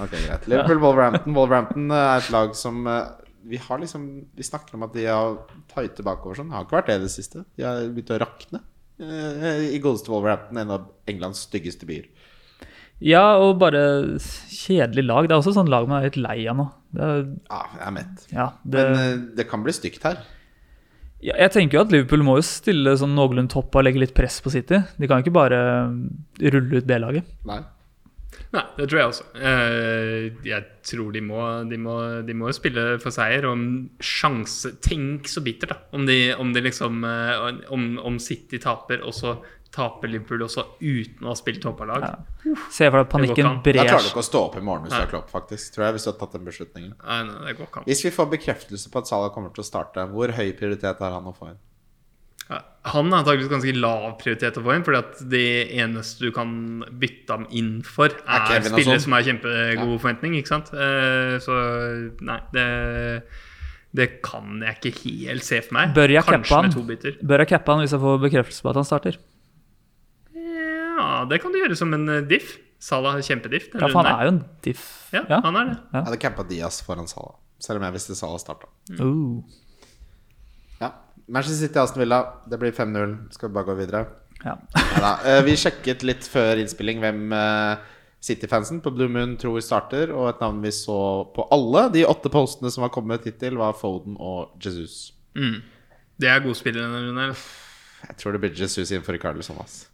Ok, 0.00 0.14
greit. 0.14 0.46
Liverpool 0.48 0.80
Wolverhampton. 0.80 1.34
Wolverhampton 1.36 1.90
er 1.92 2.14
et 2.22 2.30
lag 2.32 2.54
som 2.56 2.86
eh, 2.88 3.10
vi 3.44 3.56
har 3.58 3.78
liksom 3.82 4.02
Vi 4.36 4.42
snakker 4.46 4.74
om 4.76 4.82
at 4.86 4.92
de 4.94 5.04
har 5.06 5.38
tighte 5.74 6.02
bakover 6.06 6.38
sånn. 6.38 6.48
Det 6.52 6.56
har 6.58 6.64
ikke 6.66 6.78
vært 6.80 6.90
det 6.92 6.96
i 7.00 7.04
det 7.06 7.10
siste. 7.14 7.44
De 7.58 7.64
har 7.66 7.80
begynt 7.92 8.12
å 8.14 8.20
rakne. 8.22 8.60
Eh, 9.02 9.74
I 9.74 9.80
godeste 9.82 10.12
Wolverhampton, 10.12 10.58
en 10.62 10.70
av 10.76 10.84
Englands 11.10 11.46
styggeste 11.48 11.88
byer. 11.88 12.06
Ja, 13.02 13.24
og 13.42 13.56
bare 13.58 13.80
kjedelig 14.52 15.02
lag. 15.08 15.26
Det 15.26 15.34
er 15.34 15.40
også 15.40 15.56
sånn 15.56 15.70
lag 15.72 15.88
man 15.90 16.02
er 16.04 16.10
litt 16.10 16.20
lei 16.22 16.44
av 16.46 16.56
nå. 16.60 16.68
Det 16.94 17.02
er, 17.02 17.24
Ja, 17.50 17.62
jeg 17.78 17.86
er 17.88 17.96
mett. 17.96 18.26
ja, 18.30 18.46
det, 18.62 18.84
Men 18.86 19.00
eh, 19.02 19.18
det 19.40 19.48
kan 19.50 19.64
bli 19.64 19.72
stygt 19.74 20.04
her. 20.06 20.20
ja, 21.22 21.34
jeg 21.38 21.50
tenker 21.54 21.78
jo 21.78 21.82
at 21.82 21.90
Liverpool 21.94 22.22
må 22.22 22.36
jo 22.38 22.42
stille 22.46 22.94
sånn 23.00 23.16
noenlunde 23.16 23.50
topp 23.50 23.74
og 23.74 23.84
legge 23.88 23.98
litt 24.04 24.14
press 24.14 24.40
på 24.44 24.50
City. 24.54 24.78
De 24.98 25.08
kan 25.10 25.18
jo 25.18 25.26
ikke 25.26 25.34
bare 25.34 25.58
rulle 26.52 26.78
ut 26.78 26.86
B-laget. 26.86 27.24
Nei. 27.48 27.58
Nei, 28.52 28.62
det 28.76 28.86
tror 28.90 29.00
jeg 29.00 29.10
også. 29.10 29.24
Eh, 29.48 30.26
jeg 30.46 30.66
tror 30.88 31.14
de 31.14 31.22
må, 31.24 31.40
de 31.70 31.78
må, 31.80 31.96
de 32.26 32.36
må 32.36 32.52
spille 32.56 32.84
for 33.02 33.14
seier. 33.14 33.46
Og 33.48 34.02
sjanse 34.04 34.74
Tenk 34.84 35.30
så 35.30 35.42
bittert, 35.44 35.72
da. 35.72 35.80
Om 35.96 36.06
de, 36.08 36.20
om 36.36 36.52
de 36.52 36.64
liksom 36.64 37.02
eh, 37.08 37.48
om, 37.72 37.88
om 38.02 38.20
City 38.22 38.60
taper, 38.62 39.04
og 39.06 39.16
så 39.16 39.36
taper 39.72 40.10
Liverpool 40.12 40.44
også 40.44 40.66
uten 40.82 41.24
å 41.24 41.32
ha 41.32 41.36
spilt 41.38 41.62
toppalag. 41.64 42.04
Ja. 42.04 42.54
Se 42.68 42.90
for 42.90 43.00
deg 43.00 43.06
at 43.06 43.12
panikken 43.14 43.60
brer. 43.64 43.80
Da 43.80 43.86
klarer 43.88 44.04
du 44.04 44.10
ikke 44.12 44.24
å 44.24 44.28
stå 44.28 44.44
opp 44.50 44.58
i 44.60 44.64
morgen 44.64 44.84
hvis 44.84 44.92
du 44.92 45.00
er 45.00 45.10
klopp, 45.14 45.32
faktisk. 45.32 45.72
Tror 45.72 45.86
jeg, 45.86 45.96
hvis 45.96 46.06
du 46.06 46.10
har 46.12 46.18
tatt 46.20 46.36
den 46.36 46.48
beslutningen. 46.48 46.94
Nei, 47.00 47.20
nei, 47.30 47.38
det 47.48 47.54
går 47.56 47.70
ikke 47.70 47.82
an. 47.82 47.88
Hvis 47.88 48.04
vi 48.04 48.12
får 48.12 48.32
bekreftelse 48.36 48.92
på 48.92 49.00
at 49.00 49.08
Salah 49.08 49.32
kommer 49.32 49.54
til 49.56 49.64
å 49.64 49.68
starte, 49.68 50.04
hvor 50.12 50.34
høy 50.36 50.50
prioritet 50.58 51.00
har 51.00 51.16
han 51.16 51.30
å 51.30 51.32
få 51.36 51.54
inn? 51.54 51.60
Ja, 52.52 52.58
Han 52.92 53.12
har 53.12 53.22
antakeligvis 53.22 53.50
ganske 53.52 53.72
lav 53.78 54.18
prioritet 54.20 54.58
å 54.58 54.64
få 54.64 54.74
inn, 54.74 54.84
fordi 54.84 54.98
at 54.98 55.20
det 55.30 55.46
eneste 55.78 56.26
du 56.26 56.32
kan 56.34 56.50
bytte 56.98 57.36
ham 57.36 57.46
inn 57.54 57.72
for, 57.86 58.10
Er 58.26 58.56
er, 58.58 58.66
spillere 58.66 59.00
som 59.00 59.14
har 59.16 59.24
kjempegod 59.28 59.94
forventning. 60.02 60.34
ikke 60.40 60.50
sant? 60.50 60.72
Eh, 60.74 61.36
så 61.44 61.58
nei, 62.26 62.40
det, 62.56 62.66
det 63.94 64.08
kan 64.26 64.58
jeg 64.66 64.80
ikke 64.80 64.94
helt 65.04 65.46
se 65.46 65.62
for 65.62 65.78
meg. 65.78 65.94
Bør 65.94 66.10
jeg 66.10 66.26
Kanskje 66.26 66.58
han? 66.58 66.68
med 66.68 66.76
to 66.76 66.82
biter. 66.88 67.16
Bør 67.22 67.44
jeg 67.44 67.52
cappe 67.54 67.76
han 67.76 67.84
hvis 67.84 67.94
jeg 67.94 68.02
får 68.02 68.20
bekreftelse 68.26 68.66
på 68.66 68.74
at 68.74 68.82
han 68.82 68.90
starter? 68.90 69.22
Ja, 70.34 71.24
det 71.30 71.38
kan 71.42 71.54
du 71.54 71.62
gjøre 71.62 71.78
som 71.78 71.94
en 71.94 72.08
eh, 72.08 72.26
diff. 72.26 72.56
Salah 72.82 73.14
er 73.14 73.22
kjempediff. 73.22 73.70
Ja, 73.78 73.86
for 73.86 74.02
han 74.02 74.10
er 74.10 74.26
jo 74.26 74.34
en 74.34 74.44
diff. 74.66 74.86
Ja, 75.14 75.22
ja, 75.30 75.38
han 75.44 75.54
er 75.54 75.68
det. 75.70 75.78
Jeg 75.92 76.06
hadde 76.08 76.22
cappa 76.24 76.44
Diaz 76.50 76.80
foran 76.82 77.06
Salah, 77.06 77.36
selv 77.62 77.78
om 77.78 77.86
jeg 77.86 77.94
visste 77.94 78.18
Salah 78.18 78.42
starta. 78.42 78.66
Uh. 78.98 79.38
Manchester 81.32 81.66
City 81.66 81.80
Aston 81.80 82.02
Villa, 82.04 82.18
det 82.50 82.58
blir 82.60 82.74
5-0. 82.76 83.14
Skal 83.32 83.48
vi 83.48 83.56
bare 83.56 83.68
gå 83.70 83.76
videre? 83.78 84.04
Ja. 84.44 84.58
ja 85.00 85.12
Eh, 85.24 85.40
Vi 85.46 85.56
sjekket 85.56 86.04
litt 86.04 86.26
før 86.28 86.60
innspilling 86.60 87.00
hvem 87.00 87.32
eh, 87.32 87.86
City-fansen 88.22 88.82
på 88.84 88.92
Blue 88.94 89.08
Moon 89.10 89.36
tror 89.40 89.62
starter, 89.64 90.12
og 90.14 90.28
et 90.30 90.42
navn 90.44 90.60
vi 90.62 90.70
så 90.76 90.98
på 91.34 91.46
alle 91.54 91.86
de 91.94 92.04
åtte 92.06 92.30
postene 92.32 92.70
som 92.70 92.84
var 92.84 92.92
kommet 92.94 93.24
hittil, 93.26 93.56
var 93.58 93.72
Foden 93.78 94.18
og 94.20 94.52
Jesus. 94.62 95.14
Mm. 95.34 95.62
Det 96.20 96.28
er 96.30 96.44
gode 96.44 96.58
spillere 96.60 96.86
denne 96.86 97.00
runden. 97.08 97.32
her. 97.32 97.48
Jeg 98.10 98.18
tror 98.20 98.36
det 98.36 98.42
blir 98.44 98.54
Jesus 98.54 98.90
innenfor 98.92 99.16
Ricarlison. 99.16 99.58
ass. 99.62 99.88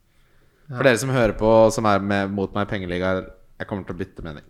For 0.69 0.85
dere 0.85 1.01
som 1.01 1.13
hører 1.15 1.33
på, 1.39 1.49
som 1.73 1.87
er 1.89 2.03
med, 2.05 2.35
mot 2.35 2.53
meg 2.53 2.67
i 2.67 2.73
pengeligaer, 2.75 3.23
jeg 3.59 3.69
kommer 3.71 3.87
til 3.89 3.97
å 3.97 4.01
bytte 4.03 4.25
mening. 4.27 4.45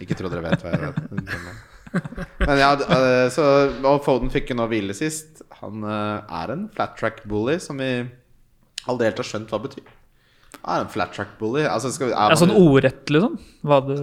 Ikke 0.00 0.16
tro 0.16 0.30
dere 0.32 0.46
vet 0.46 0.64
hva 0.64 0.72
jeg 0.72 0.80
vet. 0.86 1.69
Men 2.46 2.60
ja, 2.60 2.72
eh, 2.74 3.26
så, 3.34 3.44
og 3.82 4.02
Foden 4.04 4.32
fikk 4.32 4.52
jo 4.52 4.58
nå 4.58 4.66
hvile 4.70 4.96
sist. 4.96 5.42
Han 5.60 5.84
eh, 5.84 6.34
er 6.42 6.52
en 6.54 6.66
flat 6.74 6.96
track 6.98 7.24
bully 7.28 7.58
som 7.62 7.80
vi 7.82 7.90
aldri 8.88 9.08
helt 9.10 9.22
har 9.22 9.28
skjønt 9.28 9.50
hva 9.52 9.62
betyr. 9.64 9.88
Er 10.60 10.84
en 10.84 10.92
flat 10.92 11.14
track 11.16 11.36
bully. 11.40 11.64
Altså, 11.68 11.92
skal 11.94 12.10
vi, 12.10 12.16
er 12.16 12.34
Ja, 12.34 12.38
sånn 12.38 12.54
ordrett, 12.54 13.04
liksom? 13.12 13.40
Hva 13.66 13.82
det 13.86 14.02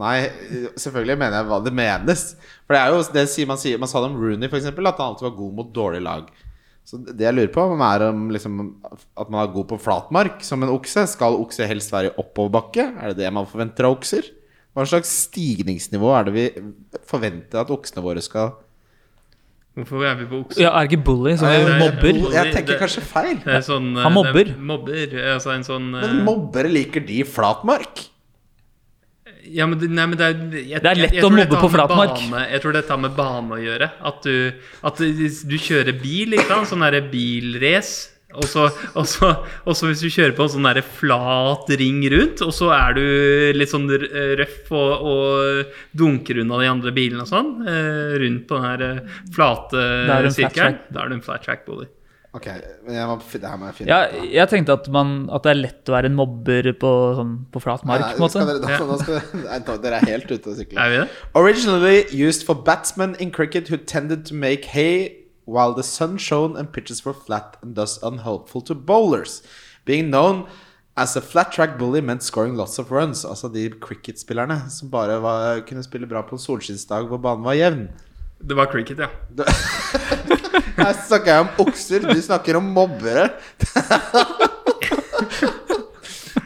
Nei, 0.00 0.28
selvfølgelig 0.78 1.16
mener 1.18 1.40
jeg 1.40 1.46
hva 1.48 1.56
det 1.64 1.72
menes. 1.74 2.20
For 2.62 2.76
det 2.76 2.82
er 2.82 2.92
jo 2.94 3.00
det 3.10 3.24
sier 3.32 3.48
man, 3.50 3.58
sier, 3.58 3.80
man 3.82 3.90
sa 3.90 3.98
det 3.98 4.12
om 4.12 4.20
Rooney, 4.22 4.46
f.eks., 4.46 4.68
at 4.70 4.78
han 4.78 5.08
alltid 5.08 5.26
var 5.26 5.34
god 5.40 5.56
mot 5.58 5.72
dårlig 5.74 6.02
lag. 6.06 6.28
Så 6.86 7.00
det 7.02 7.26
jeg 7.26 7.34
lurer 7.34 7.50
på, 7.54 7.64
om 7.74 7.82
er 7.84 8.04
om 8.06 8.28
liksom, 8.34 8.60
at 8.90 9.28
man 9.30 9.42
er 9.42 9.52
god 9.54 9.66
på 9.72 9.80
flatmark 9.82 10.44
som 10.46 10.62
en 10.62 10.72
okse. 10.72 11.04
Skal 11.10 11.38
okse 11.42 11.66
helst 11.70 11.90
være 11.94 12.12
i 12.12 12.14
oppoverbakke? 12.22 12.86
Er 12.98 13.12
det 13.12 13.24
det 13.24 13.32
man 13.34 13.50
forventer 13.50 13.88
av 13.88 13.98
okser? 13.98 14.30
Hva 14.76 14.84
slags 14.86 15.10
stigningsnivå 15.26 16.10
er 16.18 16.28
det 16.28 16.34
vi 16.36 16.44
forventer 17.10 17.62
at 17.64 17.72
oksene 17.74 18.04
våre 18.04 18.22
skal 18.22 18.52
Hvorfor 19.78 20.02
er 20.04 20.16
vi 20.18 20.26
på 20.26 20.40
okse? 20.44 20.60
Ja, 20.62 20.72
er 20.74 20.86
det 20.86 20.92
ikke 20.92 21.04
bully 21.06 21.36
Så 21.38 21.46
Nei, 21.46 21.58
vi 21.64 21.74
mobber? 21.78 22.08
Jeg, 22.10 22.32
jeg 22.34 22.54
tenker 22.56 22.78
kanskje 22.80 23.02
feil. 23.06 23.36
Det 23.44 23.52
er 23.54 23.62
sånn, 23.66 23.92
eh, 23.96 24.02
Han 24.02 24.12
mobber. 24.16 24.44
det 24.48 24.54
er 24.56 24.64
Mobber, 24.70 25.14
altså 25.34 25.52
en 25.54 25.66
sånn 25.66 25.86
eh, 25.94 26.06
Men 26.08 26.24
mobbere 26.26 26.72
liker 26.74 27.04
de 27.06 27.20
flatmark? 27.24 28.02
Ja, 29.50 29.66
men, 29.70 29.78
det- 29.80 29.88
nei, 29.90 30.04
men 30.10 30.18
det 30.18 30.26
er 30.26 30.34
jeg, 30.58 30.82
Det 30.82 30.90
er 30.90 30.98
lett 30.98 31.14
jeg, 31.14 31.22
jeg 31.22 31.24
å 31.24 31.30
mobbe 31.32 31.60
på 31.62 31.70
flatmark. 31.72 32.18
Bane, 32.30 32.42
jeg 32.50 32.60
tror 32.62 32.72
dette 32.76 32.92
har 32.92 32.98
med 33.00 33.14
bane 33.16 33.56
å 33.56 33.60
gjøre. 33.62 33.88
At 34.10 34.22
du, 34.26 34.34
at 34.84 34.96
du, 35.00 35.06
du 35.48 35.56
kjører 35.58 35.96
bil, 36.02 36.34
ikke 36.36 36.46
sant? 36.50 36.68
Sånn 36.70 36.84
derre 36.84 37.00
bilrace. 37.10 38.10
Og 38.38 38.46
så, 38.46 38.66
og, 38.94 39.06
så, 39.10 39.30
og 39.66 39.76
så 39.76 39.90
hvis 39.90 40.02
du 40.04 40.10
kjører 40.12 40.34
på 40.36 40.46
en 40.46 40.52
sånn 40.52 40.68
der 40.68 40.82
flat 40.86 41.70
ring 41.80 42.02
rundt, 42.12 42.42
og 42.46 42.52
så 42.54 42.70
er 42.76 42.98
du 42.98 43.04
litt 43.56 43.72
sånn 43.72 43.88
røff 43.90 44.70
og, 44.70 45.06
og 45.10 45.78
dunker 45.98 46.42
unna 46.44 46.60
de 46.62 46.68
andre 46.70 46.94
bilene 46.94 47.24
og 47.26 47.30
sånn, 47.30 47.54
eh, 47.66 48.18
rundt 48.22 48.44
på 48.46 48.58
den 48.58 48.68
her 48.68 48.84
eh, 48.86 49.22
flate 49.34 49.86
sirkelen, 50.36 50.78
da 50.94 51.02
er 51.04 51.10
du 51.10 51.18
en 51.18 51.24
flat 51.26 51.42
track 51.46 51.66
bully. 51.66 51.88
Ok, 52.30 52.44
men 52.86 52.94
jeg 52.94 53.06
må, 53.10 53.14
det 53.18 53.48
her 53.50 53.56
må 53.58 53.66
jeg 53.66 53.74
finne 53.80 53.90
Ja, 53.90 54.04
ut 54.06 54.12
av. 54.20 54.26
jeg 54.36 54.50
tenkte 54.52 54.74
at, 54.78 54.88
man, 54.94 55.08
at 55.34 55.42
det 55.42 55.50
er 55.50 55.58
lett 55.64 55.90
å 55.90 55.94
være 55.96 56.10
en 56.12 56.14
mobber 56.14 56.68
på, 56.78 56.90
sånn, 57.18 57.32
på 57.50 57.62
flat 57.64 57.82
mark. 57.90 58.04
Nei, 58.04 58.12
på 58.14 58.22
måte. 58.22 58.44
dere, 58.46 58.60
da, 58.62 58.76
nå 58.86 58.98
skal 59.00 59.40
nei, 59.48 59.58
dere 59.82 59.98
er 59.98 60.06
helt 60.12 60.30
ute 60.30 60.52
å 60.52 60.54
sykle. 60.54 61.08
Originally 61.34 62.04
used 62.14 62.46
for 62.46 62.54
batsmen 62.54 63.16
in 63.18 63.34
cricket 63.34 63.66
who 63.66 63.76
tended 63.82 64.22
to 64.30 64.38
make 64.38 64.70
hay 64.76 65.19
while 65.50 65.74
the 65.74 65.82
sun 65.82 66.16
shone 66.18 66.56
and 66.56 66.72
pitches 66.72 67.04
were 67.04 67.14
flat 67.26 67.56
and 67.62 67.74
thus 67.74 67.98
unhelpful 68.02 68.62
to 68.62 68.74
bowlers. 68.74 69.42
Being 69.84 70.10
known 70.10 70.46
as 70.96 71.16
a 71.16 71.20
flat 71.20 71.50
track 71.52 71.78
bully 71.78 72.00
meant 72.00 72.22
scoring 72.22 72.54
lots 72.54 72.78
of 72.78 72.92
runs. 72.92 73.24
Altså 73.24 73.48
de 73.52 73.68
cricket-spillerne 73.70 74.60
som 74.70 74.90
bare 74.92 75.18
var, 75.22 75.60
kunne 75.66 75.82
spille 75.82 76.06
bra 76.06 76.22
på 76.22 76.36
en 76.36 76.42
solskinnsdag 76.42 77.08
hvor 77.10 77.18
banen 77.22 77.44
var 77.44 77.58
jevn. 77.58 77.88
Det 78.40 78.56
var 78.56 78.70
cricket, 78.72 79.02
ja. 79.02 79.08
Her 80.80 80.94
snakker 80.96 81.32
jeg 81.32 81.40
om 81.44 81.66
okser, 81.66 82.06
du 82.06 82.20
snakker 82.24 82.56
om 82.56 82.70
mobbere. 82.72 83.26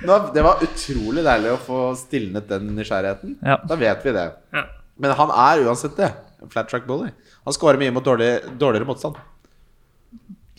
Nå, 0.04 0.16
det 0.34 0.42
var 0.44 0.64
utrolig 0.64 1.22
deilig 1.24 1.52
å 1.54 1.60
få 1.64 1.82
stilnet 1.96 2.48
den 2.50 2.72
nysgjerrigheten. 2.76 3.38
Ja. 3.44 3.60
Da 3.68 3.78
vet 3.80 4.02
vi 4.04 4.16
det. 4.16 4.26
ja. 4.56 4.64
Men 5.00 5.14
han 5.18 5.30
er 5.34 5.64
uansett 5.66 5.96
det. 5.98 6.10
Flat 6.52 6.68
track 6.70 6.84
bully. 6.86 7.08
Han 7.44 7.56
skårer 7.56 7.80
mye 7.80 7.92
mot 7.94 8.04
dårlig, 8.04 8.30
dårligere 8.60 8.88
motstand. 8.88 9.18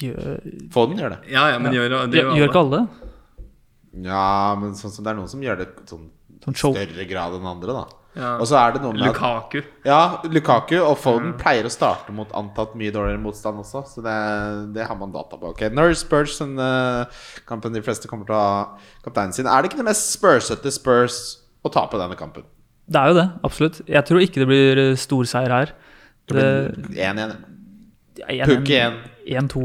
Gjør, 0.01 0.39
Foden 0.73 0.99
gjør 0.99 1.15
det. 1.15 1.19
Ja, 1.31 1.47
ja, 1.53 1.59
men 1.61 1.73
gjør, 1.73 1.93
det 2.11 2.19
gjør, 2.19 2.33
gjør 2.35 2.51
ikke 2.51 2.63
alle? 2.65 2.81
Ja, 4.05 4.27
men 4.59 4.75
sånn 4.75 4.91
som 4.91 5.05
det 5.05 5.13
er 5.13 5.17
noen 5.21 5.31
som 5.31 5.43
gjør 5.43 5.61
det 5.63 5.69
sånn 5.87 6.09
Sånn 6.45 6.75
større 6.75 7.05
grad 7.09 7.33
enn 7.39 7.47
andre, 7.49 7.73
da. 7.73 7.85
Ja. 8.15 8.35
Og 8.39 8.45
så 8.47 8.55
er 8.59 8.75
det 8.75 8.81
noe 8.83 8.93
med 8.93 9.01
at 9.01 9.15
Lukaku. 9.17 9.63
Ja, 9.87 9.99
Lukaku 10.29 10.75
og 10.77 10.93
Foden 11.01 11.33
pleier 11.39 11.65
å 11.67 11.71
starte 11.73 12.13
mot 12.15 12.29
antatt 12.37 12.75
mye 12.79 12.93
dårligere 12.93 13.19
motstand 13.23 13.59
også, 13.63 13.81
så 13.89 14.03
det, 14.05 14.13
det 14.75 14.85
har 14.87 14.99
man 14.99 15.11
data 15.15 15.39
på. 15.39 15.51
Ok, 15.51 15.65
Norwich 15.73 16.03
Spurs, 16.03 16.37
den 16.39 16.53
uh, 16.61 17.25
kampen 17.49 17.73
de 17.75 17.81
fleste 17.83 18.11
kommer 18.11 18.29
til 18.29 18.37
å 18.37 18.43
ha 18.43 18.59
kapteinen 19.03 19.33
sin. 19.35 19.49
Er 19.49 19.63
det 19.63 19.71
ikke 19.71 19.81
det 19.81 19.87
mest 19.89 20.13
spursete 20.13 20.71
Spurs 20.75 21.17
å 21.65 21.73
tape 21.73 21.99
denne 21.99 22.19
kampen? 22.19 22.45
Det 22.85 23.01
er 23.01 23.11
jo 23.11 23.17
det, 23.17 23.27
absolutt. 23.49 23.81
Jeg 23.89 24.07
tror 24.07 24.21
ikke 24.21 24.43
det 24.43 24.49
blir 24.51 24.83
stor 24.93 25.01
storseier 25.25 25.55
her. 25.55 25.75
Det 26.27 26.45
blir 26.89 27.03
1-1. 27.03 27.35
Pukki 28.47 28.77
1, 28.79 28.93
1-2, 29.27 29.61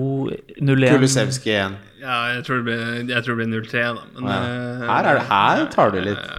0-1. 0.61 0.91
Kulusevski 0.97 1.53
1. 1.55 1.77
Ja, 2.01 2.17
jeg 2.35 2.45
tror 2.47 2.63
det 2.63 2.65
blir, 2.67 3.21
tror 3.23 3.37
det 3.37 3.47
blir 3.47 3.51
0-3, 3.61 3.83
da. 3.97 4.05
Men, 4.17 4.29
Ja. 4.31 4.39
eh, 4.41 4.87
Her, 4.89 5.05
er 5.11 5.19
det, 5.19 5.27
her 5.29 5.67
tar 5.73 5.91
du 5.95 6.01
litt 6.01 6.31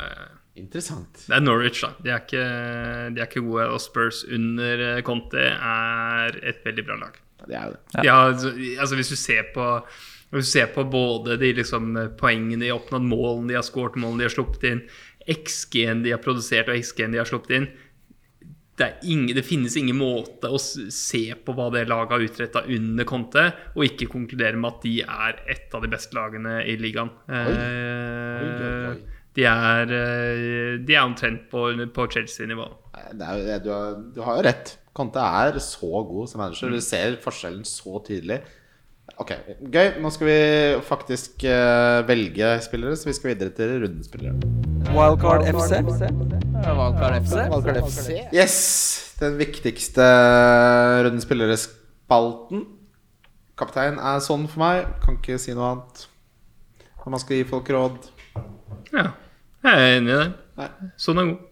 Interessant. 0.62 1.24
Det 1.28 1.34
er 1.36 1.40
Norwich, 1.42 1.80
da. 1.82 1.94
De 2.04 2.10
er 2.12 2.20
ikke, 2.20 2.42
de 3.16 3.22
er 3.22 3.26
ikke 3.30 3.42
gode. 3.46 3.70
Og 3.72 3.80
Spurs 3.82 4.24
under 4.30 4.98
eh, 4.98 5.02
Conte 5.02 5.40
er 5.40 6.36
et 6.44 6.60
veldig 6.66 6.86
bra 6.86 6.98
lag. 7.00 7.16
Det 7.48 7.56
er 7.56 7.64
jo 7.70 7.72
det. 7.72 7.80
Ja. 7.96 8.02
De 8.02 8.10
har, 8.10 8.82
altså 8.84 8.96
hvis 9.00 9.10
du 9.10 9.16
ser 9.16 9.48
på 9.56 9.68
hvis 10.32 10.46
du 10.48 10.52
ser 10.52 10.68
på 10.72 10.84
både 10.88 11.38
de 11.42 11.50
liksom 11.58 11.96
poengene 12.20 12.62
de 12.62 12.70
har 12.70 12.78
oppnådd, 12.80 13.04
målene 13.04 13.50
de 13.50 13.56
har 13.58 13.66
skåret, 13.68 13.98
målene 14.00 14.22
de 14.22 14.28
har 14.30 14.36
sluppet 14.36 14.64
inn, 14.70 14.84
XG-en 15.28 16.04
de 16.06 16.14
har 16.14 16.22
produsert 16.24 16.70
og 16.72 16.78
XG-en 16.80 17.12
de 17.12 17.20
har 17.20 17.28
sluppet 17.28 17.58
inn 17.58 17.66
det, 18.82 18.88
er 18.88 19.08
ingen, 19.14 19.36
det 19.38 19.46
finnes 19.46 19.76
ingen 19.78 20.00
måte 20.00 20.50
å 20.50 20.60
se 20.60 21.24
på 21.38 21.54
hva 21.58 21.70
det 21.74 21.86
laget 21.90 22.16
har 22.16 22.26
utretta 22.26 22.64
under 22.66 23.08
Conte, 23.08 23.46
og 23.76 23.86
ikke 23.86 24.10
konkludere 24.10 24.58
med 24.58 24.72
at 24.72 24.86
de 24.88 24.96
er 25.06 25.42
et 25.54 25.76
av 25.78 25.86
de 25.86 25.92
beste 25.92 26.18
lagene 26.18 26.60
i 26.66 26.78
ligaen. 26.82 27.12
Oi, 27.30 27.42
oi, 27.46 27.58
Eh, 28.42 28.92
oi. 28.92 29.00
De 29.32 29.46
er, 29.48 29.92
eh, 29.96 30.78
de 30.84 30.96
er 30.96 31.06
omtrent 31.06 31.46
på, 31.52 31.70
på 31.96 32.08
Chelsea-nivå. 32.12 32.66
Du, 33.16 33.24
har, 33.24 33.62
du 34.12 34.20
har 34.26 34.40
jo 34.42 34.48
rett. 34.50 34.74
Conte 34.98 35.24
er 35.24 35.60
så 35.64 36.02
god 36.04 36.28
som 36.28 36.42
manager. 36.44 36.74
Du 36.74 36.84
ser 36.84 37.16
forskjellen 37.24 37.64
så 37.68 38.02
tydelig. 38.04 38.42
Ok, 39.20 39.34
Gøy. 39.72 39.90
Nå 40.02 40.10
skal 40.14 40.28
vi 40.28 40.38
faktisk 40.88 41.44
uh, 41.46 42.02
velge 42.08 42.52
spillere, 42.64 42.96
så 42.96 43.10
vi 43.10 43.16
skal 43.18 43.34
videre 43.34 43.54
til 43.56 43.74
rundespillere. 43.84 44.36
Wildcard 44.96 45.46
FC. 45.52 45.82
Wildcard 46.66 47.82
FC. 47.88 48.08
Yes! 48.34 48.58
Den 49.22 49.38
viktigste 49.38 50.06
rundespillerespalten. 51.06 52.66
Kaptein 53.60 54.00
er 54.02 54.24
sånn 54.26 54.48
for 54.50 54.64
meg. 54.64 54.88
Kan 55.04 55.20
ikke 55.20 55.38
si 55.42 55.54
noe 55.54 55.76
annet. 55.76 56.08
Når 57.04 57.16
man 57.16 57.22
skal 57.22 57.38
gi 57.38 57.46
folk 57.50 57.70
råd. 57.74 58.10
Ja, 58.92 59.12
jeg 59.62 59.72
er 59.72 59.98
enig 60.00 60.16
i 60.16 60.20
det. 60.24 60.70
Sånn 61.02 61.22
er 61.22 61.30
god. 61.32 61.48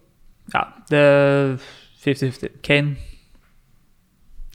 Ja, 0.54 0.64
det 0.90 1.00
er 1.06 1.56
50-50. 2.02 2.58
Kane. 2.66 2.96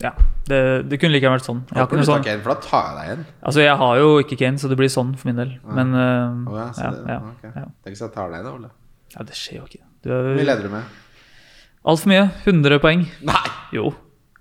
Ja, 0.02 0.12
det, 0.50 0.60
det 0.90 0.98
kunne 1.02 1.12
like 1.14 1.26
gjerne 1.26 1.38
vært 1.38 1.48
sånn. 1.48 1.62
Jeg 1.70 1.78
har 1.80 1.88
ikke 1.88 1.98
noe 2.00 2.08
sånn. 2.08 2.24
Kane, 2.26 2.42
for 2.44 2.52
da 2.54 2.60
tar 2.66 2.84
jeg 2.86 2.96
deg 2.98 3.08
igjen. 3.10 3.24
Altså, 3.50 3.60
jeg 3.64 3.76
har 3.82 4.00
jo 4.02 4.08
ikke 4.22 4.38
Kane, 4.42 4.60
så 4.62 4.70
det 4.70 4.78
blir 4.80 4.92
sånn 4.92 5.10
for 5.18 5.30
min 5.30 5.40
del. 5.42 5.54
Men 5.66 5.94
Å 5.96 6.54
ja, 6.56 6.66
ja, 6.78 6.90
det, 6.94 7.02
ja, 7.16 7.18
ok. 7.32 7.44
ja. 7.50 7.64
Tenk 7.86 7.96
hvis 7.96 8.04
jeg 8.06 8.14
tar 8.14 8.30
deg 8.34 8.46
da, 8.46 8.52
Ole. 8.58 8.70
ja, 9.16 9.26
det 9.26 9.36
skjer 9.38 9.58
jo 9.60 9.66
ikke. 9.70 9.82
Du 10.06 10.10
Hvor 10.12 10.30
mye 10.36 10.44
er 10.44 10.50
leder 10.52 10.68
du 10.68 10.72
med? 10.76 10.96
altfor 11.86 12.10
mye. 12.12 12.24
100 12.44 12.80
poeng. 12.82 13.04
Nei! 13.26 13.42
Jo. 13.74 13.90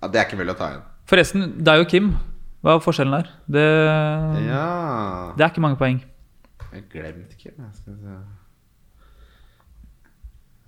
Ja, 0.01 0.07
det 0.13 0.21
er 0.21 0.27
ikke 0.29 0.37
mulig 0.41 0.53
å 0.55 0.57
ta 0.59 0.71
igjen. 0.73 0.85
Forresten, 1.09 1.43
er 1.67 1.77
jo 1.81 1.85
Kim. 1.89 2.11
Hva 2.65 2.75
er 2.77 2.81
forskjellen 2.81 3.13
der? 3.13 3.27
Det, 3.57 3.65
Ja 4.47 4.65
det 5.37 5.43
er 5.45 5.51
ikke 5.51 5.61
mange 5.61 5.77
poeng. 5.77 5.99
Jeg 6.73 6.87
glemte 6.91 7.37
Kim. 7.37 7.53
Jeg 7.61 7.75
skal 7.77 7.99
se. 8.01 8.15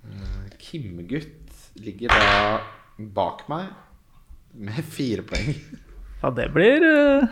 Eh, 0.08 0.46
Kim-gutt 0.62 1.82
ligger 1.82 2.08
da 2.14 2.60
bak 3.14 3.44
meg 3.50 3.68
med 4.58 4.84
fire 4.84 5.24
poeng. 5.26 5.52
Ja, 6.18 6.30
det 6.34 6.48
blir 6.50 6.82
eh, 6.82 7.26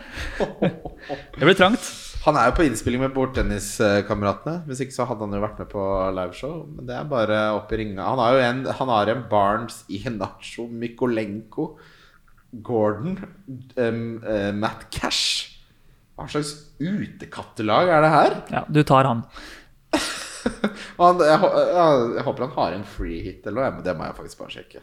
Det 1.35 1.43
blir 1.43 1.57
trangt. 1.59 1.87
Han 2.23 2.35
er 2.39 2.49
jo 2.49 2.55
på 2.57 2.65
innspilling 2.67 3.01
med 3.03 3.13
bordtenniskameratene. 3.15 4.61
Hvis 4.67 4.81
ikke 4.83 4.95
så 4.95 5.05
hadde 5.07 5.23
han 5.23 5.35
jo 5.35 5.43
vært 5.43 5.59
med 5.61 5.69
på 5.71 5.83
liveshow. 6.15 6.57
Men 6.75 6.87
det 6.89 6.95
er 6.97 7.11
bare 7.11 7.37
opp 7.55 7.71
i 7.71 7.79
ringa. 7.79 8.03
Han 8.03 8.19
har 8.19 8.35
jo 8.35 8.41
en, 8.43 8.63
han 8.79 8.91
har 8.91 9.11
en 9.13 9.21
Barnes, 9.31 9.77
Ihenacho, 9.91 10.67
Mykolenko, 10.67 11.69
Gordon, 12.63 13.15
um, 13.47 14.01
uh, 14.23 14.51
Matt 14.55 14.87
Cash. 14.91 15.53
Hva 16.17 16.27
slags 16.31 16.55
utekattelag 16.81 17.93
er 17.93 18.03
det 18.03 18.11
her? 18.11 18.37
Ja, 18.55 18.65
du 18.67 18.81
tar 18.87 19.07
han. 19.07 19.23
Han, 20.97 21.19
jeg, 21.21 21.37
jeg, 21.43 22.03
jeg 22.15 22.23
håper 22.23 22.45
han 22.45 22.53
har 22.55 22.75
en 22.77 22.85
free 22.87 23.17
hit 23.21 23.47
eller 23.49 23.65
noe. 23.67 23.71
men 23.75 23.83
Det 23.85 23.93
må 23.97 24.05
jeg 24.07 24.15
faktisk 24.17 24.39
bare 24.39 24.53
sjekke. 24.55 24.79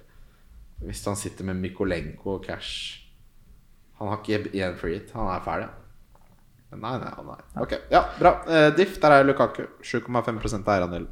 Hvis 0.83 1.05
han 1.07 1.17
sitter 1.17 1.47
med 1.49 1.61
Mykolenko 1.63 2.39
og 2.39 2.45
Cash 2.49 3.01
Han 4.01 4.11
har 4.11 4.21
ikke 4.21 4.51
igjen 4.51 4.77
free 4.77 4.99
hit. 4.99 5.13
Han 5.15 5.31
er 5.31 5.45
ferdig. 5.45 5.71
Men 6.75 6.83
Nei, 6.83 6.95
nei, 6.99 7.27
nei. 7.29 7.43
Ok, 7.63 7.77
ja, 7.93 8.03
bra. 8.19 8.39
Uh, 8.49 8.71
Diff, 8.75 8.99
der 9.03 9.21
er 9.21 9.27
Lukaku. 9.29 9.63
7,5 9.87 10.65
eierandel. 10.67 11.07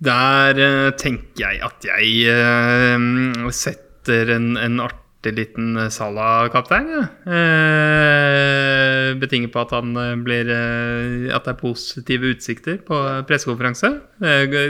Der 0.00 0.60
uh, 0.60 0.92
tenker 0.96 1.44
jeg 1.44 1.60
at 1.64 1.84
jeg 1.84 2.30
uh, 2.32 3.50
setter 3.52 4.32
en, 4.32 4.54
en 4.60 4.80
artig 4.80 5.34
liten 5.36 5.76
Salah-kaptein. 5.90 6.88
Ja. 6.94 7.04
Eh, 7.36 9.08
betinget 9.18 9.50
på 9.52 9.64
at 9.64 9.72
han 9.74 9.96
blir 10.22 10.46
At 11.34 11.48
det 11.48 11.50
er 11.50 11.58
positive 11.58 12.30
utsikter 12.36 12.76
på 12.86 13.00
pressekonferanse. 13.26 13.90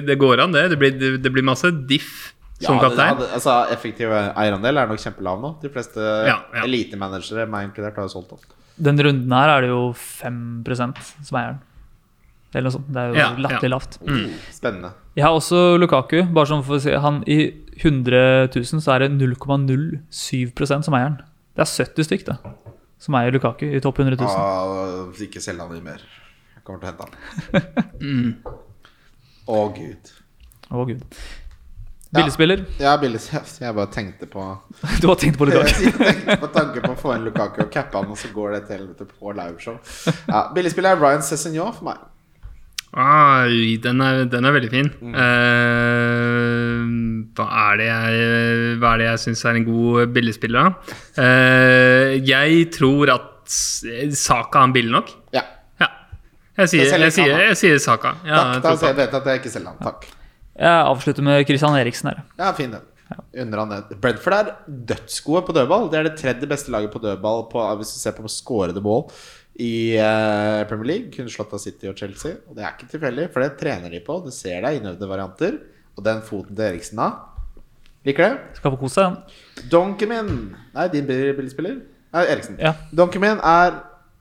Det 0.09 0.16
går 0.16 0.41
an, 0.41 0.57
det. 0.57 0.70
Det 0.73 0.78
blir, 0.81 1.19
det 1.20 1.33
blir 1.35 1.45
masse 1.45 1.69
diff 1.91 2.33
som 2.61 2.77
Ja, 2.77 2.83
kaptein. 2.83 3.19
det- 3.19 3.31
altså, 3.37 3.55
effektiv 3.70 4.09
eierandel 4.11 4.78
er 4.78 4.87
nok 4.89 4.99
kjempelav 4.99 5.41
nå. 5.41 5.61
De 5.61 5.69
fleste 5.69 5.97
Ja, 6.27 6.39
ja. 6.55 6.62
elitemanagere, 6.65 7.49
meg 7.49 7.69
inkludert, 7.70 7.95
har 7.97 8.05
jo 8.09 8.09
solgt 8.20 8.33
opp. 8.33 8.41
Den 8.81 8.97
runden 8.99 9.31
her 9.33 9.49
er 9.57 9.61
det 9.62 9.69
jo 9.70 9.93
5% 9.93 10.97
som 11.24 11.39
eier 11.39 11.47
den. 11.53 11.61
Eller 12.55 12.70
noe 12.70 12.73
sånt. 12.78 12.87
Det 12.93 12.97
er 12.97 13.09
jo 13.09 13.15
Ja, 13.15 13.28
latterlig 13.37 13.62
ja. 13.62 13.69
lavt. 13.77 13.99
Mm. 14.07 14.31
Spennende. 14.53 14.93
Jeg 15.16 15.24
har 15.24 15.33
også 15.33 15.78
Lukaku. 15.78 16.23
Bare 16.33 16.47
sånn 16.47 16.62
for 16.65 16.77
å 16.77 16.81
si 16.81 16.91
han 16.93 17.23
I 17.27 17.53
100 17.83 18.49
000 18.55 18.81
så 18.81 18.95
er 18.95 18.99
det 19.01 19.11
0,07% 19.19 20.85
som 20.85 20.95
eier 20.95 21.09
den. 21.09 21.16
Det 21.57 21.61
er 21.61 21.85
70 21.85 22.05
stykk, 22.05 22.24
det. 22.24 22.39
Som 22.99 23.15
eier 23.15 23.31
Lukaku 23.33 23.66
i 23.74 23.81
topp 23.81 23.99
100 23.99 24.16
000. 24.16 24.28
Ah, 24.28 25.12
ikke 25.20 25.41
selg 25.41 25.59
han 25.61 25.77
i 25.77 25.81
mer. 25.81 26.01
Jeg 26.55 26.65
kommer 26.65 26.81
til 26.81 26.89
å 26.89 26.93
hente 26.93 27.05
han. 27.05 28.37
Å, 29.49 29.74
gud. 29.74 30.12
Å, 30.73 30.87
gud. 30.87 31.03
Billigspiller. 32.16 32.64
Ja, 32.82 32.97
billig. 33.01 33.20
Jeg 33.64 33.76
bare 33.76 33.93
tenkte 33.93 34.28
på 34.30 34.48
Du 35.02 35.09
har 35.10 35.20
tenkt 35.20 35.38
på 35.38 35.48
Lukaku. 35.48 35.86
Jeg 35.86 35.94
tenkte 36.01 36.40
på 36.43 36.51
tanke 36.56 36.82
på 36.84 36.93
å 36.94 36.98
få 37.01 37.14
inn 37.16 37.28
Lukaku 37.28 37.62
og 37.66 37.72
cappe 37.72 38.01
han, 38.02 38.10
og 38.12 38.20
så 38.20 38.32
går 38.34 38.59
det 38.59 38.66
til 38.66 38.80
helvete 38.80 39.09
på 39.09 39.32
liveshow. 39.36 39.80
Ja, 40.26 40.47
Billigspiller 40.56 40.97
er 40.97 41.02
Ryan 41.02 41.24
Cézinho 41.26 41.70
for 41.76 41.93
meg. 41.93 42.05
Ai, 42.97 43.76
den, 43.82 44.01
er, 44.01 44.22
den 44.32 44.47
er 44.48 44.55
veldig 44.55 44.70
fin. 44.72 44.86
Eh, 45.20 46.84
hva 47.36 47.47
er 47.66 47.80
det 47.80 47.88
jeg, 47.90 48.76
hva 48.80 48.93
er 48.94 49.02
det 49.02 49.09
jeg 49.10 49.22
syns 49.26 49.44
er 49.44 49.59
en 49.59 49.66
god 49.66 50.14
billigspiller, 50.16 50.70
da? 50.70 50.97
Uh, 51.18 52.14
jeg 52.24 52.70
tror 52.72 53.12
at 53.12 53.56
Saka 54.16 54.64
er 54.64 54.72
billig 54.74 54.94
nok. 54.94 55.12
Ja. 55.36 55.44
Ja. 55.82 55.90
Jeg 56.62 56.72
sier, 56.72 56.86
Jeg 56.88 57.05
jeg 57.05 57.16
sier, 57.18 57.34
jeg 57.51 57.59
sier 57.60 57.82
Saka. 57.82 58.16
Ja, 58.24 58.40
Takk. 58.64 58.80
Da 58.80 58.93
vet 58.94 59.05
jeg 59.05 59.20
at 59.20 59.28
jeg 59.28 59.43
ikke 59.43 59.52
selger 59.59 59.74
han. 59.74 59.82
Takk. 59.84 60.09
Jeg 60.57 60.91
avslutter 60.91 61.24
med 61.24 61.45
Christian 61.49 61.77
Eriksen 61.77 62.11
her. 62.11 62.23
Ja, 62.41 62.53
fin 62.57 62.73
den. 62.73 62.85
Ja. 63.07 63.45
Brentford 64.03 64.35
er 64.35 64.53
dødsgode 64.66 65.45
på 65.47 65.55
dødball. 65.55 65.91
Det 65.93 65.99
er 65.99 66.09
det 66.09 66.16
tredje 66.19 66.49
beste 66.51 66.73
laget 66.74 66.91
på 66.91 67.03
dødball 67.03 67.45
på, 67.53 67.62
hvis 67.78 67.93
du 67.95 68.01
ser 68.01 68.16
på 68.16 68.27
skårede 68.33 68.83
mål 68.83 69.05
i 69.62 69.95
uh, 70.01 70.65
Premier 70.69 70.91
League. 70.91 71.12
Kunne 71.15 71.33
slått 71.33 71.55
av 71.55 71.62
City 71.62 71.91
og 71.91 71.97
Chelsea. 72.01 72.41
Og 72.49 72.57
det 72.57 72.65
er 72.65 72.74
ikke 72.74 72.91
tilfeldig, 72.97 73.28
for 73.35 73.45
det 73.45 73.55
trener 73.61 73.93
de 73.93 74.03
på. 74.05 74.19
Du 74.24 74.33
ser 74.35 74.59
det 74.65 74.73
er 74.73 74.81
innøvde 74.81 75.11
varianter. 75.11 75.59
Og 75.97 76.05
den 76.05 76.23
foten 76.24 76.57
til 76.57 76.66
Eriksen 76.66 77.01
da 77.01 77.11
Liker 78.07 78.23
det? 78.23 78.59
Skal 78.59 78.70
få 78.70 78.78
kose 78.78 79.03
seg. 79.03 79.39
Donkemin 79.73 80.28
Nei, 80.77 80.85
din 80.93 81.09
billigspiller? 81.09 81.81
Nei, 82.15 82.23
Eriksen. 82.31 82.59
Ja. 82.62 82.77
Donkemin 82.95 83.41
er 83.43 83.81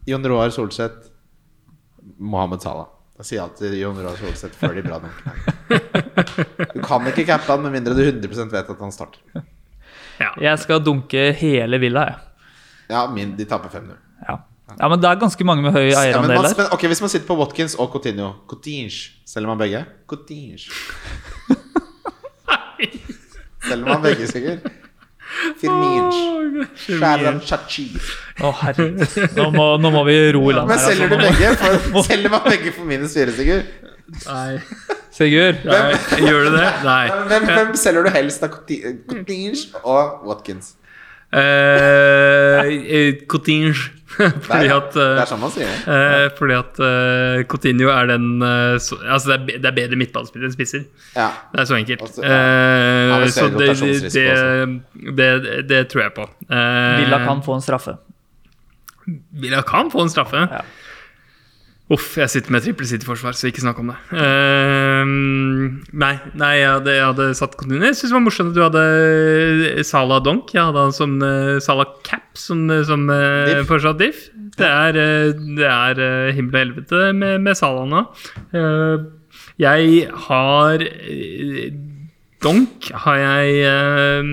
Jon 0.09 0.25
Roar 0.25 0.49
Solseth, 0.53 1.11
Mohammed 2.17 2.65
Salah. 2.65 2.89
Da 3.15 3.23
sier 3.23 3.37
jeg 3.39 3.45
alltid 3.45 3.77
Jon 3.79 3.95
Roar 4.03 4.17
Solseth 4.19 4.57
før 4.59 4.73
de 4.75 4.81
bra 4.83 4.97
nok. 4.99 5.15
Du 6.75 6.81
kan 6.83 7.05
ikke 7.07 7.23
cappe 7.29 7.47
han 7.47 7.61
med 7.63 7.71
mindre 7.77 7.93
du 7.95 8.01
100% 8.03 8.51
vet 8.51 8.67
at 8.73 8.81
han 8.83 8.91
starter. 8.91 9.21
Ja. 10.19 10.33
Jeg 10.43 10.59
skal 10.63 10.83
dunke 10.83 11.31
hele 11.39 11.79
villa, 11.79 12.01
jeg. 12.09 12.17
Ja, 12.91 13.05
min, 13.11 13.35
de 13.37 13.45
taper 13.47 13.69
5-0. 13.71 13.95
Ja. 14.27 14.35
ja, 14.75 14.87
men 14.91 14.99
det 15.01 15.07
er 15.09 15.15
ganske 15.21 15.43
mange 15.47 15.61
med 15.63 15.71
høy 15.75 15.87
eierandel 15.87 16.35
ja, 16.35 16.41
der. 16.43 16.55
men, 16.59 16.65
ok, 16.75 16.83
Hvis 16.91 17.01
man 17.01 17.09
sitter 17.13 17.27
på 17.27 17.37
Watkins 17.39 17.75
og 17.79 17.91
Coutinho 17.93 18.29
Coutinho, 18.51 18.89
Selger 19.25 19.49
man 19.49 19.57
begge? 19.63 19.85
Coutinho. 20.07 20.57
Selger 23.69 23.87
man 23.87 24.01
begge, 24.03 24.27
sikkert? 24.27 24.59
Firminch. 25.61 26.19
Sharon 26.85 27.39
Chachi. 27.43 27.87
Å, 28.39 28.51
herregud. 28.61 29.17
Nå 29.37 29.49
må, 29.55 29.65
nå 29.81 29.91
må 29.93 30.03
vi 30.07 30.15
ro 30.35 30.43
i 30.49 30.55
land 30.55 30.69
Men 30.71 30.79
her. 30.79 30.85
selger 30.91 31.11
du 31.11 31.15
Altså. 31.15 31.33
begge? 31.33 31.49
For, 31.91 32.01
selger 32.09 32.33
man 32.33 32.45
begge 32.49 32.71
for 32.75 32.85
minus 32.89 33.13
fire, 33.17 33.33
Sigurd? 33.35 33.65
Nei. 34.27 34.59
Sigurd, 35.15 35.61
Nei. 35.65 35.91
Gjør 36.21 36.49
du 36.49 36.55
det? 36.59 36.69
Nei. 36.85 37.03
Hvem, 37.31 37.45
hvem 37.51 37.75
selger 37.79 38.05
du 38.07 38.11
helst 38.13 38.43
av 38.45 38.51
Cotinge 38.53 39.61
og 39.83 40.25
Watkins? 40.29 40.73
Eh, 41.35 42.69
eh, 42.69 43.13
Coutinho. 43.31 43.73
Fordi 44.05 44.67
at 44.69 44.91
Det 44.93 45.01
eh, 45.01 45.21
er 45.23 45.29
sånn 45.29 45.39
man 45.41 45.51
sier 45.51 45.65
det. 45.65 45.77
eh, 45.95 46.25
Fordi 46.37 46.53
at 46.55 46.77
uh, 46.79 47.39
Coutinho 47.49 47.89
er 47.89 48.11
den 48.11 48.27
uh, 48.43 48.75
så, 48.77 48.99
Altså, 49.01 49.33
det 49.33 49.55
er, 49.55 49.63
det 49.63 49.69
er 49.71 49.75
bedre 49.79 49.97
midtballspillere 49.99 50.51
enn 50.51 50.55
spisser. 50.55 50.83
Ja. 51.15 51.31
Det 51.51 51.63
er 51.63 51.69
så 51.71 51.77
enkelt. 51.79 52.03
Også, 52.05 52.21
ja. 52.21 52.29
Eh, 52.29 53.09
Ja, 53.09 53.17
det 53.23 53.31
så 53.33 53.47
det, 53.49 53.69
det, 54.13 55.17
det, 55.17 55.29
det, 55.47 55.55
det 55.71 55.81
tror 55.91 56.05
jeg 56.05 56.13
på. 56.19 56.27
Eh, 56.49 57.01
Villa 57.01 57.21
kan 57.25 57.41
få 57.45 57.57
en 57.57 57.65
straffe. 57.65 57.97
Villa 59.41 59.61
kan 59.65 59.89
få 59.93 60.05
en 60.05 60.13
straffe. 60.13 60.45
Uff, 61.93 62.15
jeg 62.17 62.31
sitter 62.33 62.49
med 62.55 62.63
trippel 62.65 62.87
City-forsvar, 62.89 63.35
så 63.37 63.51
ikke 63.51 63.61
snakk 63.61 63.77
om 63.83 63.91
det. 63.91 63.97
Eh, 64.17 65.03
nei, 65.05 66.13
nei, 66.33 66.53
jeg 66.57 66.71
hadde, 66.79 66.95
jeg 66.97 67.05
hadde 67.11 67.27
satt 67.37 67.53
kontinuer. 67.59 67.91
Jeg 67.91 67.99
syns 67.99 68.09
det 68.09 68.17
var 68.17 68.23
morsomt 68.25 68.53
at 68.53 68.57
du 68.57 68.63
hadde 68.65 69.85
Salah 69.85 70.23
Donk. 70.25 70.49
Jeg 70.55 70.65
hadde 70.65 70.87
han 70.87 70.95
som 70.97 71.13
uh, 71.21 71.59
Salah 71.61 71.91
Cap 72.07 72.33
som, 72.41 72.65
som 72.89 73.05
uh, 73.13 73.61
fortsatt 73.69 74.01
diff. 74.01 74.25
Det 74.57 74.65
er, 74.65 74.97
uh, 74.97 75.45
det 75.59 75.69
er 75.69 76.01
uh, 76.01 76.33
himmel 76.33 76.57
og 76.57 76.63
helvete 76.63 77.13
med, 77.21 77.45
med 77.45 77.61
Salah 77.61 77.85
nå. 77.91 78.01
Eh, 78.55 79.05
jeg 79.61 80.07
har 80.27 80.83
eh, 80.83 81.73
Donk 82.43 82.89
har 83.05 83.17
jeg 83.17 83.61
eh, 83.65 84.25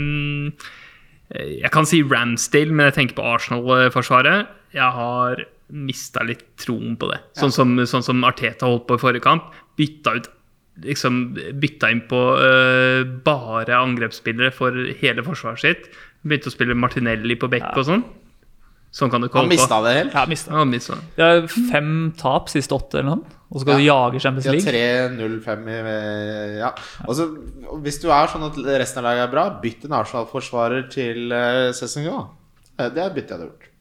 Jeg 1.62 1.70
kan 1.72 1.86
si 1.88 2.02
Ramsdale, 2.02 2.74
men 2.74 2.90
jeg 2.90 2.96
tenker 2.98 3.16
på 3.16 3.24
Arsenal-forsvaret. 3.24 4.50
Jeg 4.74 4.90
har 4.98 5.46
mista 5.72 6.22
litt 6.26 6.44
troen 6.60 6.94
på 7.00 7.08
det. 7.10 7.18
Sånn 7.38 7.52
som, 7.54 7.74
sånn 7.88 8.04
som 8.04 8.24
Arteta 8.28 8.68
holdt 8.68 8.86
på 8.88 8.98
i 8.98 9.02
forrige 9.02 9.24
kamp. 9.24 9.50
Bytta 9.80 10.16
ut 10.18 10.30
liksom 10.86 11.18
bytta 11.60 11.90
inn 11.92 12.00
på 12.08 12.18
uh, 12.38 13.02
bare 13.24 13.76
angrepsspillere 13.76 14.52
for 14.56 14.76
hele 15.02 15.24
forsvaret 15.26 15.60
sitt. 15.60 15.86
Begynte 16.22 16.48
å 16.48 16.54
spille 16.54 16.76
Martinelli 16.78 17.36
på 17.40 17.50
bekk 17.52 17.72
og 17.74 17.88
sånn. 17.88 18.04
Sånn 18.92 19.08
kan 19.12 19.24
det 19.24 19.30
komme 19.32 19.48
på. 19.48 19.56
Han 19.56 19.56
mista 19.56 19.78
det 19.84 19.92
helt. 19.96 20.16
Ja, 20.16 20.64
mista. 20.68 20.96
Ja. 20.96 21.04
Det 21.16 21.28
er 21.28 21.70
fem 21.70 21.92
tap 22.20 22.50
siste 22.52 22.76
åtte, 22.76 23.00
eller 23.00 23.16
noe. 23.16 23.38
Og 23.52 23.60
så 23.60 23.64
skal 23.66 23.80
du 23.80 23.84
jage 23.84 24.20
Champions 24.20 24.46
Ja, 24.48 24.72
3-0-5 24.72 25.66
Ja. 26.60 26.70
Også, 27.08 27.26
hvis 27.84 28.00
du 28.00 28.08
er 28.12 28.30
sånn 28.32 28.46
at 28.48 28.56
resten 28.80 29.00
av 29.02 29.10
laget 29.10 29.26
er 29.26 29.32
bra, 29.32 29.46
bytt 29.64 29.84
en 29.88 29.96
Arsenal-forsvarer 29.96 30.86
til 30.92 31.32
uh, 31.32 31.68
Cézinho. 31.76 32.26
Eh, 32.78 32.88
Det 32.92 33.04
er 33.04 33.12
bytte 33.16 33.32
jeg 33.32 33.38
hadde 33.38 33.50
gjort. 33.50 33.71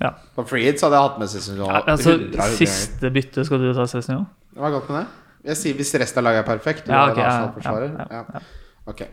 Ja. 0.00 0.14
På 0.34 0.46
så 0.48 0.56
hadde 0.56 0.96
jeg 0.96 1.04
hatt 1.04 1.18
med 1.20 1.28
Cezinho. 1.28 1.66
Ja, 1.68 1.82
altså, 1.92 2.14
100 2.16 2.54
siste 2.56 3.10
bytte 3.12 3.44
skal 3.44 3.60
du 3.60 3.72
ta 3.76 3.84
Cezinho? 3.90 4.24
Hva 4.56 4.70
er 4.70 4.76
godt 4.78 4.88
med 4.88 5.02
det? 5.02 5.06
Jeg 5.50 5.60
sier 5.60 5.76
hvis 5.76 5.92
resten 6.00 6.20
av 6.20 6.28
laget 6.28 6.42
er 6.42 6.48
perfekt. 6.48 6.86
Du 6.86 6.92
Ja, 6.92 7.04
er 7.08 7.12
ok, 7.12 7.20
ja, 7.64 8.04
ja, 8.10 8.24
ja. 8.34 8.40
Ok. 8.88 9.04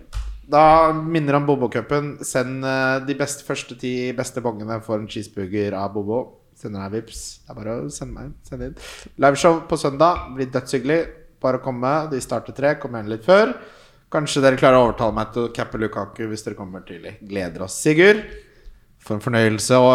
Da 0.48 0.64
minner 0.96 1.36
om 1.36 1.46
Bobo-cupen. 1.48 2.18
Send 2.24 2.64
eh, 2.64 3.00
de 3.08 3.16
beste, 3.20 3.44
første 3.48 3.76
ti 3.80 4.12
beste 4.16 4.44
bongene 4.44 4.80
for 4.84 5.00
en 5.00 5.08
cheeseburger 5.12 5.76
av 5.76 5.92
Bobo. 5.96 6.22
Sender 6.58 6.88
deg 6.88 7.02
vips. 7.02 7.24
Det 7.44 7.52
er 7.52 7.60
bare 7.60 7.78
å 7.84 7.90
sende 7.94 8.16
meg 8.16 8.32
send 8.48 8.64
inn. 8.70 8.78
Liveshow 9.22 9.60
på 9.68 9.80
søndag 9.80 10.30
blir 10.36 10.52
dødshyggelig. 10.56 11.02
Bare 11.44 11.60
å 11.60 11.64
komme. 11.64 11.94
De 12.12 12.20
starter 12.24 12.56
tre. 12.56 12.76
Kom 12.80 12.96
gjerne 12.96 13.12
litt 13.12 13.28
før. 13.28 13.54
Kanskje 14.12 14.42
dere 14.44 14.60
klarer 14.60 14.80
å 14.80 14.88
overtale 14.88 15.16
meg 15.16 15.34
til 15.36 15.50
å 15.50 15.54
cappe 15.54 15.80
Lukaku 15.84 16.24
hvis 16.32 16.48
dere 16.48 16.56
kommer 16.56 16.88
tidlig. 16.88 17.18
Gleder 17.28 17.68
oss, 17.68 17.76
Sigurd. 17.84 18.24
For 19.08 19.16
en 19.16 19.24
fornøyelse 19.24 19.80
å, 19.80 19.92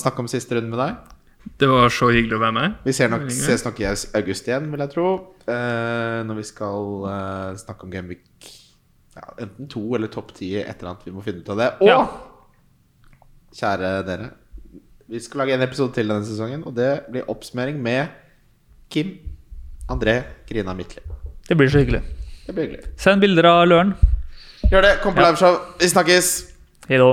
snakke 0.00 0.24
om 0.24 0.30
siste 0.30 0.56
runde 0.56 0.72
med 0.72 0.80
deg. 0.80 1.16
Det 1.60 1.68
var 1.68 1.92
så 1.92 2.08
hyggelig 2.12 2.36
å 2.38 2.42
være 2.42 2.56
med. 2.56 2.78
Vi 2.84 2.94
nok, 3.12 3.26
ses 3.32 3.64
nok 3.64 3.78
i 3.82 3.86
august 3.88 4.48
igjen, 4.48 4.70
vil 4.72 4.84
jeg 4.84 4.92
tro. 4.94 5.10
Eh, 5.48 6.18
når 6.28 6.40
vi 6.40 6.46
skal 6.48 7.06
eh, 7.12 7.60
snakke 7.60 7.86
om 7.86 7.92
Gameweek 7.92 8.50
ja, 9.18 9.24
enten 9.44 9.68
to 9.70 9.84
eller 9.96 10.10
topp 10.12 10.34
ti, 10.36 10.52
et 10.60 10.70
eller 10.78 10.92
annet. 10.92 11.06
Vi 11.08 11.14
må 11.14 11.24
finne 11.24 11.42
ut 11.42 11.52
av 11.54 11.60
det. 11.60 11.70
Og 11.84 11.90
ja. 11.90 12.02
kjære 13.60 13.94
dere, 14.08 14.30
vi 15.08 15.22
skal 15.24 15.44
lage 15.44 15.56
en 15.56 15.64
episode 15.64 15.96
til 15.96 16.12
denne 16.12 16.26
sesongen, 16.28 16.64
og 16.68 16.76
det 16.76 16.90
blir 17.08 17.28
oppsummering 17.32 17.80
med 17.84 18.12
Kim 18.92 19.16
André 19.88 20.20
Grina 20.48 20.74
og 20.74 20.80
Midtli. 20.80 21.04
Det 21.48 21.56
blir 21.56 21.72
så 21.72 21.80
hyggelig. 21.80 22.04
Det 22.46 22.54
blir 22.54 22.68
hyggelig. 22.68 22.94
Send 23.00 23.24
bilder 23.24 23.48
av 23.48 23.66
Løren. 23.68 23.96
Gjør 24.68 24.84
det. 24.84 24.94
Kom 25.04 25.16
på 25.16 25.24
ja. 25.24 25.32
liveshow. 25.32 25.60
Vi 25.80 25.92
snakkes. 25.96 26.32
Hei 26.88 27.00
da. 27.00 27.12